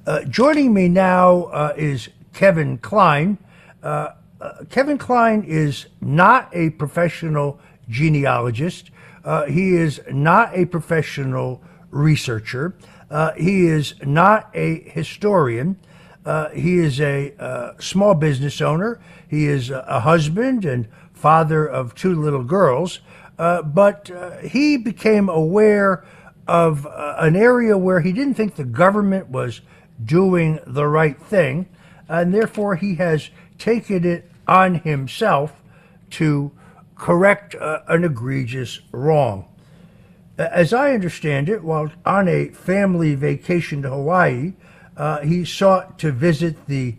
Uh, 0.04 0.24
joining 0.24 0.74
me 0.74 0.88
now 0.88 1.44
uh, 1.44 1.72
is 1.76 2.08
Kevin 2.32 2.78
Kline. 2.78 3.38
Uh, 3.80 4.14
uh 4.40 4.64
Kevin 4.70 4.98
Kline 4.98 5.44
is 5.44 5.86
not 6.00 6.48
a 6.52 6.70
professional 6.70 7.60
genealogist. 7.92 8.90
Uh, 9.24 9.44
he 9.44 9.76
is 9.76 10.00
not 10.10 10.50
a 10.56 10.64
professional 10.64 11.62
researcher. 11.90 12.74
Uh, 13.10 13.32
he 13.34 13.66
is 13.66 13.94
not 14.02 14.50
a 14.54 14.80
historian. 14.80 15.76
he 16.54 16.78
is 16.78 17.00
a 17.00 17.74
small 17.78 18.14
business 18.14 18.60
owner. 18.60 19.00
He 19.28 19.46
is 19.46 19.70
a 19.70 20.00
husband 20.00 20.64
and 20.64 20.88
father 21.12 21.64
of 21.64 21.94
two 21.94 22.20
little 22.20 22.42
girls, 22.42 22.98
uh, 23.38 23.62
but 23.62 24.10
uh, 24.10 24.38
he 24.38 24.76
became 24.76 25.28
aware 25.28 26.04
of 26.48 26.84
uh, 26.86 27.14
an 27.18 27.36
area 27.36 27.78
where 27.78 28.00
he 28.00 28.12
didn't 28.12 28.34
think 28.34 28.56
the 28.56 28.64
government 28.64 29.28
was 29.28 29.60
doing 30.04 30.58
the 30.66 30.86
right 30.86 31.20
thing, 31.22 31.68
and 32.08 32.34
therefore 32.34 32.74
he 32.74 32.96
has 32.96 33.30
taken 33.56 34.04
it 34.04 34.28
on 34.48 34.74
himself 34.74 35.62
to 36.10 36.50
correct 37.02 37.56
uh, 37.56 37.80
an 37.88 38.04
egregious 38.04 38.78
wrong. 38.92 39.44
As 40.38 40.72
I 40.72 40.94
understand 40.94 41.48
it, 41.48 41.64
while 41.64 41.90
on 42.06 42.28
a 42.28 42.50
family 42.50 43.16
vacation 43.16 43.82
to 43.82 43.90
Hawaii, 43.90 44.52
uh, 44.96 45.18
he 45.22 45.44
sought 45.44 45.98
to 45.98 46.12
visit 46.12 46.68
the 46.68 46.94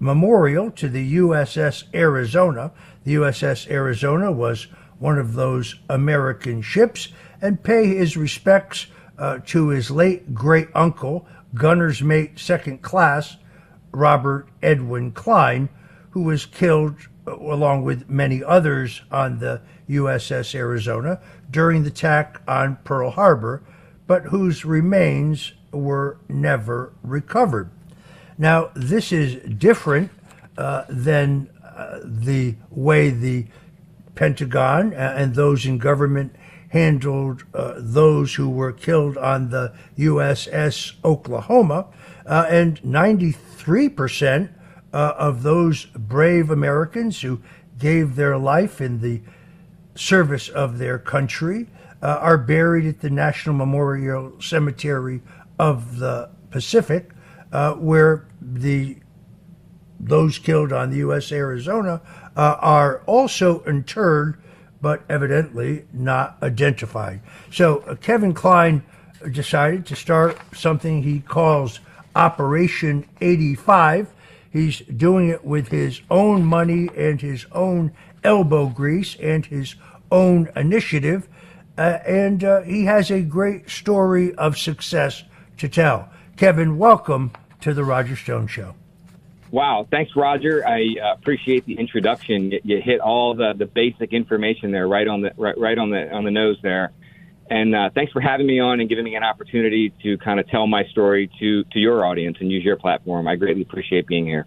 memorial 0.00 0.72
to 0.72 0.88
the 0.88 1.14
USS 1.18 1.84
Arizona. 1.94 2.72
The 3.04 3.14
USS 3.14 3.70
Arizona 3.70 4.32
was 4.32 4.66
one 4.98 5.16
of 5.16 5.34
those 5.34 5.76
American 5.88 6.60
ships, 6.60 7.10
and 7.40 7.62
pay 7.62 7.86
his 7.86 8.16
respects 8.16 8.88
uh, 9.16 9.38
to 9.46 9.68
his 9.68 9.92
late 9.92 10.34
great 10.34 10.70
uncle, 10.74 11.24
gunner's 11.54 12.02
mate 12.02 12.40
second 12.40 12.82
class, 12.82 13.36
Robert 13.92 14.48
Edwin 14.60 15.12
Kline, 15.12 15.68
who 16.10 16.22
was 16.22 16.46
killed 16.46 16.96
along 17.26 17.82
with 17.82 18.08
many 18.08 18.42
others 18.42 19.02
on 19.10 19.38
the 19.38 19.60
USS 19.88 20.54
Arizona 20.54 21.20
during 21.50 21.82
the 21.82 21.88
attack 21.88 22.40
on 22.46 22.76
Pearl 22.84 23.10
Harbor, 23.10 23.62
but 24.06 24.24
whose 24.24 24.64
remains 24.64 25.52
were 25.72 26.18
never 26.28 26.92
recovered. 27.02 27.70
Now, 28.38 28.70
this 28.74 29.12
is 29.12 29.36
different 29.58 30.10
uh, 30.58 30.84
than 30.88 31.50
uh, 31.64 32.00
the 32.02 32.54
way 32.70 33.10
the 33.10 33.46
Pentagon 34.14 34.92
and 34.94 35.34
those 35.34 35.66
in 35.66 35.78
government 35.78 36.34
handled 36.70 37.44
uh, 37.54 37.74
those 37.76 38.34
who 38.34 38.48
were 38.48 38.72
killed 38.72 39.16
on 39.16 39.50
the 39.50 39.72
USS 39.98 40.92
Oklahoma. 41.04 41.86
Uh, 42.24 42.46
and 42.50 42.80
93% 42.82 44.50
uh, 44.96 45.14
of 45.18 45.42
those 45.42 45.84
brave 45.84 46.50
Americans 46.50 47.20
who 47.20 47.38
gave 47.78 48.16
their 48.16 48.38
life 48.38 48.80
in 48.80 49.02
the 49.02 49.20
service 49.94 50.48
of 50.48 50.78
their 50.78 50.98
country 50.98 51.66
uh, 52.00 52.06
are 52.22 52.38
buried 52.38 52.86
at 52.86 53.00
the 53.00 53.10
National 53.10 53.54
Memorial 53.54 54.40
Cemetery 54.40 55.20
of 55.58 55.98
the 55.98 56.30
Pacific 56.50 57.10
uh, 57.52 57.74
where 57.74 58.26
the 58.40 58.96
those 60.00 60.38
killed 60.38 60.72
on 60.72 60.88
the 60.88 60.96
U.S. 60.98 61.30
Arizona 61.30 62.00
uh, 62.34 62.56
are 62.60 63.02
also 63.04 63.62
interred, 63.64 64.42
but 64.80 65.02
evidently 65.10 65.84
not 65.92 66.38
identified. 66.42 67.20
So 67.52 67.80
uh, 67.80 67.96
Kevin 67.96 68.32
Kline 68.32 68.82
decided 69.30 69.84
to 69.86 69.96
start 69.96 70.38
something 70.54 71.02
he 71.02 71.20
calls 71.20 71.80
Operation 72.14 73.06
85. 73.20 74.14
He's 74.56 74.78
doing 74.80 75.28
it 75.28 75.44
with 75.44 75.68
his 75.68 76.00
own 76.10 76.42
money 76.42 76.88
and 76.96 77.20
his 77.20 77.44
own 77.52 77.92
elbow 78.24 78.68
grease 78.68 79.14
and 79.16 79.44
his 79.44 79.74
own 80.10 80.48
initiative. 80.56 81.28
Uh, 81.76 81.98
and 82.06 82.42
uh, 82.42 82.62
he 82.62 82.86
has 82.86 83.10
a 83.10 83.20
great 83.20 83.68
story 83.68 84.34
of 84.36 84.56
success 84.56 85.24
to 85.58 85.68
tell. 85.68 86.08
Kevin, 86.38 86.78
welcome 86.78 87.32
to 87.60 87.74
the 87.74 87.84
Roger 87.84 88.16
Stone 88.16 88.46
Show. 88.46 88.74
Wow, 89.50 89.86
thanks, 89.90 90.16
Roger. 90.16 90.66
I 90.66 90.86
uh, 91.02 91.12
appreciate 91.12 91.66
the 91.66 91.78
introduction. 91.78 92.52
You, 92.52 92.60
you, 92.64 92.80
hit 92.80 93.00
all 93.00 93.34
the, 93.34 93.52
the 93.52 93.66
basic 93.66 94.14
information 94.14 94.70
there, 94.70 94.88
right 94.88 95.06
on 95.06 95.20
the 95.20 95.32
right, 95.36 95.58
right 95.58 95.76
on 95.76 95.90
the 95.90 96.10
on 96.10 96.24
the 96.24 96.30
nose 96.30 96.56
there. 96.62 96.92
And 97.48 97.74
uh, 97.74 97.90
thanks 97.94 98.12
for 98.12 98.20
having 98.20 98.46
me 98.46 98.58
on 98.58 98.80
and 98.80 98.88
giving 98.88 99.04
me 99.04 99.14
an 99.14 99.22
opportunity 99.22 99.92
to 100.02 100.18
kind 100.18 100.40
of 100.40 100.48
tell 100.48 100.66
my 100.66 100.84
story 100.86 101.30
to 101.38 101.64
to 101.64 101.78
your 101.78 102.04
audience 102.04 102.38
and 102.40 102.50
use 102.50 102.64
your 102.64 102.76
platform. 102.76 103.28
I 103.28 103.36
greatly 103.36 103.62
appreciate 103.62 104.06
being 104.06 104.26
here. 104.26 104.46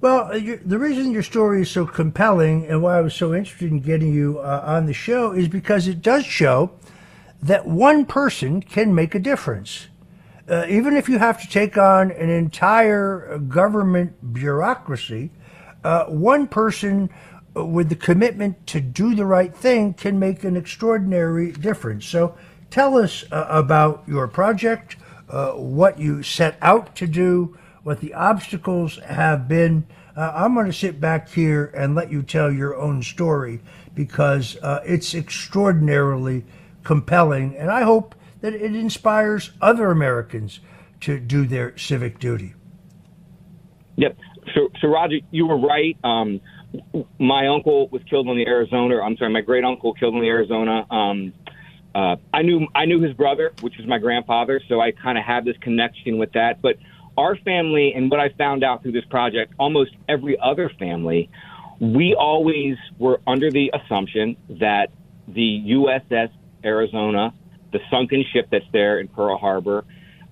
Well, 0.00 0.30
uh, 0.32 0.56
the 0.64 0.78
reason 0.78 1.12
your 1.12 1.22
story 1.22 1.62
is 1.62 1.70
so 1.70 1.84
compelling 1.86 2.66
and 2.66 2.82
why 2.82 2.98
I 2.98 3.00
was 3.00 3.14
so 3.14 3.34
interested 3.34 3.70
in 3.70 3.80
getting 3.80 4.12
you 4.12 4.38
uh, 4.38 4.62
on 4.64 4.86
the 4.86 4.92
show 4.92 5.32
is 5.32 5.48
because 5.48 5.88
it 5.88 6.02
does 6.02 6.24
show 6.24 6.72
that 7.42 7.66
one 7.66 8.04
person 8.04 8.60
can 8.62 8.94
make 8.94 9.14
a 9.14 9.18
difference 9.18 9.88
uh, 10.48 10.64
even 10.68 10.96
if 10.96 11.08
you 11.08 11.18
have 11.18 11.40
to 11.40 11.48
take 11.48 11.76
on 11.76 12.10
an 12.12 12.30
entire 12.30 13.38
government 13.48 14.32
bureaucracy, 14.32 15.30
uh, 15.84 16.04
one 16.06 16.46
person 16.46 17.10
with 17.64 17.88
the 17.88 17.96
commitment 17.96 18.66
to 18.68 18.80
do 18.80 19.14
the 19.14 19.26
right 19.26 19.54
thing 19.54 19.94
can 19.94 20.18
make 20.18 20.44
an 20.44 20.56
extraordinary 20.56 21.52
difference. 21.52 22.06
So 22.06 22.36
tell 22.70 22.98
us 22.98 23.24
uh, 23.32 23.46
about 23.48 24.04
your 24.06 24.28
project, 24.28 24.96
uh, 25.28 25.52
what 25.52 25.98
you 25.98 26.22
set 26.22 26.58
out 26.62 26.94
to 26.96 27.06
do, 27.06 27.56
what 27.82 28.00
the 28.00 28.14
obstacles 28.14 28.98
have 28.98 29.48
been. 29.48 29.86
Uh, 30.16 30.32
I'm 30.34 30.54
going 30.54 30.66
to 30.66 30.72
sit 30.72 31.00
back 31.00 31.28
here 31.28 31.72
and 31.76 31.94
let 31.94 32.10
you 32.10 32.22
tell 32.22 32.52
your 32.52 32.76
own 32.76 33.02
story 33.02 33.60
because 33.94 34.56
uh, 34.62 34.80
it's 34.84 35.14
extraordinarily 35.14 36.44
compelling, 36.84 37.56
and 37.56 37.70
I 37.70 37.82
hope 37.82 38.14
that 38.40 38.54
it 38.54 38.74
inspires 38.74 39.52
other 39.60 39.90
Americans 39.90 40.60
to 41.00 41.18
do 41.18 41.46
their 41.46 41.76
civic 41.76 42.18
duty. 42.18 42.54
Yep. 43.96 44.16
So, 44.54 44.70
so 44.80 44.88
Roger, 44.88 45.16
you 45.30 45.46
were 45.46 45.58
right. 45.58 45.96
Um, 46.04 46.40
my 47.18 47.48
uncle 47.48 47.88
was 47.88 48.02
killed 48.08 48.28
in 48.28 48.36
the 48.36 48.46
Arizona. 48.46 49.00
I'm 49.00 49.16
sorry, 49.16 49.32
my 49.32 49.40
great 49.40 49.64
uncle 49.64 49.94
killed 49.94 50.14
in 50.14 50.20
the 50.20 50.28
Arizona. 50.28 50.86
Um, 50.90 51.32
uh, 51.94 52.16
I 52.32 52.42
knew 52.42 52.66
I 52.74 52.84
knew 52.84 53.00
his 53.00 53.14
brother, 53.14 53.52
which 53.60 53.76
was 53.78 53.86
my 53.86 53.98
grandfather, 53.98 54.60
so 54.68 54.80
I 54.80 54.92
kind 54.92 55.16
of 55.18 55.24
had 55.24 55.44
this 55.44 55.56
connection 55.60 56.18
with 56.18 56.32
that. 56.32 56.60
But 56.60 56.76
our 57.16 57.36
family, 57.36 57.92
and 57.94 58.10
what 58.10 58.20
I 58.20 58.28
found 58.30 58.62
out 58.62 58.82
through 58.82 58.92
this 58.92 59.06
project, 59.06 59.54
almost 59.58 59.92
every 60.08 60.38
other 60.38 60.70
family, 60.78 61.30
we 61.80 62.14
always 62.14 62.76
were 62.98 63.20
under 63.26 63.50
the 63.50 63.72
assumption 63.74 64.36
that 64.60 64.90
the 65.26 65.62
USS 65.66 66.30
Arizona 66.64 67.32
the 67.72 67.80
sunken 67.90 68.24
ship 68.32 68.48
that's 68.50 68.64
there 68.72 68.98
in 69.00 69.08
Pearl 69.08 69.36
Harbor 69.36 69.84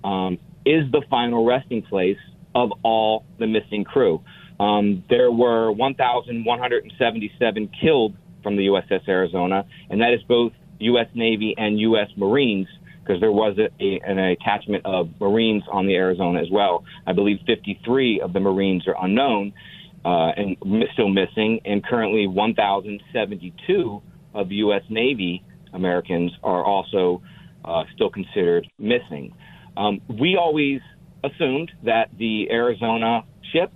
um, 0.03 0.39
is 0.65 0.89
the 0.91 1.01
final 1.09 1.45
resting 1.45 1.81
place 1.81 2.17
of 2.55 2.71
all 2.83 3.25
the 3.39 3.47
missing 3.47 3.83
crew. 3.83 4.23
Um, 4.59 5.03
there 5.09 5.31
were 5.31 5.71
1,177 5.71 7.69
killed 7.81 8.15
from 8.43 8.55
the 8.55 8.67
USS 8.67 9.07
Arizona, 9.07 9.65
and 9.89 10.01
that 10.01 10.13
is 10.13 10.21
both 10.27 10.53
U.S. 10.79 11.07
Navy 11.13 11.55
and 11.57 11.79
U.S. 11.79 12.09
Marines 12.15 12.67
because 13.01 13.21
there 13.21 13.31
was 13.31 13.57
a, 13.57 13.69
a, 13.81 14.01
an 14.05 14.19
attachment 14.19 14.85
of 14.85 15.09
Marines 15.19 15.63
on 15.71 15.87
the 15.87 15.95
Arizona 15.95 16.41
as 16.41 16.49
well. 16.51 16.83
I 17.05 17.13
believe 17.13 17.37
53 17.47 18.21
of 18.21 18.33
the 18.33 18.39
Marines 18.39 18.87
are 18.87 18.95
unknown 19.01 19.53
uh, 20.03 20.31
and 20.35 20.57
still 20.93 21.09
missing, 21.09 21.61
and 21.65 21.85
currently 21.85 22.27
1,072 22.27 24.01
of 24.33 24.51
U.S. 24.51 24.83
Navy 24.89 25.43
Americans 25.73 26.31
are 26.43 26.63
also 26.63 27.21
uh, 27.63 27.83
still 27.95 28.09
considered 28.09 28.67
missing. 28.77 29.33
Um, 29.75 30.01
we 30.07 30.37
always 30.39 30.81
assumed 31.23 31.71
that 31.83 32.09
the 32.17 32.49
Arizona 32.51 33.23
ship 33.53 33.71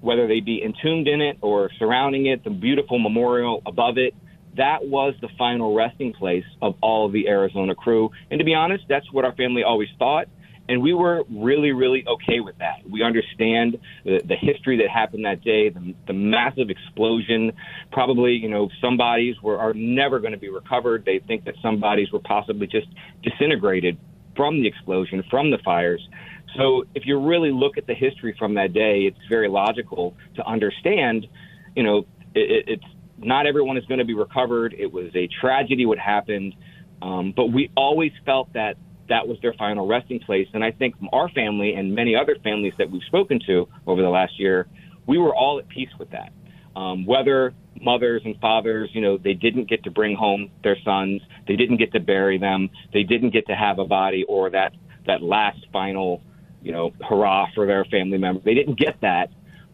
whether 0.00 0.26
they 0.26 0.40
be 0.40 0.62
entombed 0.62 1.08
in 1.08 1.20
it 1.20 1.38
or 1.40 1.70
surrounding 1.78 2.26
it, 2.26 2.44
the 2.44 2.50
beautiful 2.50 2.98
memorial 2.98 3.62
above 3.66 3.98
it. 3.98 4.14
That 4.56 4.86
was 4.86 5.14
the 5.20 5.28
final 5.36 5.74
resting 5.74 6.12
place 6.14 6.44
of 6.62 6.76
all 6.80 7.06
of 7.06 7.12
the 7.12 7.28
Arizona 7.28 7.74
crew. 7.74 8.10
And 8.30 8.38
to 8.38 8.44
be 8.44 8.54
honest, 8.54 8.84
that's 8.88 9.10
what 9.12 9.24
our 9.24 9.34
family 9.34 9.62
always 9.62 9.88
thought. 9.98 10.28
And 10.68 10.82
we 10.82 10.94
were 10.94 11.22
really, 11.30 11.72
really 11.72 12.04
okay 12.08 12.40
with 12.40 12.58
that. 12.58 12.88
We 12.90 13.02
understand 13.02 13.78
the, 14.04 14.20
the 14.26 14.34
history 14.34 14.78
that 14.78 14.88
happened 14.90 15.24
that 15.24 15.42
day, 15.42 15.68
the, 15.68 15.94
the 16.08 16.12
massive 16.12 16.70
explosion. 16.70 17.52
Probably, 17.92 18.32
you 18.32 18.48
know, 18.48 18.68
some 18.80 18.96
bodies 18.96 19.36
were 19.42 19.58
are 19.58 19.74
never 19.74 20.18
going 20.18 20.32
to 20.32 20.38
be 20.38 20.48
recovered. 20.48 21.04
They 21.04 21.20
think 21.20 21.44
that 21.44 21.54
some 21.62 21.78
bodies 21.78 22.10
were 22.10 22.18
possibly 22.18 22.66
just 22.66 22.88
disintegrated 23.22 23.96
from 24.34 24.60
the 24.60 24.66
explosion, 24.66 25.22
from 25.30 25.50
the 25.50 25.58
fires. 25.64 26.06
So 26.54 26.84
if 26.94 27.04
you 27.06 27.18
really 27.20 27.50
look 27.50 27.76
at 27.76 27.86
the 27.86 27.94
history 27.94 28.34
from 28.38 28.54
that 28.54 28.72
day, 28.72 29.00
it's 29.02 29.18
very 29.28 29.48
logical 29.48 30.16
to 30.36 30.46
understand, 30.46 31.26
you 31.74 31.82
know, 31.82 31.98
it, 32.34 32.64
it's 32.68 32.84
not 33.18 33.46
everyone 33.46 33.76
is 33.76 33.84
going 33.86 33.98
to 33.98 34.04
be 34.04 34.14
recovered. 34.14 34.74
It 34.78 34.92
was 34.92 35.10
a 35.14 35.28
tragedy 35.40 35.86
what 35.86 35.98
happened. 35.98 36.54
Um, 37.02 37.32
but 37.36 37.46
we 37.46 37.70
always 37.76 38.12
felt 38.24 38.52
that 38.54 38.76
that 39.08 39.28
was 39.28 39.38
their 39.42 39.54
final 39.54 39.86
resting 39.86 40.20
place. 40.20 40.48
And 40.52 40.64
I 40.64 40.72
think 40.72 40.94
our 41.12 41.28
family 41.30 41.74
and 41.74 41.94
many 41.94 42.16
other 42.16 42.36
families 42.42 42.72
that 42.78 42.90
we've 42.90 43.02
spoken 43.06 43.40
to 43.46 43.68
over 43.86 44.02
the 44.02 44.08
last 44.08 44.38
year, 44.38 44.66
we 45.06 45.18
were 45.18 45.34
all 45.34 45.58
at 45.58 45.68
peace 45.68 45.90
with 45.98 46.10
that. 46.10 46.32
Um, 46.74 47.06
whether 47.06 47.54
mothers 47.80 48.22
and 48.24 48.38
fathers, 48.40 48.90
you 48.92 49.00
know, 49.00 49.16
they 49.16 49.34
didn't 49.34 49.68
get 49.68 49.84
to 49.84 49.90
bring 49.90 50.16
home 50.16 50.50
their 50.62 50.76
sons, 50.84 51.22
they 51.46 51.56
didn't 51.56 51.78
get 51.78 51.92
to 51.92 52.00
bury 52.00 52.38
them, 52.38 52.68
they 52.92 53.02
didn't 53.02 53.30
get 53.30 53.46
to 53.46 53.54
have 53.54 53.78
a 53.78 53.84
body 53.84 54.24
or 54.28 54.50
that 54.50 54.72
that 55.06 55.22
last 55.22 55.58
final, 55.72 56.20
you 56.66 56.72
know, 56.72 56.92
hurrah 57.08 57.46
for 57.54 57.64
their 57.64 57.84
family 57.84 58.18
member. 58.18 58.40
They 58.40 58.54
didn't 58.54 58.78
get 58.78 59.00
that, 59.00 59.30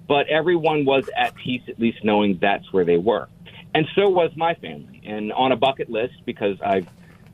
but 0.07 0.29
everyone 0.29 0.85
was 0.85 1.09
at 1.17 1.35
peace, 1.35 1.63
at 1.69 1.81
least 1.81 2.05
knowing 2.05 2.39
that's 2.39 2.71
where 2.73 2.85
they 2.85 2.99
were. 2.99 3.29
And 3.75 3.87
so 3.95 4.11
was 4.11 4.31
my 4.37 4.53
family. 4.55 5.01
And 5.05 5.33
on 5.33 5.53
a 5.53 5.57
bucket 5.57 5.89
list, 5.89 6.15
because 6.27 6.61
I've 6.61 6.87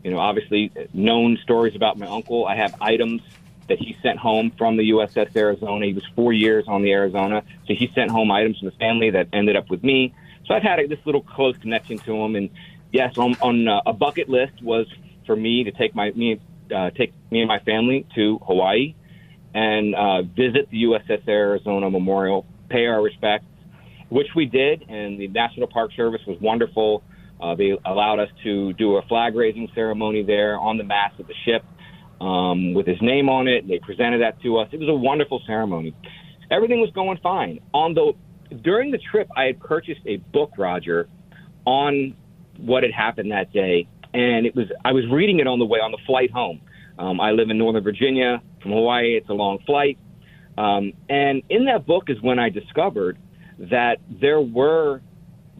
you 0.02 0.10
know, 0.10 0.18
obviously 0.18 0.70
known 0.92 1.38
stories 1.42 1.74
about 1.74 1.98
my 1.98 2.06
uncle. 2.06 2.46
I 2.46 2.56
have 2.56 2.74
items 2.80 3.20
that 3.68 3.78
he 3.78 3.96
sent 4.02 4.18
home 4.18 4.52
from 4.56 4.76
the 4.76 4.90
USS 4.90 5.36
Arizona. 5.36 5.86
He 5.86 5.92
was 5.92 6.04
four 6.14 6.32
years 6.32 6.64
on 6.68 6.82
the 6.82 6.92
Arizona, 6.92 7.42
so 7.66 7.74
he 7.74 7.90
sent 7.94 8.10
home 8.10 8.30
items 8.30 8.58
from 8.58 8.66
the 8.66 8.76
family 8.76 9.10
that 9.10 9.28
ended 9.32 9.56
up 9.56 9.68
with 9.68 9.82
me. 9.82 10.14
So 10.46 10.54
I've 10.54 10.62
had 10.62 10.80
this 10.88 11.00
little 11.04 11.20
close 11.20 11.56
connection 11.58 11.98
to 11.98 12.14
him. 12.14 12.36
And 12.36 12.50
yes, 12.92 13.18
on, 13.18 13.34
on 13.42 13.68
uh, 13.68 13.82
a 13.86 13.92
bucket 13.92 14.28
list 14.28 14.62
was 14.62 14.86
for 15.26 15.36
me 15.36 15.64
to 15.64 15.72
take 15.72 15.94
my 15.94 16.10
me 16.12 16.40
uh, 16.74 16.90
take 16.90 17.12
me 17.30 17.40
and 17.40 17.48
my 17.48 17.58
family 17.60 18.06
to 18.14 18.38
Hawaii 18.46 18.94
and 19.54 19.94
uh, 19.94 20.22
visit 20.22 20.68
the 20.70 20.84
USS 20.84 21.26
Arizona 21.28 21.90
Memorial, 21.90 22.46
pay 22.68 22.86
our 22.86 23.02
respects, 23.02 23.46
which 24.08 24.28
we 24.36 24.46
did. 24.46 24.82
And 24.88 25.18
the 25.18 25.28
National 25.28 25.66
Park 25.66 25.92
Service 25.96 26.20
was 26.26 26.38
wonderful. 26.40 27.02
Uh, 27.40 27.54
they 27.54 27.72
allowed 27.84 28.18
us 28.18 28.28
to 28.44 28.72
do 28.74 28.96
a 28.96 29.02
flag 29.02 29.34
raising 29.34 29.68
ceremony 29.74 30.22
there 30.22 30.58
on 30.58 30.76
the 30.76 30.84
mast 30.84 31.18
of 31.20 31.26
the 31.26 31.34
ship 31.44 31.64
um, 32.20 32.74
with 32.74 32.86
his 32.86 32.98
name 33.00 33.28
on 33.28 33.46
it. 33.46 33.66
They 33.68 33.78
presented 33.78 34.22
that 34.22 34.40
to 34.42 34.58
us. 34.58 34.68
It 34.72 34.80
was 34.80 34.88
a 34.88 34.94
wonderful 34.94 35.40
ceremony. 35.46 35.94
Everything 36.50 36.80
was 36.80 36.90
going 36.90 37.18
fine. 37.22 37.60
On 37.72 37.94
the 37.94 38.12
during 38.62 38.90
the 38.90 38.98
trip, 38.98 39.28
I 39.36 39.44
had 39.44 39.60
purchased 39.60 40.00
a 40.06 40.16
book, 40.16 40.52
Roger, 40.56 41.08
on 41.66 42.16
what 42.56 42.82
had 42.82 42.92
happened 42.92 43.30
that 43.30 43.52
day, 43.52 43.86
and 44.14 44.46
it 44.46 44.56
was 44.56 44.66
I 44.84 44.92
was 44.92 45.04
reading 45.10 45.38
it 45.38 45.46
on 45.46 45.58
the 45.58 45.66
way 45.66 45.78
on 45.80 45.92
the 45.92 45.98
flight 46.06 46.30
home. 46.30 46.60
Um, 46.98 47.20
I 47.20 47.30
live 47.30 47.50
in 47.50 47.58
Northern 47.58 47.84
Virginia 47.84 48.42
from 48.62 48.72
Hawaii. 48.72 49.16
It's 49.16 49.28
a 49.28 49.34
long 49.34 49.58
flight, 49.64 49.98
um, 50.56 50.92
and 51.08 51.42
in 51.48 51.66
that 51.66 51.86
book 51.86 52.04
is 52.08 52.16
when 52.20 52.38
I 52.38 52.48
discovered 52.48 53.18
that 53.58 53.98
there 54.08 54.40
were 54.40 55.00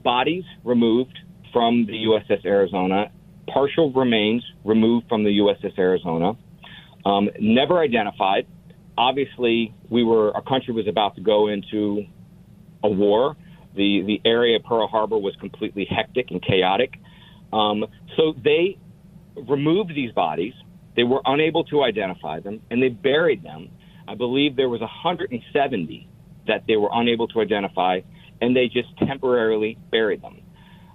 bodies 0.03 0.45
removed 0.65 1.17
from 1.53 1.87
the 1.87 1.93
USS 1.93 2.45
Arizona, 2.45 3.11
partial 3.53 3.93
remains 3.93 4.45
removed 4.65 5.07
from 5.09 5.25
the 5.25 5.31
USS 5.31 5.79
Arizona, 5.79 6.33
um, 7.05 7.29
never 7.41 7.79
identified. 7.79 8.47
Obviously, 8.97 9.75
we 9.89 10.03
were 10.03 10.35
our 10.35 10.43
country 10.43 10.75
was 10.75 10.89
about 10.89 11.15
to 11.17 11.23
go 11.23 11.49
into 11.49 12.05
a 12.83 12.89
war. 12.89 13.37
The 13.75 14.03
the 14.07 14.21
area 14.29 14.57
of 14.57 14.65
Pearl 14.65 14.89
Harbor 14.89 15.19
was 15.19 15.35
completely 15.41 15.87
hectic 15.89 16.31
and 16.31 16.43
chaotic. 16.43 16.95
Um, 17.53 17.85
so 18.17 18.35
they 18.43 18.79
removed 19.49 19.95
these 19.95 20.13
bodies. 20.13 20.55
They 20.99 21.05
were 21.05 21.23
unable 21.25 21.63
to 21.67 21.85
identify 21.85 22.41
them, 22.41 22.61
and 22.73 22.83
they 22.83 22.89
buried 22.89 23.45
them. 23.45 23.69
I 24.09 24.17
believe 24.17 24.57
there 24.57 24.69
was 24.69 24.81
170 24.81 26.09
that 26.49 26.65
they 26.67 26.75
were 26.75 26.89
unable 26.93 27.29
to 27.29 27.41
identify, 27.41 28.01
and 28.41 28.57
they 28.57 28.67
just 28.67 28.89
temporarily 28.99 29.79
buried 29.93 30.23
them. 30.23 30.41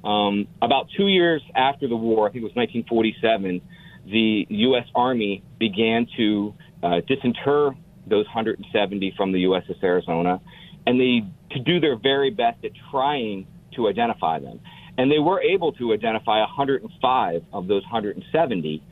Um, 0.04 0.47
about 0.62 0.88
two 0.97 1.08
years 1.08 1.41
after 1.56 1.88
the 1.88 1.95
war, 1.95 2.28
I 2.28 2.34
think 2.34 2.41
it 2.41 2.43
was 2.43 2.56
1947, 2.56 3.62
the 4.06 4.45
U.S. 4.49 4.84
Army 4.93 5.41
began 5.58 6.06
to 6.18 6.54
uh, 6.84 6.99
disinter 7.08 7.74
those 8.06 8.26
170 8.26 9.14
from 9.16 9.32
the 9.32 9.45
USS 9.45 9.82
Arizona, 9.82 10.41
and 10.86 10.99
they 10.99 11.22
to 11.56 11.64
do 11.64 11.80
their 11.80 11.97
very 11.97 12.30
best 12.30 12.66
at 12.66 12.72
trying 12.91 13.47
to 13.78 13.88
identify 13.88 14.39
them. 14.39 14.60
And 14.97 15.10
they 15.10 15.20
were 15.20 15.41
able 15.41 15.72
to 15.74 15.93
identify 15.93 16.39
105 16.39 17.43
of 17.54 17.68
those 17.68 17.84
170 17.84 18.84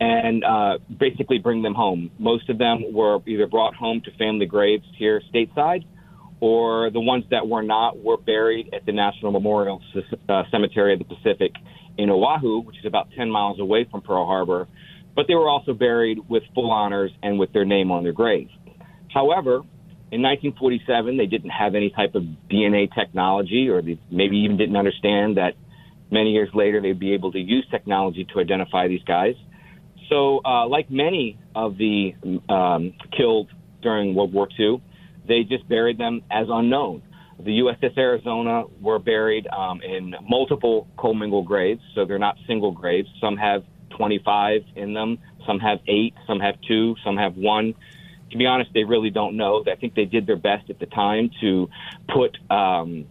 and 0.00 0.44
uh, 0.44 0.78
basically 0.98 1.38
bring 1.38 1.62
them 1.62 1.74
home. 1.74 2.10
Most 2.18 2.48
of 2.50 2.58
them 2.58 2.92
were 2.92 3.18
either 3.26 3.46
brought 3.46 3.74
home 3.74 4.00
to 4.04 4.10
family 4.16 4.46
graves 4.46 4.84
here 4.98 5.22
stateside, 5.32 5.84
or 6.40 6.90
the 6.90 7.00
ones 7.00 7.24
that 7.30 7.46
were 7.46 7.62
not 7.62 7.98
were 8.02 8.16
buried 8.16 8.74
at 8.74 8.84
the 8.86 8.92
National 8.92 9.32
Memorial 9.32 9.80
uh, 10.28 10.42
Cemetery 10.50 10.94
of 10.94 10.98
the 10.98 11.04
Pacific 11.04 11.52
in 11.96 12.10
Oahu, 12.10 12.60
which 12.60 12.76
is 12.78 12.84
about 12.84 13.08
10 13.16 13.30
miles 13.30 13.60
away 13.60 13.86
from 13.90 14.02
Pearl 14.02 14.26
Harbor. 14.26 14.66
But 15.14 15.26
they 15.28 15.34
were 15.34 15.48
also 15.48 15.74
buried 15.74 16.18
with 16.28 16.42
full 16.54 16.70
honors 16.72 17.12
and 17.22 17.38
with 17.38 17.52
their 17.52 17.64
name 17.64 17.92
on 17.92 18.02
their 18.02 18.12
grave. 18.12 18.48
However, 19.12 19.62
in 20.10 20.22
1947, 20.22 21.16
they 21.16 21.26
didn't 21.26 21.50
have 21.50 21.74
any 21.74 21.90
type 21.90 22.14
of 22.14 22.24
DNA 22.50 22.92
technology, 22.92 23.68
or 23.68 23.80
they 23.80 23.98
maybe 24.10 24.38
even 24.38 24.56
didn't 24.56 24.76
understand 24.76 25.36
that 25.36 25.54
many 26.10 26.30
years 26.30 26.50
later 26.52 26.80
they'd 26.80 26.98
be 26.98 27.14
able 27.14 27.32
to 27.32 27.38
use 27.38 27.66
technology 27.70 28.26
to 28.32 28.40
identify 28.40 28.88
these 28.88 29.02
guys. 29.04 29.34
So, 30.08 30.40
uh, 30.44 30.66
like 30.66 30.90
many 30.90 31.38
of 31.54 31.78
the 31.78 32.14
um, 32.48 32.94
killed 33.16 33.50
during 33.82 34.14
World 34.14 34.32
War 34.32 34.48
II, 34.58 34.82
they 35.26 35.42
just 35.44 35.68
buried 35.68 35.98
them 35.98 36.22
as 36.30 36.46
unknown. 36.50 37.02
The 37.38 37.58
USS 37.60 37.96
Arizona 37.98 38.64
were 38.80 38.98
buried 38.98 39.46
um, 39.48 39.80
in 39.82 40.14
multiple 40.28 40.86
commingled 40.96 41.46
graves, 41.46 41.82
so 41.94 42.04
they're 42.04 42.18
not 42.18 42.36
single 42.46 42.70
graves. 42.70 43.08
Some 43.20 43.36
have 43.36 43.64
25 43.96 44.62
in 44.76 44.94
them, 44.94 45.18
some 45.46 45.58
have 45.58 45.80
eight, 45.88 46.14
some 46.26 46.40
have 46.40 46.56
two, 46.66 46.96
some 47.04 47.16
have 47.16 47.36
one. 47.36 47.74
To 48.30 48.38
be 48.38 48.46
honest, 48.46 48.70
they 48.74 48.84
really 48.84 49.10
don't 49.10 49.36
know. 49.36 49.64
I 49.70 49.76
think 49.76 49.94
they 49.94 50.04
did 50.04 50.26
their 50.26 50.36
best 50.36 50.70
at 50.70 50.78
the 50.78 50.86
time 50.86 51.30
to 51.40 51.68
put 52.08 52.36
um, 52.50 53.06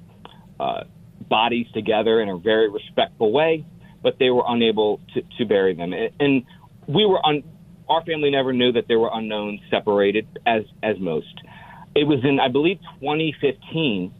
uh, 0.59 0.83
bodies 1.29 1.67
together 1.73 2.21
in 2.21 2.29
a 2.29 2.37
very 2.37 2.69
respectful 2.69 3.31
way, 3.31 3.65
but 4.01 4.19
they 4.19 4.29
were 4.29 4.43
unable 4.47 4.99
to, 5.13 5.21
to 5.37 5.45
bury 5.45 5.75
them. 5.75 5.93
And 6.19 6.43
we 6.87 7.05
were 7.05 7.19
on. 7.19 7.43
our 7.89 8.03
family 8.03 8.31
never 8.31 8.53
knew 8.53 8.71
that 8.71 8.87
there 8.87 8.99
were 8.99 9.09
unknowns 9.13 9.59
separated 9.69 10.27
as 10.45 10.63
as 10.81 10.99
most 10.99 11.41
it 11.95 12.05
was 12.05 12.23
in, 12.23 12.39
I 12.39 12.47
believe, 12.47 12.79
2015 12.99 14.13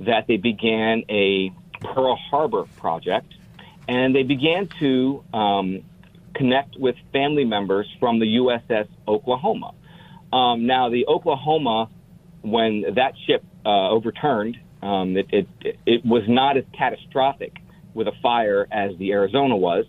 that 0.00 0.26
they 0.26 0.36
began 0.36 1.04
a 1.08 1.52
Pearl 1.80 2.16
Harbor 2.16 2.64
project, 2.76 3.32
and 3.86 4.14
they 4.14 4.22
began 4.22 4.68
to 4.80 5.22
um, 5.32 5.82
connect 6.34 6.76
with 6.76 6.96
family 7.12 7.44
members 7.44 7.86
from 8.00 8.18
the 8.18 8.36
USS 8.36 8.88
Oklahoma. 9.06 9.74
Um, 10.32 10.66
now, 10.66 10.88
the 10.88 11.06
Oklahoma, 11.06 11.88
when 12.42 12.94
that 12.94 13.14
ship 13.26 13.44
uh, 13.64 13.90
overturned, 13.90 14.58
um, 14.82 15.16
it, 15.16 15.26
it, 15.30 15.78
it 15.86 16.04
was 16.04 16.24
not 16.26 16.56
as 16.56 16.64
catastrophic 16.76 17.56
with 17.94 18.08
a 18.08 18.12
fire 18.22 18.66
as 18.72 18.96
the 18.98 19.12
Arizona 19.12 19.56
was. 19.56 19.86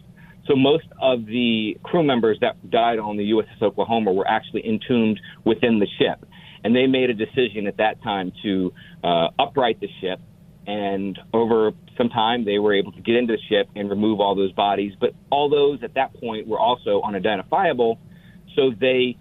So 0.47 0.55
most 0.55 0.85
of 1.01 1.25
the 1.25 1.77
crew 1.83 2.03
members 2.03 2.37
that 2.41 2.69
died 2.69 2.99
on 2.99 3.17
the 3.17 3.31
USS 3.31 3.61
Oklahoma 3.61 4.13
were 4.13 4.27
actually 4.27 4.67
entombed 4.67 5.19
within 5.43 5.79
the 5.79 5.87
ship 5.99 6.25
and 6.65 6.75
they 6.75 6.87
made 6.87 7.11
a 7.11 7.13
decision 7.13 7.67
at 7.67 7.77
that 7.77 8.01
time 8.01 8.31
to 8.41 8.73
uh, 9.03 9.27
upright 9.37 9.79
the 9.79 9.87
ship. 10.01 10.19
And 10.65 11.17
over 11.31 11.73
some 11.95 12.09
time, 12.09 12.43
they 12.43 12.57
were 12.57 12.73
able 12.73 12.91
to 12.93 13.01
get 13.01 13.15
into 13.15 13.35
the 13.35 13.41
ship 13.47 13.69
and 13.75 13.87
remove 13.87 14.19
all 14.19 14.33
those 14.33 14.51
bodies. 14.51 14.93
But 14.99 15.11
all 15.29 15.47
those 15.47 15.83
at 15.83 15.93
that 15.93 16.19
point 16.19 16.47
were 16.47 16.57
also 16.57 17.03
unidentifiable. 17.03 17.99
So 18.55 18.71
they, 18.81 19.15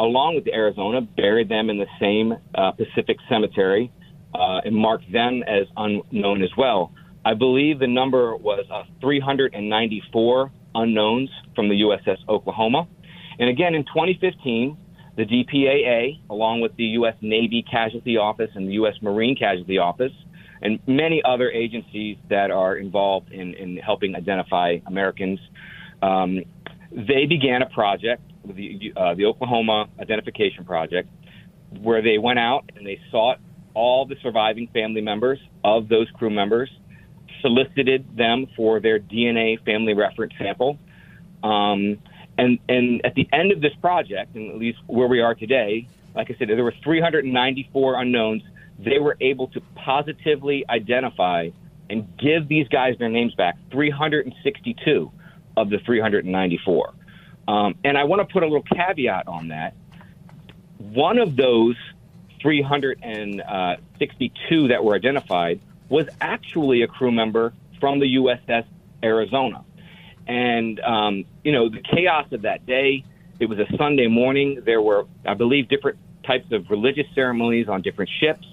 along 0.00 0.34
with 0.34 0.44
the 0.44 0.52
Arizona, 0.52 1.00
buried 1.00 1.48
them 1.48 1.70
in 1.70 1.78
the 1.78 1.86
same 2.00 2.36
uh, 2.52 2.72
Pacific 2.72 3.18
cemetery 3.28 3.92
uh, 4.34 4.62
and 4.64 4.74
marked 4.74 5.10
them 5.12 5.44
as 5.44 5.68
unknown 5.76 6.42
as 6.42 6.50
well. 6.58 6.92
I 7.24 7.34
believe 7.34 7.78
the 7.78 7.86
number 7.86 8.34
was 8.34 8.66
uh, 8.72 8.82
394 9.00 10.50
unknowns 10.74 11.30
from 11.54 11.68
the 11.68 11.82
USS 11.82 12.18
Oklahoma. 12.28 12.86
And 13.38 13.48
again, 13.48 13.74
in 13.74 13.84
2015, 13.84 14.76
the 15.16 15.24
DPAA, 15.24 16.20
along 16.30 16.60
with 16.60 16.76
the 16.76 16.84
U.S. 16.84 17.14
Navy 17.20 17.64
Casualty 17.68 18.16
Office 18.16 18.50
and 18.54 18.68
the 18.68 18.74
U.S. 18.74 18.94
Marine 19.02 19.36
Casualty 19.36 19.78
Office, 19.78 20.12
and 20.62 20.78
many 20.86 21.22
other 21.24 21.50
agencies 21.50 22.16
that 22.30 22.50
are 22.50 22.76
involved 22.76 23.32
in, 23.32 23.54
in 23.54 23.76
helping 23.76 24.14
identify 24.14 24.76
Americans. 24.86 25.38
Um, 26.02 26.40
they 26.90 27.26
began 27.26 27.62
a 27.62 27.68
project, 27.68 28.22
the, 28.44 28.92
uh, 28.96 29.14
the 29.14 29.26
Oklahoma 29.26 29.86
Identification 30.00 30.64
Project, 30.64 31.08
where 31.80 32.02
they 32.02 32.18
went 32.18 32.38
out 32.38 32.70
and 32.76 32.86
they 32.86 33.00
sought 33.10 33.38
all 33.74 34.06
the 34.06 34.16
surviving 34.22 34.68
family 34.72 35.00
members 35.00 35.38
of 35.62 35.88
those 35.88 36.08
crew 36.14 36.30
members, 36.30 36.70
solicited 37.40 38.16
them 38.16 38.46
for 38.56 38.80
their 38.80 38.98
DNA 38.98 39.62
family 39.64 39.94
reference 39.94 40.34
sample. 40.38 40.78
Um, 41.42 41.98
and, 42.36 42.58
and 42.68 43.04
at 43.04 43.14
the 43.14 43.28
end 43.32 43.52
of 43.52 43.60
this 43.60 43.74
project, 43.80 44.36
and 44.36 44.50
at 44.50 44.58
least 44.58 44.78
where 44.86 45.08
we 45.08 45.20
are 45.20 45.34
today, 45.34 45.88
like 46.14 46.30
I 46.30 46.36
said, 46.38 46.48
there 46.48 46.64
were 46.64 46.74
394 46.82 48.00
unknowns. 48.00 48.42
They 48.78 48.98
were 48.98 49.16
able 49.20 49.48
to 49.48 49.60
positively 49.74 50.64
identify 50.68 51.50
and 51.90 52.06
give 52.18 52.48
these 52.48 52.68
guys 52.68 52.96
their 52.98 53.08
names 53.08 53.34
back 53.34 53.56
362 53.70 55.10
of 55.56 55.70
the 55.70 55.78
394. 55.78 56.92
Um, 57.48 57.76
and 57.82 57.96
I 57.96 58.04
want 58.04 58.20
to 58.26 58.32
put 58.32 58.42
a 58.42 58.46
little 58.46 58.62
caveat 58.62 59.26
on 59.26 59.48
that. 59.48 59.74
One 60.78 61.18
of 61.18 61.34
those 61.34 61.76
362 62.40 64.68
that 64.68 64.84
were 64.84 64.94
identified 64.94 65.60
was 65.88 66.06
actually 66.20 66.82
a 66.82 66.86
crew 66.86 67.12
member 67.12 67.54
from 67.80 68.00
the 68.00 68.16
USS 68.16 68.66
Arizona. 69.02 69.64
And, 70.26 70.80
um, 70.80 71.24
you 71.42 71.52
know, 71.52 71.68
the 71.68 71.80
chaos 71.80 72.26
of 72.32 72.42
that 72.42 72.66
day, 72.66 73.04
it 73.40 73.46
was 73.46 73.58
a 73.58 73.66
Sunday 73.76 74.08
morning. 74.08 74.62
There 74.64 74.82
were, 74.82 75.06
I 75.26 75.34
believe, 75.34 75.68
different 75.68 75.98
types 76.24 76.52
of 76.52 76.68
religious 76.68 77.06
ceremonies 77.14 77.68
on 77.68 77.80
different 77.82 78.10
ships. 78.20 78.46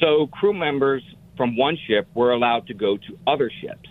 So 0.00 0.28
crew 0.28 0.52
members 0.54 1.02
from 1.36 1.56
one 1.56 1.76
ship 1.86 2.06
were 2.14 2.32
allowed 2.32 2.68
to 2.68 2.74
go 2.74 2.96
to 2.96 3.18
other 3.26 3.50
ships. 3.60 3.88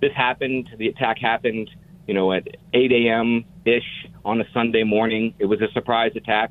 This 0.00 0.12
happened, 0.12 0.70
the 0.78 0.88
attack 0.88 1.18
happened, 1.18 1.70
you 2.06 2.14
know, 2.14 2.32
at 2.32 2.48
8 2.72 2.92
a.m. 2.92 3.44
ish 3.64 4.06
on 4.24 4.40
a 4.40 4.44
Sunday 4.52 4.84
morning. 4.84 5.34
It 5.38 5.46
was 5.46 5.60
a 5.60 5.70
surprise 5.72 6.12
attack. 6.16 6.50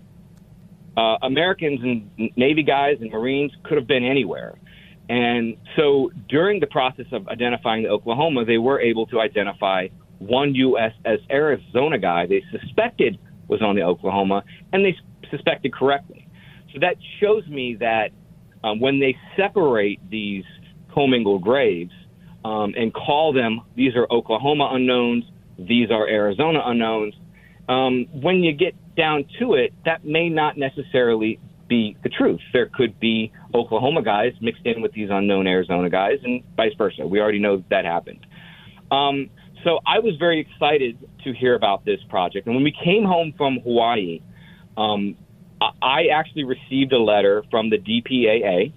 Uh, 0.95 1.17
Americans 1.21 1.79
and 1.81 2.31
Navy 2.35 2.63
guys 2.63 2.97
and 3.01 3.11
Marines 3.11 3.51
could 3.63 3.77
have 3.77 3.87
been 3.87 4.03
anywhere. 4.03 4.55
And 5.11 5.57
so 5.75 6.09
during 6.29 6.61
the 6.61 6.67
process 6.67 7.07
of 7.11 7.27
identifying 7.27 7.83
the 7.83 7.89
Oklahoma, 7.89 8.45
they 8.45 8.57
were 8.57 8.79
able 8.79 9.05
to 9.07 9.19
identify 9.19 9.89
one 10.19 10.53
USS 10.53 11.19
Arizona 11.29 11.99
guy 11.99 12.27
they 12.27 12.41
suspected 12.49 13.19
was 13.49 13.61
on 13.61 13.75
the 13.75 13.81
Oklahoma, 13.81 14.45
and 14.71 14.85
they 14.85 14.95
suspected 15.29 15.73
correctly. 15.73 16.29
So 16.71 16.79
that 16.79 16.95
shows 17.19 17.45
me 17.47 17.75
that 17.81 18.11
um, 18.63 18.79
when 18.79 19.01
they 19.01 19.17
separate 19.35 19.99
these 20.09 20.45
commingled 20.93 21.41
graves 21.41 21.91
um, 22.45 22.73
and 22.77 22.93
call 22.93 23.33
them, 23.33 23.63
these 23.75 23.97
are 23.97 24.07
Oklahoma 24.09 24.69
unknowns, 24.71 25.25
these 25.59 25.91
are 25.91 26.07
Arizona 26.07 26.61
unknowns, 26.63 27.15
um, 27.67 28.05
when 28.13 28.43
you 28.43 28.53
get 28.53 28.75
down 28.95 29.25
to 29.39 29.55
it, 29.55 29.73
that 29.83 30.05
may 30.05 30.29
not 30.29 30.57
necessarily 30.57 31.37
be 31.67 31.97
the 32.01 32.09
truth. 32.09 32.39
There 32.53 32.69
could 32.73 32.97
be 32.97 33.33
Oklahoma 33.53 34.01
guys 34.01 34.33
mixed 34.41 34.65
in 34.65 34.81
with 34.81 34.93
these 34.93 35.09
unknown 35.11 35.47
Arizona 35.47 35.89
guys, 35.89 36.19
and 36.23 36.43
vice 36.55 36.73
versa. 36.77 37.05
We 37.05 37.19
already 37.19 37.39
know 37.39 37.63
that, 37.69 37.85
happened. 37.85 38.25
Um, 38.91 39.29
so 39.63 39.79
I 39.85 39.99
was 39.99 40.15
very 40.17 40.39
excited 40.39 40.97
to 41.23 41.33
hear 41.33 41.55
about 41.55 41.85
this 41.85 41.99
project. 42.09 42.47
And 42.47 42.55
when 42.55 42.63
we 42.63 42.73
came 42.83 43.03
home 43.03 43.33
from 43.37 43.59
Hawaii, 43.59 44.21
um, 44.77 45.15
I 45.81 46.07
actually 46.13 46.43
received 46.43 46.91
a 46.93 46.99
letter 46.99 47.43
from 47.51 47.69
the 47.69 47.77
DPAA, 47.77 48.73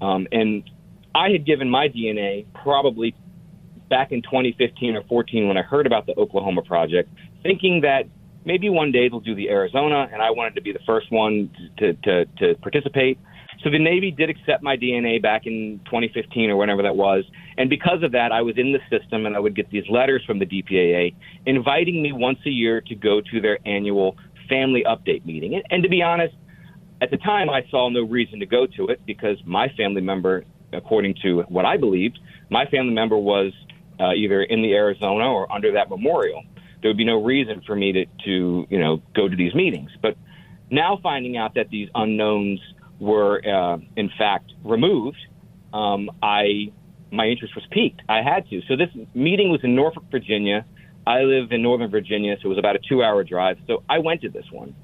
um, 0.00 0.26
and 0.32 0.68
I 1.14 1.30
had 1.30 1.44
given 1.44 1.68
my 1.68 1.88
DNA 1.88 2.46
probably 2.62 3.14
back 3.90 4.12
in 4.12 4.22
2015 4.22 4.96
or 4.96 5.02
14 5.04 5.48
when 5.48 5.58
I 5.58 5.62
heard 5.62 5.86
about 5.86 6.06
the 6.06 6.14
Oklahoma 6.18 6.62
project, 6.62 7.10
thinking 7.42 7.82
that 7.82 8.04
maybe 8.44 8.70
one 8.70 8.92
day 8.92 9.08
they'll 9.08 9.20
do 9.20 9.34
the 9.34 9.50
Arizona, 9.50 10.08
and 10.10 10.22
I 10.22 10.30
wanted 10.30 10.54
to 10.54 10.62
be 10.62 10.72
the 10.72 10.80
first 10.86 11.12
one 11.12 11.50
to, 11.78 11.92
to, 11.92 12.24
to 12.38 12.54
participate. 12.62 13.18
So 13.62 13.70
the 13.70 13.78
Navy 13.78 14.10
did 14.10 14.28
accept 14.28 14.62
my 14.62 14.76
DNA 14.76 15.22
back 15.22 15.46
in 15.46 15.80
2015 15.84 16.50
or 16.50 16.56
whenever 16.56 16.82
that 16.82 16.96
was. 16.96 17.24
And 17.56 17.70
because 17.70 18.02
of 18.02 18.12
that, 18.12 18.32
I 18.32 18.42
was 18.42 18.58
in 18.58 18.72
the 18.72 18.80
system 18.90 19.24
and 19.24 19.36
I 19.36 19.38
would 19.38 19.54
get 19.54 19.70
these 19.70 19.84
letters 19.88 20.24
from 20.26 20.40
the 20.40 20.46
DPAA 20.46 21.14
inviting 21.46 22.02
me 22.02 22.12
once 22.12 22.38
a 22.44 22.50
year 22.50 22.80
to 22.80 22.94
go 22.94 23.20
to 23.20 23.40
their 23.40 23.58
annual 23.64 24.16
family 24.48 24.84
update 24.84 25.24
meeting. 25.24 25.54
And, 25.54 25.64
and 25.70 25.82
to 25.84 25.88
be 25.88 26.02
honest, 26.02 26.34
at 27.00 27.10
the 27.10 27.16
time, 27.18 27.50
I 27.50 27.64
saw 27.70 27.88
no 27.88 28.02
reason 28.02 28.40
to 28.40 28.46
go 28.46 28.66
to 28.76 28.88
it 28.88 29.00
because 29.06 29.36
my 29.44 29.68
family 29.76 30.00
member, 30.00 30.44
according 30.72 31.16
to 31.22 31.42
what 31.42 31.64
I 31.64 31.76
believed, 31.76 32.18
my 32.50 32.66
family 32.66 32.94
member 32.94 33.16
was 33.16 33.52
uh, 34.00 34.12
either 34.12 34.42
in 34.42 34.62
the 34.62 34.72
Arizona 34.74 35.24
or 35.24 35.50
under 35.52 35.72
that 35.72 35.88
memorial. 35.88 36.42
There 36.80 36.88
would 36.90 36.96
be 36.96 37.04
no 37.04 37.22
reason 37.22 37.62
for 37.64 37.76
me 37.76 37.92
to, 37.92 38.06
to, 38.24 38.66
you 38.68 38.78
know, 38.78 39.02
go 39.14 39.28
to 39.28 39.36
these 39.36 39.54
meetings. 39.54 39.90
But 40.00 40.16
now 40.70 40.98
finding 41.02 41.36
out 41.36 41.54
that 41.54 41.70
these 41.70 41.88
unknowns 41.94 42.60
were 43.02 43.42
uh, 43.44 43.78
in 43.96 44.10
fact 44.16 44.52
removed, 44.64 45.18
um, 45.74 46.10
I 46.22 46.72
my 47.10 47.26
interest 47.26 47.54
was 47.54 47.64
piqued. 47.70 48.00
I 48.08 48.22
had 48.22 48.48
to. 48.50 48.62
So 48.68 48.76
this 48.76 48.88
meeting 49.14 49.50
was 49.50 49.60
in 49.62 49.74
Norfolk, 49.74 50.04
Virginia. 50.10 50.64
I 51.06 51.22
live 51.22 51.50
in 51.50 51.62
Northern 51.62 51.90
Virginia, 51.90 52.36
so 52.40 52.46
it 52.46 52.48
was 52.50 52.58
about 52.58 52.76
a 52.76 52.78
two-hour 52.88 53.24
drive. 53.24 53.58
So 53.66 53.82
I 53.90 53.98
went 53.98 54.22
to 54.22 54.30
this 54.30 54.46
one, 54.52 54.74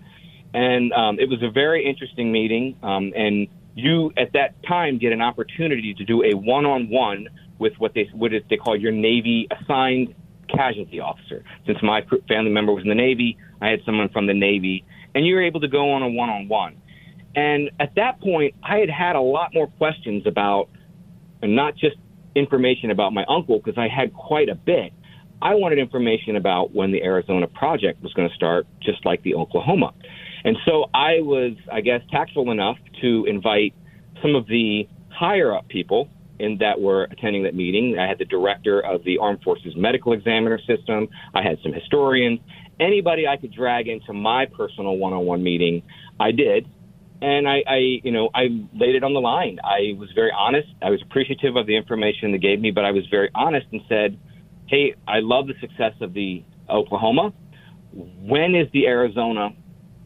and 0.53 0.93
um, 0.93 1.21
it 1.21 1.29
was 1.29 1.43
a 1.43 1.51
very 1.51 1.89
interesting 1.89 2.33
meeting. 2.33 2.77
Um, 2.83 3.13
and 3.17 3.47
you, 3.77 4.13
at 4.17 4.33
that 4.33 4.61
time, 4.67 4.99
get 4.99 5.13
an 5.13 5.23
opportunity 5.23 5.95
to 5.95 6.05
do 6.05 6.25
a 6.25 6.35
one-on-one 6.35 7.29
with 7.61 7.75
what 7.79 7.95
they 7.95 8.09
what 8.13 8.33
they 8.51 8.57
call 8.57 8.77
your 8.77 8.93
Navy 8.93 9.47
assigned 9.51 10.15
casualty 10.49 10.99
officer. 10.99 11.45
Since 11.67 11.79
my 11.83 12.01
family 12.29 12.51
member 12.51 12.73
was 12.73 12.83
in 12.83 12.89
the 12.89 12.97
Navy, 12.97 13.39
I 13.61 13.69
had 13.69 13.81
someone 13.87 14.09
from 14.09 14.27
the 14.27 14.35
Navy, 14.35 14.85
and 15.15 15.25
you 15.25 15.37
were 15.37 15.43
able 15.43 15.61
to 15.61 15.69
go 15.69 15.93
on 15.93 16.03
a 16.03 16.09
one-on-one. 16.09 16.83
And 17.35 17.71
at 17.79 17.95
that 17.97 18.21
point, 18.21 18.55
I 18.63 18.79
had 18.79 18.91
had 18.91 19.17
a 19.17 19.21
lot 19.21 19.51
more 19.55 19.67
questions 19.67 20.27
about, 20.27 20.69
and 21.43 21.55
not 21.55 21.77
just 21.77 21.97
information 22.35 22.91
about 22.91 23.13
my 23.13 23.25
uncle, 23.29 23.59
because 23.59 23.79
I 23.79 23.89
had 23.89 24.13
quite 24.13 24.49
a 24.49 24.55
bit. 24.55 24.93
I 25.41 25.55
wanted 25.55 25.79
information 25.79 26.37
about 26.37 26.75
when 26.75 26.91
the 26.91 27.03
Arizona 27.03 27.47
project 27.47 28.03
was 28.03 28.13
going 28.15 28.29
to 28.29 28.35
start, 28.35 28.67
just 28.83 29.05
like 29.07 29.23
the 29.23 29.35
Oklahoma. 29.35 29.93
And 30.45 30.57
so 30.65 30.87
I 30.95 31.21
was, 31.21 31.53
I 31.73 31.81
guess, 31.81 32.01
tactful 32.11 32.51
enough 32.51 32.77
to 33.03 33.25
invite 33.29 33.75
some 34.21 34.35
of 34.35 34.47
the 34.47 34.89
higher 35.11 35.55
up 35.55 35.69
people 35.69 36.09
in 36.39 36.59
that 36.59 36.81
were 36.81 37.05
attending 37.05 37.43
that 37.45 37.55
meeting. 37.55 37.99
I 37.99 38.07
had 38.07 38.19
the 38.19 38.25
director 38.25 38.81
of 38.81 39.05
the 39.05 39.19
Armed 39.19 39.43
Forces 39.43 39.75
Medical 39.77 40.13
Examiner 40.13 40.59
System. 40.59 41.09
I 41.35 41.43
had 41.43 41.59
some 41.63 41.73
historians. 41.73 42.41
Anybody 42.81 43.27
I 43.27 43.37
could 43.37 43.53
drag 43.53 43.89
into 43.89 44.13
my 44.13 44.47
personal 44.47 44.97
one-on-one 44.97 45.43
meeting, 45.43 45.83
I 46.21 46.31
did 46.31 46.69
and 47.21 47.49
I, 47.49 47.63
I, 47.67 47.77
you 48.03 48.13
know, 48.13 48.31
I 48.35 48.49
laid 48.75 48.95
it 48.95 49.03
on 49.03 49.13
the 49.13 49.21
line. 49.21 49.59
I 49.65 49.99
was 49.99 50.11
very 50.15 50.31
honest. 50.37 50.69
I 50.83 50.91
was 50.91 51.03
appreciative 51.03 51.57
of 51.57 51.67
the 51.67 51.77
information 51.77 52.33
they 52.33 52.39
gave 52.39 52.61
me, 52.61 52.71
but 52.71 52.85
I 52.85 52.93
was 52.93 53.07
very 53.11 53.31
honest 53.35 53.67
and 53.73 53.81
said, 53.89 54.19
"Hey, 54.67 54.95
I 55.07 55.21
love 55.21 55.49
the 55.49 55.55
success 55.61 55.95
of 56.01 56.15
the 56.15 56.45
Oklahoma. 56.71 57.33
When 57.93 58.55
is 58.55 58.69
the 58.73 58.87
Arizona 58.87 59.51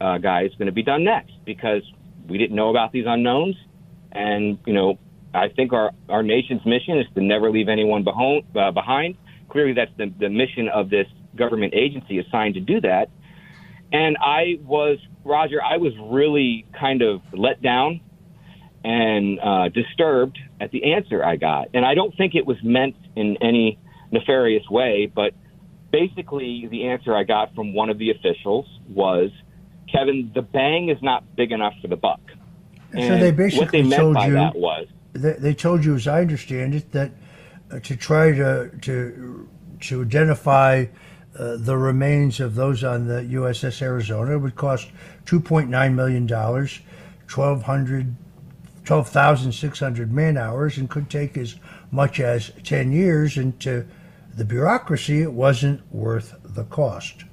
uh, 0.01 0.17
guys 0.17 0.51
going 0.57 0.67
to 0.67 0.73
be 0.73 0.83
done 0.83 1.03
next? 1.03 1.33
Because 1.45 1.83
we 2.27 2.37
didn't 2.37 2.55
know 2.55 2.69
about 2.69 2.91
these 2.91 3.05
unknowns, 3.07 3.55
and 4.11 4.57
you 4.65 4.73
know, 4.73 4.97
I 5.33 5.49
think 5.49 5.73
our 5.73 5.91
our 6.09 6.23
nation's 6.23 6.65
mission 6.65 6.97
is 6.97 7.05
to 7.13 7.21
never 7.21 7.51
leave 7.51 7.69
anyone 7.69 8.03
behind. 8.03 8.43
Uh, 8.55 8.71
behind. 8.71 9.17
Clearly, 9.49 9.73
that's 9.73 9.91
the 9.97 10.11
the 10.19 10.29
mission 10.29 10.67
of 10.67 10.89
this 10.89 11.07
government 11.35 11.73
agency 11.75 12.17
assigned 12.19 12.55
to 12.55 12.59
do 12.59 12.81
that." 12.81 13.09
And 13.93 14.17
I 14.19 14.57
was, 14.65 14.97
Roger, 15.23 15.61
I 15.61 15.77
was 15.77 15.93
really 15.99 16.65
kind 16.77 17.01
of 17.01 17.21
let 17.33 17.61
down 17.61 18.01
and 18.83 19.39
uh, 19.39 19.69
disturbed 19.69 20.37
at 20.59 20.71
the 20.71 20.93
answer 20.93 21.23
I 21.23 21.37
got. 21.37 21.69
And 21.73 21.85
I 21.85 21.93
don't 21.93 22.15
think 22.15 22.35
it 22.35 22.45
was 22.45 22.57
meant 22.63 22.95
in 23.15 23.37
any 23.41 23.79
nefarious 24.11 24.67
way, 24.69 25.11
but 25.13 25.33
basically 25.91 26.67
the 26.69 26.87
answer 26.87 27.15
I 27.15 27.23
got 27.23 27.55
from 27.55 27.73
one 27.73 27.89
of 27.89 27.97
the 27.97 28.11
officials 28.11 28.67
was, 28.89 29.31
Kevin, 29.91 30.31
the 30.35 30.41
bang 30.41 30.89
is 30.89 31.01
not 31.01 31.35
big 31.35 31.51
enough 31.51 31.73
for 31.81 31.87
the 31.87 31.95
buck. 31.95 32.19
And 32.91 33.07
so 33.07 33.17
they 33.17 33.31
basically 33.31 33.65
what 33.65 33.71
they 33.71 33.81
meant 33.83 34.01
told 34.01 34.15
by 34.15 34.27
you 34.27 34.33
that 34.33 34.55
was 34.55 34.87
they, 35.13 35.33
they 35.33 35.53
told 35.53 35.85
you, 35.85 35.95
as 35.95 36.07
I 36.07 36.21
understand 36.21 36.75
it, 36.75 36.91
that 36.91 37.11
uh, 37.71 37.79
to 37.79 37.95
try 37.95 38.31
to 38.31 38.71
to 38.81 39.49
to 39.81 40.01
identify 40.01 40.85
uh, 41.37 41.57
the 41.57 41.77
remains 41.77 42.39
of 42.39 42.55
those 42.55 42.83
on 42.83 43.07
the 43.07 43.21
USS 43.21 43.81
Arizona 43.81 44.37
would 44.37 44.55
cost 44.55 44.89
$2.9 45.25 45.93
million, 45.93 46.27
1,200, 46.27 48.15
12,600 48.85 50.11
man 50.11 50.37
hours, 50.37 50.77
and 50.77 50.89
could 50.89 51.09
take 51.09 51.37
as 51.37 51.55
much 51.91 52.19
as 52.19 52.51
10 52.63 52.91
years. 52.91 53.37
And 53.37 53.59
to 53.61 53.87
the 54.35 54.45
bureaucracy, 54.45 55.21
it 55.21 55.33
wasn't 55.33 55.81
worth 55.91 56.35
the 56.43 56.65
cost. 56.65 57.23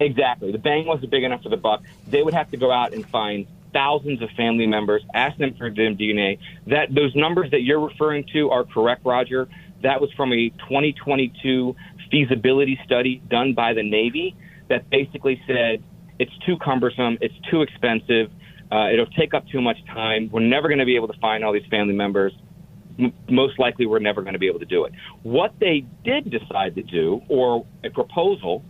Exactly. 0.00 0.52
The 0.52 0.58
bang 0.58 0.86
wasn't 0.86 1.10
big 1.10 1.22
enough 1.22 1.42
for 1.42 1.48
the 1.48 1.56
buck. 1.56 1.82
They 2.08 2.22
would 2.22 2.34
have 2.34 2.50
to 2.50 2.56
go 2.56 2.70
out 2.70 2.92
and 2.92 3.06
find 3.08 3.46
thousands 3.72 4.22
of 4.22 4.30
family 4.30 4.66
members, 4.66 5.02
ask 5.14 5.36
them 5.38 5.54
for 5.54 5.70
DNA. 5.70 6.38
That 6.66 6.94
those 6.94 7.14
numbers 7.14 7.50
that 7.50 7.62
you're 7.62 7.80
referring 7.80 8.24
to 8.32 8.50
are 8.50 8.64
correct, 8.64 9.04
Roger. 9.04 9.48
That 9.82 10.00
was 10.00 10.10
from 10.14 10.32
a 10.32 10.48
2022 10.48 11.76
feasibility 12.10 12.78
study 12.84 13.22
done 13.28 13.54
by 13.54 13.72
the 13.74 13.82
Navy 13.82 14.36
that 14.68 14.88
basically 14.90 15.40
said 15.46 15.82
it's 16.18 16.32
too 16.46 16.56
cumbersome, 16.64 17.18
it's 17.20 17.34
too 17.50 17.62
expensive, 17.62 18.30
uh, 18.72 18.88
it'll 18.92 19.06
take 19.06 19.34
up 19.34 19.46
too 19.48 19.60
much 19.60 19.76
time. 19.86 20.28
We're 20.32 20.40
never 20.40 20.68
going 20.68 20.78
to 20.78 20.84
be 20.84 20.96
able 20.96 21.08
to 21.08 21.18
find 21.20 21.44
all 21.44 21.52
these 21.52 21.66
family 21.70 21.94
members. 21.94 22.32
M- 22.98 23.12
most 23.28 23.58
likely, 23.58 23.86
we're 23.86 24.00
never 24.00 24.22
going 24.22 24.32
to 24.32 24.38
be 24.38 24.48
able 24.48 24.58
to 24.58 24.66
do 24.66 24.84
it. 24.84 24.92
What 25.22 25.54
they 25.60 25.86
did 26.04 26.30
decide 26.30 26.74
to 26.74 26.82
do, 26.82 27.20
or 27.28 27.64
a 27.84 27.90
proposal, 27.90 28.64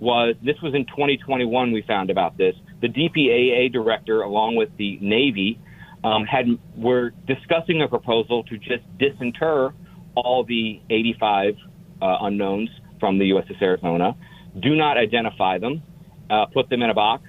was 0.00 0.34
this 0.42 0.56
was 0.62 0.74
in 0.74 0.86
2021 0.86 1.72
we 1.72 1.82
found 1.82 2.10
about 2.10 2.36
this. 2.36 2.54
The 2.80 2.88
DPAA 2.88 3.72
director, 3.72 4.22
along 4.22 4.56
with 4.56 4.70
the 4.76 4.98
Navy, 5.00 5.58
um, 6.02 6.24
had 6.24 6.46
were 6.76 7.10
discussing 7.26 7.82
a 7.82 7.88
proposal 7.88 8.44
to 8.44 8.58
just 8.58 8.84
disinter 8.98 9.74
all 10.14 10.44
the 10.44 10.80
85 10.90 11.56
uh, 12.00 12.18
unknowns 12.22 12.70
from 13.00 13.18
the 13.18 13.30
USS 13.30 13.60
Arizona, 13.60 14.16
do 14.60 14.74
not 14.76 14.96
identify 14.96 15.58
them, 15.58 15.82
uh, 16.30 16.46
put 16.46 16.68
them 16.68 16.82
in 16.82 16.90
a 16.90 16.94
box, 16.94 17.24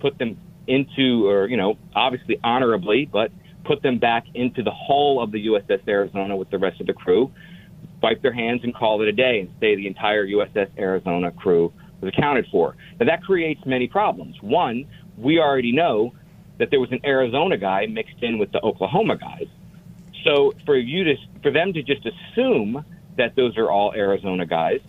put 0.00 0.18
them 0.18 0.38
into, 0.66 1.26
or 1.26 1.48
you 1.48 1.56
know, 1.56 1.76
obviously 1.94 2.38
honorably, 2.44 3.08
but 3.10 3.30
put 3.64 3.82
them 3.82 3.98
back 3.98 4.24
into 4.34 4.62
the 4.62 4.70
hull 4.70 5.20
of 5.22 5.32
the 5.32 5.46
USS 5.46 5.86
Arizona 5.88 6.36
with 6.36 6.50
the 6.50 6.58
rest 6.58 6.80
of 6.80 6.86
the 6.86 6.92
crew, 6.92 7.30
wipe 8.02 8.22
their 8.22 8.32
hands 8.32 8.60
and 8.62 8.74
call 8.74 9.02
it 9.02 9.08
a 9.08 9.12
day, 9.12 9.40
and 9.40 9.50
say 9.60 9.74
the 9.76 9.86
entire 9.86 10.26
USS 10.26 10.70
Arizona 10.78 11.30
crew 11.32 11.72
was 12.00 12.12
accounted 12.16 12.46
for. 12.50 12.76
Now 13.00 13.06
that 13.06 13.22
creates 13.22 13.60
many 13.66 13.88
problems. 13.88 14.36
One, 14.40 14.86
we 15.16 15.38
already 15.38 15.72
know 15.72 16.14
that 16.58 16.70
there 16.70 16.80
was 16.80 16.92
an 16.92 17.00
Arizona 17.04 17.56
guy 17.56 17.86
mixed 17.86 18.22
in 18.22 18.38
with 18.38 18.52
the 18.52 18.60
Oklahoma 18.62 19.16
guys. 19.16 19.46
So 20.24 20.52
for 20.64 20.76
you 20.76 21.04
to 21.04 21.14
for 21.42 21.50
them 21.50 21.72
to 21.72 21.82
just 21.82 22.06
assume 22.06 22.84
that 23.18 23.36
those 23.36 23.56
are 23.56 23.70
all 23.70 23.92
Arizona 23.94 24.46
guys 24.46 24.80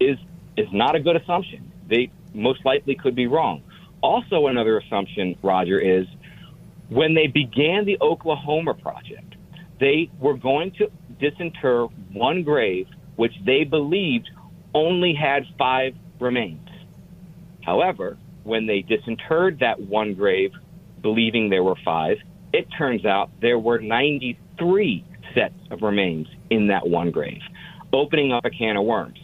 is 0.00 0.18
is 0.56 0.68
not 0.72 0.96
a 0.96 1.00
good 1.00 1.16
assumption. 1.16 1.70
They 1.88 2.10
most 2.34 2.64
likely 2.64 2.96
could 2.96 3.14
be 3.14 3.26
wrong. 3.26 3.62
Also, 4.00 4.48
another 4.48 4.78
assumption, 4.78 5.36
Roger, 5.42 5.78
is 5.78 6.06
when 6.88 7.14
they 7.14 7.26
began 7.26 7.84
the 7.84 7.98
Oklahoma 8.00 8.74
project, 8.74 9.36
they 9.80 10.10
were 10.18 10.36
going 10.36 10.72
to 10.72 10.90
disinter 11.20 11.86
one 12.12 12.42
grave 12.42 12.88
which 13.18 13.34
they 13.44 13.64
believed 13.64 14.30
only 14.74 15.12
had 15.12 15.44
five 15.58 15.94
remains. 16.20 16.68
However, 17.64 18.16
when 18.44 18.66
they 18.66 18.80
disinterred 18.80 19.58
that 19.58 19.80
one 19.80 20.14
grave, 20.14 20.52
believing 21.02 21.50
there 21.50 21.64
were 21.64 21.74
five, 21.84 22.18
it 22.52 22.68
turns 22.78 23.04
out 23.04 23.30
there 23.40 23.58
were 23.58 23.80
93 23.80 25.04
sets 25.34 25.54
of 25.72 25.82
remains 25.82 26.28
in 26.48 26.68
that 26.68 26.88
one 26.88 27.10
grave, 27.10 27.42
opening 27.92 28.32
up 28.32 28.44
a 28.44 28.50
can 28.50 28.76
of 28.76 28.84
worms. 28.84 29.18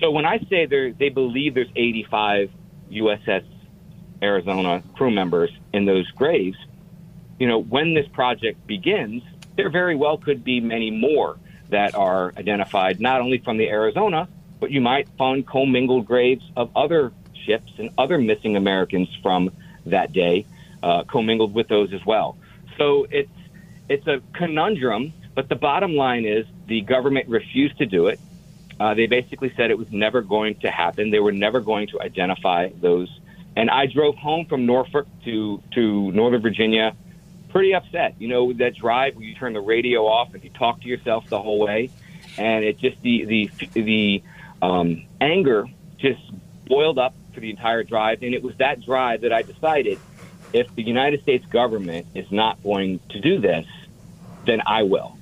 So 0.00 0.10
when 0.10 0.24
I 0.24 0.38
say 0.50 0.66
they 0.66 1.08
believe 1.08 1.54
there's 1.54 1.68
85 1.74 2.50
USS 2.90 3.44
Arizona 4.22 4.82
crew 4.96 5.10
members 5.10 5.50
in 5.72 5.84
those 5.84 6.10
graves, 6.10 6.56
you 7.38 7.46
know, 7.46 7.58
when 7.58 7.94
this 7.94 8.06
project 8.08 8.66
begins, 8.66 9.22
there 9.56 9.70
very 9.70 9.96
well 9.96 10.18
could 10.18 10.44
be 10.44 10.60
many 10.60 10.90
more 10.90 11.38
that 11.70 11.94
are 11.94 12.32
identified 12.36 13.00
not 13.00 13.20
only 13.20 13.38
from 13.38 13.56
the 13.56 13.68
Arizona, 13.68 14.28
but 14.60 14.70
you 14.70 14.80
might 14.80 15.08
find 15.18 15.46
commingled 15.46 16.06
graves 16.06 16.44
of 16.56 16.70
other 16.76 17.12
ships 17.44 17.72
and 17.78 17.90
other 17.98 18.18
missing 18.18 18.56
Americans 18.56 19.08
from 19.22 19.50
that 19.86 20.12
day 20.12 20.46
uh, 20.82 21.04
commingled 21.04 21.54
with 21.54 21.68
those 21.68 21.92
as 21.92 22.04
well. 22.04 22.36
So 22.78 23.06
it's 23.10 23.30
it's 23.88 24.06
a 24.06 24.22
conundrum, 24.32 25.12
but 25.34 25.48
the 25.48 25.56
bottom 25.56 25.94
line 25.94 26.24
is 26.24 26.46
the 26.66 26.80
government 26.82 27.28
refused 27.28 27.78
to 27.78 27.86
do 27.86 28.06
it. 28.06 28.20
Uh, 28.78 28.94
they 28.94 29.06
basically 29.06 29.52
said 29.56 29.70
it 29.70 29.78
was 29.78 29.90
never 29.92 30.20
going 30.20 30.56
to 30.56 30.70
happen. 30.70 31.10
They 31.10 31.20
were 31.20 31.32
never 31.32 31.60
going 31.60 31.88
to 31.88 32.00
identify 32.00 32.70
those. 32.80 33.08
And 33.56 33.70
I 33.70 33.86
drove 33.86 34.16
home 34.16 34.46
from 34.46 34.66
Norfolk 34.66 35.06
to 35.24 35.62
to 35.74 36.12
Northern 36.12 36.42
Virginia, 36.42 36.96
pretty 37.50 37.74
upset. 37.74 38.16
You 38.18 38.28
know 38.28 38.52
that 38.54 38.74
drive 38.74 39.14
where 39.14 39.24
you 39.24 39.34
turn 39.36 39.52
the 39.52 39.60
radio 39.60 40.06
off 40.06 40.34
and 40.34 40.42
you 40.42 40.50
talk 40.50 40.80
to 40.80 40.88
yourself 40.88 41.28
the 41.28 41.40
whole 41.40 41.60
way, 41.60 41.90
and 42.36 42.64
it 42.64 42.78
just 42.78 43.00
the 43.02 43.24
the 43.24 43.50
the 43.74 44.22
um, 44.60 45.06
anger 45.20 45.66
just 45.98 46.20
boiled 46.66 46.98
up 46.98 47.14
for 47.32 47.40
the 47.40 47.50
entire 47.50 47.84
drive. 47.84 48.22
And 48.22 48.34
it 48.34 48.42
was 48.42 48.56
that 48.56 48.84
drive 48.84 49.20
that 49.20 49.32
I 49.32 49.42
decided 49.42 50.00
if 50.52 50.74
the 50.74 50.82
United 50.82 51.22
States 51.22 51.44
government 51.46 52.06
is 52.14 52.30
not 52.32 52.62
going 52.62 53.00
to 53.10 53.20
do 53.20 53.38
this, 53.40 53.66
then 54.46 54.62
I 54.66 54.82
will. 54.82 55.16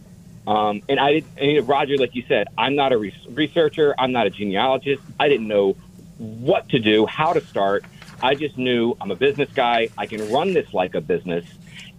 Um, 0.47 0.83
and 0.89 0.99
I, 0.99 1.23
and 1.37 1.69
Roger, 1.69 1.97
like 1.97 2.15
you 2.15 2.25
said, 2.27 2.49
I'm 2.59 2.75
not 2.75 2.93
a 2.93 2.99
re- 2.99 3.15
researcher. 3.31 3.95
I'm 3.99 4.13
not 4.13 4.27
a 4.27 4.31
genealogist. 4.31 5.03
I 5.19 5.29
didn't 5.29 5.49
know 5.49 5.77
what 6.19 6.69
to 6.71 6.79
do, 6.79 7.07
how 7.07 7.33
to 7.33 7.41
start. 7.41 7.85
I 8.23 8.35
just 8.35 8.57
knew 8.57 8.97
I'm 9.01 9.11
a 9.11 9.17
business 9.17 9.51
guy. 9.53 9.89
I 9.99 10.07
can 10.07 10.31
run 10.33 10.53
this 10.53 10.73
like 10.73 10.95
a 10.95 11.01
business, 11.01 11.45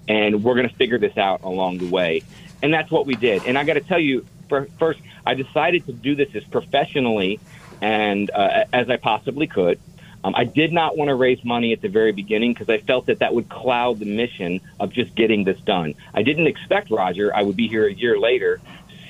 and 0.07 0.43
we're 0.43 0.55
going 0.55 0.69
to 0.69 0.75
figure 0.75 0.97
this 0.97 1.17
out 1.17 1.43
along 1.43 1.79
the 1.79 1.89
way. 1.89 2.23
And 2.61 2.73
that's 2.73 2.89
what 2.89 3.05
we 3.05 3.15
did. 3.15 3.45
And 3.45 3.57
I 3.57 3.63
got 3.65 3.73
to 3.73 3.81
tell 3.81 3.99
you, 3.99 4.25
for, 4.47 4.67
first, 4.79 4.99
I 5.25 5.33
decided 5.33 5.85
to 5.87 5.93
do 5.93 6.15
this 6.15 6.33
as 6.35 6.43
professionally 6.45 7.39
and 7.81 8.31
uh, 8.31 8.65
as 8.71 8.89
I 8.89 8.97
possibly 8.97 9.47
could. 9.47 9.79
Um, 10.23 10.33
I 10.35 10.45
did 10.45 10.71
not 10.71 10.95
want 10.97 11.09
to 11.09 11.15
raise 11.15 11.43
money 11.43 11.73
at 11.73 11.81
the 11.81 11.89
very 11.89 12.11
beginning 12.11 12.53
because 12.53 12.69
I 12.69 12.77
felt 12.77 13.07
that 13.07 13.19
that 13.19 13.33
would 13.33 13.49
cloud 13.49 13.99
the 13.99 14.05
mission 14.05 14.61
of 14.79 14.91
just 14.91 15.13
getting 15.15 15.43
this 15.43 15.59
done. 15.61 15.95
I 16.13 16.23
didn't 16.23 16.47
expect, 16.47 16.89
Roger, 16.91 17.35
I 17.35 17.41
would 17.43 17.57
be 17.57 17.67
here 17.67 17.85
a 17.85 17.93
year 17.93 18.17
later, 18.17 18.61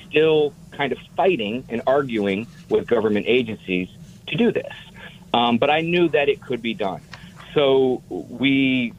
still 0.08 0.52
kind 0.72 0.92
of 0.92 0.98
fighting 1.16 1.64
and 1.68 1.82
arguing 1.86 2.46
with 2.68 2.86
government 2.86 3.26
agencies 3.28 3.88
to 4.26 4.36
do 4.36 4.50
this. 4.50 4.72
Um, 5.32 5.58
but 5.58 5.70
I 5.70 5.80
knew 5.80 6.08
that 6.08 6.28
it 6.28 6.40
could 6.40 6.62
be 6.62 6.74
done. 6.74 7.00
So 7.54 8.02
we 8.08 8.92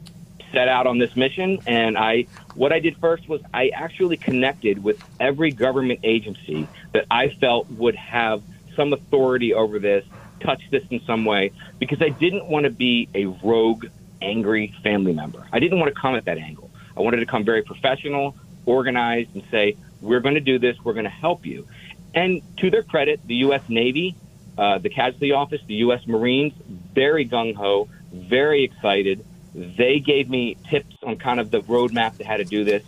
set 0.52 0.68
out 0.68 0.86
on 0.86 0.98
this 0.98 1.14
mission, 1.16 1.58
and 1.66 1.98
I 1.98 2.26
what 2.54 2.72
I 2.72 2.80
did 2.80 2.96
first 2.96 3.28
was 3.28 3.42
I 3.52 3.68
actually 3.68 4.16
connected 4.16 4.82
with 4.82 5.02
every 5.20 5.50
government 5.50 6.00
agency 6.02 6.66
that 6.92 7.06
I 7.10 7.28
felt 7.28 7.70
would 7.70 7.96
have 7.96 8.42
some 8.74 8.92
authority 8.92 9.52
over 9.52 9.78
this 9.78 10.04
touch 10.40 10.62
this 10.70 10.84
in 10.90 11.00
some 11.06 11.24
way 11.24 11.52
because 11.78 12.00
I 12.00 12.10
didn't 12.10 12.46
want 12.46 12.64
to 12.64 12.70
be 12.70 13.08
a 13.14 13.26
rogue, 13.26 13.86
angry 14.20 14.74
family 14.82 15.12
member. 15.12 15.46
I 15.52 15.58
didn't 15.58 15.78
want 15.78 15.94
to 15.94 16.00
come 16.00 16.14
at 16.14 16.24
that 16.26 16.38
angle. 16.38 16.70
I 16.96 17.00
wanted 17.00 17.18
to 17.18 17.26
come 17.26 17.44
very 17.44 17.62
professional, 17.62 18.36
organized, 18.64 19.34
and 19.34 19.44
say, 19.50 19.76
we're 20.00 20.20
going 20.20 20.34
to 20.34 20.40
do 20.40 20.58
this, 20.58 20.76
we're 20.84 20.94
going 20.94 21.04
to 21.04 21.10
help 21.10 21.46
you. 21.46 21.66
And 22.14 22.42
to 22.58 22.70
their 22.70 22.82
credit, 22.82 23.20
the 23.26 23.36
U.S. 23.36 23.62
Navy, 23.68 24.16
uh, 24.56 24.78
the 24.78 24.88
Casualty 24.88 25.32
Office, 25.32 25.60
the 25.66 25.74
U.S. 25.74 26.06
Marines, 26.06 26.54
very 26.94 27.28
gung 27.28 27.54
ho, 27.54 27.88
very 28.12 28.64
excited. 28.64 29.24
They 29.54 30.00
gave 30.00 30.28
me 30.28 30.56
tips 30.68 30.96
on 31.02 31.16
kind 31.16 31.40
of 31.40 31.50
the 31.50 31.60
roadmap 31.62 32.18
to 32.18 32.24
how 32.24 32.36
to 32.36 32.44
do 32.44 32.64
this. 32.64 32.82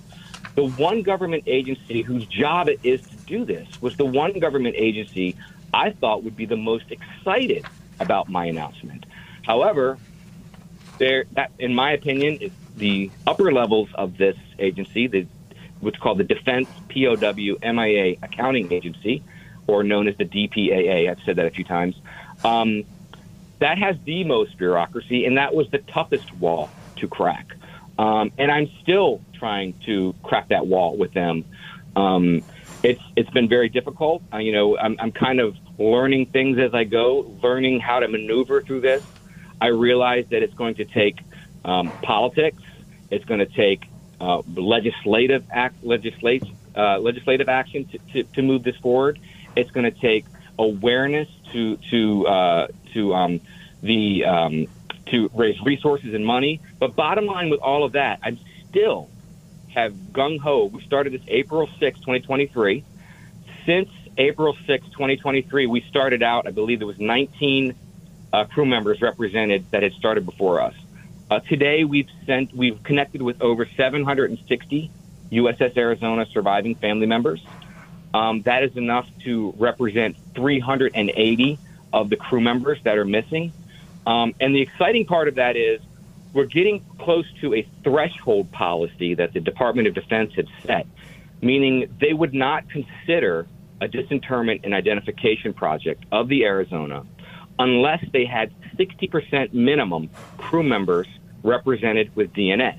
The 0.54 0.66
one 0.66 1.02
government 1.02 1.44
agency 1.46 2.02
whose 2.02 2.26
job 2.26 2.68
it 2.68 2.80
is 2.82 3.02
to 3.02 3.16
do 3.26 3.44
this 3.44 3.80
was 3.80 3.96
the 3.96 4.04
one 4.04 4.38
government 4.38 4.74
agency 4.76 5.36
I 5.72 5.90
thought 5.90 6.24
would 6.24 6.36
be 6.36 6.46
the 6.46 6.56
most 6.56 6.84
excited 6.90 7.66
about 8.00 8.28
my 8.28 8.46
announcement. 8.46 9.04
However, 9.42 9.98
there, 10.98 11.26
that, 11.32 11.52
in 11.58 11.74
my 11.74 11.92
opinion, 11.92 12.38
is 12.40 12.52
the 12.76 13.10
upper 13.26 13.52
levels 13.52 13.88
of 13.94 14.16
this 14.16 14.36
agency, 14.58 15.06
the, 15.06 15.26
what's 15.80 15.98
called 15.98 16.18
the 16.18 16.24
Defense 16.24 16.68
POW 16.92 17.56
MIA 17.62 18.16
Accounting 18.22 18.72
Agency, 18.72 19.24
or 19.66 19.82
known 19.82 20.08
as 20.08 20.16
the 20.16 20.24
DPAA. 20.24 21.10
I've 21.10 21.18
said 21.24 21.36
that 21.36 21.46
a 21.46 21.50
few 21.50 21.64
times. 21.64 21.94
Um, 22.44 22.84
that 23.60 23.78
has 23.78 23.96
the 24.04 24.24
most 24.24 24.56
bureaucracy, 24.58 25.24
and 25.24 25.36
that 25.36 25.54
was 25.54 25.66
the 25.70 25.78
toughest 25.78 26.32
wall 26.32 26.70
to 26.96 27.08
crack. 27.08 27.46
Um, 27.98 28.30
and 28.38 28.50
I'm 28.50 28.70
still 28.82 29.20
trying 29.34 29.74
to 29.86 30.14
crack 30.22 30.48
that 30.48 30.66
wall 30.66 30.96
with 30.96 31.12
them. 31.12 31.44
Um, 31.96 32.44
it's 32.82 33.02
it's 33.16 33.30
been 33.30 33.48
very 33.48 33.68
difficult. 33.68 34.22
Uh, 34.32 34.38
you 34.38 34.52
know, 34.52 34.78
I'm, 34.78 34.96
I'm 35.00 35.12
kind 35.12 35.40
of 35.40 35.56
learning 35.78 36.26
things 36.26 36.58
as 36.58 36.74
I 36.74 36.84
go, 36.84 37.38
learning 37.42 37.80
how 37.80 38.00
to 38.00 38.08
maneuver 38.08 38.62
through 38.62 38.82
this. 38.82 39.02
I 39.60 39.68
realize 39.68 40.26
that 40.30 40.42
it's 40.42 40.54
going 40.54 40.76
to 40.76 40.84
take 40.84 41.18
um, 41.64 41.90
politics. 42.02 42.62
It's 43.10 43.24
going 43.24 43.40
to 43.40 43.46
take 43.46 43.84
uh, 44.20 44.42
legislative 44.46 45.44
act, 45.50 45.82
legislate, 45.82 46.44
uh, 46.76 46.98
legislative 46.98 47.48
action 47.48 47.86
to, 47.86 47.98
to, 48.12 48.22
to 48.34 48.42
move 48.42 48.62
this 48.62 48.76
forward. 48.76 49.18
It's 49.56 49.70
going 49.70 49.92
to 49.92 50.00
take 50.00 50.26
awareness 50.58 51.28
to 51.52 51.76
to 51.90 52.26
uh, 52.26 52.66
to 52.94 53.14
um, 53.14 53.40
the 53.82 54.24
um, 54.24 54.66
to 55.06 55.30
raise 55.34 55.60
resources 55.62 56.14
and 56.14 56.24
money. 56.24 56.60
But 56.78 56.94
bottom 56.94 57.26
line, 57.26 57.50
with 57.50 57.60
all 57.60 57.84
of 57.84 57.92
that, 57.92 58.20
I'm 58.22 58.38
still 58.70 59.08
have 59.74 59.92
gung 60.12 60.38
ho. 60.40 60.66
We 60.66 60.82
started 60.82 61.12
this 61.12 61.22
April 61.28 61.68
6, 61.78 61.98
2023. 62.00 62.84
Since 63.66 63.88
April 64.16 64.56
6, 64.66 64.86
2023, 64.88 65.66
we 65.66 65.80
started 65.82 66.22
out, 66.22 66.46
I 66.46 66.50
believe 66.50 66.78
there 66.78 66.86
was 66.86 66.98
19 66.98 67.74
uh, 68.32 68.44
crew 68.44 68.66
members 68.66 69.00
represented 69.00 69.70
that 69.70 69.82
had 69.82 69.92
started 69.92 70.26
before 70.26 70.60
us. 70.60 70.74
Uh, 71.30 71.40
today, 71.40 71.84
we've 71.84 72.08
sent, 72.26 72.54
we've 72.54 72.82
connected 72.82 73.20
with 73.20 73.40
over 73.42 73.66
760 73.66 74.90
USS 75.30 75.76
Arizona 75.76 76.26
surviving 76.26 76.74
family 76.74 77.06
members. 77.06 77.44
Um, 78.14 78.42
that 78.42 78.62
is 78.64 78.76
enough 78.76 79.06
to 79.24 79.54
represent 79.58 80.16
380 80.34 81.58
of 81.92 82.10
the 82.10 82.16
crew 82.16 82.40
members 82.40 82.78
that 82.84 82.96
are 82.96 83.04
missing. 83.04 83.52
Um, 84.06 84.34
and 84.40 84.54
the 84.54 84.62
exciting 84.62 85.04
part 85.04 85.28
of 85.28 85.34
that 85.34 85.56
is 85.56 85.80
we're 86.32 86.44
getting 86.44 86.84
close 87.00 87.26
to 87.40 87.54
a 87.54 87.68
threshold 87.82 88.50
policy 88.52 89.14
that 89.14 89.32
the 89.32 89.40
Department 89.40 89.88
of 89.88 89.94
Defense 89.94 90.32
had 90.34 90.46
set, 90.66 90.86
meaning 91.40 91.94
they 92.00 92.12
would 92.12 92.34
not 92.34 92.64
consider 92.70 93.46
a 93.80 93.88
disinterment 93.88 94.62
and 94.64 94.74
identification 94.74 95.54
project 95.54 96.04
of 96.12 96.28
the 96.28 96.44
Arizona 96.44 97.04
unless 97.58 98.04
they 98.12 98.24
had 98.24 98.52
60% 98.76 99.52
minimum 99.52 100.10
crew 100.36 100.62
members 100.62 101.08
represented 101.42 102.14
with 102.14 102.32
DNA. 102.32 102.78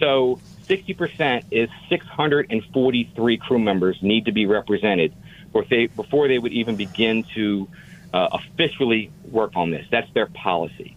So 0.00 0.40
60% 0.68 1.44
is 1.50 1.68
643 1.88 3.36
crew 3.38 3.58
members 3.58 3.98
need 4.02 4.24
to 4.26 4.32
be 4.32 4.46
represented 4.46 5.14
before 5.52 5.64
they, 5.68 5.86
before 5.86 6.28
they 6.28 6.38
would 6.38 6.52
even 6.52 6.76
begin 6.76 7.24
to 7.34 7.68
uh, 8.12 8.28
officially 8.32 9.10
work 9.24 9.52
on 9.54 9.70
this. 9.70 9.86
That's 9.90 10.12
their 10.14 10.26
policy. 10.26 10.96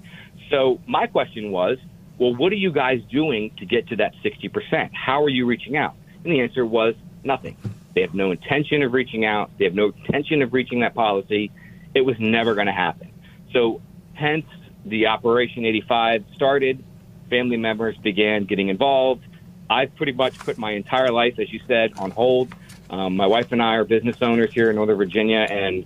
So 0.50 0.80
my 0.88 1.08
question 1.08 1.52
was, 1.52 1.78
well, 2.18 2.36
what 2.36 2.52
are 2.52 2.58
you 2.58 2.72
guys 2.72 3.02
doing 3.12 3.52
to 3.58 3.66
get 3.66 3.88
to 3.90 3.98
that 3.98 4.14
60%? 4.24 4.92
How 4.94 5.24
are 5.24 5.30
you 5.30 5.46
reaching 5.46 5.76
out? 5.76 5.96
And 6.24 6.34
the 6.34 6.42
answer 6.42 6.66
was 6.66 6.96
nothing. 7.24 7.58
They 7.94 8.02
have 8.02 8.14
no 8.14 8.32
intention 8.32 8.84
of 8.84 8.94
reaching 8.94 9.26
out. 9.26 9.52
They 9.58 9.66
have 9.66 9.74
no 9.74 9.88
intention 9.88 10.42
of 10.42 10.54
reaching 10.54 10.82
that 10.82 10.94
policy. 10.94 11.52
It 11.94 12.02
was 12.02 12.18
never 12.20 12.56
going 12.56 12.68
to 12.68 12.74
happen. 12.74 13.12
So 13.52 13.82
hence 14.14 14.46
the 14.86 15.08
Operation 15.08 15.66
85 15.66 16.26
started. 16.36 16.84
Family 17.30 17.58
members 17.58 17.98
began 17.98 18.46
getting 18.46 18.70
involved. 18.70 19.24
I've 19.70 19.96
pretty 19.96 20.12
much 20.12 20.38
put 20.38 20.58
my 20.58 20.72
entire 20.72 21.12
life, 21.12 21.40
as 21.40 21.52
you 21.52 21.60
said, 21.68 21.98
on 21.98 22.12
hold. 22.12 22.54
Um, 22.90 23.16
my 23.16 23.26
wife 23.26 23.52
and 23.52 23.62
I 23.62 23.76
are 23.76 23.84
business 23.84 24.18
owners 24.22 24.54
here 24.54 24.70
in 24.70 24.76
Northern 24.76 24.98
Virginia, 24.98 25.40
and 25.50 25.86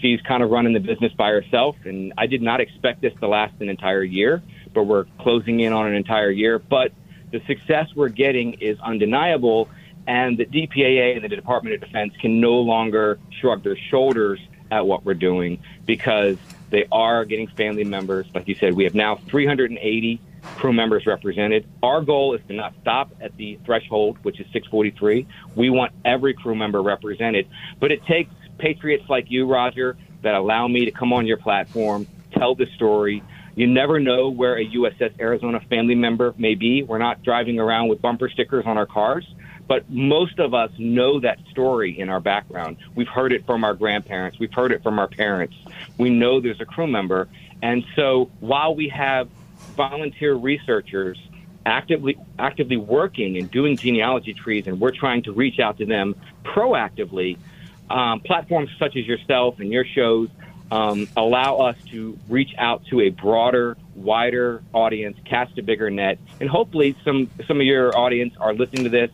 she's 0.00 0.20
kind 0.22 0.42
of 0.42 0.50
running 0.50 0.72
the 0.72 0.80
business 0.80 1.12
by 1.12 1.30
herself. 1.30 1.76
And 1.84 2.12
I 2.16 2.26
did 2.26 2.42
not 2.42 2.60
expect 2.60 3.00
this 3.00 3.12
to 3.20 3.28
last 3.28 3.54
an 3.60 3.68
entire 3.68 4.02
year, 4.02 4.42
but 4.72 4.84
we're 4.84 5.04
closing 5.20 5.60
in 5.60 5.72
on 5.72 5.86
an 5.86 5.94
entire 5.94 6.30
year. 6.30 6.58
But 6.58 6.92
the 7.30 7.40
success 7.46 7.88
we're 7.94 8.08
getting 8.08 8.54
is 8.54 8.78
undeniable, 8.80 9.68
and 10.06 10.36
the 10.36 10.46
DPAA 10.46 11.14
and 11.14 11.24
the 11.24 11.28
Department 11.28 11.74
of 11.74 11.80
Defense 11.80 12.14
can 12.20 12.40
no 12.40 12.54
longer 12.54 13.18
shrug 13.40 13.62
their 13.62 13.76
shoulders 13.76 14.40
at 14.70 14.86
what 14.86 15.04
we're 15.04 15.14
doing 15.14 15.58
because 15.86 16.36
they 16.70 16.86
are 16.90 17.24
getting 17.24 17.46
family 17.48 17.84
members. 17.84 18.26
Like 18.34 18.48
you 18.48 18.54
said, 18.54 18.74
we 18.74 18.84
have 18.84 18.94
now 18.94 19.16
380 19.16 20.20
crew 20.56 20.72
members 20.72 21.06
represented. 21.06 21.66
Our 21.82 22.02
goal 22.02 22.34
is 22.34 22.40
to 22.48 22.54
not 22.54 22.74
stop 22.80 23.10
at 23.20 23.36
the 23.36 23.58
threshold, 23.64 24.18
which 24.22 24.40
is 24.40 24.46
643. 24.52 25.26
We 25.54 25.70
want 25.70 25.92
every 26.04 26.34
crew 26.34 26.54
member 26.54 26.82
represented, 26.82 27.48
but 27.78 27.92
it 27.92 28.04
takes 28.06 28.32
patriots 28.62 29.04
like 29.08 29.26
you, 29.28 29.46
Roger, 29.46 29.96
that 30.22 30.34
allow 30.34 30.68
me 30.68 30.84
to 30.84 30.92
come 30.92 31.12
on 31.12 31.26
your 31.26 31.36
platform, 31.36 32.06
tell 32.32 32.54
the 32.54 32.66
story. 32.76 33.22
You 33.56 33.66
never 33.66 33.98
know 33.98 34.30
where 34.30 34.56
a 34.56 34.64
USS 34.64 35.18
Arizona 35.20 35.60
family 35.68 35.96
member 35.96 36.32
may 36.38 36.54
be. 36.54 36.84
We're 36.84 36.98
not 36.98 37.22
driving 37.22 37.58
around 37.58 37.88
with 37.88 38.00
bumper 38.00 38.30
stickers 38.30 38.64
on 38.64 38.78
our 38.78 38.86
cars, 38.86 39.26
but 39.66 39.90
most 39.90 40.38
of 40.38 40.54
us 40.54 40.70
know 40.78 41.18
that 41.20 41.38
story 41.50 41.98
in 41.98 42.08
our 42.08 42.20
background. 42.20 42.76
We've 42.94 43.08
heard 43.08 43.32
it 43.32 43.44
from 43.44 43.64
our 43.64 43.74
grandparents, 43.74 44.38
we've 44.38 44.54
heard 44.54 44.70
it 44.70 44.82
from 44.82 44.98
our 44.98 45.08
parents. 45.08 45.56
We 45.98 46.08
know 46.08 46.40
there's 46.40 46.60
a 46.60 46.64
crew 46.64 46.86
member. 46.86 47.28
And 47.62 47.84
so 47.96 48.30
while 48.40 48.74
we 48.74 48.88
have 48.88 49.28
volunteer 49.76 50.34
researchers 50.34 51.18
actively 51.66 52.18
actively 52.38 52.76
working 52.76 53.36
and 53.38 53.50
doing 53.50 53.76
genealogy 53.76 54.34
trees, 54.34 54.66
and 54.66 54.80
we're 54.80 54.94
trying 54.94 55.22
to 55.24 55.32
reach 55.32 55.58
out 55.58 55.78
to 55.78 55.86
them 55.86 56.14
proactively. 56.44 57.38
Um, 57.92 58.20
platforms 58.20 58.70
such 58.78 58.96
as 58.96 59.06
yourself 59.06 59.60
and 59.60 59.70
your 59.70 59.84
shows 59.84 60.30
um, 60.70 61.06
allow 61.14 61.58
us 61.58 61.76
to 61.90 62.18
reach 62.30 62.54
out 62.56 62.86
to 62.86 63.02
a 63.02 63.10
broader, 63.10 63.76
wider 63.94 64.62
audience, 64.72 65.18
cast 65.26 65.58
a 65.58 65.62
bigger 65.62 65.90
net, 65.90 66.18
and 66.40 66.48
hopefully 66.48 66.96
some 67.04 67.28
some 67.46 67.60
of 67.60 67.66
your 67.66 67.94
audience 67.94 68.34
are 68.40 68.54
listening 68.54 68.84
to 68.84 68.90
this, 68.90 69.10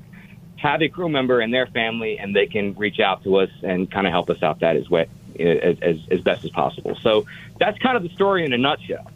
have 0.55 0.81
a 0.81 0.89
crew 0.89 1.09
member 1.09 1.41
and 1.41 1.53
their 1.53 1.67
family, 1.67 2.19
and 2.21 2.37
they 2.37 2.47
can 2.47 2.75
reach 2.75 3.01
out 3.01 3.25
to 3.25 3.39
us 3.39 3.51
and 3.65 3.91
kind 3.91 4.07
of 4.07 4.13
help 4.13 4.31
us 4.31 4.41
out 4.45 4.61
that 4.61 4.77
as 4.77 4.89
way 4.89 5.09
as, 5.41 5.77
as, 5.83 5.97
as 6.11 6.21
best 6.21 6.45
as 6.45 6.51
possible. 6.51 6.97
So 7.03 7.27
that's 7.59 7.79
kind 7.79 7.97
of 7.97 8.05
the 8.05 8.11
story 8.11 8.45
in 8.45 8.53
a 8.53 8.59
nutshell. 8.59 9.11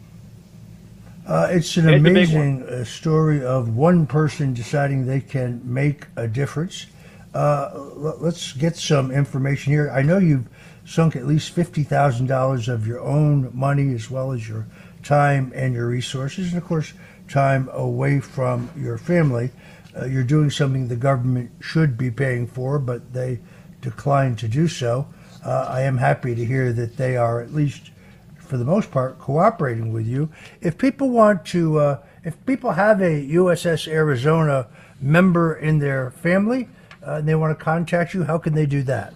Uh, 1.25 1.47
it's 1.51 1.77
an 1.77 1.87
It's 1.87 2.05
amazing 2.05 2.63
uh, 2.63 2.83
story 2.83 3.43
of 3.45 3.77
one 3.77 4.05
person 4.07 4.53
deciding 4.53 5.05
they 5.05 5.21
can 5.21 5.61
make 5.63 6.07
a 6.17 6.27
difference. 6.27 6.87
Uh, 7.33 7.71
let's 7.95 8.53
get 8.53 8.75
some 8.75 9.11
information 9.11 9.73
here. 9.73 9.89
I 9.89 10.01
know 10.01 10.17
you've 10.17 10.47
sunk 10.85 11.15
at 11.15 11.25
least 11.25 11.55
$50,000 11.55 12.67
of 12.67 12.85
your 12.85 12.99
own 12.99 13.49
money 13.53 13.93
as 13.93 14.11
well 14.11 14.31
as 14.31 14.47
your 14.47 14.67
time 15.01 15.51
and 15.55 15.73
your 15.73 15.87
resources, 15.87 16.53
and 16.53 16.61
of 16.61 16.67
course, 16.67 16.93
time 17.27 17.69
away 17.73 18.19
from 18.19 18.69
your 18.77 18.97
family. 18.97 19.51
Uh, 19.99 20.05
you're 20.05 20.23
doing 20.23 20.49
something 20.49 20.87
the 20.87 20.95
government 20.95 21.51
should 21.59 21.97
be 21.97 22.11
paying 22.11 22.47
for, 22.47 22.79
but 22.79 23.13
they 23.13 23.39
declined 23.81 24.37
to 24.39 24.47
do 24.47 24.67
so. 24.67 25.07
Uh, 25.43 25.67
I 25.69 25.81
am 25.81 25.97
happy 25.97 26.35
to 26.35 26.45
hear 26.45 26.71
that 26.73 26.97
they 26.97 27.17
are 27.17 27.41
at 27.41 27.53
least 27.53 27.91
for 28.37 28.57
the 28.57 28.65
most 28.65 28.91
part, 28.91 29.17
cooperating 29.19 29.91
with 29.93 30.05
you. 30.05 30.29
If 30.61 30.77
people 30.77 31.09
want 31.09 31.45
to, 31.47 31.79
uh, 31.79 31.97
if 32.23 32.45
people 32.45 32.71
have 32.71 33.01
a 33.01 33.27
USS 33.29 33.87
Arizona 33.87 34.67
member 35.01 35.55
in 35.55 35.79
their 35.79 36.11
family 36.11 36.69
uh, 37.05 37.15
and 37.15 37.27
they 37.27 37.35
want 37.35 37.57
to 37.57 37.63
contact 37.63 38.13
you, 38.13 38.23
how 38.23 38.37
can 38.37 38.53
they 38.53 38.65
do 38.65 38.83
that? 38.83 39.13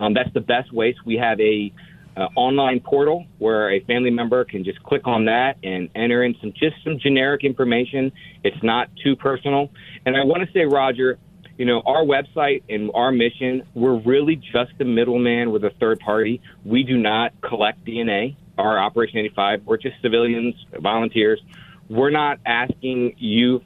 Um, 0.00 0.14
that's 0.14 0.32
the 0.34 0.40
best 0.40 0.72
way. 0.72 0.92
So 0.92 0.98
we 1.04 1.16
have 1.16 1.40
a 1.40 1.72
uh, 2.16 2.28
online 2.36 2.80
portal 2.80 3.26
where 3.38 3.72
a 3.72 3.80
family 3.80 4.10
member 4.10 4.44
can 4.44 4.64
just 4.64 4.82
click 4.82 5.06
on 5.06 5.24
that 5.24 5.56
and 5.62 5.90
enter 5.94 6.22
in 6.22 6.34
some 6.40 6.52
just 6.52 6.76
some 6.84 6.98
generic 6.98 7.44
information. 7.44 8.12
It's 8.44 8.62
not 8.62 8.88
too 9.02 9.16
personal. 9.16 9.70
And 10.06 10.16
I 10.16 10.24
want 10.24 10.46
to 10.46 10.52
say, 10.52 10.64
Roger, 10.64 11.18
you 11.56 11.64
know, 11.64 11.82
our 11.86 12.04
website 12.04 12.62
and 12.68 12.90
our 12.94 13.12
mission, 13.12 13.62
we're 13.74 13.98
really 14.00 14.36
just 14.36 14.72
the 14.78 14.84
middleman 14.84 15.52
with 15.52 15.64
a 15.64 15.70
third 15.78 16.00
party. 16.00 16.40
We 16.64 16.82
do 16.82 16.96
not 16.96 17.32
collect 17.40 17.84
DNA. 17.84 18.36
Our 18.58 18.78
Operation 18.78 19.18
85, 19.18 19.62
we're 19.64 19.76
just 19.76 19.96
civilians, 20.00 20.54
volunteers. 20.80 21.40
We're 21.88 22.10
not 22.10 22.38
asking 22.46 23.14
you 23.18 23.62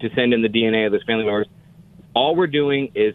to 0.00 0.08
send 0.14 0.32
in 0.32 0.42
the 0.42 0.48
DNA 0.48 0.86
of 0.86 0.92
those 0.92 1.02
family 1.04 1.24
members. 1.24 1.48
All 2.14 2.36
we're 2.36 2.46
doing 2.46 2.92
is 2.94 3.14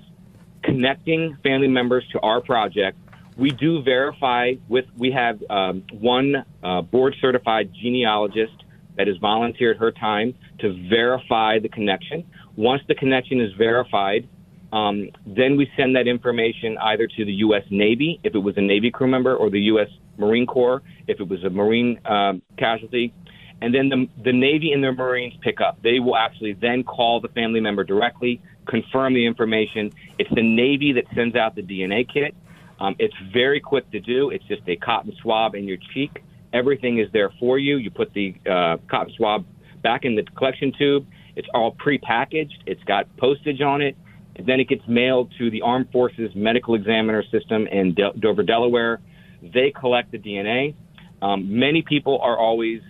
connecting 0.63 1.37
family 1.43 1.67
members 1.67 2.05
to 2.11 2.19
our 2.19 2.41
project. 2.41 2.97
We 3.37 3.51
do 3.51 3.81
verify 3.81 4.53
with, 4.67 4.85
we 4.97 5.11
have 5.11 5.41
um, 5.49 5.83
one 5.91 6.45
uh, 6.63 6.81
board 6.81 7.15
certified 7.19 7.71
genealogist 7.73 8.63
that 8.95 9.07
has 9.07 9.17
volunteered 9.17 9.77
her 9.77 9.91
time 9.91 10.35
to 10.59 10.73
verify 10.89 11.59
the 11.59 11.69
connection. 11.69 12.25
Once 12.55 12.81
the 12.87 12.95
connection 12.95 13.41
is 13.41 13.51
verified, 13.57 14.27
um, 14.71 15.09
then 15.25 15.55
we 15.55 15.69
send 15.77 15.95
that 15.95 16.07
information 16.07 16.77
either 16.79 17.07
to 17.07 17.25
the 17.25 17.33
U.S. 17.33 17.63
Navy, 17.69 18.19
if 18.23 18.33
it 18.33 18.39
was 18.39 18.57
a 18.57 18.61
Navy 18.61 18.89
crew 18.89 19.07
member, 19.07 19.35
or 19.35 19.49
the 19.49 19.61
U.S. 19.61 19.87
Marine 20.17 20.47
Corps, 20.47 20.81
if 21.07 21.19
it 21.19 21.27
was 21.27 21.43
a 21.43 21.49
Marine 21.49 21.99
um, 22.05 22.41
casualty. 22.57 23.13
And 23.61 23.73
then 23.73 23.89
the, 23.89 24.07
the 24.23 24.33
Navy 24.33 24.71
and 24.73 24.83
the 24.83 24.91
Marines 24.91 25.35
pick 25.41 25.61
up. 25.61 25.81
They 25.83 25.99
will 25.99 26.17
actually 26.17 26.53
then 26.53 26.83
call 26.83 27.21
the 27.21 27.27
family 27.29 27.59
member 27.59 27.83
directly, 27.83 28.41
confirm 28.67 29.13
the 29.13 29.25
information. 29.25 29.91
It's 30.17 30.29
the 30.33 30.41
Navy 30.41 30.91
that 30.93 31.05
sends 31.15 31.35
out 31.35 31.55
the 31.55 31.61
DNA 31.61 32.11
kit. 32.11 32.35
Um, 32.79 32.95
it's 32.99 33.15
very 33.31 33.59
quick 33.59 33.89
to 33.91 33.99
do. 33.99 34.31
It's 34.31 34.43
just 34.45 34.63
a 34.67 34.75
cotton 34.75 35.13
swab 35.21 35.55
in 35.55 35.65
your 35.65 35.77
cheek. 35.93 36.23
Everything 36.51 36.99
is 36.99 37.07
there 37.13 37.31
for 37.39 37.57
you. 37.57 37.77
You 37.77 37.89
put 37.91 38.13
the 38.13 38.35
uh, 38.49 38.77
cotton 38.89 39.13
swab 39.15 39.45
back 39.81 40.03
in 40.03 40.15
the 40.15 40.23
collection 40.23 40.73
tube. 40.77 41.05
It's 41.35 41.47
all 41.53 41.75
prepackaged. 41.75 42.63
It's 42.65 42.83
got 42.83 43.15
postage 43.17 43.61
on 43.61 43.81
it. 43.81 43.97
And 44.35 44.47
then 44.47 44.59
it 44.59 44.67
gets 44.67 44.81
mailed 44.87 45.31
to 45.37 45.51
the 45.51 45.61
Armed 45.61 45.91
Forces 45.91 46.31
Medical 46.35 46.75
Examiner 46.75 47.23
System 47.31 47.67
in 47.67 47.95
Dover, 48.19 48.43
Delaware. 48.43 48.99
They 49.41 49.71
collect 49.71 50.11
the 50.11 50.17
DNA. 50.17 50.75
Um, 51.21 51.59
many 51.59 51.83
people 51.83 52.19
are 52.21 52.37
always 52.37 52.81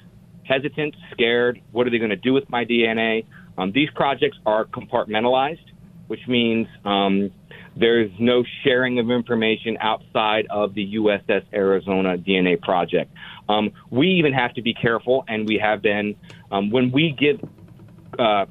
hesitant, 0.43 0.95
scared. 1.11 1.61
What 1.71 1.85
are 1.85 1.89
they 1.89 1.97
going 1.97 2.09
to 2.11 2.15
do 2.15 2.33
with 2.33 2.49
my 2.49 2.65
DNA? 2.65 3.25
Um, 3.57 3.71
these 3.73 3.89
projects 3.93 4.37
are 4.45 4.65
compartmentalized, 4.65 5.65
which 6.07 6.21
means 6.27 6.67
um, 6.85 7.31
There's 7.75 8.11
no 8.19 8.43
sharing 8.63 8.99
of 8.99 9.09
information 9.09 9.77
outside 9.81 10.45
of 10.49 10.75
the 10.75 10.95
USS 10.95 11.43
Arizona 11.53 12.17
DNA 12.17 12.61
project. 12.61 13.11
Um, 13.49 13.71
we 13.89 14.09
even 14.09 14.31
have 14.33 14.53
to 14.53 14.61
be 14.61 14.73
careful, 14.73 15.25
and 15.27 15.47
we 15.47 15.57
have 15.57 15.81
been, 15.81 16.15
um, 16.51 16.69
when 16.69 16.91
we 16.91 17.15
give 17.17 17.41
uh, 18.19 18.45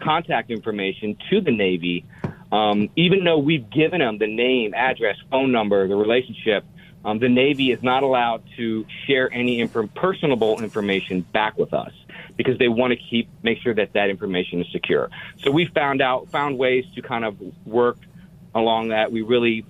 contact 0.00 0.50
information 0.50 1.16
to 1.30 1.40
the 1.40 1.50
Navy, 1.50 2.04
um, 2.52 2.90
even 2.96 3.24
though 3.24 3.38
we've 3.38 3.68
given 3.70 4.00
them 4.00 4.18
the 4.18 4.26
name, 4.26 4.74
address, 4.74 5.16
phone 5.30 5.50
number, 5.52 5.88
the 5.88 5.96
relationship, 5.96 6.64
um, 7.04 7.18
the 7.18 7.28
Navy 7.28 7.70
is 7.70 7.82
not 7.82 8.02
allowed 8.02 8.42
to 8.56 8.86
share 9.06 9.32
any 9.32 9.60
inf- 9.60 9.94
personable 9.94 10.62
information 10.62 11.20
back 11.20 11.58
with 11.58 11.74
us 11.74 11.92
because 12.36 12.58
they 12.58 12.68
want 12.68 12.92
to 12.92 12.96
keep 12.96 13.28
make 13.42 13.58
sure 13.58 13.74
that 13.74 13.92
that 13.92 14.08
information 14.08 14.60
is 14.60 14.66
secure. 14.72 15.10
So 15.42 15.50
we 15.50 15.66
found 15.66 16.00
out 16.00 16.30
found 16.30 16.58
ways 16.58 16.84
to 16.94 17.02
kind 17.02 17.24
of 17.24 17.36
work 17.66 17.98
along 18.54 18.88
that. 18.88 19.12
We 19.12 19.22
really 19.22 19.66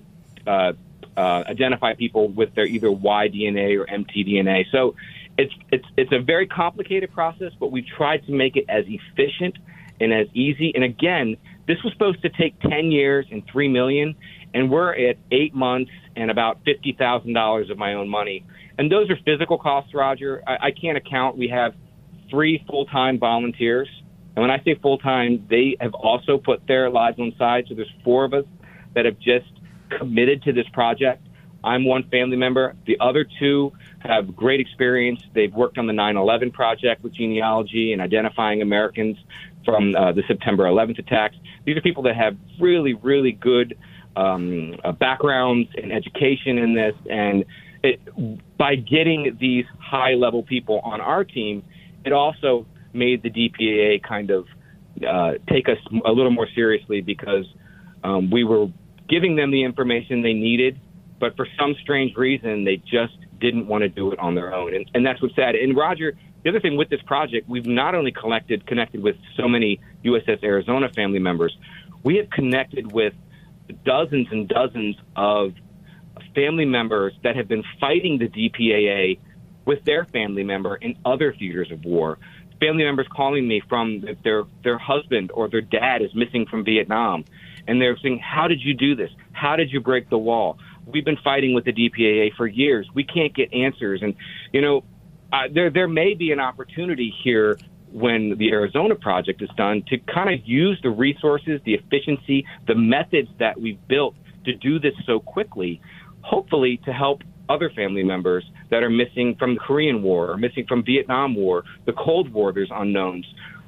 uh, 0.47 0.73
uh, 1.17 1.43
identify 1.47 1.93
people 1.93 2.29
with 2.29 2.55
their 2.55 2.65
either 2.65 2.91
Y 2.91 3.29
DNA 3.29 3.79
or 3.79 3.85
mtDNA. 3.85 4.71
So 4.71 4.95
it's 5.37 5.53
it's 5.71 5.85
it's 5.97 6.11
a 6.11 6.19
very 6.19 6.47
complicated 6.47 7.11
process, 7.11 7.51
but 7.59 7.71
we've 7.71 7.87
tried 7.97 8.25
to 8.25 8.31
make 8.31 8.55
it 8.55 8.65
as 8.69 8.85
efficient 8.87 9.57
and 9.99 10.13
as 10.13 10.27
easy. 10.33 10.71
And 10.75 10.83
again, 10.83 11.37
this 11.67 11.77
was 11.83 11.93
supposed 11.93 12.21
to 12.21 12.29
take 12.29 12.59
ten 12.61 12.91
years 12.91 13.25
and 13.31 13.43
three 13.51 13.67
million, 13.67 14.15
and 14.53 14.69
we're 14.69 14.93
at 14.93 15.17
eight 15.31 15.53
months 15.53 15.91
and 16.15 16.31
about 16.31 16.59
fifty 16.63 16.95
thousand 16.97 17.33
dollars 17.33 17.69
of 17.69 17.77
my 17.77 17.93
own 17.93 18.09
money. 18.09 18.45
And 18.77 18.91
those 18.91 19.09
are 19.09 19.17
physical 19.25 19.57
costs, 19.57 19.93
Roger. 19.93 20.41
I, 20.47 20.67
I 20.67 20.71
can't 20.71 20.97
account. 20.97 21.37
We 21.37 21.47
have 21.49 21.73
three 22.29 22.63
full 22.67 22.85
time 22.85 23.19
volunteers. 23.19 23.89
And 24.35 24.41
when 24.41 24.51
I 24.51 24.61
say 24.63 24.75
full 24.81 24.97
time, 24.97 25.47
they 25.49 25.77
have 25.79 25.93
also 25.93 26.37
put 26.37 26.67
their 26.67 26.89
lives 26.89 27.19
on 27.19 27.33
side. 27.37 27.65
So 27.69 27.75
there's 27.75 27.91
four 28.03 28.25
of 28.25 28.33
us 28.33 28.43
that 28.93 29.05
have 29.05 29.17
just 29.19 29.47
committed 29.97 30.43
to 30.43 30.51
this 30.51 30.67
project. 30.73 31.25
I'm 31.63 31.85
one 31.85 32.03
family 32.09 32.37
member. 32.37 32.75
The 32.85 32.97
other 32.99 33.25
two 33.39 33.71
have 34.07 34.35
great 34.35 34.59
experience. 34.59 35.21
They've 35.33 35.53
worked 35.53 35.77
on 35.77 35.87
the 35.87 35.93
9 35.93 36.17
11 36.17 36.51
project 36.51 37.03
with 37.03 37.13
genealogy 37.13 37.93
and 37.93 38.01
identifying 38.01 38.61
Americans 38.61 39.17
from 39.63 39.95
uh, 39.95 40.11
the 40.11 40.23
September 40.27 40.63
11th 40.63 40.99
attacks. 40.99 41.35
These 41.65 41.77
are 41.77 41.81
people 41.81 42.03
that 42.03 42.15
have 42.15 42.37
really, 42.59 42.93
really 42.93 43.31
good 43.31 43.77
um, 44.15 44.75
uh, 44.83 44.91
backgrounds 44.91 45.69
and 45.75 45.91
education 45.91 46.57
in 46.57 46.75
this. 46.75 46.93
And 47.09 47.45
it, 47.83 48.57
by 48.57 48.75
getting 48.75 49.37
these 49.39 49.65
high 49.79 50.13
level 50.13 50.43
people 50.43 50.79
on 50.83 51.01
our 51.01 51.23
team, 51.23 51.63
it 52.05 52.13
also 52.13 52.65
made 52.93 53.23
the 53.23 53.29
DPAA 53.29 54.01
kind 54.03 54.29
of 54.29 54.45
uh, 55.07 55.33
take 55.49 55.67
us 55.67 55.77
a 56.05 56.11
little 56.11 56.31
more 56.31 56.47
seriously 56.55 57.01
because 57.01 57.45
um, 58.03 58.29
we 58.31 58.43
were 58.43 58.67
giving 59.09 59.35
them 59.35 59.51
the 59.51 59.63
information 59.63 60.21
they 60.21 60.33
needed, 60.33 60.79
but 61.19 61.35
for 61.35 61.47
some 61.59 61.75
strange 61.81 62.15
reason, 62.15 62.63
they 62.63 62.77
just 62.77 63.17
didn't 63.39 63.67
want 63.67 63.81
to 63.83 63.89
do 63.89 64.11
it 64.11 64.19
on 64.19 64.35
their 64.35 64.53
own. 64.53 64.73
And, 64.73 64.89
and 64.93 65.05
that's 65.05 65.21
what's 65.21 65.35
sad. 65.35 65.55
And 65.55 65.75
Roger, 65.75 66.17
the 66.43 66.49
other 66.49 66.59
thing 66.59 66.77
with 66.77 66.89
this 66.89 67.01
project, 67.01 67.49
we've 67.49 67.65
not 67.65 67.95
only 67.95 68.11
collected, 68.11 68.65
connected 68.67 69.01
with 69.01 69.15
so 69.35 69.47
many 69.47 69.79
USS 70.03 70.43
Arizona 70.43 70.89
family 70.89 71.19
members, 71.19 71.57
we 72.03 72.17
have 72.17 72.29
connected 72.29 72.91
with 72.91 73.13
dozens 73.83 74.27
and 74.31 74.47
dozens 74.47 74.95
of 75.15 75.53
family 76.35 76.65
members 76.65 77.13
that 77.23 77.35
have 77.35 77.47
been 77.47 77.63
fighting 77.79 78.19
the 78.19 78.27
DPAA 78.27 79.19
with 79.65 79.83
their 79.85 80.05
family 80.05 80.43
member 80.43 80.75
in 80.75 80.97
other 81.03 81.33
theaters 81.33 81.71
of 81.71 81.83
war. 81.83 82.19
Family 82.59 82.83
members 82.83 83.07
calling 83.11 83.47
me 83.47 83.61
from 83.67 84.03
their 84.23 84.43
their 84.63 84.77
husband 84.77 85.31
or 85.33 85.49
their 85.49 85.61
dad 85.61 86.01
is 86.01 86.13
missing 86.15 86.45
from 86.45 86.63
Vietnam, 86.63 87.25
and 87.67 87.81
they're 87.81 87.97
saying, 87.97 88.19
"How 88.19 88.47
did 88.47 88.61
you 88.61 88.73
do 88.73 88.95
this? 88.95 89.09
How 89.33 89.55
did 89.55 89.71
you 89.71 89.81
break 89.81 90.09
the 90.09 90.17
wall?" 90.17 90.57
We've 90.85 91.05
been 91.05 91.17
fighting 91.23 91.53
with 91.53 91.65
the 91.65 91.73
DPAA 91.73 92.35
for 92.35 92.47
years. 92.47 92.87
We 92.93 93.03
can't 93.03 93.33
get 93.33 93.53
answers, 93.53 94.01
and 94.01 94.15
you 94.53 94.61
know, 94.61 94.83
uh, 95.33 95.47
there 95.51 95.69
there 95.69 95.87
may 95.87 96.13
be 96.13 96.31
an 96.31 96.39
opportunity 96.39 97.13
here 97.23 97.57
when 97.91 98.37
the 98.37 98.51
Arizona 98.51 98.95
project 98.95 99.41
is 99.41 99.49
done 99.55 99.81
to 99.87 99.97
kind 99.97 100.33
of 100.33 100.45
use 100.45 100.77
the 100.83 100.89
resources, 100.89 101.61
the 101.63 101.75
efficiency, 101.75 102.45
the 102.67 102.75
methods 102.75 103.29
that 103.39 103.59
we've 103.59 103.79
built 103.87 104.15
to 104.43 104.53
do 104.53 104.79
this 104.79 104.93
so 105.05 105.19
quickly, 105.19 105.81
hopefully 106.21 106.77
to 106.83 106.91
help 106.91 107.23
other 107.47 107.69
family 107.69 108.03
members 108.03 108.43
that 108.69 108.83
are 108.83 108.89
missing 108.89 109.35
from 109.35 109.53
the 109.53 109.59
Korean 109.59 110.03
War 110.03 110.31
or 110.31 110.37
missing 110.37 110.65
from 110.67 110.83
Vietnam 110.83 111.35
War, 111.35 111.63
the 111.85 111.93
Cold 111.93 112.33
War. 112.33 112.51
There's 112.51 112.71
unknowns. 112.71 113.25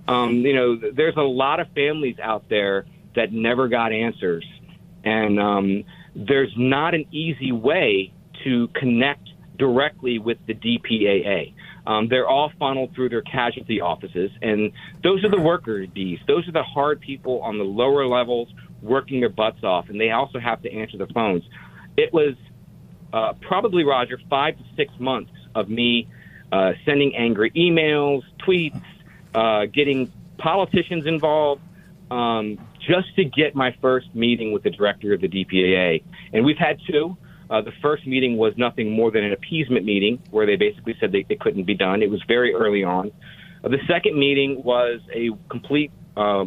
Um, 0.08 0.36
you 0.38 0.54
know, 0.54 0.76
there's 0.76 1.16
a 1.16 1.22
lot 1.22 1.60
of 1.60 1.68
families 1.74 2.18
out 2.22 2.50
there 2.50 2.86
that 3.16 3.32
never 3.32 3.68
got 3.68 3.92
answers, 3.92 4.46
and 5.04 5.40
um, 5.40 5.84
there's 6.18 6.54
not 6.58 6.96
an 6.96 7.06
easy 7.12 7.52
way 7.52 8.12
to 8.44 8.68
connect 8.70 9.30
directly 9.58 10.18
with 10.18 10.38
the 10.48 10.54
DPAA. 10.54 11.54
Um, 11.86 12.08
they're 12.10 12.28
all 12.28 12.52
funneled 12.60 12.94
through 12.96 13.10
their 13.10 13.22
casualty 13.22 13.80
offices, 13.82 14.32
and 14.42 14.72
those 15.04 15.24
are 15.24 15.30
the 15.30 15.40
worker 15.40 15.86
bees. 15.88 16.20
Those 16.28 16.48
are 16.48 16.52
the 16.52 16.64
hard 16.64 17.00
people 17.00 17.42
on 17.42 17.58
the 17.58 17.64
lower 17.64 18.06
levels 18.08 18.50
working 18.82 19.20
their 19.20 19.30
butts 19.30 19.64
off, 19.64 19.90
and 19.90 20.00
they 20.00 20.12
also 20.12 20.40
have 20.40 20.62
to 20.64 20.74
answer 20.74 20.98
the 20.98 21.08
phones. 21.08 21.44
It 21.96 22.12
was 22.12 22.36
uh, 23.14 23.34
probably, 23.40 23.84
Roger, 23.84 24.20
five 24.30 24.58
to 24.58 24.64
six 24.76 24.94
months 25.00 25.32
of 25.56 25.70
me 25.70 26.08
uh, 26.52 26.74
sending 26.84 27.16
angry 27.16 27.52
emails, 27.52 28.24
tweets, 28.46 28.82
uh, 29.34 29.66
getting 29.66 30.12
politicians 30.38 31.06
involved, 31.06 31.62
um, 32.12 32.58
just 32.88 33.16
to 33.16 33.26
get 33.26 33.56
my 33.56 33.76
first 33.82 34.14
meeting 34.16 34.52
with 34.52 34.64
the 34.64 34.70
director 34.70 35.14
of 35.14 35.22
the 35.22 35.28
DPAA. 35.28 36.04
And 36.34 36.46
we've 36.46 36.58
had 36.58 36.80
two. 36.90 37.18
Uh, 37.50 37.62
the 37.62 37.72
first 37.82 38.06
meeting 38.06 38.38
was 38.38 38.54
nothing 38.58 38.92
more 38.92 39.12
than 39.12 39.24
an 39.24 39.34
appeasement 39.34 39.86
meeting 39.86 40.22
where 40.32 40.46
they 40.46 40.56
basically 40.56 40.96
said 41.00 41.12
they, 41.12 41.26
it 41.30 41.40
couldn't 41.40 41.64
be 41.64 41.76
done. 41.76 42.02
It 42.02 42.10
was 42.10 42.22
very 42.28 42.54
early 42.54 42.84
on. 42.84 43.12
Uh, 43.64 43.70
the 43.70 43.80
second 43.88 44.18
meeting 44.18 44.64
was 44.64 45.00
a 45.14 45.30
complete 45.50 45.92
uh, 46.16 46.46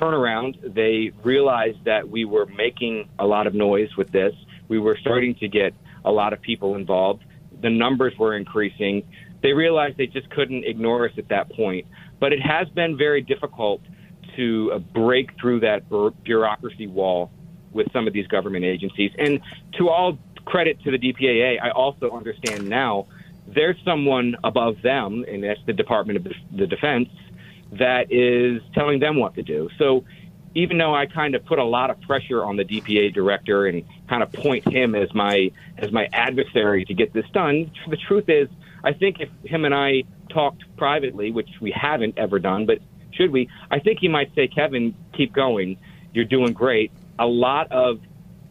turnaround. 0.00 0.74
They 0.74 1.12
realized 1.22 1.84
that 1.84 2.08
we 2.08 2.24
were 2.24 2.46
making 2.46 3.08
a 3.18 3.26
lot 3.26 3.46
of 3.46 3.54
noise 3.54 3.96
with 3.96 4.10
this 4.10 4.34
we 4.68 4.78
were 4.78 4.96
starting 5.00 5.34
to 5.36 5.48
get 5.48 5.74
a 6.04 6.10
lot 6.10 6.32
of 6.32 6.40
people 6.40 6.74
involved. 6.76 7.24
The 7.60 7.70
numbers 7.70 8.14
were 8.18 8.36
increasing. 8.36 9.02
They 9.42 9.52
realized 9.52 9.96
they 9.96 10.06
just 10.06 10.28
couldn't 10.30 10.64
ignore 10.64 11.08
us 11.08 11.14
at 11.18 11.28
that 11.28 11.50
point. 11.50 11.86
But 12.18 12.32
it 12.32 12.40
has 12.40 12.68
been 12.70 12.96
very 12.96 13.22
difficult 13.22 13.80
to 14.36 14.72
uh, 14.74 14.78
break 14.78 15.38
through 15.40 15.60
that 15.60 15.88
bureaucracy 16.22 16.86
wall 16.86 17.30
with 17.72 17.90
some 17.92 18.06
of 18.06 18.12
these 18.12 18.26
government 18.26 18.64
agencies. 18.64 19.12
And 19.18 19.40
to 19.78 19.88
all 19.88 20.18
credit 20.44 20.82
to 20.84 20.90
the 20.90 20.98
DPAA, 20.98 21.60
I 21.60 21.70
also 21.70 22.10
understand 22.10 22.68
now 22.68 23.06
there's 23.46 23.76
someone 23.84 24.36
above 24.42 24.82
them, 24.82 25.24
and 25.28 25.44
that's 25.44 25.60
the 25.66 25.72
Department 25.72 26.18
of 26.18 26.32
the 26.52 26.66
Defense, 26.66 27.08
that 27.72 28.10
is 28.10 28.62
telling 28.74 29.00
them 29.00 29.16
what 29.18 29.34
to 29.34 29.42
do. 29.42 29.68
So 29.78 30.04
even 30.54 30.78
though 30.78 30.94
I 30.94 31.06
kind 31.06 31.34
of 31.34 31.44
put 31.44 31.58
a 31.58 31.64
lot 31.64 31.90
of 31.90 32.00
pressure 32.00 32.42
on 32.44 32.56
the 32.56 32.64
DPA 32.64 33.12
director 33.12 33.66
and 33.66 33.84
kind 34.08 34.22
of 34.22 34.32
point 34.32 34.66
him 34.66 34.94
as 34.94 35.12
my 35.12 35.50
as 35.76 35.92
my 35.92 36.08
adversary 36.12 36.84
to 36.86 36.94
get 36.94 37.12
this 37.12 37.26
done, 37.32 37.70
the 37.88 37.96
truth 37.96 38.28
is, 38.28 38.48
I 38.82 38.92
think 38.94 39.20
if 39.20 39.28
him 39.44 39.64
and 39.64 39.74
I 39.74 40.04
talked 40.30 40.64
privately, 40.76 41.30
which 41.30 41.50
we 41.60 41.72
haven't 41.72 42.16
ever 42.16 42.38
done, 42.38 42.64
but 42.64 42.78
should 43.16 43.32
we? 43.32 43.48
I 43.70 43.78
think 43.78 43.98
he 44.00 44.08
might 44.08 44.34
say, 44.34 44.48
Kevin, 44.48 44.94
keep 45.16 45.32
going. 45.32 45.78
You're 46.12 46.24
doing 46.24 46.52
great. 46.52 46.92
A 47.18 47.26
lot 47.26 47.72
of 47.72 48.00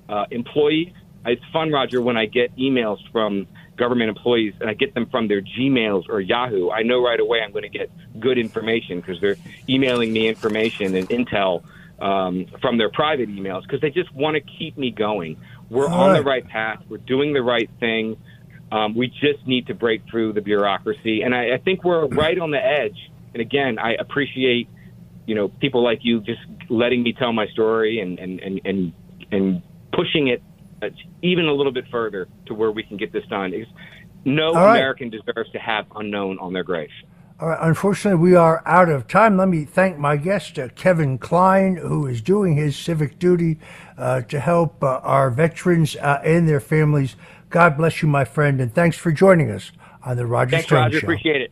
uh, 0.09 0.25
employees. 0.31 0.93
It's 1.25 1.43
fun, 1.51 1.71
Roger, 1.71 2.01
when 2.01 2.17
I 2.17 2.25
get 2.25 2.55
emails 2.55 2.99
from 3.11 3.47
government 3.77 4.09
employees 4.09 4.53
and 4.59 4.69
I 4.69 4.73
get 4.73 4.93
them 4.93 5.07
from 5.07 5.27
their 5.27 5.41
Gmails 5.41 6.07
or 6.09 6.21
Yahoo. 6.21 6.69
I 6.69 6.83
know 6.83 7.03
right 7.03 7.19
away 7.19 7.41
I'm 7.41 7.51
going 7.51 7.63
to 7.63 7.69
get 7.69 7.91
good 8.19 8.37
information 8.37 8.99
because 8.99 9.19
they're 9.19 9.37
emailing 9.67 10.13
me 10.13 10.27
information 10.27 10.95
and 10.95 11.09
intel 11.09 11.63
um, 11.99 12.45
from 12.61 12.77
their 12.77 12.89
private 12.89 13.29
emails 13.29 13.63
because 13.63 13.81
they 13.81 13.89
just 13.89 14.13
want 14.13 14.35
to 14.35 14.41
keep 14.41 14.77
me 14.77 14.91
going. 14.91 15.37
We're 15.69 15.87
All 15.87 16.01
on 16.01 16.11
right. 16.11 16.17
the 16.19 16.23
right 16.23 16.47
path. 16.47 16.83
We're 16.87 16.97
doing 16.97 17.33
the 17.33 17.41
right 17.41 17.69
thing. 17.79 18.17
Um, 18.71 18.95
we 18.95 19.07
just 19.07 19.45
need 19.45 19.67
to 19.67 19.73
break 19.73 20.03
through 20.09 20.33
the 20.33 20.41
bureaucracy, 20.41 21.21
and 21.21 21.35
I, 21.35 21.53
I 21.53 21.57
think 21.57 21.83
we're 21.83 22.07
right 22.07 22.37
on 22.37 22.51
the 22.51 22.63
edge. 22.63 23.11
And 23.35 23.41
again, 23.41 23.77
I 23.77 23.95
appreciate 23.95 24.69
you 25.25 25.35
know 25.35 25.49
people 25.49 25.83
like 25.83 25.99
you 26.03 26.21
just 26.21 26.39
letting 26.69 27.03
me 27.03 27.11
tell 27.11 27.33
my 27.33 27.47
story 27.47 27.99
and 27.99 28.17
and 28.17 28.39
and 28.39 28.61
and, 28.63 28.93
and 29.29 29.61
pushing 29.91 30.29
it 30.29 30.41
even 31.21 31.45
a 31.45 31.53
little 31.53 31.73
bit 31.73 31.83
further 31.91 32.29
to 32.45 32.53
where 32.53 32.71
we 32.71 32.81
can 32.81 32.95
get 32.95 33.11
this 33.11 33.25
done. 33.25 33.51
Because 33.51 33.67
no 34.23 34.53
right. 34.53 34.77
American 34.77 35.09
deserves 35.09 35.51
to 35.51 35.59
have 35.59 35.85
unknown 35.97 36.39
on 36.39 36.53
their 36.53 36.63
grave. 36.63 36.89
Uh, 37.37 37.57
unfortunately, 37.59 38.21
we 38.21 38.35
are 38.35 38.63
out 38.65 38.87
of 38.87 39.05
time. 39.05 39.35
Let 39.35 39.49
me 39.49 39.65
thank 39.65 39.97
my 39.97 40.15
guest, 40.15 40.57
uh, 40.57 40.69
Kevin 40.69 41.17
Kline, 41.17 41.75
who 41.75 42.07
is 42.07 42.21
doing 42.21 42.55
his 42.55 42.77
civic 42.77 43.19
duty 43.19 43.59
uh, 43.97 44.21
to 44.21 44.39
help 44.39 44.81
uh, 44.81 45.01
our 45.03 45.29
veterans 45.29 45.97
uh, 45.97 46.21
and 46.23 46.47
their 46.47 46.61
families. 46.61 47.17
God 47.49 47.75
bless 47.75 48.01
you, 48.01 48.07
my 48.07 48.23
friend, 48.23 48.61
and 48.61 48.73
thanks 48.73 48.95
for 48.95 49.11
joining 49.11 49.51
us 49.51 49.73
on 50.03 50.15
the 50.15 50.25
Roger 50.25 50.51
thanks, 50.51 50.71
Roger. 50.71 50.99
Show. 51.01 51.07
Appreciate 51.07 51.41
it. 51.41 51.51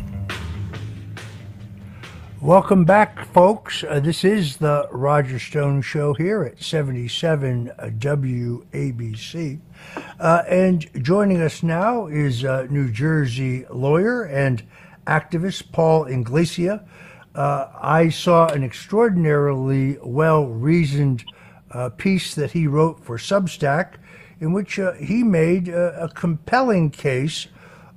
Welcome 2.41 2.85
back, 2.85 3.23
folks. 3.25 3.83
Uh, 3.83 3.99
this 3.99 4.23
is 4.23 4.57
the 4.57 4.87
Roger 4.91 5.37
Stone 5.37 5.83
Show 5.83 6.15
here 6.15 6.41
at 6.41 6.59
77 6.59 7.71
WABC. 7.77 9.59
Uh, 10.19 10.41
and 10.47 10.89
joining 11.03 11.39
us 11.39 11.61
now 11.61 12.07
is 12.07 12.43
uh, 12.43 12.65
New 12.67 12.91
Jersey 12.91 13.67
lawyer 13.69 14.23
and 14.23 14.63
activist 15.05 15.71
Paul 15.71 16.05
Ingrassia. 16.05 16.83
Uh, 17.35 17.67
I 17.79 18.09
saw 18.09 18.47
an 18.47 18.63
extraordinarily 18.63 19.99
well 20.01 20.47
reasoned 20.47 21.23
uh, 21.69 21.89
piece 21.89 22.33
that 22.33 22.53
he 22.53 22.65
wrote 22.65 23.05
for 23.05 23.19
Substack 23.19 23.97
in 24.39 24.51
which 24.51 24.79
uh, 24.79 24.93
he 24.93 25.23
made 25.23 25.67
a 25.67 26.09
compelling 26.15 26.89
case 26.89 27.49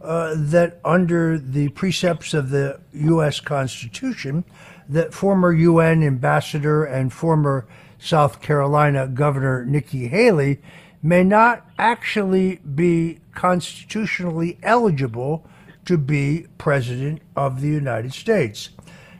uh, 0.05 0.35
that 0.36 0.81
under 0.85 1.39
the 1.39 1.68
precepts 1.70 2.35
of 2.35 2.51
the 2.51 2.81
U.S. 2.93 3.40
Constitution, 3.40 4.44
that 4.89 5.14
former 5.14 5.52
UN 5.52 6.02
ambassador 6.02 6.85
and 6.85 7.12
former 7.12 7.66
South 7.98 8.43
Carolina 8.43 9.09
Governor 9.09 9.64
Nikki 9.64 10.09
Haley 10.09 10.60
may 11.02 11.24
not 11.24 11.66
actually 11.78 12.56
be 12.56 13.20
constitutionally 13.35 14.59
eligible 14.62 15.47
to 15.86 15.98
be 15.98 16.47
President 16.59 17.20
of 17.36 17.60
the 17.60 17.68
United 17.68 18.12
States. 18.12 18.70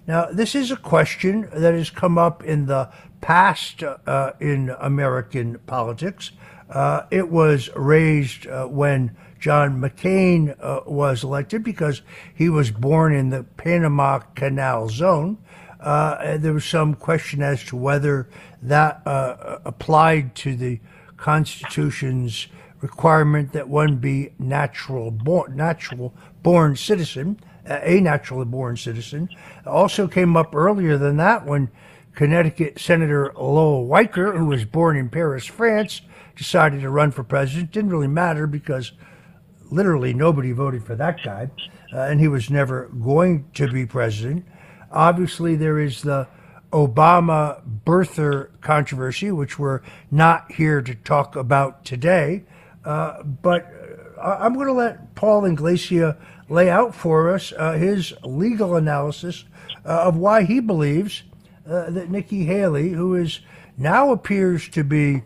Now, 0.07 0.27
this 0.27 0.55
is 0.55 0.71
a 0.71 0.77
question 0.77 1.49
that 1.53 1.75
has 1.75 1.91
come 1.91 2.19
up 2.19 2.45
in 2.45 2.67
the 2.67 2.91
past 3.21 3.83
uh, 3.83 4.33
in 4.39 4.75
American 4.79 5.59
politics. 5.67 6.33
Uh, 6.69 7.03
it 7.11 7.31
was 7.31 7.71
raised 7.75 8.47
uh, 8.47 8.67
when 8.67 9.17
John 9.45 9.79
McCain 9.79 10.57
uh, 10.59 10.81
was 10.87 11.23
elected 11.23 11.63
because 11.63 12.01
he 12.35 12.49
was 12.49 12.71
born 12.71 13.15
in 13.15 13.29
the 13.29 13.43
Panama 13.43 14.21
Canal 14.35 14.89
Zone. 14.89 15.37
Uh, 15.79 16.39
there 16.39 16.55
was 16.55 16.65
some 16.65 16.95
question 16.95 17.43
as 17.43 17.63
to 17.65 17.77
whether 17.77 18.27
that 18.63 19.07
uh, 19.07 19.59
applied 19.67 20.35
to 20.37 20.57
the 20.57 20.81
Constitution's 21.19 22.47
requirement 22.81 23.53
that 23.53 23.69
one 23.69 23.97
be 23.97 24.31
natural 24.39 25.11
born, 25.11 25.55
natural 25.55 26.15
born 26.43 26.75
citizen, 26.75 27.39
a 27.67 28.01
naturally 28.01 28.47
born 28.47 28.79
citizen. 28.79 29.29
Also 29.67 30.09
came 30.09 30.39
up 30.39 30.55
earlier 30.55 30.97
than 30.97 31.19
that 31.19 31.45
when 31.45 31.71
Connecticut 32.15 32.81
Senator 32.81 33.31
Lowell 33.37 33.87
Weicker, 33.87 34.39
who 34.39 34.47
was 34.47 34.65
born 34.65 34.97
in 34.97 35.11
Paris, 35.11 35.45
France, 35.45 36.01
decided 36.35 36.81
to 36.81 36.89
run 36.89 37.11
for 37.11 37.23
president. 37.23 37.73
Didn't 37.73 37.91
really 37.91 38.09
matter 38.09 38.47
because 38.47 38.93
literally 39.71 40.15
nobody 40.15 40.53
voted 40.53 40.85
for 40.85 40.95
that 40.97 41.19
guy, 41.25 41.51
uh, 41.93 42.01
and 42.01 42.21
he 42.21 42.29
was 42.29 42.51
never 42.51 42.89
going 43.03 43.49
to 43.55 43.71
be 43.71 43.87
president. 43.87 44.45
Obviously, 44.91 45.57
there 45.57 45.79
is 45.79 46.03
the 46.03 46.29
Obama 46.75 47.63
birther 47.87 48.49
controversy, 48.61 49.31
which 49.31 49.59
we're 49.59 49.81
not 50.11 50.51
here 50.51 50.83
to 50.83 50.95
talk 50.95 51.37
about 51.37 51.85
today. 51.85 52.45
Uh, 52.85 53.23
but 53.23 53.73
uh, 54.19 54.39
I'm 54.41 54.55
going 54.55 54.67
to 54.67 54.73
let 54.73 55.15
Paul 55.15 55.43
Ingrassia 55.43 56.17
lay 56.49 56.69
out 56.69 56.95
for 56.95 57.33
us 57.33 57.53
uh, 57.57 57.73
his 57.73 58.13
legal 58.25 58.75
analysis 58.75 59.45
uh, 59.87 60.03
of 60.03 60.17
why 60.17 60.43
he 60.43 60.61
believes 60.61 61.23
uh, 61.67 61.91
that 61.91 62.11
Nikki 62.11 62.45
Haley, 62.45 62.91
who 62.91 63.15
is 63.15 63.41
now 63.79 64.11
appears 64.11 64.69
to 64.71 64.85
be, 64.85 65.23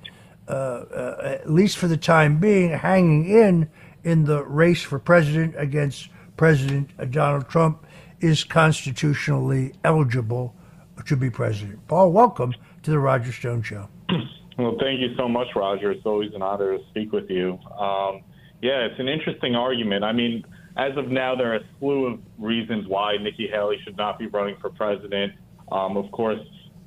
at 0.48 1.50
least 1.50 1.78
for 1.78 1.88
the 1.88 1.96
time 1.96 2.38
being, 2.38 2.70
hanging 2.70 3.28
in 3.28 3.70
in 4.04 4.24
the 4.24 4.44
race 4.44 4.82
for 4.82 4.98
president 4.98 5.54
against 5.56 6.08
President 6.36 6.90
Donald 7.10 7.48
Trump 7.48 7.84
is 8.20 8.44
constitutionally 8.44 9.72
eligible 9.84 10.54
to 11.06 11.16
be 11.16 11.30
president. 11.30 11.86
Paul, 11.88 12.12
welcome 12.12 12.54
to 12.82 12.90
the 12.90 12.98
Roger 12.98 13.32
Stone 13.32 13.62
Show. 13.62 13.88
Well, 14.58 14.76
thank 14.80 15.00
you 15.00 15.14
so 15.16 15.28
much, 15.28 15.46
Roger. 15.54 15.92
It's 15.92 16.04
always 16.04 16.34
an 16.34 16.42
honor 16.42 16.76
to 16.76 16.84
speak 16.90 17.12
with 17.12 17.30
you. 17.30 17.58
Um, 17.78 18.22
yeah, 18.60 18.86
it's 18.86 18.98
an 18.98 19.08
interesting 19.08 19.54
argument. 19.54 20.02
I 20.02 20.12
mean, 20.12 20.44
as 20.76 20.96
of 20.96 21.08
now, 21.08 21.36
there 21.36 21.52
are 21.52 21.56
a 21.56 21.64
slew 21.78 22.06
of 22.06 22.20
reasons 22.38 22.88
why 22.88 23.16
Nikki 23.18 23.46
Haley 23.46 23.78
should 23.84 23.96
not 23.96 24.18
be 24.18 24.26
running 24.26 24.56
for 24.60 24.70
president. 24.70 25.32
Um, 25.70 25.96
of 25.96 26.10
course, 26.10 26.40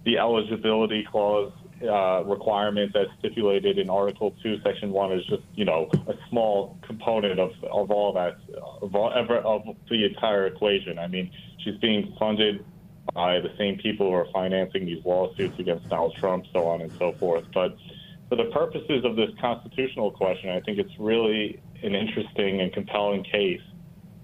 the 0.04 0.18
eligibility 0.18 1.08
clause 1.10 1.54
uh, 1.84 2.24
requirement 2.26 2.92
that's 2.94 3.10
stipulated 3.20 3.78
in 3.78 3.90
Article 3.90 4.36
2, 4.44 4.62
Section 4.64 4.92
1 4.92 5.12
is 5.14 5.26
just, 5.26 5.44
you 5.56 5.66
know, 5.66 5.90
a 6.08 6.14
small 6.30 6.78
component 6.82 7.40
of, 7.40 7.52
of 7.72 7.92
all 7.92 8.14
that, 8.14 8.38
of, 8.82 8.96
all, 8.96 9.12
of 9.12 9.76
the 9.90 10.06
entire 10.06 10.48
equation. 10.48 11.00
I 11.00 11.08
mean, 11.08 11.32
she's 11.64 11.78
being 11.78 12.16
funded 12.20 12.66
by 13.14 13.40
the 13.40 13.52
same 13.58 13.78
people 13.78 14.10
who 14.10 14.14
are 14.14 14.28
financing 14.32 14.86
these 14.86 15.04
lawsuits 15.06 15.58
against 15.60 15.90
Donald 15.90 16.16
Trump, 16.16 16.46
so 16.54 16.68
on 16.68 16.82
and 16.82 16.92
so 16.98 17.14
forth. 17.14 17.46
But 17.54 17.76
for 18.30 18.36
the 18.36 18.46
purposes 18.52 19.04
of 19.04 19.16
this 19.16 19.30
constitutional 19.40 20.12
question, 20.12 20.50
I 20.50 20.62
think 20.62 20.78
it's 20.78 20.98
really 21.00 21.60
an 21.84 21.96
interesting 21.96 22.62
and 22.62 22.72
compelling 22.72 23.24
case. 23.24 23.62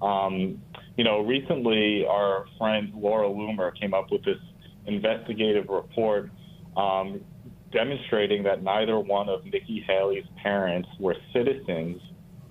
Um, 0.02 0.62
you 0.96 1.04
know, 1.04 1.22
recently 1.22 2.06
our 2.06 2.46
friend 2.58 2.94
Laura 2.96 3.28
Loomer 3.28 3.78
came 3.80 3.94
up 3.94 4.12
with 4.12 4.24
this 4.24 4.38
investigative 4.86 5.70
report 5.70 6.30
um, 6.78 7.22
demonstrating 7.72 8.44
that 8.44 8.64
neither 8.64 8.99
one 8.99 9.30
of 9.30 9.45
Nikki 9.45 9.81
Haley's 9.81 10.26
parents 10.38 10.89
were 10.99 11.15
citizens 11.34 12.02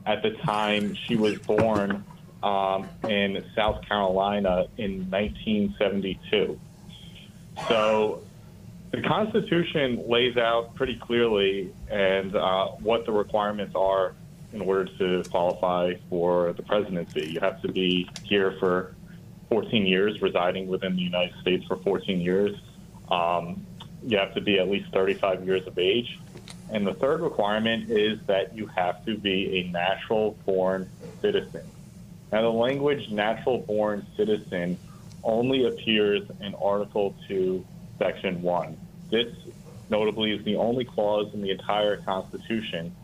at 0.04 0.22
the 0.22 0.30
time 0.44 0.94
she 0.94 1.16
was 1.16 1.38
born 1.38 2.04
um, 2.42 2.88
in 3.08 3.44
South 3.54 3.82
Carolina 3.86 4.66
in 4.76 5.10
1972. 5.10 6.58
So 7.68 8.22
the 8.92 9.02
Constitution 9.02 10.04
lays 10.08 10.36
out 10.36 10.74
pretty 10.74 10.96
clearly 10.96 11.72
and 11.90 12.36
uh, 12.36 12.68
what 12.78 13.04
the 13.04 13.12
requirements 13.12 13.74
are 13.74 14.14
in 14.52 14.60
order 14.60 14.84
to 14.98 15.28
qualify 15.28 15.94
for 16.08 16.52
the 16.52 16.62
presidency. 16.62 17.32
You 17.32 17.40
have 17.40 17.60
to 17.62 17.68
be 17.72 18.08
here 18.24 18.56
for 18.60 18.94
14 19.48 19.86
years, 19.86 20.20
residing 20.22 20.68
within 20.68 20.96
the 20.96 21.02
United 21.02 21.34
States 21.40 21.64
for 21.66 21.76
14 21.76 22.20
years. 22.20 22.56
Um, 23.10 23.66
you 24.06 24.16
have 24.18 24.34
to 24.34 24.40
be 24.40 24.58
at 24.58 24.70
least 24.70 24.92
35 24.92 25.44
years 25.44 25.66
of 25.66 25.78
age. 25.78 26.18
And 26.70 26.86
the 26.86 26.94
third 26.94 27.20
requirement 27.20 27.90
is 27.90 28.18
that 28.26 28.56
you 28.56 28.66
have 28.66 29.04
to 29.04 29.18
be 29.18 29.58
a 29.58 29.72
natural 29.72 30.36
born 30.46 30.88
citizen. 31.20 31.62
Now, 32.32 32.42
the 32.42 32.48
language 32.48 33.08
natural 33.10 33.58
born 33.58 34.06
citizen 34.16 34.78
only 35.22 35.66
appears 35.66 36.22
in 36.40 36.54
Article 36.54 37.14
2, 37.28 37.64
Section 37.98 38.42
1. 38.42 38.76
This, 39.10 39.34
notably, 39.90 40.32
is 40.32 40.44
the 40.44 40.56
only 40.56 40.84
clause 40.84 41.32
in 41.34 41.42
the 41.42 41.50
entire 41.50 41.96
Constitution 41.98 42.94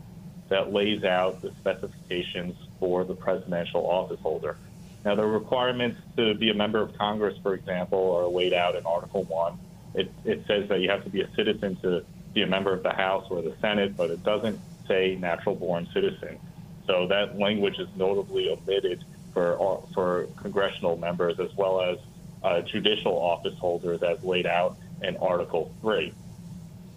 that 0.49 0.71
lays 0.71 1.03
out 1.03 1.41
the 1.41 1.51
specifications 1.59 2.55
for 2.79 3.03
the 3.03 3.15
presidential 3.15 3.89
office 3.89 4.19
holder. 4.21 4.57
Now, 5.03 5.15
the 5.15 5.25
requirements 5.25 5.99
to 6.15 6.33
be 6.33 6.49
a 6.49 6.53
member 6.53 6.79
of 6.81 6.97
Congress, 6.97 7.37
for 7.43 7.53
example, 7.53 8.15
are 8.15 8.27
laid 8.27 8.53
out 8.53 8.75
in 8.75 8.85
Article 8.85 9.23
1 9.23 9.57
it, 9.93 10.11
it 10.25 10.43
says 10.47 10.69
that 10.69 10.79
you 10.79 10.89
have 10.89 11.03
to 11.03 11.09
be 11.09 11.21
a 11.21 11.29
citizen 11.35 11.75
to 11.77 12.03
be 12.33 12.41
a 12.41 12.47
member 12.47 12.73
of 12.73 12.83
the 12.83 12.93
House 12.93 13.25
or 13.29 13.41
the 13.41 13.55
Senate, 13.61 13.95
but 13.95 14.09
it 14.09 14.23
doesn't 14.23 14.59
say 14.87 15.15
natural 15.19 15.55
born 15.55 15.87
citizen. 15.93 16.39
So 16.87 17.07
that 17.07 17.37
language 17.37 17.79
is 17.79 17.87
notably 17.95 18.49
omitted 18.49 19.03
for, 19.33 19.53
uh, 19.61 19.81
for 19.93 20.27
congressional 20.37 20.97
members 20.97 21.39
as 21.39 21.55
well 21.55 21.81
as 21.81 21.97
uh, 22.43 22.61
judicial 22.61 23.13
office 23.13 23.57
holders 23.57 24.03
as 24.03 24.21
laid 24.23 24.45
out 24.45 24.77
in 25.01 25.15
Article 25.17 25.73
3. 25.81 26.13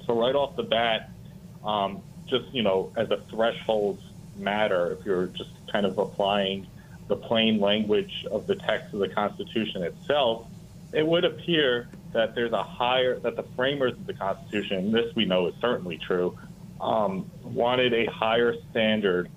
So 0.06 0.18
right 0.18 0.34
off 0.34 0.56
the 0.56 0.62
bat, 0.62 1.10
um, 1.64 2.02
just, 2.26 2.52
you 2.52 2.62
know, 2.62 2.92
as 2.96 3.10
a 3.10 3.18
threshold 3.30 4.00
matter, 4.36 4.96
if 4.98 5.06
you're 5.06 5.26
just 5.26 5.50
kind 5.70 5.86
of 5.86 5.98
applying 5.98 6.66
the 7.08 7.16
plain 7.16 7.60
language 7.60 8.26
of 8.30 8.46
the 8.46 8.56
text 8.56 8.92
of 8.92 9.00
the 9.00 9.08
Constitution 9.08 9.82
itself, 9.82 10.46
it 10.92 11.06
would 11.06 11.24
appear 11.24 11.88
that 12.16 12.34
there's 12.34 12.52
a 12.52 12.62
higher 12.62 13.18
that 13.20 13.36
the 13.36 13.44
framers 13.54 13.92
of 13.92 14.06
the 14.06 14.14
Constitution, 14.14 14.92
this 14.92 15.14
we 15.14 15.24
know 15.24 15.46
is 15.46 15.54
certainly 15.60 15.98
true, 15.98 16.36
um, 16.80 17.30
wanted 17.42 17.94
a 17.94 18.06
higher 18.06 18.54
standard 18.70 19.30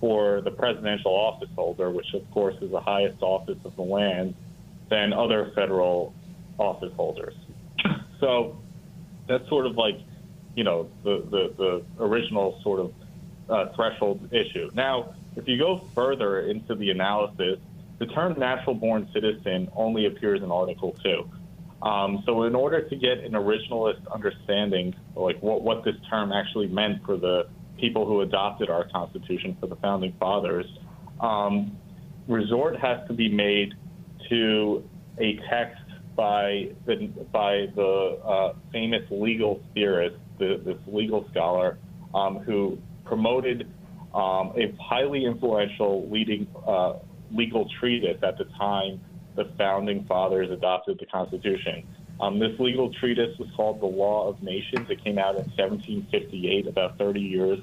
for 0.00 0.40
the 0.42 0.50
presidential 0.50 1.12
office 1.12 1.48
holder, 1.54 1.90
which 1.90 2.12
of 2.12 2.28
course 2.30 2.56
is 2.60 2.70
the 2.70 2.80
highest 2.80 3.22
office 3.22 3.58
of 3.64 3.74
the 3.76 3.82
land, 3.82 4.34
than 4.90 5.12
other 5.12 5.52
federal 5.54 6.12
office 6.58 6.92
holders. 6.94 7.34
So 8.20 8.58
that's 9.26 9.48
sort 9.48 9.66
of 9.66 9.76
like 9.76 9.98
you 10.54 10.64
know, 10.64 10.88
the, 11.02 11.24
the, 11.30 11.54
the 11.56 12.04
original 12.04 12.60
sort 12.62 12.80
of 12.80 12.92
uh, 13.48 13.72
threshold 13.74 14.32
issue. 14.32 14.70
Now, 14.74 15.14
if 15.36 15.48
you 15.48 15.58
go 15.58 15.78
further 15.94 16.40
into 16.40 16.74
the 16.74 16.90
analysis, 16.90 17.58
the 17.98 18.06
term 18.06 18.38
natural 18.38 18.74
born 18.74 19.08
citizen 19.12 19.68
only 19.74 20.06
appears 20.06 20.42
in 20.42 20.50
Article 20.50 20.96
2. 21.02 21.28
Um, 21.84 22.22
so, 22.24 22.44
in 22.44 22.54
order 22.54 22.88
to 22.88 22.96
get 22.96 23.18
an 23.18 23.32
originalist 23.32 24.00
understanding, 24.10 24.94
like 25.14 25.40
what, 25.42 25.62
what 25.62 25.84
this 25.84 25.94
term 26.08 26.32
actually 26.32 26.66
meant 26.66 27.04
for 27.04 27.18
the 27.18 27.46
people 27.78 28.06
who 28.06 28.22
adopted 28.22 28.70
our 28.70 28.88
Constitution, 28.88 29.54
for 29.60 29.66
the 29.66 29.76
founding 29.76 30.14
fathers, 30.18 30.64
um, 31.20 31.76
resort 32.26 32.76
has 32.80 33.06
to 33.08 33.12
be 33.12 33.28
made 33.28 33.74
to 34.30 34.82
a 35.18 35.38
text 35.50 35.82
by 36.16 36.68
the, 36.86 37.10
by 37.30 37.66
the 37.76 38.18
uh, 38.24 38.54
famous 38.72 39.02
legal 39.10 39.60
theorist, 39.74 40.16
the, 40.38 40.62
this 40.64 40.78
legal 40.86 41.28
scholar, 41.30 41.76
um, 42.14 42.38
who 42.38 42.78
promoted 43.04 43.68
um, 44.14 44.54
a 44.56 44.74
highly 44.80 45.26
influential 45.26 46.08
leading 46.10 46.46
uh, 46.66 46.94
legal 47.30 47.68
treatise 47.78 48.16
at 48.22 48.38
the 48.38 48.44
time 48.56 49.00
the 49.34 49.46
founding 49.58 50.04
fathers 50.04 50.50
adopted 50.50 50.98
the 50.98 51.06
Constitution. 51.06 51.86
Um, 52.20 52.38
this 52.38 52.58
legal 52.60 52.92
treatise 52.92 53.36
was 53.38 53.48
called 53.56 53.80
The 53.80 53.86
Law 53.86 54.28
of 54.28 54.42
Nations. 54.42 54.88
It 54.88 55.02
came 55.02 55.18
out 55.18 55.34
in 55.34 55.44
1758, 55.56 56.68
about 56.68 56.96
30 56.98 57.20
years 57.20 57.58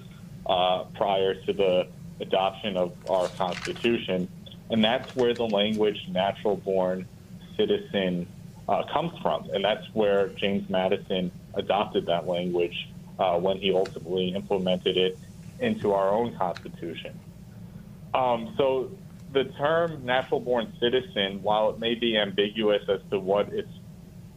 uh, 0.45 0.83
prior 0.95 1.35
to 1.35 1.53
the 1.53 1.87
adoption 2.19 2.77
of 2.77 2.93
our 3.09 3.29
Constitution. 3.29 4.27
And 4.69 4.83
that's 4.83 5.15
where 5.15 5.33
the 5.33 5.45
language 5.45 5.97
natural 6.09 6.57
born 6.57 7.07
citizen 7.57 8.27
uh, 8.67 8.83
comes 8.91 9.17
from. 9.21 9.49
And 9.51 9.63
that's 9.63 9.85
where 9.93 10.29
James 10.29 10.69
Madison 10.69 11.31
adopted 11.53 12.05
that 12.07 12.27
language 12.27 12.89
uh, 13.19 13.37
when 13.39 13.57
he 13.57 13.73
ultimately 13.73 14.33
implemented 14.33 14.97
it 14.97 15.17
into 15.59 15.93
our 15.93 16.09
own 16.09 16.35
Constitution. 16.37 17.19
Um, 18.13 18.53
so 18.57 18.91
the 19.33 19.45
term 19.57 20.05
natural 20.05 20.39
born 20.39 20.73
citizen, 20.79 21.41
while 21.41 21.69
it 21.69 21.79
may 21.79 21.95
be 21.95 22.17
ambiguous 22.17 22.83
as 22.89 22.99
to 23.11 23.19
what 23.19 23.51
its 23.53 23.69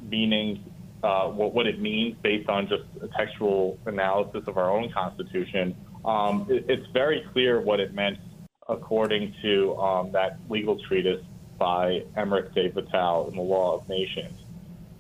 meaning, 0.03 0.65
uh, 1.03 1.29
what, 1.29 1.53
what 1.53 1.67
it 1.67 1.81
means 1.81 2.17
based 2.23 2.49
on 2.49 2.69
just 2.69 2.85
a 3.03 3.09
textual 3.09 3.79
analysis 3.87 4.45
of 4.47 4.57
our 4.57 4.71
own 4.71 4.91
Constitution, 4.93 5.75
um, 6.05 6.47
it, 6.49 6.67
it's 6.69 6.87
very 6.93 7.25
clear 7.33 7.61
what 7.61 7.81
it 7.81 7.95
meant 7.95 8.19
according 8.69 9.35
to 9.43 9.77
um, 9.77 10.13
that 10.13 10.39
legal 10.49 10.79
treatise 10.89 11.25
by 11.59 12.03
Emmerich 12.17 12.53
de 12.55 12.71
Vattel 12.71 13.29
in 13.29 13.37
the 13.37 13.43
Law 13.43 13.77
of 13.77 13.89
Nations. 13.89 14.39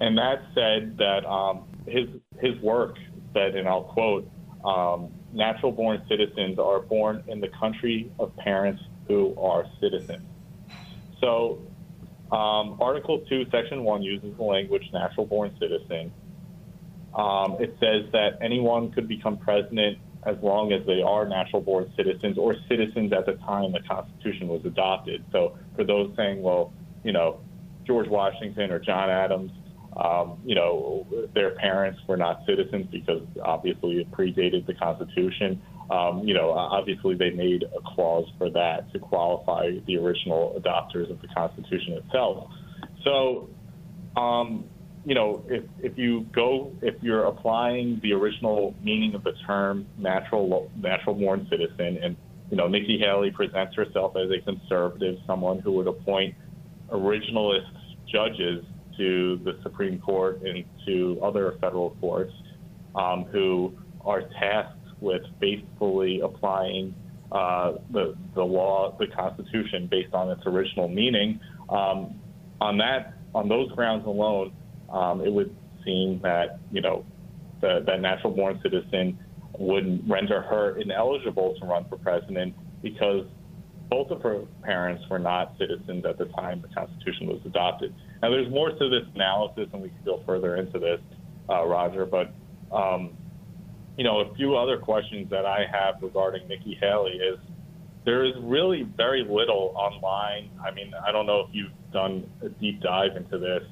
And 0.00 0.18
that 0.18 0.42
said 0.54 0.98
that 0.98 1.24
um, 1.24 1.64
his, 1.86 2.08
his 2.40 2.60
work 2.60 2.96
said, 3.32 3.54
and 3.54 3.68
I'll 3.68 3.84
quote, 3.84 4.28
um, 4.64 5.12
natural 5.32 5.72
born 5.72 6.02
citizens 6.08 6.58
are 6.58 6.80
born 6.80 7.22
in 7.28 7.40
the 7.40 7.48
country 7.48 8.10
of 8.18 8.34
parents 8.36 8.82
who 9.08 9.34
are 9.38 9.66
citizens. 9.80 10.22
So, 11.20 11.60
um, 12.32 12.78
Article 12.80 13.20
2, 13.28 13.46
Section 13.50 13.84
1 13.84 14.02
uses 14.02 14.36
the 14.36 14.42
language 14.42 14.88
natural 14.92 15.26
born 15.26 15.54
citizen. 15.60 16.12
Um, 17.14 17.56
it 17.60 17.76
says 17.78 18.10
that 18.12 18.38
anyone 18.40 18.90
could 18.90 19.06
become 19.06 19.36
president 19.38 19.98
as 20.24 20.36
long 20.42 20.72
as 20.72 20.84
they 20.86 21.02
are 21.02 21.28
natural 21.28 21.60
born 21.62 21.92
citizens 21.96 22.38
or 22.38 22.56
citizens 22.68 23.12
at 23.12 23.26
the 23.26 23.34
time 23.34 23.72
the 23.72 23.80
Constitution 23.80 24.48
was 24.48 24.64
adopted. 24.64 25.24
So, 25.32 25.56
for 25.76 25.84
those 25.84 26.14
saying, 26.16 26.42
well, 26.42 26.72
you 27.04 27.12
know, 27.12 27.40
George 27.86 28.08
Washington 28.08 28.70
or 28.72 28.78
John 28.78 29.10
Adams, 29.10 29.52
um, 29.96 30.38
you 30.44 30.54
know, 30.54 31.06
their 31.34 31.50
parents 31.50 32.00
were 32.08 32.16
not 32.16 32.44
citizens 32.46 32.86
because 32.90 33.22
obviously 33.42 34.00
it 34.00 34.10
predated 34.10 34.66
the 34.66 34.74
Constitution. 34.74 35.62
Um, 35.90 36.26
you 36.26 36.34
know, 36.34 36.50
obviously 36.50 37.14
they 37.14 37.30
made 37.30 37.64
a 37.64 37.80
clause 37.94 38.26
for 38.38 38.50
that 38.50 38.90
to 38.92 38.98
qualify 38.98 39.70
the 39.86 39.96
original 39.98 40.58
adopters 40.58 41.10
of 41.10 41.20
the 41.20 41.28
Constitution 41.28 41.94
itself. 42.04 42.50
So, 43.04 43.50
um, 44.16 44.64
you 45.04 45.14
know, 45.14 45.44
if, 45.48 45.64
if 45.82 45.98
you 45.98 46.26
go, 46.34 46.72
if 46.80 46.94
you're 47.02 47.26
applying 47.26 48.00
the 48.02 48.12
original 48.12 48.74
meaning 48.82 49.14
of 49.14 49.22
the 49.22 49.32
term 49.46 49.86
natural, 49.98 50.70
natural 50.76 51.14
born 51.14 51.46
citizen, 51.50 51.98
and, 52.02 52.16
you 52.50 52.56
know, 52.56 52.66
Nikki 52.68 52.98
Haley 52.98 53.30
presents 53.30 53.74
herself 53.74 54.16
as 54.16 54.30
a 54.30 54.42
conservative, 54.42 55.16
someone 55.26 55.58
who 55.58 55.72
would 55.72 55.86
appoint 55.86 56.34
originalist 56.90 57.70
judges 58.10 58.64
to 58.96 59.40
the 59.44 59.58
Supreme 59.62 59.98
Court 59.98 60.40
and 60.42 60.64
to 60.86 61.18
other 61.22 61.56
federal 61.60 61.90
courts 62.00 62.32
um, 62.94 63.24
who 63.24 63.74
are 64.02 64.22
tasked 64.40 64.78
with 65.04 65.22
faithfully 65.40 66.20
applying 66.20 66.94
uh, 67.30 67.74
the, 67.90 68.16
the 68.34 68.42
law, 68.42 68.96
the 68.98 69.06
Constitution, 69.08 69.88
based 69.90 70.14
on 70.14 70.30
its 70.30 70.42
original 70.46 70.88
meaning. 70.88 71.40
Um, 71.68 72.20
on 72.60 72.78
that, 72.78 73.14
on 73.34 73.48
those 73.48 73.70
grounds 73.72 74.06
alone, 74.06 74.52
um, 74.90 75.20
it 75.20 75.32
would 75.32 75.54
seem 75.84 76.20
that 76.22 76.58
you 76.70 76.80
know 76.80 77.04
the, 77.60 77.82
that 77.86 78.00
natural-born 78.00 78.60
citizen 78.62 79.18
would 79.58 80.08
render 80.08 80.42
her 80.42 80.78
ineligible 80.80 81.56
to 81.60 81.66
run 81.66 81.84
for 81.88 81.96
president 81.96 82.54
because 82.82 83.24
both 83.88 84.10
of 84.10 84.22
her 84.22 84.42
parents 84.62 85.04
were 85.10 85.18
not 85.18 85.54
citizens 85.58 86.04
at 86.04 86.18
the 86.18 86.24
time 86.26 86.62
the 86.62 86.74
Constitution 86.74 87.26
was 87.26 87.40
adopted. 87.44 87.94
Now, 88.22 88.30
there's 88.30 88.50
more 88.50 88.70
to 88.70 88.88
this 88.88 89.06
analysis, 89.14 89.68
and 89.72 89.82
we 89.82 89.88
can 89.88 90.04
go 90.04 90.22
further 90.26 90.56
into 90.56 90.78
this, 90.78 91.00
uh, 91.48 91.64
Roger. 91.66 92.06
But 92.06 92.32
um, 92.74 93.12
you 93.96 94.04
know, 94.04 94.20
a 94.20 94.34
few 94.34 94.56
other 94.56 94.78
questions 94.78 95.30
that 95.30 95.46
I 95.46 95.66
have 95.70 96.02
regarding 96.02 96.48
Nikki 96.48 96.76
Haley 96.80 97.12
is 97.12 97.38
there 98.04 98.24
is 98.24 98.34
really 98.40 98.82
very 98.82 99.24
little 99.24 99.72
online. 99.76 100.50
I 100.64 100.70
mean, 100.70 100.92
I 101.06 101.12
don't 101.12 101.26
know 101.26 101.40
if 101.40 101.48
you've 101.52 101.72
done 101.92 102.28
a 102.42 102.48
deep 102.48 102.80
dive 102.80 103.16
into 103.16 103.38
this. 103.38 103.62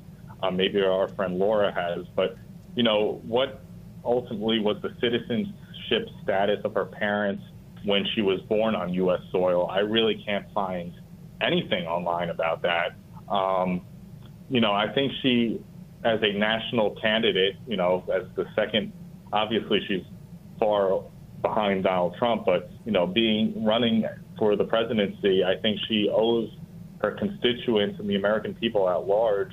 Um, 0.42 0.56
maybe 0.56 0.80
our 0.80 1.08
friend 1.08 1.38
Laura 1.38 1.72
has, 1.72 2.06
but 2.16 2.36
you 2.74 2.82
know, 2.82 3.20
what 3.24 3.62
ultimately 4.04 4.58
was 4.58 4.76
the 4.82 4.94
citizenship 5.00 6.08
status 6.22 6.60
of 6.64 6.74
her 6.74 6.86
parents 6.86 7.42
when 7.84 8.06
she 8.14 8.22
was 8.22 8.40
born 8.42 8.74
on 8.74 8.92
U.S. 8.94 9.20
soil? 9.30 9.68
I 9.70 9.80
really 9.80 10.22
can't 10.24 10.46
find 10.52 10.92
anything 11.40 11.86
online 11.86 12.30
about 12.30 12.62
that. 12.62 12.94
Um, 13.28 13.82
you 14.48 14.60
know, 14.60 14.72
I 14.72 14.92
think 14.92 15.12
she, 15.22 15.60
as 16.04 16.20
a 16.22 16.32
national 16.32 16.96
candidate, 17.00 17.56
you 17.66 17.76
know, 17.76 18.04
as 18.12 18.24
the 18.34 18.46
second, 18.56 18.92
obviously 19.32 19.80
she's 19.88 20.04
far 20.58 21.02
behind 21.40 21.84
Donald 21.84 22.14
Trump, 22.18 22.44
but 22.46 22.70
you 22.84 22.92
know, 22.92 23.06
being 23.06 23.64
running 23.64 24.04
for 24.38 24.56
the 24.56 24.64
presidency, 24.64 25.42
I 25.44 25.60
think 25.60 25.78
she 25.88 26.08
owes 26.12 26.48
her 27.00 27.12
constituents 27.12 27.98
and 27.98 28.08
the 28.08 28.16
American 28.16 28.54
people 28.54 28.88
at 28.88 29.06
large 29.06 29.52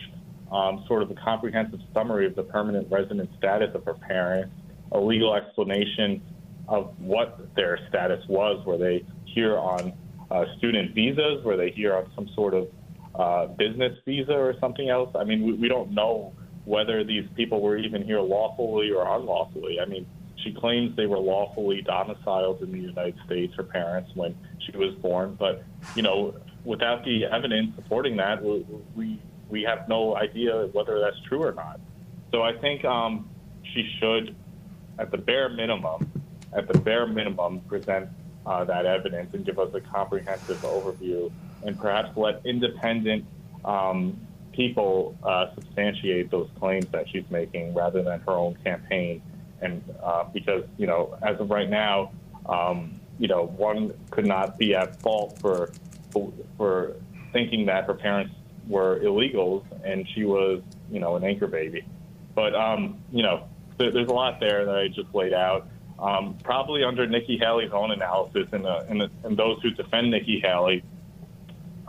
um, 0.52 0.84
sort 0.88 1.04
of 1.04 1.12
a 1.12 1.16
comprehensive 1.16 1.80
summary 1.94 2.26
of 2.26 2.36
the 2.36 2.44
permanent 2.44 2.88
resident 2.92 3.30
status 3.38 3.70
of 3.74 3.86
her 3.86 3.94
parents, 3.94 4.54
a 4.92 5.00
legal 5.00 5.36
explanation 5.36 6.22
of 6.68 6.94
what 7.00 7.54
their 7.56 7.80
status 7.90 8.24
was. 8.28 8.64
Were 8.66 8.78
they 8.78 9.06
here 9.26 9.58
on 9.58 9.94
uh, 10.32 10.46
student 10.58 10.94
visas? 10.94 11.44
Were 11.44 11.58
they 11.58 11.72
here 11.72 11.96
on 11.96 12.12
some 12.16 12.30
sort 12.36 12.54
of 12.54 12.68
uh, 13.16 13.48
business 13.54 13.98
visa 14.06 14.34
or 14.34 14.56
something 14.60 14.90
else? 14.90 15.10
I 15.16 15.24
mean, 15.24 15.44
we, 15.44 15.54
we 15.54 15.68
don't 15.68 15.92
know 15.92 16.34
whether 16.70 17.04
these 17.04 17.26
people 17.36 17.62
were 17.62 17.78
even 17.78 18.04
here 18.04 18.22
lawfully 18.22 18.92
or 18.92 19.02
unlawfully. 19.18 19.80
I 19.80 19.86
mean, 19.86 20.06
she 20.44 20.54
claims 20.54 20.96
they 20.96 21.08
were 21.08 21.18
lawfully 21.18 21.82
domiciled 21.82 22.62
in 22.62 22.72
the 22.72 22.78
United 22.78 23.16
States, 23.26 23.56
her 23.56 23.64
parents, 23.64 24.12
when 24.14 24.38
she 24.60 24.78
was 24.78 24.94
born. 25.02 25.36
But, 25.40 25.64
you 25.96 26.04
know, 26.04 26.36
without 26.64 27.04
the 27.04 27.26
evidence 27.26 27.74
supporting 27.76 28.18
that, 28.18 28.44
we, 28.44 28.64
we, 28.96 29.20
we 29.50 29.64
have 29.64 29.90
no 29.90 30.16
idea 30.16 30.70
whether 30.72 31.00
that's 31.00 31.20
true 31.28 31.42
or 31.42 31.54
not. 31.54 31.80
So 32.32 32.44
I 32.44 32.54
think 32.56 32.86
um, 32.86 33.28
she 33.74 33.90
should, 34.00 34.36
at 35.00 35.10
the 35.10 35.18
bare 35.18 35.50
minimum, 35.50 36.12
at 36.54 36.68
the 36.72 36.78
bare 36.78 37.08
minimum, 37.08 37.62
present 37.62 38.10
uh, 38.46 38.64
that 38.66 38.86
evidence 38.86 39.34
and 39.34 39.44
give 39.44 39.58
us 39.58 39.74
a 39.74 39.82
comprehensive 39.82 40.62
overview 40.62 41.32
and 41.64 41.80
perhaps 41.80 42.16
let 42.16 42.46
independent 42.46 43.26
um, 43.66 44.22
people 44.60 45.18
uh, 45.24 45.46
substantiate 45.56 46.30
those 46.30 46.50
claims 46.60 46.86
that 46.92 47.08
she's 47.10 47.24
making 47.30 47.74
rather 47.74 48.04
than 48.04 48.20
her 48.20 48.34
own 48.34 48.58
campaign 48.64 49.22
and 49.62 49.84
uh, 50.04 50.26
because 50.34 50.64
you 50.78 50.88
know, 50.88 51.18
as 51.22 51.40
of 51.40 51.50
right 51.50 51.70
now, 51.70 52.12
um, 52.46 53.00
you 53.18 53.28
know, 53.28 53.46
one 53.46 53.94
could 54.12 54.26
not 54.26 54.58
be 54.58 54.76
at 54.76 55.00
fault 55.02 55.38
for 55.40 55.72
for 56.58 56.96
thinking 57.32 57.66
that 57.68 57.86
her 57.86 57.94
parents 57.94 58.34
were 58.68 59.00
illegals 59.00 59.64
and 59.84 60.08
she 60.14 60.26
was, 60.26 60.62
you 60.92 61.00
know, 61.00 61.16
an 61.16 61.24
anchor 61.24 61.48
baby. 61.48 61.86
But 62.36 62.56
um, 62.56 63.00
you 63.12 63.24
know, 63.24 63.48
th- 63.78 63.94
there's 63.94 64.10
a 64.10 64.14
lot 64.14 64.40
there 64.40 64.66
that 64.66 64.76
I 64.76 64.88
just 64.88 65.14
laid 65.14 65.34
out. 65.34 65.68
Um, 66.00 66.38
probably 66.44 66.84
under 66.84 67.06
Nikki 67.08 67.38
Haley's 67.38 67.72
own 67.74 67.92
analysis, 67.92 68.48
and, 68.54 68.66
uh, 68.66 68.84
and, 68.88 69.02
the, 69.02 69.12
and 69.26 69.36
those 69.36 69.62
who 69.62 69.72
defend 69.72 70.10
Nikki 70.12 70.40
Haley 70.40 70.82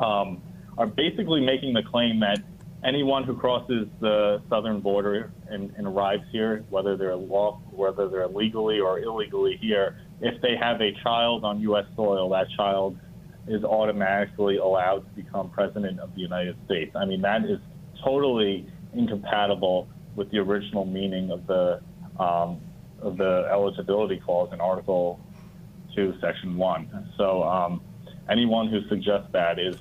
um, 0.00 0.42
are 0.76 0.88
basically 0.88 1.40
making 1.40 1.74
the 1.74 1.84
claim 1.84 2.18
that 2.18 2.40
anyone 2.84 3.24
who 3.24 3.36
crosses 3.36 3.86
the 4.00 4.40
southern 4.48 4.80
border 4.80 5.32
and, 5.48 5.72
and 5.76 5.86
arrives 5.86 6.24
here, 6.32 6.64
whether 6.70 6.96
they're 6.96 7.16
law, 7.16 7.60
whether 7.70 8.08
they're 8.08 8.28
legally 8.28 8.80
or 8.80 9.00
illegally 9.00 9.58
here, 9.60 9.98
if 10.20 10.40
they 10.42 10.56
have 10.56 10.80
a 10.80 10.92
child 11.02 11.44
on 11.44 11.60
U.S. 11.60 11.84
soil, 11.96 12.28
that 12.30 12.46
child 12.56 12.98
is 13.46 13.64
automatically 13.64 14.56
allowed 14.56 15.04
to 15.04 15.22
become 15.22 15.50
president 15.50 15.98
of 16.00 16.14
the 16.14 16.20
United 16.20 16.56
States. 16.66 16.94
I 16.94 17.04
mean, 17.04 17.22
that 17.22 17.44
is 17.44 17.58
totally 18.04 18.66
incompatible 18.94 19.88
with 20.16 20.30
the 20.30 20.38
original 20.38 20.84
meaning 20.84 21.30
of 21.30 21.46
the 21.46 21.80
um, 22.18 22.60
of 23.00 23.16
the 23.16 23.48
eligibility 23.50 24.18
clause 24.18 24.50
in 24.52 24.60
Article 24.60 25.18
Two, 25.94 26.14
Section 26.20 26.56
One. 26.56 27.10
So, 27.16 27.42
um, 27.42 27.80
anyone 28.28 28.68
who 28.68 28.86
suggests 28.88 29.28
that 29.32 29.58
is 29.58 29.76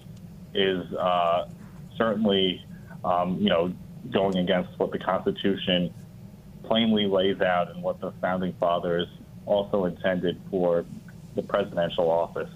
is 0.54 0.92
uh, 0.94 1.50
certainly 1.98 2.66
um, 3.04 3.38
you 3.40 3.50
know, 3.50 3.74
going 4.12 4.38
against 4.38 4.78
what 4.78 4.92
the 4.92 5.00
Constitution 5.00 5.94
plainly 6.64 7.08
lays 7.08 7.42
out 7.42 7.72
and 7.72 7.82
what 7.82 8.00
the 8.00 8.12
founding 8.22 8.54
fathers 8.60 9.08
also 9.46 9.86
intended 9.86 10.40
for 10.50 10.86
the 11.36 11.42
presidential 11.42 12.10
office. 12.10 12.50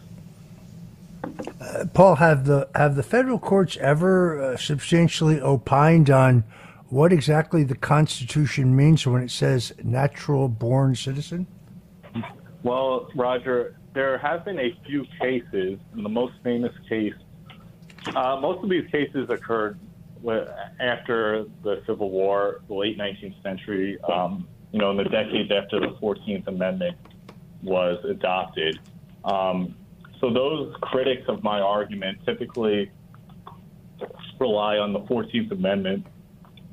Uh, 1.59 1.85
Paul, 1.93 2.15
have 2.15 2.45
the 2.45 2.67
have 2.75 2.95
the 2.95 3.03
federal 3.03 3.39
courts 3.39 3.77
ever 3.77 4.41
uh, 4.41 4.57
substantially 4.57 5.39
opined 5.39 6.09
on 6.09 6.43
what 6.89 7.13
exactly 7.13 7.63
the 7.63 7.75
Constitution 7.75 8.75
means 8.75 9.07
when 9.07 9.23
it 9.23 9.31
says 9.31 9.73
natural 9.83 10.47
born 10.47 10.95
citizen? 10.95 11.47
Well, 12.61 13.09
Roger, 13.15 13.75
there 13.93 14.17
have 14.17 14.45
been 14.45 14.59
a 14.59 14.77
few 14.85 15.05
cases, 15.19 15.79
and 15.93 16.05
the 16.05 16.09
most 16.09 16.33
famous 16.43 16.73
case, 16.87 17.13
uh, 18.15 18.37
most 18.39 18.63
of 18.63 18.69
these 18.69 18.89
cases 18.91 19.29
occurred 19.29 19.79
after 20.79 21.45
the 21.63 21.81
Civil 21.85 22.09
War, 22.09 22.61
the 22.67 22.73
late 22.73 22.97
19th 22.97 23.41
century, 23.43 23.97
um, 24.01 24.47
you 24.71 24.79
know, 24.79 24.91
in 24.91 24.97
the 24.97 25.03
decades 25.03 25.51
after 25.51 25.79
the 25.79 25.95
14th 26.01 26.47
Amendment 26.47 26.97
was 27.61 28.03
adopted. 28.05 28.79
Um, 29.25 29.75
so 30.19 30.31
those 30.31 30.73
critics 30.81 31.23
of 31.27 31.43
my 31.43 31.59
argument 31.59 32.19
typically 32.25 32.91
rely 34.39 34.77
on 34.77 34.93
the 34.93 34.99
14th 35.01 35.51
Amendment 35.51 36.05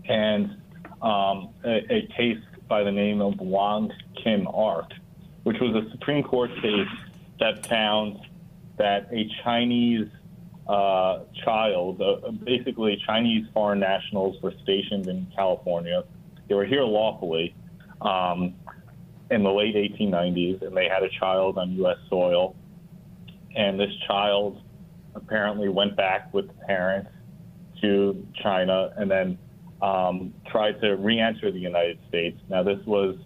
and 0.09 0.57
um, 1.03 1.51
a, 1.65 1.81
a, 1.91 2.09
case 2.17 2.39
by 2.69 2.83
the 2.83 2.93
name 2.93 3.21
of 3.21 3.39
Wong 3.39 3.93
Kim 4.23 4.47
Ark, 4.49 4.91
which 5.45 5.57
was 5.61 5.85
a 5.85 5.91
Supreme 5.93 6.23
Court 6.23 6.51
case 6.63 6.89
that 7.39 7.67
found 7.67 8.19
that 8.77 9.09
a 9.13 9.29
Chinese 9.43 10.09
uh, 10.71 11.25
child. 11.45 12.01
Uh, 12.01 12.31
basically, 12.45 12.97
Chinese 13.05 13.45
foreign 13.53 13.81
nationals 13.81 14.41
were 14.41 14.55
stationed 14.63 15.09
in 15.09 15.27
California. 15.35 16.05
They 16.49 16.55
were 16.55 16.65
here 16.65 16.85
lawfully 16.85 17.55
um, 18.01 18.55
in 19.31 19.43
the 19.43 19.51
late 19.51 19.75
1890s, 19.75 20.63
and 20.63 20.77
they 20.77 20.89
had 20.89 21.03
a 21.03 21.09
child 21.19 21.59
on 21.59 21.73
U.S. 21.73 21.97
soil. 22.09 22.55
And 23.57 23.81
this 23.81 23.91
child 24.07 24.63
apparently 25.17 25.69
went 25.69 25.97
back 25.97 26.33
with 26.33 26.47
the 26.47 26.55
parents 26.67 27.11
to 27.83 28.25
China 28.41 28.93
and 28.97 29.11
then 29.11 29.39
um, 29.83 30.33
tried 30.47 30.81
to 30.83 30.91
re-enter 30.97 31.51
the 31.51 31.59
United 31.59 31.99
States. 32.09 32.39
Now, 32.49 32.63
this 32.63 32.79
was 32.87 33.17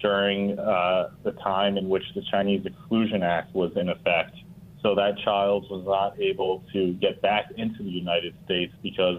during 0.00 0.56
uh, 0.60 1.10
the 1.24 1.32
time 1.32 1.76
in 1.76 1.88
which 1.88 2.04
the 2.14 2.22
Chinese 2.30 2.64
Exclusion 2.66 3.24
Act 3.24 3.52
was 3.52 3.72
in 3.76 3.88
effect. 3.88 4.36
So 4.84 4.94
that 4.96 5.16
child 5.24 5.64
was 5.70 5.82
not 5.86 6.20
able 6.20 6.62
to 6.74 6.92
get 6.94 7.22
back 7.22 7.46
into 7.56 7.82
the 7.82 7.90
United 7.90 8.34
States 8.44 8.74
because 8.82 9.18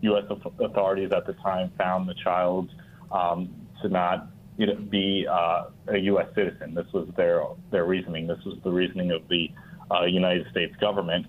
U.S. 0.00 0.24
authorities 0.60 1.10
at 1.14 1.26
the 1.26 1.34
time 1.34 1.70
found 1.76 2.08
the 2.08 2.14
child 2.14 2.70
um, 3.12 3.54
to 3.82 3.90
not 3.90 4.28
you 4.56 4.66
know, 4.66 4.76
be 4.76 5.26
uh, 5.30 5.64
a 5.88 5.98
U.S. 5.98 6.28
citizen. 6.34 6.74
This 6.74 6.86
was 6.94 7.06
their 7.18 7.42
their 7.70 7.84
reasoning. 7.84 8.26
This 8.26 8.42
was 8.46 8.56
the 8.64 8.70
reasoning 8.70 9.10
of 9.10 9.28
the 9.28 9.50
uh, 9.90 10.06
United 10.06 10.46
States 10.50 10.74
government 10.80 11.26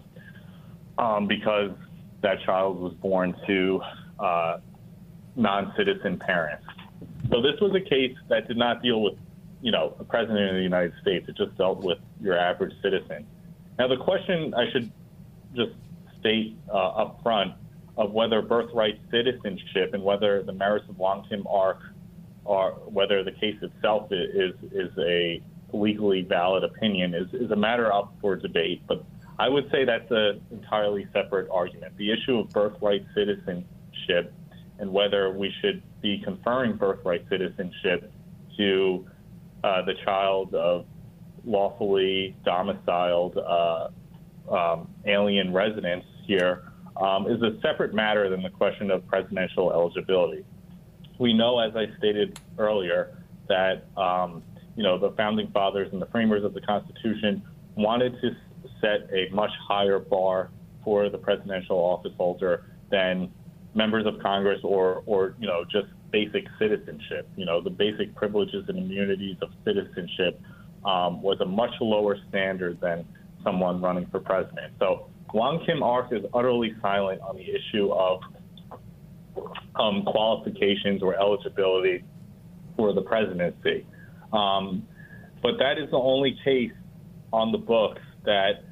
um, 0.97 1.27
because 1.27 1.72
that 2.22 2.38
child 2.45 2.80
was 2.80 2.93
born 2.93 3.35
to 3.45 3.81
uh, 4.19 4.57
non-citizen 5.35 6.18
parents. 6.18 6.65
So 7.30 7.41
this 7.41 7.60
was 7.60 7.76
a 7.76 7.81
case 7.81 8.15
that 8.30 8.47
did 8.47 8.56
not 8.56 8.81
deal 8.81 9.02
with, 9.02 9.15
you 9.61 9.73
know, 9.73 9.97
a 9.99 10.06
president 10.06 10.49
of 10.49 10.56
the 10.56 10.61
United 10.61 10.93
States. 11.02 11.27
It 11.27 11.35
just 11.35 11.57
dealt 11.57 11.84
with 11.84 11.97
your 12.22 12.38
average 12.38 12.73
citizen. 12.81 13.26
Now, 13.77 13.88
the 13.88 13.97
question 13.97 14.53
I 14.53 14.72
should 14.72 14.91
just 15.56 15.72
state 16.19 16.57
uh, 16.69 16.73
up 16.73 17.19
front 17.23 17.53
of 17.97 18.11
whether 18.11 18.41
birthright 18.41 18.99
citizenship 19.11 19.93
and 19.93 20.03
whether 20.03 20.43
the 20.43 20.53
merits 20.53 20.85
of 20.89 20.97
Wong 20.97 21.26
Kim 21.30 21.45
Ark 21.47 21.80
or 22.43 22.72
whether 22.85 23.23
the 23.23 23.31
case 23.31 23.57
itself 23.61 24.11
is 24.11 24.53
is 24.72 24.91
a 24.99 25.41
legally 25.73 26.22
valid 26.22 26.64
opinion 26.64 27.14
is, 27.14 27.27
is 27.34 27.52
a 27.52 27.56
matter 27.56 27.91
up 27.91 28.14
for 28.22 28.35
debate. 28.35 28.81
But 28.88 29.03
I 29.38 29.49
would 29.49 29.69
say 29.72 29.84
that's 29.84 30.10
an 30.11 30.41
entirely 30.52 31.07
separate 31.14 31.49
argument. 31.52 31.97
The 31.97 32.11
issue 32.11 32.39
of 32.39 32.49
birthright 32.49 33.06
citizenship 33.14 34.34
and 34.80 34.91
whether 34.91 35.31
we 35.31 35.53
should 35.61 35.81
be 36.02 36.22
conferring 36.23 36.76
birthright 36.76 37.26
citizenship 37.30 38.11
to 38.57 39.06
uh, 39.64 39.81
the 39.84 39.93
child 40.03 40.53
of 40.53 40.85
lawfully 41.46 42.36
domiciled 42.44 43.38
uh, 43.38 43.88
um, 44.52 44.90
alien 45.06 45.54
residents 45.54 46.06
here 46.26 46.72
um, 46.98 47.28
is 47.28 47.42
a 47.42 47.60
separate 47.62 47.94
matter 47.94 48.30
than 48.30 48.42
the 48.42 48.50
question 48.50 48.92
of 48.92 49.06
presidential 49.08 49.72
eligibility. 49.72 50.46
We 51.20 51.34
know, 51.34 51.60
as 51.60 51.76
I 51.76 51.86
stated 51.98 52.40
earlier, 52.58 53.18
that 53.48 53.88
um, 53.98 54.44
you 54.76 54.84
know 54.84 54.98
the 54.98 55.12
founding 55.16 55.50
fathers 55.52 55.90
and 55.92 56.02
the 56.02 56.08
framers 56.08 56.44
of 56.44 56.54
the 56.54 56.62
Constitution 56.62 57.42
wanted 57.76 58.20
to 58.22 58.36
set 58.82 59.10
a 59.14 59.30
much 59.34 59.52
higher 59.68 60.00
bar 60.00 60.50
for 60.84 61.10
the 61.10 61.18
presidential 61.18 61.78
office 61.78 62.14
holder 62.18 62.66
than 62.92 63.32
members 63.74 64.06
of 64.06 64.20
Congress 64.22 64.60
or, 64.64 65.04
or 65.06 65.36
you 65.40 65.48
know 65.48 65.64
just 65.66 65.88
basic 66.12 66.46
citizenship. 66.60 67.28
You 67.36 67.46
know 67.46 67.62
the 67.62 67.70
basic 67.70 68.16
privileges 68.16 68.66
and 68.68 68.78
immunities 68.78 69.38
of 69.42 69.50
citizenship 69.64 70.42
um, 70.86 71.22
was 71.22 71.40
a 71.41 71.45
much 71.45 71.72
lower 71.82 72.18
standard 72.30 72.80
than 72.80 73.06
someone 73.44 73.82
running 73.82 74.07
for 74.07 74.20
president. 74.20 74.74
So 74.80 75.07
Wong 75.34 75.64
Kim 75.66 75.84
Ark 75.84 76.07
is 76.12 76.24
utterly 76.34 76.74
silent 76.82 77.22
on 77.22 77.36
the 77.36 77.44
issue 77.44 77.91
of 77.91 78.22
um, 79.76 80.03
qualifications 80.03 81.03
or 81.03 81.16
eligibility 81.20 82.03
for 82.78 82.94
the 82.94 83.02
presidency. 83.02 83.86
Um, 84.32 84.88
but 85.41 85.57
that 85.60 85.78
is 85.78 85.90
the 85.91 85.98
only 85.98 86.38
case 86.44 86.72
on 87.34 87.52
the 87.52 87.57
books 87.57 88.02
that 88.24 88.64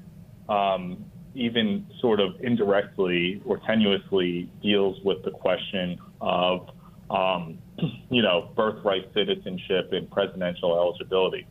um, 0.50 1.06
even 1.36 1.86
sort 2.00 2.20
of 2.20 2.36
indirectly 2.42 3.42
or 3.46 3.60
tenuously 3.60 4.50
deals 4.62 4.98
with 5.04 5.24
the 5.24 5.32
question 5.32 6.00
of, 6.22 6.70
um, 7.10 7.58
you 8.10 8.22
know, 8.22 8.52
birthright 8.56 9.12
citizenship 9.14 9.90
and 9.92 10.10
presidential 10.12 10.76
eligibility. 10.76 11.46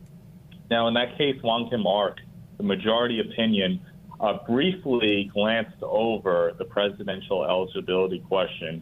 Now, 0.69 0.87
in 0.87 0.93
that 0.95 1.17
case, 1.17 1.41
Wong 1.43 1.69
Kim 1.69 1.85
Ark, 1.85 2.17
the 2.57 2.63
majority 2.63 3.19
opinion 3.19 3.81
uh, 4.19 4.37
briefly 4.47 5.29
glanced 5.33 5.81
over 5.81 6.53
the 6.57 6.65
presidential 6.65 7.43
eligibility 7.43 8.19
question, 8.19 8.81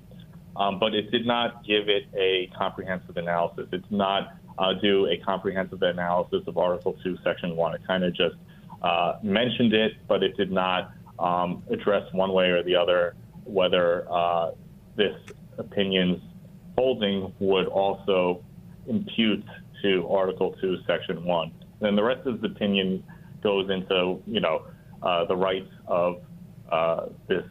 um, 0.56 0.80
but 0.80 0.94
it 0.94 1.10
did 1.12 1.26
not 1.26 1.66
give 1.66 1.90
it 1.90 2.04
a 2.16 2.52
comprehensive 2.58 3.18
analysis. 3.18 3.68
It 3.72 3.82
did 3.82 3.92
not 3.92 4.36
uh, 4.60 4.74
do 4.82 5.08
a 5.08 5.18
comprehensive 5.18 5.82
analysis 5.82 6.44
of 6.48 6.58
Article 6.58 6.96
2, 7.04 7.18
Section 7.24 7.56
1. 7.56 7.76
It 7.76 7.82
kind 7.88 8.04
of 8.04 8.14
just 8.14 8.36
uh, 8.82 9.18
mentioned 9.24 9.74
it, 9.74 9.94
but 10.08 10.24
it 10.24 10.38
did 10.38 10.52
not 10.52 10.92
um, 11.20 11.64
address 11.72 12.12
one 12.14 12.34
way 12.34 12.50
or 12.50 12.64
the 12.64 12.76
other 12.76 13.16
whether 13.46 14.06
uh, 14.12 14.52
this 14.96 15.16
opinion's 15.58 16.22
holding 16.78 17.34
would 17.40 17.68
also 17.68 18.44
impute 18.88 19.44
to 19.82 20.08
Article 20.10 20.56
2, 20.62 20.78
Section 20.86 21.24
1. 21.24 21.52
And 21.82 21.98
the 21.98 22.04
rest 22.04 22.28
of 22.28 22.42
the 22.42 22.48
opinion 22.48 23.04
goes 23.42 23.70
into, 23.70 24.22
you 24.26 24.40
know, 24.40 24.66
uh, 25.02 25.26
the 25.26 25.36
rights 25.36 25.72
of 25.88 26.22
uh, 26.72 27.08
this 27.28 27.44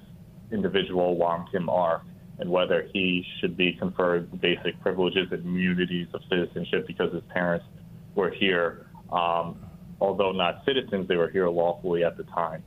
individual, 0.52 1.16
Wong 1.16 1.48
Kim 1.50 1.68
Ark, 1.68 2.02
and 2.38 2.48
whether 2.48 2.88
he 2.92 3.24
should 3.40 3.56
be 3.56 3.72
conferred 3.74 4.30
the 4.30 4.36
basic 4.36 4.80
privileges 4.80 5.28
and 5.30 5.44
immunities 5.44 6.06
of 6.14 6.22
citizenship 6.30 6.86
because 6.86 7.12
his 7.12 7.22
parents 7.28 7.66
were 8.14 8.30
here. 8.30 8.86
Um, 9.12 9.58
although 10.00 10.32
not 10.32 10.62
citizens, 10.64 11.06
they 11.08 11.16
were 11.16 11.28
here 11.28 11.48
lawfully 11.48 12.04
at 12.04 12.16
the 12.16 12.24
time. 12.24 12.62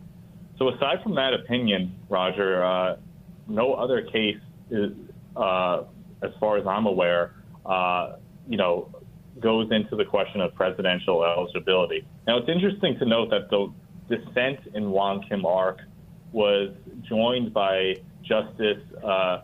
So 0.59 0.69
aside 0.69 1.01
from 1.01 1.15
that 1.15 1.33
opinion, 1.33 1.95
Roger, 2.09 2.63
uh, 2.63 2.97
no 3.47 3.73
other 3.73 4.03
case 4.03 4.37
is, 4.69 4.91
uh, 5.35 5.83
as 6.21 6.31
far 6.39 6.57
as 6.57 6.67
I'm 6.67 6.85
aware, 6.85 7.33
uh, 7.65 8.17
you 8.47 8.57
know, 8.57 8.89
goes 9.39 9.71
into 9.71 9.95
the 9.95 10.05
question 10.05 10.41
of 10.41 10.53
presidential 10.53 11.23
eligibility. 11.23 12.05
Now, 12.27 12.37
it's 12.37 12.49
interesting 12.49 12.97
to 12.99 13.05
note 13.05 13.29
that 13.31 13.49
the 13.49 13.73
dissent 14.09 14.59
in 14.73 14.91
Wong 14.91 15.25
Kim 15.27 15.45
Ark 15.45 15.79
was 16.31 16.69
joined 17.07 17.53
by 17.53 17.95
Justice 18.21 18.81
uh, 19.03 19.07
uh, 19.07 19.41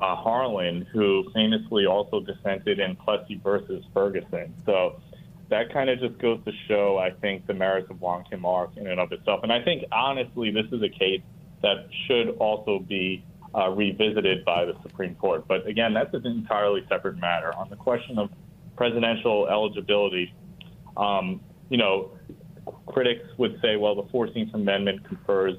Harlan, 0.00 0.86
who 0.92 1.30
famously 1.32 1.86
also 1.86 2.20
dissented 2.20 2.78
in 2.78 2.96
Plessy 2.96 3.40
versus 3.42 3.84
Ferguson. 3.94 4.54
So 4.66 5.00
that 5.48 5.72
kind 5.72 5.90
of 5.90 6.00
just 6.00 6.18
goes 6.18 6.40
to 6.44 6.52
show, 6.66 6.98
I 6.98 7.10
think, 7.10 7.46
the 7.46 7.54
merits 7.54 7.90
of 7.90 8.00
Wong 8.00 8.24
Kim 8.28 8.44
Ark 8.44 8.70
in 8.76 8.86
and 8.86 8.98
of 8.98 9.12
itself. 9.12 9.40
And 9.42 9.52
I 9.52 9.62
think, 9.62 9.84
honestly, 9.92 10.50
this 10.50 10.66
is 10.72 10.82
a 10.82 10.88
case 10.88 11.22
that 11.62 11.88
should 12.06 12.30
also 12.38 12.80
be 12.80 13.24
uh, 13.54 13.68
revisited 13.68 14.44
by 14.44 14.64
the 14.64 14.74
Supreme 14.82 15.14
Court. 15.14 15.46
But 15.46 15.66
again, 15.66 15.92
that's 15.92 16.12
an 16.14 16.26
entirely 16.26 16.84
separate 16.88 17.18
matter. 17.18 17.54
On 17.56 17.68
the 17.68 17.76
question 17.76 18.18
of 18.18 18.30
presidential 18.76 19.48
eligibility, 19.48 20.34
um, 20.96 21.40
you 21.70 21.76
know, 21.76 22.12
critics 22.86 23.26
would 23.38 23.58
say, 23.62 23.76
well, 23.76 23.94
the 23.94 24.04
14th 24.04 24.54
Amendment 24.54 25.06
confers 25.06 25.56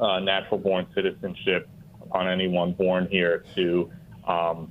uh, 0.00 0.20
natural 0.20 0.58
born 0.58 0.86
citizenship 0.94 1.68
upon 2.02 2.28
anyone 2.28 2.72
born 2.72 3.08
here 3.10 3.44
to 3.54 3.90
um, 4.26 4.70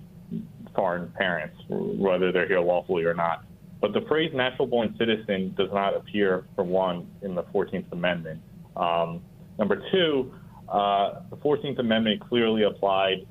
foreign 0.75 1.11
parents, 1.11 1.57
whether 1.69 2.31
they're 2.31 2.47
here 2.47 2.59
lawfully 2.59 3.03
or 3.03 3.13
not. 3.13 3.45
But 3.81 3.93
the 3.93 4.01
phrase 4.07 4.31
natural 4.33 4.67
born 4.67 4.95
citizen 4.97 5.53
does 5.57 5.69
not 5.71 5.95
appear, 5.95 6.45
for 6.55 6.63
one, 6.63 7.07
in 7.21 7.35
the 7.35 7.43
14th 7.43 7.91
Amendment. 7.91 8.41
Um, 8.75 9.21
number 9.59 9.81
two, 9.91 10.33
uh, 10.69 11.21
the 11.29 11.37
14th 11.37 11.79
Amendment 11.79 12.21
clearly 12.27 12.63
applied 12.63 13.27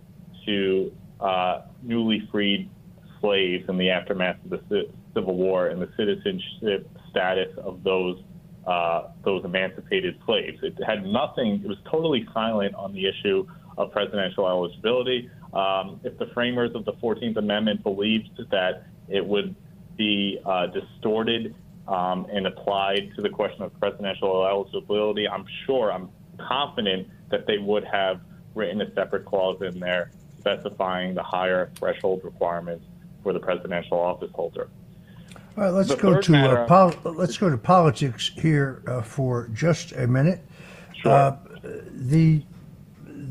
to 0.47 0.93
uh, 1.21 1.63
newly 1.83 2.29
freed 2.31 2.71
slaves 3.25 3.65
in 3.71 3.79
the 3.79 3.89
aftermath 3.89 4.37
of 4.45 4.69
the 4.69 4.91
Civil 5.15 5.37
War 5.37 5.69
and 5.69 5.81
the 5.81 5.89
citizenship 5.97 6.87
status 7.11 7.49
of 7.57 7.83
those 7.83 8.19
uh, 8.67 9.09
those 9.25 9.45
emancipated 9.45 10.19
slaves. 10.25 10.59
It 10.63 10.79
had 10.87 11.05
nothing. 11.05 11.61
It 11.63 11.69
was 11.69 11.79
totally 11.91 12.27
silent 12.33 12.75
on 12.75 12.93
the 12.93 13.07
issue 13.07 13.47
of 13.77 13.93
presidential 13.93 14.49
eligibility. 14.49 15.31
Um, 15.53 16.01
if 16.03 16.19
the 16.19 16.27
framers 16.33 16.71
of 16.75 16.87
the 16.87 16.95
14th 16.95 17.37
Amendment 17.37 17.83
believed 17.83 18.41
that 18.51 18.87
it 19.09 19.25
would 19.25 19.55
be 19.97 20.39
uh, 20.47 20.67
distorted 20.67 21.55
um, 21.87 22.27
and 22.33 22.47
applied 22.47 23.13
to 23.17 23.23
the 23.23 23.29
question 23.29 23.63
of 23.63 23.79
presidential 23.79 24.47
eligibility, 24.47 25.29
I'm 25.29 25.45
sure, 25.67 25.93
I'm 25.93 26.09
confident 26.39 27.09
that 27.31 27.47
they 27.47 27.59
would 27.59 27.85
have 27.85 28.21
written 28.55 28.81
a 28.81 28.95
separate 28.95 29.27
clause 29.27 29.61
in 29.61 29.79
there 29.79 30.11
specifying 30.39 31.15
the 31.15 31.23
higher 31.23 31.71
threshold 31.77 32.23
requirements 32.25 32.85
for 33.25 33.33
the 33.33 33.41
presidential 33.41 33.99
office 33.99 34.31
holder. 34.33 34.69
All 35.57 35.65
right, 35.65 35.71
let's 35.71 35.89
the 35.89 35.97
go 35.97 36.21
to 36.21 36.33
uh, 36.33 36.37
matter, 36.37 36.59
uh, 36.59 36.67
pol- 36.67 37.13
let's 37.15 37.37
go 37.37 37.51
to 37.51 37.59
politics 37.59 38.31
here 38.37 38.83
uh, 38.87 39.03
for 39.03 39.49
just 39.53 39.93
a 39.93 40.07
minute. 40.07 40.41
Sure. 40.95 41.11
Uh, 41.11 41.37
the 41.91 42.43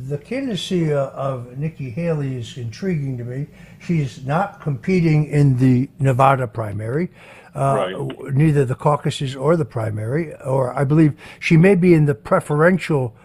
the 0.10 0.18
candidacy 0.18 0.91
of 0.91 1.57
Nikki 1.57 1.90
Haley 1.90 2.36
is 2.36 2.57
intriguing 2.57 3.18
to 3.20 3.24
me. 3.24 3.48
She's 3.80 4.26
not 4.26 4.60
competing 4.60 5.28
in 5.28 5.57
the 5.57 5.90
Nevada 5.99 6.48
primary, 6.48 7.10
uh, 7.56 7.76
right. 7.78 8.34
neither 8.34 8.65
the 8.65 8.76
caucuses 8.76 9.36
or 9.36 9.56
the 9.56 9.65
primary, 9.65 10.36
or 10.41 10.74
I 10.74 10.84
believe 10.84 11.15
she 11.40 11.56
may 11.56 11.76
be 11.76 11.94
in 11.94 12.06
the 12.06 12.15
preferential 12.15 13.15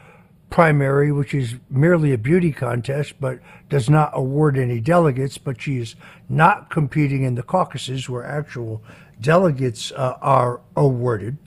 primary, 0.51 1.13
which 1.13 1.35
is 1.35 1.57
merely 1.71 2.13
a 2.13 2.19
beauty 2.19 2.53
contest, 2.53 3.15
but 3.21 3.39
does 3.69 3.91
not 3.91 4.11
award 4.15 4.57
any 4.57 4.81
delegates. 4.81 5.39
But 5.39 5.61
she 5.61 5.79
is 5.79 5.95
not 6.29 6.71
competing 6.71 7.23
in 7.23 7.35
the 7.35 7.43
caucuses, 7.43 8.09
where 8.09 8.25
actual 8.25 8.83
delegates 9.21 9.93
uh, 9.93 10.17
are 10.21 10.61
awarded. 10.77 11.39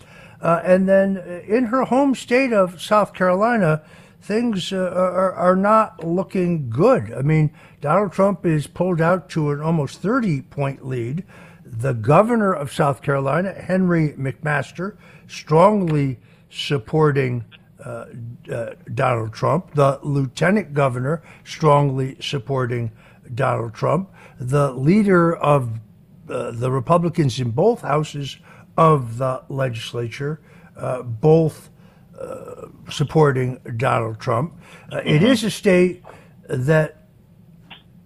Uh, 0.41 0.61
and 0.64 0.90
then 0.90 1.18
in 1.48 1.65
her 1.65 1.84
home 1.86 2.15
state 2.15 2.52
of 2.52 2.82
South 2.82 3.14
Carolina, 3.14 3.84
things 4.22 4.72
uh, 4.73 4.78
are, 4.78 5.34
are 5.34 5.56
not 5.56 6.03
looking 6.03 6.69
good. 6.69 7.14
I 7.14 7.22
mean, 7.22 7.52
Donald 7.80 8.11
Trump 8.11 8.45
is 8.45 8.68
pulled 8.68 9.02
out 9.02 9.30
to 9.30 9.52
an 9.52 9.61
almost 9.61 10.02
30 10.02 10.41
point 10.44 10.86
lead. 10.86 11.23
The 11.65 11.94
governor 11.94 12.53
of 12.53 12.73
South 12.73 13.02
Carolina, 13.02 13.53
Henry 13.53 14.14
McMaster, 14.18 14.98
strongly 15.28 16.19
supporting 16.49 17.45
uh, 17.86 18.06
uh, 18.52 18.76
Donald 18.94 19.34
Trump. 19.34 19.74
The 19.74 19.99
lieutenant 20.03 20.74
governor, 20.74 21.24
strongly 21.44 22.18
supporting 22.20 22.91
Donald 23.34 23.74
Trump. 23.74 24.10
The 24.40 24.72
leader 24.72 25.36
of 25.36 25.80
uh, 26.30 26.52
the 26.52 26.72
Republicans 26.72 27.40
in 27.40 27.52
both 27.52 27.82
houses 27.82 28.38
of 28.78 29.18
the 29.18 29.44
legislature, 29.49 30.40
uh, 30.78 31.02
both 31.02 31.70
uh, 32.20 32.68
supporting 32.90 33.60
Donald 33.78 34.20
Trump. 34.20 34.53
Uh, 34.91 34.98
mm-hmm. 34.98 35.08
It 35.08 35.24
is 35.24 35.44
a 35.44 35.52
state 35.52 36.03
that, 36.48 37.08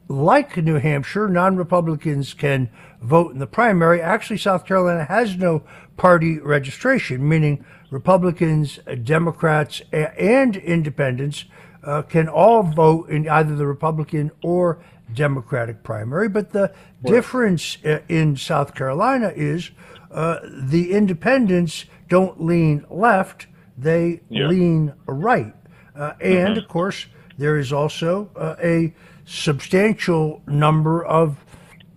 like 0.07 0.57
New 0.57 0.75
Hampshire, 0.75 1.27
non 1.27 1.55
Republicans 1.57 2.33
can 2.33 2.69
vote 3.01 3.33
in 3.33 3.39
the 3.39 3.47
primary. 3.47 4.01
Actually, 4.01 4.37
South 4.37 4.65
Carolina 4.65 5.05
has 5.05 5.35
no 5.35 5.63
party 5.97 6.39
registration, 6.39 7.27
meaning 7.27 7.65
Republicans, 7.95 8.79
Democrats, 9.03 9.81
and 9.91 10.55
independents 10.57 11.45
uh, 11.83 12.01
can 12.01 12.27
all 12.27 12.61
vote 12.63 13.09
in 13.09 13.27
either 13.29 13.55
the 13.55 13.65
Republican 13.65 14.31
or 14.43 14.79
Democratic 15.13 15.83
primary. 15.83 16.27
But 16.27 16.51
the 16.51 16.71
right. 17.03 17.13
difference 17.13 17.77
uh, 17.85 17.99
in 18.09 18.35
South 18.35 18.75
Carolina 18.75 19.31
is 19.35 19.71
uh, 20.11 20.39
the 20.43 20.91
independents 20.91 21.85
don't 22.09 22.43
lean 22.43 22.85
left 22.89 23.47
they 23.77 24.21
yeah. 24.29 24.47
lean 24.47 24.93
right. 25.05 25.53
Uh, 25.95 26.13
and 26.21 26.49
mm-hmm. 26.49 26.59
of 26.59 26.67
course, 26.67 27.07
there 27.37 27.57
is 27.57 27.73
also 27.73 28.29
uh, 28.35 28.55
a 28.61 28.93
substantial 29.25 30.41
number 30.47 31.03
of, 31.05 31.43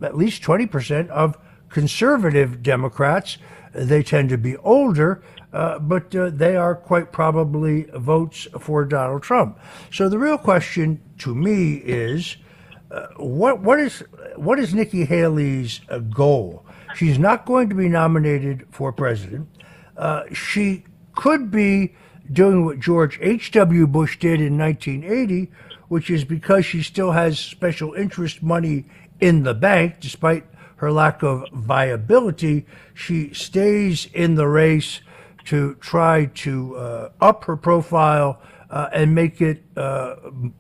at 0.03 0.17
least 0.17 0.43
20% 0.43 1.09
of 1.09 1.37
conservative 1.69 2.63
Democrats. 2.63 3.39
They 3.73 4.03
tend 4.03 4.31
to 4.31 4.39
be 4.39 4.57
older, 4.59 5.23
uh, 5.53 5.79
but 5.79 6.15
uh, 6.15 6.31
they 6.31 6.57
are 6.57 6.75
quite 6.75 7.13
probably 7.13 7.85
votes 7.95 8.47
for 8.61 8.85
Donald 8.85 9.23
Trump. 9.23 9.59
So 9.91 10.09
the 10.09 10.19
real 10.19 10.39
question 10.39 11.01
to 11.19 11.35
me 11.35 11.75
is, 11.77 12.37
uh, 12.91 13.07
what 13.17 13.61
what 13.61 13.79
is 13.79 14.03
what 14.37 14.59
is 14.59 14.75
Nikki 14.75 15.05
Haley's 15.05 15.81
uh, 15.89 15.99
goal? 15.99 16.65
She's 16.95 17.19
not 17.19 17.47
going 17.47 17.69
to 17.69 17.75
be 17.75 17.89
nominated 17.89 18.67
for 18.71 18.93
president. 18.93 19.49
Uh, 19.97 20.23
she 20.33 20.85
could 21.15 21.51
be 21.51 21.95
doing 22.33 22.65
what 22.65 22.81
George 22.81 23.19
H.W. 23.21 23.87
Bush 23.87 24.19
did 24.19 24.41
in 24.41 24.59
1980, 24.59 25.51
which 25.89 26.11
is 26.11 26.25
because 26.25 26.65
she 26.65 26.83
still 26.83 27.13
has 27.13 27.39
special 27.39 27.95
interest 27.95 28.43
money 28.43 28.87
in 29.21 29.43
the 29.43 29.55
bank, 29.55 29.97
despite 30.01 30.45
her 30.77 30.93
lack 30.93 31.23
of 31.23 31.45
viability, 31.53 32.65
she 32.95 33.33
stays 33.35 34.07
in 34.15 34.37
the 34.37 34.47
race 34.47 35.01
to 35.49 35.75
try 35.77 36.27
to 36.27 36.77
uh, 36.77 37.11
up 37.23 37.43
her 37.45 37.57
profile 37.57 38.39
uh, 38.69 38.91
and 38.93 39.15
make 39.15 39.41
it 39.41 39.63
uh, 39.79 40.17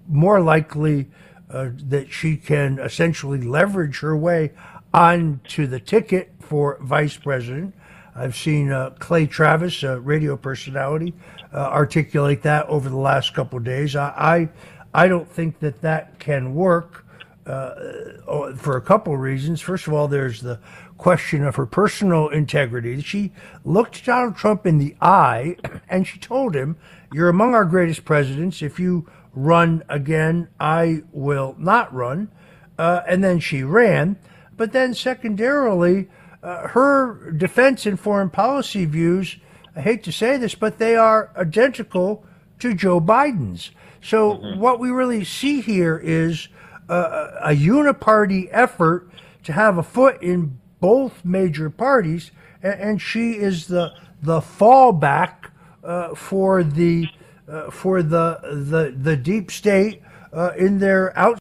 more 0.08 0.40
likely 0.40 1.10
uh, 1.50 1.68
that 1.74 2.10
she 2.10 2.38
can 2.38 2.78
essentially 2.78 3.42
leverage 3.42 4.00
her 4.00 4.16
way 4.16 4.50
onto 4.94 5.66
the 5.66 5.78
ticket 5.78 6.32
for 6.40 6.78
vice 6.80 7.18
president. 7.18 7.74
I've 8.16 8.34
seen 8.34 8.72
uh, 8.72 8.94
Clay 8.98 9.26
Travis, 9.26 9.82
a 9.82 10.00
radio 10.00 10.38
personality, 10.38 11.12
articulate 11.52 12.42
that 12.42 12.66
over 12.66 12.88
the 12.88 12.96
last 12.96 13.34
couple 13.34 13.58
of 13.58 13.64
days. 13.64 13.94
I, 13.94 14.48
I, 14.94 15.04
I 15.04 15.06
don't 15.06 15.30
think 15.30 15.58
that 15.60 15.82
that 15.82 16.18
can 16.18 16.54
work 16.54 17.04
for 17.44 18.76
a 18.76 18.80
couple 18.80 19.12
of 19.12 19.20
reasons. 19.20 19.60
First 19.60 19.86
of 19.86 19.92
all, 19.92 20.08
there's 20.08 20.40
the 20.40 20.58
question 20.98 21.44
of 21.44 21.56
her 21.56 21.64
personal 21.64 22.28
integrity. 22.28 23.00
She 23.00 23.32
looked 23.64 24.04
Donald 24.04 24.36
Trump 24.36 24.66
in 24.66 24.78
the 24.78 24.96
eye 25.00 25.56
and 25.88 26.06
she 26.06 26.18
told 26.18 26.54
him, 26.54 26.76
You're 27.12 27.28
among 27.28 27.54
our 27.54 27.64
greatest 27.64 28.04
presidents. 28.04 28.60
If 28.60 28.78
you 28.78 29.08
run 29.32 29.84
again, 29.88 30.48
I 30.60 31.04
will 31.12 31.54
not 31.58 31.94
run. 31.94 32.30
Uh, 32.78 33.02
and 33.08 33.24
then 33.24 33.40
she 33.40 33.62
ran. 33.62 34.18
But 34.56 34.72
then, 34.72 34.92
secondarily, 34.92 36.08
uh, 36.42 36.68
her 36.68 37.30
defense 37.32 37.86
and 37.86 37.98
foreign 37.98 38.30
policy 38.30 38.84
views, 38.84 39.36
I 39.74 39.80
hate 39.80 40.02
to 40.04 40.12
say 40.12 40.36
this, 40.36 40.54
but 40.54 40.78
they 40.78 40.96
are 40.96 41.30
identical 41.36 42.24
to 42.58 42.74
Joe 42.74 43.00
Biden's. 43.00 43.70
So 44.00 44.34
mm-hmm. 44.34 44.60
what 44.60 44.80
we 44.80 44.90
really 44.90 45.24
see 45.24 45.60
here 45.60 45.96
is 45.96 46.48
uh, 46.88 47.30
a 47.40 47.50
uniparty 47.50 48.48
effort 48.50 49.10
to 49.44 49.52
have 49.52 49.78
a 49.78 49.82
foot 49.82 50.22
in 50.22 50.58
both 50.80 51.24
major 51.24 51.70
parties, 51.70 52.30
and, 52.62 52.80
and 52.80 53.02
she 53.02 53.32
is 53.32 53.66
the 53.66 53.92
the 54.22 54.40
fallback 54.40 55.50
uh, 55.84 56.14
for 56.14 56.62
the 56.62 57.06
uh, 57.48 57.70
for 57.70 58.02
the 58.02 58.38
the 58.42 58.94
the 58.96 59.16
deep 59.16 59.50
state 59.50 60.02
uh, 60.32 60.52
in 60.56 60.78
their 60.78 61.16
out 61.18 61.38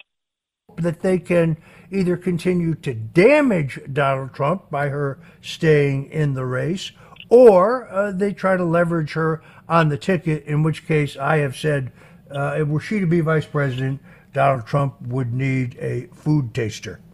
that 0.78 1.02
they 1.02 1.18
can 1.18 1.58
either 1.92 2.18
continue 2.18 2.76
to 2.76 2.94
damage 2.94 3.80
Donald 3.92 4.34
Trump 4.34 4.70
by 4.70 4.90
her 4.90 5.20
staying 5.42 6.10
in 6.12 6.34
the 6.34 6.46
race, 6.46 6.92
or 7.30 7.90
uh, 7.90 8.12
they 8.12 8.34
try 8.34 8.58
to 8.58 8.64
leverage 8.64 9.14
her 9.14 9.42
on 9.68 9.90
the 9.90 9.98
ticket, 9.98 10.44
in 10.46 10.64
which 10.64 10.86
case 10.88 11.18
I 11.18 11.38
have 11.38 11.56
said, 11.56 11.92
uh, 12.30 12.64
were 12.68 12.80
she 12.80 13.00
to 13.00 13.08
be 13.08 13.22
vice 13.22 13.46
president, 13.46 14.02
Donald 14.34 14.66
Trump 14.66 15.02
would 15.02 15.34
need 15.34 15.78
a 15.80 16.08
food 16.14 16.54
taster. 16.54 17.00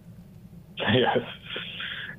Yes. 0.92 1.20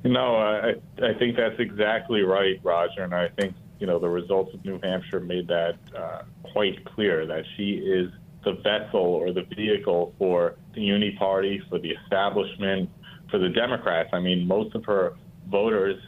No, 0.05 0.35
I 0.35 0.75
I 1.01 1.13
think 1.15 1.35
that's 1.35 1.59
exactly 1.59 2.21
right, 2.21 2.59
Roger, 2.63 3.01
and 3.01 3.13
I 3.13 3.27
think 3.29 3.55
you 3.79 3.87
know 3.87 3.97
the 3.97 4.07
results 4.07 4.53
of 4.53 4.63
New 4.63 4.79
Hampshire 4.83 5.19
made 5.19 5.47
that 5.47 5.77
uh, 5.97 6.21
quite 6.43 6.85
clear 6.85 7.25
that 7.25 7.43
she 7.57 7.71
is 7.73 8.11
the 8.43 8.53
vessel 8.63 8.99
or 8.99 9.33
the 9.33 9.41
vehicle 9.55 10.13
for 10.19 10.57
the 10.75 10.81
Uni 10.81 11.15
Party, 11.17 11.59
for 11.69 11.79
the 11.79 11.89
establishment, 11.89 12.87
for 13.31 13.39
the 13.39 13.49
Democrats. 13.49 14.11
I 14.13 14.19
mean, 14.19 14.47
most 14.47 14.75
of 14.75 14.85
her 14.85 15.15
voters, 15.49 15.99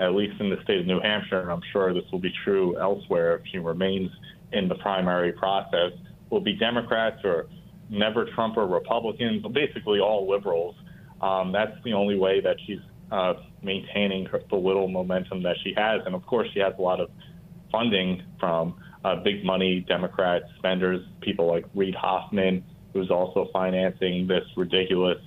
at 0.00 0.14
least 0.14 0.40
in 0.40 0.50
the 0.50 0.60
state 0.64 0.80
of 0.80 0.86
New 0.86 1.00
Hampshire, 1.00 1.40
and 1.40 1.52
I'm 1.52 1.62
sure 1.72 1.94
this 1.94 2.10
will 2.10 2.18
be 2.18 2.32
true 2.44 2.76
elsewhere 2.80 3.36
if 3.36 3.42
she 3.52 3.58
remains 3.58 4.10
in 4.52 4.66
the 4.66 4.74
primary 4.74 5.30
process, 5.30 5.92
will 6.30 6.40
be 6.40 6.54
Democrats 6.54 7.20
or 7.22 7.46
never 7.88 8.24
Trump 8.34 8.56
or 8.56 8.66
Republicans, 8.66 9.46
basically 9.52 10.00
all 10.00 10.28
liberals. 10.28 10.74
Um, 11.20 11.52
that's 11.52 11.76
the 11.84 11.92
only 11.92 12.18
way 12.18 12.40
that 12.40 12.56
she's 12.66 12.80
uh, 13.10 13.34
maintaining 13.62 14.26
her, 14.26 14.40
the 14.50 14.56
little 14.56 14.88
momentum 14.88 15.42
that 15.42 15.56
she 15.62 15.74
has. 15.76 16.02
And 16.06 16.14
of 16.14 16.24
course, 16.26 16.48
she 16.52 16.60
has 16.60 16.74
a 16.78 16.82
lot 16.82 17.00
of 17.00 17.10
funding 17.70 18.22
from 18.38 18.76
uh, 19.04 19.16
big 19.16 19.44
money 19.44 19.84
Democrat 19.88 20.42
spenders, 20.58 21.00
people 21.20 21.46
like 21.46 21.64
Reid 21.74 21.94
Hoffman, 21.94 22.64
who's 22.92 23.10
also 23.10 23.48
financing 23.52 24.26
this 24.26 24.44
ridiculous 24.56 25.18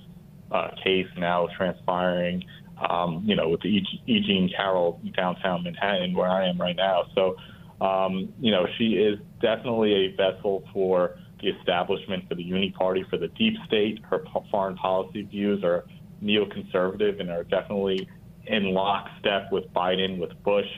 uh, 0.50 0.68
case 0.84 1.06
now 1.16 1.48
transpiring, 1.56 2.44
um, 2.88 3.22
you 3.24 3.34
know, 3.36 3.48
with 3.48 3.62
the 3.62 3.68
E. 3.68 4.20
Jean 4.26 4.50
Carroll 4.54 5.00
downtown 5.16 5.64
Manhattan, 5.64 6.14
where 6.14 6.28
I 6.28 6.48
am 6.48 6.60
right 6.60 6.76
now. 6.76 7.04
So, 7.14 7.36
um, 7.80 8.32
you 8.40 8.50
know, 8.50 8.66
she 8.78 8.94
is 8.94 9.18
definitely 9.40 9.92
a 9.94 10.16
vessel 10.16 10.64
for 10.72 11.18
the 11.40 11.48
establishment, 11.48 12.28
for 12.28 12.34
the 12.34 12.42
Uni 12.42 12.70
Party, 12.70 13.04
for 13.08 13.16
the 13.16 13.28
deep 13.28 13.54
state. 13.66 14.00
Her 14.08 14.22
foreign 14.50 14.76
policy 14.76 15.22
views 15.22 15.64
are 15.64 15.84
neoconservative 16.22 17.20
and 17.20 17.30
are 17.30 17.44
definitely 17.44 18.08
in 18.46 18.72
lockstep 18.72 19.50
with 19.52 19.64
Biden, 19.72 20.18
with 20.18 20.30
Bush, 20.42 20.68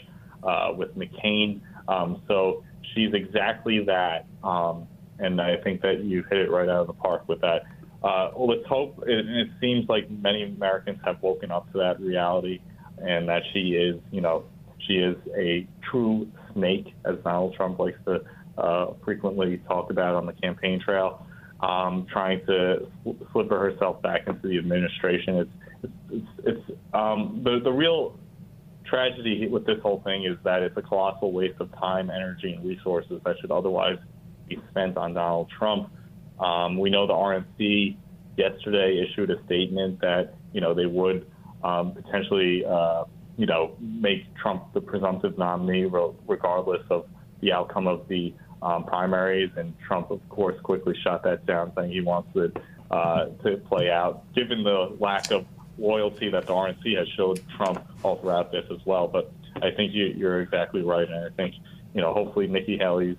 uh, 0.43 0.73
with 0.77 0.97
McCain. 0.97 1.61
Um, 1.89 2.23
so 2.29 2.65
she's 2.95 3.13
exactly 3.13 3.85
that. 3.85 4.27
Um, 4.43 4.87
and 5.19 5.41
I 5.41 5.57
think 5.59 5.81
that 5.83 6.03
you 6.05 6.25
hit 6.31 6.39
it 6.39 6.51
right 6.51 6.69
out 6.69 6.83
of 6.83 6.87
the 6.87 6.93
park 6.95 7.29
with 7.29 7.41
that. 7.41 7.63
Uh, 8.03 8.31
let's 8.37 8.67
hope, 8.67 9.03
it, 9.07 9.27
it 9.27 9.49
seems 9.61 9.89
like 9.89 10.11
many 10.11 10.43
Americans 10.43 10.99
have 11.05 11.23
woken 11.23 11.51
up 11.51 11.71
to 11.73 11.79
that 11.79 11.99
reality 12.01 12.61
and 12.99 13.29
that 13.29 13.43
she 13.53 13.71
is, 13.71 13.99
you 14.11 14.21
know, 14.21 14.45
she 14.87 14.95
is 14.95 15.17
a 15.37 15.67
true 15.91 16.31
snake, 16.53 16.95
as 17.05 17.17
Donald 17.25 17.55
Trump 17.55 17.79
likes 17.79 17.99
to 18.07 18.21
uh, 18.59 18.93
frequently 19.05 19.59
talk 19.67 19.91
about 19.91 20.15
on 20.15 20.27
the 20.27 20.33
campaign 20.35 20.81
trail 20.81 21.27
um, 21.61 22.07
trying 22.13 22.45
to 22.47 22.87
slipper 23.33 23.59
herself 23.59 24.03
back 24.03 24.27
into 24.27 24.49
the 24.49 24.59
administration. 24.59 25.37
It's 25.37 25.51
it's, 26.11 26.27
it's 26.45 26.79
um, 26.93 27.43
the 27.45 27.61
the 27.63 27.73
real 27.73 28.19
tragedy 28.85 29.49
with 29.49 29.67
this 29.67 29.81
whole 29.83 30.03
thing 30.05 30.25
is 30.25 30.37
that 30.45 30.63
it's 30.63 30.77
a 30.77 30.83
colossal 30.83 31.33
waste 31.33 31.61
of 31.61 31.73
time, 31.79 32.11
energy, 32.11 32.53
and 32.53 32.65
resources 32.65 33.21
that 33.25 33.37
should 33.41 33.51
otherwise 33.51 33.99
be 34.49 34.59
spent 34.71 34.97
on 34.97 35.15
Donald 35.15 35.51
Trump. 35.59 35.91
Um, 36.39 36.79
we 36.79 36.91
know 36.91 37.07
the 37.07 37.13
RNC 37.13 37.97
yesterday 38.37 39.05
issued 39.05 39.31
a 39.31 39.43
statement 39.47 40.01
that 40.01 40.35
you 40.53 40.61
know 40.61 40.75
they 40.75 40.87
would 40.87 41.27
um, 41.63 41.93
potentially 41.93 42.65
uh, 42.65 43.05
you 43.37 43.47
know 43.47 43.77
make 43.81 44.35
Trump 44.37 44.73
the 44.75 44.81
presumptive 44.81 45.39
nominee 45.39 45.85
regardless 46.27 46.83
of 46.91 47.07
the 47.41 47.53
outcome 47.53 47.87
of 47.87 48.07
the 48.09 48.35
um, 48.65 48.85
primaries, 48.85 49.51
and 49.57 49.75
Trump, 49.87 50.11
of 50.11 50.27
course, 50.31 50.59
quickly 50.63 50.97
shot 51.05 51.23
that 51.25 51.45
down, 51.45 51.71
saying 51.77 51.93
he 51.93 52.01
wants 52.01 52.31
it 52.35 52.57
uh, 52.91 53.27
to 53.45 53.59
play 53.59 53.91
out, 53.91 54.25
given 54.35 54.65
the 54.65 54.97
lack 54.99 55.31
of 55.31 55.45
loyalty 55.77 56.31
that 56.31 56.47
the 56.47 56.53
RNC 56.53 56.97
has 56.97 57.07
showed 57.17 57.41
Trump 57.57 57.85
all 58.03 58.17
throughout 58.17 58.51
this 58.51 58.65
as 58.71 58.79
well. 58.87 59.07
But 59.07 59.31
I 59.57 59.71
think 59.71 59.93
you, 59.93 60.07
you're 60.07 60.41
exactly 60.41 60.81
right, 60.81 61.07
and 61.07 61.27
I 61.27 61.29
think 61.37 61.55
you 61.95 62.01
know 62.01 62.15
hopefully 62.15 62.47
Nikki 62.47 62.79
Haley's 62.79 63.19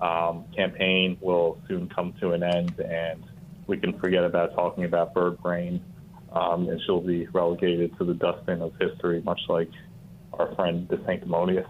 um, 0.00 0.44
campaign 0.54 1.16
will 1.22 1.58
soon 1.68 1.88
come 1.88 2.12
to 2.20 2.32
an 2.32 2.42
end, 2.42 2.78
and 2.78 3.24
we 3.66 3.78
can 3.78 3.98
forget 3.98 4.24
about 4.24 4.54
talking 4.54 4.84
about 4.84 5.14
bird 5.14 5.42
brain, 5.42 5.82
um, 6.32 6.68
and 6.68 6.78
she'll 6.84 7.00
be 7.00 7.26
relegated 7.28 7.96
to 7.96 8.04
the 8.04 8.14
dustbin 8.14 8.60
of 8.60 8.74
history, 8.78 9.22
much 9.22 9.40
like 9.48 9.70
our 10.34 10.54
friend 10.54 10.86
DeSanctimonious. 10.88 11.66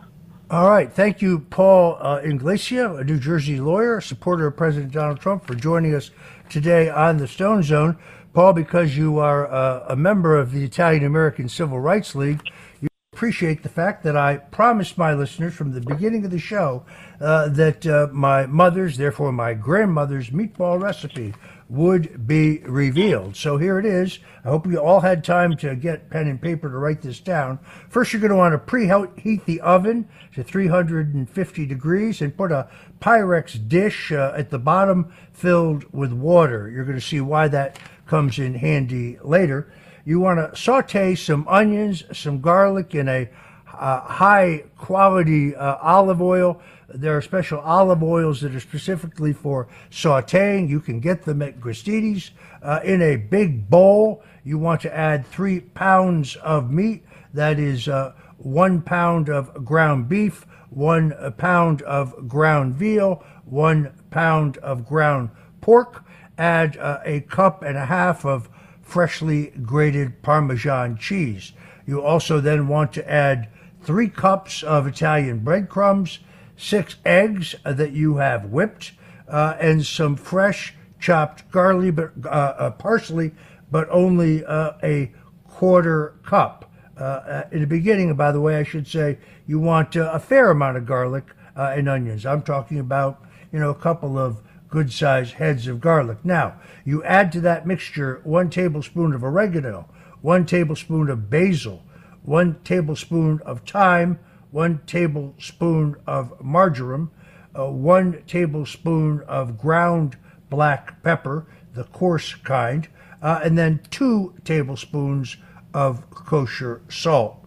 All 0.49 0.71
right. 0.71 0.93
Thank 0.93 1.23
you, 1.23 1.41
Paul 1.41 1.99
uh, 2.01 2.21
Ingrassia, 2.21 3.01
a 3.01 3.03
New 3.03 3.19
Jersey 3.19 3.59
lawyer, 3.59 4.01
supporter 4.01 4.47
of 4.47 4.57
President 4.57 4.93
Donald 4.93 5.19
Trump, 5.19 5.45
for 5.45 5.57
joining 5.57 5.93
us 5.93 6.13
today 6.49 6.89
on 6.89 7.17
the 7.17 7.27
Stone 7.27 7.65
Zone. 7.65 7.99
Paul, 8.33 8.53
because 8.53 8.97
you 8.97 9.19
are 9.19 9.51
uh, 9.51 9.87
a 9.89 9.97
member 9.97 10.37
of 10.37 10.53
the 10.53 10.63
Italian 10.63 11.05
American 11.05 11.49
Civil 11.49 11.81
Rights 11.81 12.15
League, 12.15 12.43
you 12.81 12.87
appreciate 13.13 13.65
the 13.65 13.69
fact 13.69 14.05
that 14.05 14.17
I 14.17 14.37
promised 14.37 14.97
my 14.97 15.15
listeners 15.15 15.53
from 15.53 15.73
the 15.73 15.81
beginning 15.81 16.25
of 16.25 16.31
the 16.31 16.39
show 16.39 16.85
uh, 17.21 17.49
that 17.49 17.85
uh, 17.85 18.07
my 18.13 18.47
mother's, 18.47 18.99
therefore 18.99 19.33
my 19.33 19.53
grandmother's 19.53 20.31
meatball 20.31 20.81
recipe 20.81 21.35
would 21.69 22.27
be 22.27 22.59
revealed. 22.59 23.37
So 23.37 23.57
here 23.57 23.79
it 23.79 23.87
is. 23.87 24.21
I 24.45 24.49
hope 24.49 24.67
you 24.67 24.79
all 24.79 25.01
had 25.01 25.25
time 25.25 25.57
to 25.59 25.75
get 25.75 26.11
pen 26.11 26.29
and 26.29 26.41
paper 26.41 26.71
to 26.71 26.77
write 26.77 27.03
this 27.03 27.19
down. 27.19 27.59
First, 27.89 28.13
you're 28.13 28.21
going 28.21 28.31
to 28.31 28.37
want 28.37 28.53
to 28.53 28.59
preheat 28.59 29.45
the 29.45 29.61
oven 29.61 30.09
to 30.35 30.45
350 30.45 31.67
degrees 31.67 32.23
and 32.23 32.37
put 32.37 32.53
a 32.53 32.69
Pyrex 33.01 33.69
dish 33.69 34.13
uh, 34.13 34.33
at 34.37 34.51
the 34.51 34.59
bottom 34.59 35.13
filled 35.33 35.93
with 35.93 36.13
water. 36.13 36.71
You're 36.71 36.85
going 36.85 36.99
to 36.99 37.05
see 37.05 37.21
why 37.21 37.49
that 37.49 37.79
comes 38.07 38.39
in 38.39 38.55
handy 38.55 39.19
later. 39.23 39.73
You 40.05 40.21
want 40.21 40.39
to 40.39 40.61
saute 40.61 41.17
some 41.17 41.49
onions, 41.49 42.05
some 42.17 42.41
garlic 42.41 42.95
in 42.95 43.09
a 43.09 43.29
uh, 43.73 44.01
high 44.01 44.65
quality 44.79 45.55
uh, 45.55 45.77
olive 45.83 46.23
oil 46.23 46.63
there 46.89 47.17
are 47.17 47.23
special 47.23 47.61
olive 47.61 48.03
oils 48.03 48.41
that 48.41 48.55
are 48.55 48.61
specifically 48.61 49.33
for 49.33 49.69
sauteing. 49.91 50.69
You 50.69 50.81
can 50.81 51.01
get 51.01 51.25
them 51.25 51.43
at 51.43 51.61
Gristedes. 51.61 52.31
Uh, 52.63 52.81
in 52.85 53.03
a 53.03 53.17
big 53.17 53.69
bowl, 53.69 54.23
you 54.45 54.59
want 54.59 54.81
to 54.83 54.97
add 54.97 55.27
three 55.27 55.61
pounds 55.61 56.37
of 56.37 56.71
meat. 56.71 57.05
That 57.35 57.59
is 57.59 57.89
uh, 57.89 58.13
one 58.39 58.83
pound 58.83 59.29
of 59.29 59.65
ground 59.65 60.09
beef, 60.09 60.47
one 60.71 61.13
pound 61.39 61.83
of 61.83 62.29
ground 62.29 62.77
veal, 62.77 63.25
one 63.45 63.93
pound 64.11 64.59
of 64.59 64.87
ground 64.87 65.31
pork. 65.61 66.05
Add 66.39 66.77
uh, 66.77 67.01
a 67.05 67.21
cup 67.23 67.63
and 67.63 67.77
a 67.77 67.87
half 67.87 68.25
of 68.25 68.49
freshly 68.83 69.47
grated 69.63 70.23
Parmesan 70.23 70.97
cheese. 70.97 71.53
You 71.87 72.03
also 72.03 72.41
then 72.41 72.69
want 72.69 72.93
to 72.95 73.11
add 73.11 73.49
three 73.83 74.09
cups 74.09 74.63
of 74.63 74.87
Italian 74.87 75.41
breadcrumbs, 75.41 76.19
six 76.57 76.97
eggs 77.05 77.55
that 77.65 77.93
you 77.93 78.17
have 78.17 78.47
whipped, 78.47 78.93
uh, 79.29 79.57
and 79.61 79.85
some 79.85 80.17
fresh 80.17 80.75
chopped 80.99 81.51
garlic, 81.51 81.95
but, 81.95 82.13
uh, 82.25 82.29
uh 82.29 82.71
parsley, 82.71 83.33
but 83.71 83.89
only 83.91 84.45
uh, 84.45 84.73
a 84.83 85.13
quarter 85.45 86.15
cup. 86.25 86.71
Uh, 86.97 87.43
in 87.53 87.61
the 87.61 87.67
beginning, 87.67 88.15
by 88.15 88.33
the 88.33 88.41
way, 88.41 88.57
I 88.57 88.63
should 88.63 88.87
say 88.87 89.19
you 89.47 89.59
want 89.59 89.97
a 89.97 90.19
fair 90.19 90.51
amount 90.51 90.79
of 90.79 90.87
garlic 90.87 91.25
and 91.55 91.89
onions. 91.89 92.25
I'm 92.25 92.43
talking 92.43 92.79
about, 92.79 93.23
you 93.53 93.59
know, 93.59 93.71
a 93.71 93.75
couple 93.75 94.19
of 94.19 94.41
good 94.69 94.93
sized 94.93 95.35
heads 95.35 95.67
of 95.67 95.81
garlic. 95.81 96.25
Now, 96.25 96.55
you 96.85 97.03
add 97.05 97.33
to 97.33 97.41
that 97.43 97.67
mixture 97.67 98.21
one 98.25 98.51
tablespoon 98.51 99.13
of 99.13 99.23
oregano, 99.23 99.89
one 100.23 100.47
tablespoon 100.47 101.09
of 101.09 101.31
basil, 101.31 101.83
one 102.23 102.59
tablespoon 102.65 103.41
of 103.45 103.61
thyme, 103.61 104.19
one 104.51 104.81
tablespoon 104.87 105.97
of 106.07 106.33
marjoram, 106.43 107.11
uh, 107.59 107.71
one 107.71 108.23
tablespoon 108.27 109.21
of 109.27 109.59
ground 109.59 110.17
black 110.51 111.03
pepper, 111.03 111.47
the 111.75 111.85
coarse 111.85 112.35
kind, 112.35 112.89
uh, 113.23 113.41
and 113.43 113.57
then 113.57 113.81
two 113.91 114.35
tablespoons 114.45 115.37
of 115.75 116.09
kosher 116.11 116.81
salt. 116.89 117.45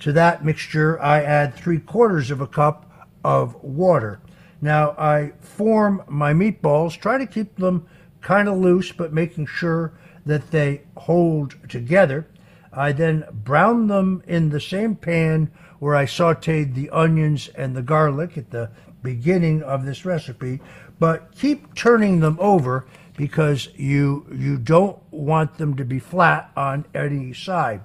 To 0.00 0.12
that 0.12 0.44
mixture, 0.44 1.00
I 1.00 1.22
add 1.22 1.54
three 1.54 1.78
quarters 1.78 2.30
of 2.30 2.40
a 2.40 2.46
cup 2.46 2.90
of 3.24 3.54
water. 3.62 4.20
Now, 4.60 4.94
I 4.98 5.32
form 5.40 6.02
my 6.08 6.32
meatballs, 6.32 6.98
try 6.98 7.18
to 7.18 7.26
keep 7.26 7.56
them 7.56 7.86
kind 8.20 8.48
of 8.48 8.58
loose, 8.58 8.92
but 8.92 9.12
making 9.12 9.46
sure 9.46 9.92
that 10.26 10.50
they 10.50 10.82
hold 10.96 11.56
together. 11.68 12.26
I 12.72 12.92
then 12.92 13.24
brown 13.32 13.88
them 13.88 14.22
in 14.26 14.50
the 14.50 14.60
same 14.60 14.94
pan 14.94 15.50
where 15.82 15.96
I 15.96 16.04
sauteed 16.04 16.76
the 16.76 16.90
onions 16.90 17.48
and 17.56 17.74
the 17.74 17.82
garlic 17.82 18.38
at 18.38 18.52
the 18.52 18.70
beginning 19.02 19.64
of 19.64 19.84
this 19.84 20.04
recipe, 20.04 20.60
but 21.00 21.34
keep 21.34 21.74
turning 21.74 22.20
them 22.20 22.36
over 22.38 22.86
because 23.16 23.68
you 23.74 24.24
you 24.32 24.58
don't 24.58 25.02
want 25.10 25.58
them 25.58 25.74
to 25.74 25.84
be 25.84 25.98
flat 25.98 26.52
on 26.56 26.84
any 26.94 27.32
side. 27.32 27.80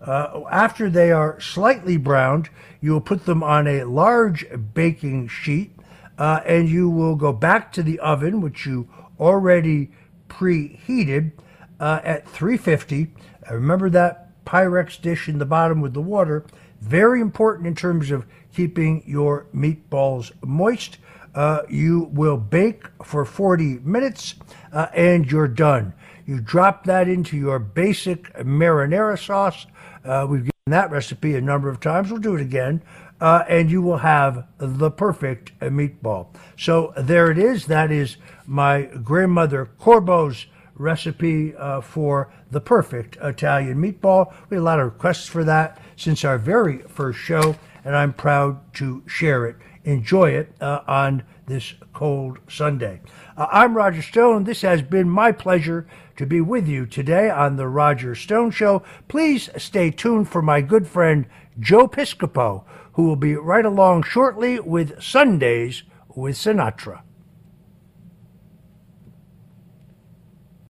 Uh, 0.00 0.44
after 0.50 0.88
they 0.88 1.12
are 1.12 1.38
slightly 1.38 1.98
browned, 1.98 2.48
you 2.80 2.92
will 2.92 3.02
put 3.02 3.26
them 3.26 3.42
on 3.42 3.66
a 3.66 3.84
large 3.84 4.46
baking 4.72 5.28
sheet, 5.28 5.70
uh, 6.16 6.40
and 6.46 6.70
you 6.70 6.88
will 6.88 7.14
go 7.14 7.30
back 7.30 7.70
to 7.70 7.82
the 7.82 7.98
oven, 7.98 8.40
which 8.40 8.64
you 8.64 8.88
already 9.20 9.90
preheated 10.30 11.32
uh, 11.78 12.00
at 12.04 12.26
350. 12.26 13.12
Uh, 13.50 13.54
remember 13.54 13.90
that 13.90 14.30
Pyrex 14.46 14.98
dish 14.98 15.28
in 15.28 15.38
the 15.38 15.44
bottom 15.44 15.82
with 15.82 15.92
the 15.92 16.00
water. 16.00 16.46
Very 16.84 17.22
important 17.22 17.66
in 17.66 17.74
terms 17.74 18.10
of 18.10 18.26
keeping 18.54 19.02
your 19.06 19.46
meatballs 19.54 20.32
moist. 20.44 20.98
Uh, 21.34 21.62
you 21.70 22.10
will 22.12 22.36
bake 22.36 22.84
for 23.02 23.24
40 23.24 23.78
minutes 23.78 24.34
uh, 24.70 24.88
and 24.94 25.30
you're 25.30 25.48
done. 25.48 25.94
You 26.26 26.40
drop 26.42 26.84
that 26.84 27.08
into 27.08 27.38
your 27.38 27.58
basic 27.58 28.30
marinara 28.34 29.18
sauce. 29.18 29.66
Uh, 30.04 30.26
we've 30.28 30.42
given 30.42 30.52
that 30.66 30.90
recipe 30.90 31.34
a 31.36 31.40
number 31.40 31.70
of 31.70 31.80
times. 31.80 32.10
We'll 32.10 32.20
do 32.20 32.34
it 32.36 32.42
again. 32.42 32.82
Uh, 33.18 33.44
and 33.48 33.70
you 33.70 33.80
will 33.80 33.98
have 33.98 34.46
the 34.58 34.90
perfect 34.90 35.58
meatball. 35.60 36.26
So 36.58 36.92
there 36.98 37.30
it 37.30 37.38
is. 37.38 37.64
That 37.64 37.90
is 37.90 38.18
my 38.46 38.82
grandmother 38.82 39.70
Corbo's 39.80 40.46
recipe 40.74 41.54
uh, 41.56 41.80
for 41.80 42.30
the 42.54 42.60
perfect 42.60 43.18
Italian 43.20 43.76
meatball. 43.76 44.32
We 44.48 44.56
had 44.56 44.62
a 44.62 44.64
lot 44.64 44.80
of 44.80 44.86
requests 44.86 45.26
for 45.26 45.44
that 45.44 45.78
since 45.96 46.24
our 46.24 46.38
very 46.38 46.78
first 46.82 47.18
show, 47.18 47.56
and 47.84 47.94
I'm 47.94 48.14
proud 48.14 48.72
to 48.74 49.02
share 49.06 49.44
it. 49.46 49.56
Enjoy 49.84 50.30
it 50.30 50.54
uh, 50.60 50.80
on 50.86 51.24
this 51.46 51.74
cold 51.92 52.38
Sunday. 52.48 53.02
Uh, 53.36 53.48
I'm 53.52 53.76
Roger 53.76 54.00
Stone. 54.00 54.44
This 54.44 54.62
has 54.62 54.80
been 54.80 55.10
my 55.10 55.32
pleasure 55.32 55.86
to 56.16 56.24
be 56.24 56.40
with 56.40 56.66
you 56.66 56.86
today 56.86 57.28
on 57.28 57.56
The 57.56 57.68
Roger 57.68 58.14
Stone 58.14 58.52
Show. 58.52 58.82
Please 59.08 59.50
stay 59.58 59.90
tuned 59.90 60.28
for 60.28 60.40
my 60.40 60.62
good 60.62 60.86
friend 60.86 61.26
Joe 61.58 61.86
Piscopo, 61.86 62.64
who 62.94 63.02
will 63.02 63.16
be 63.16 63.34
right 63.34 63.66
along 63.66 64.04
shortly 64.04 64.58
with 64.60 65.02
Sundays 65.02 65.82
with 66.14 66.36
Sinatra. 66.36 67.03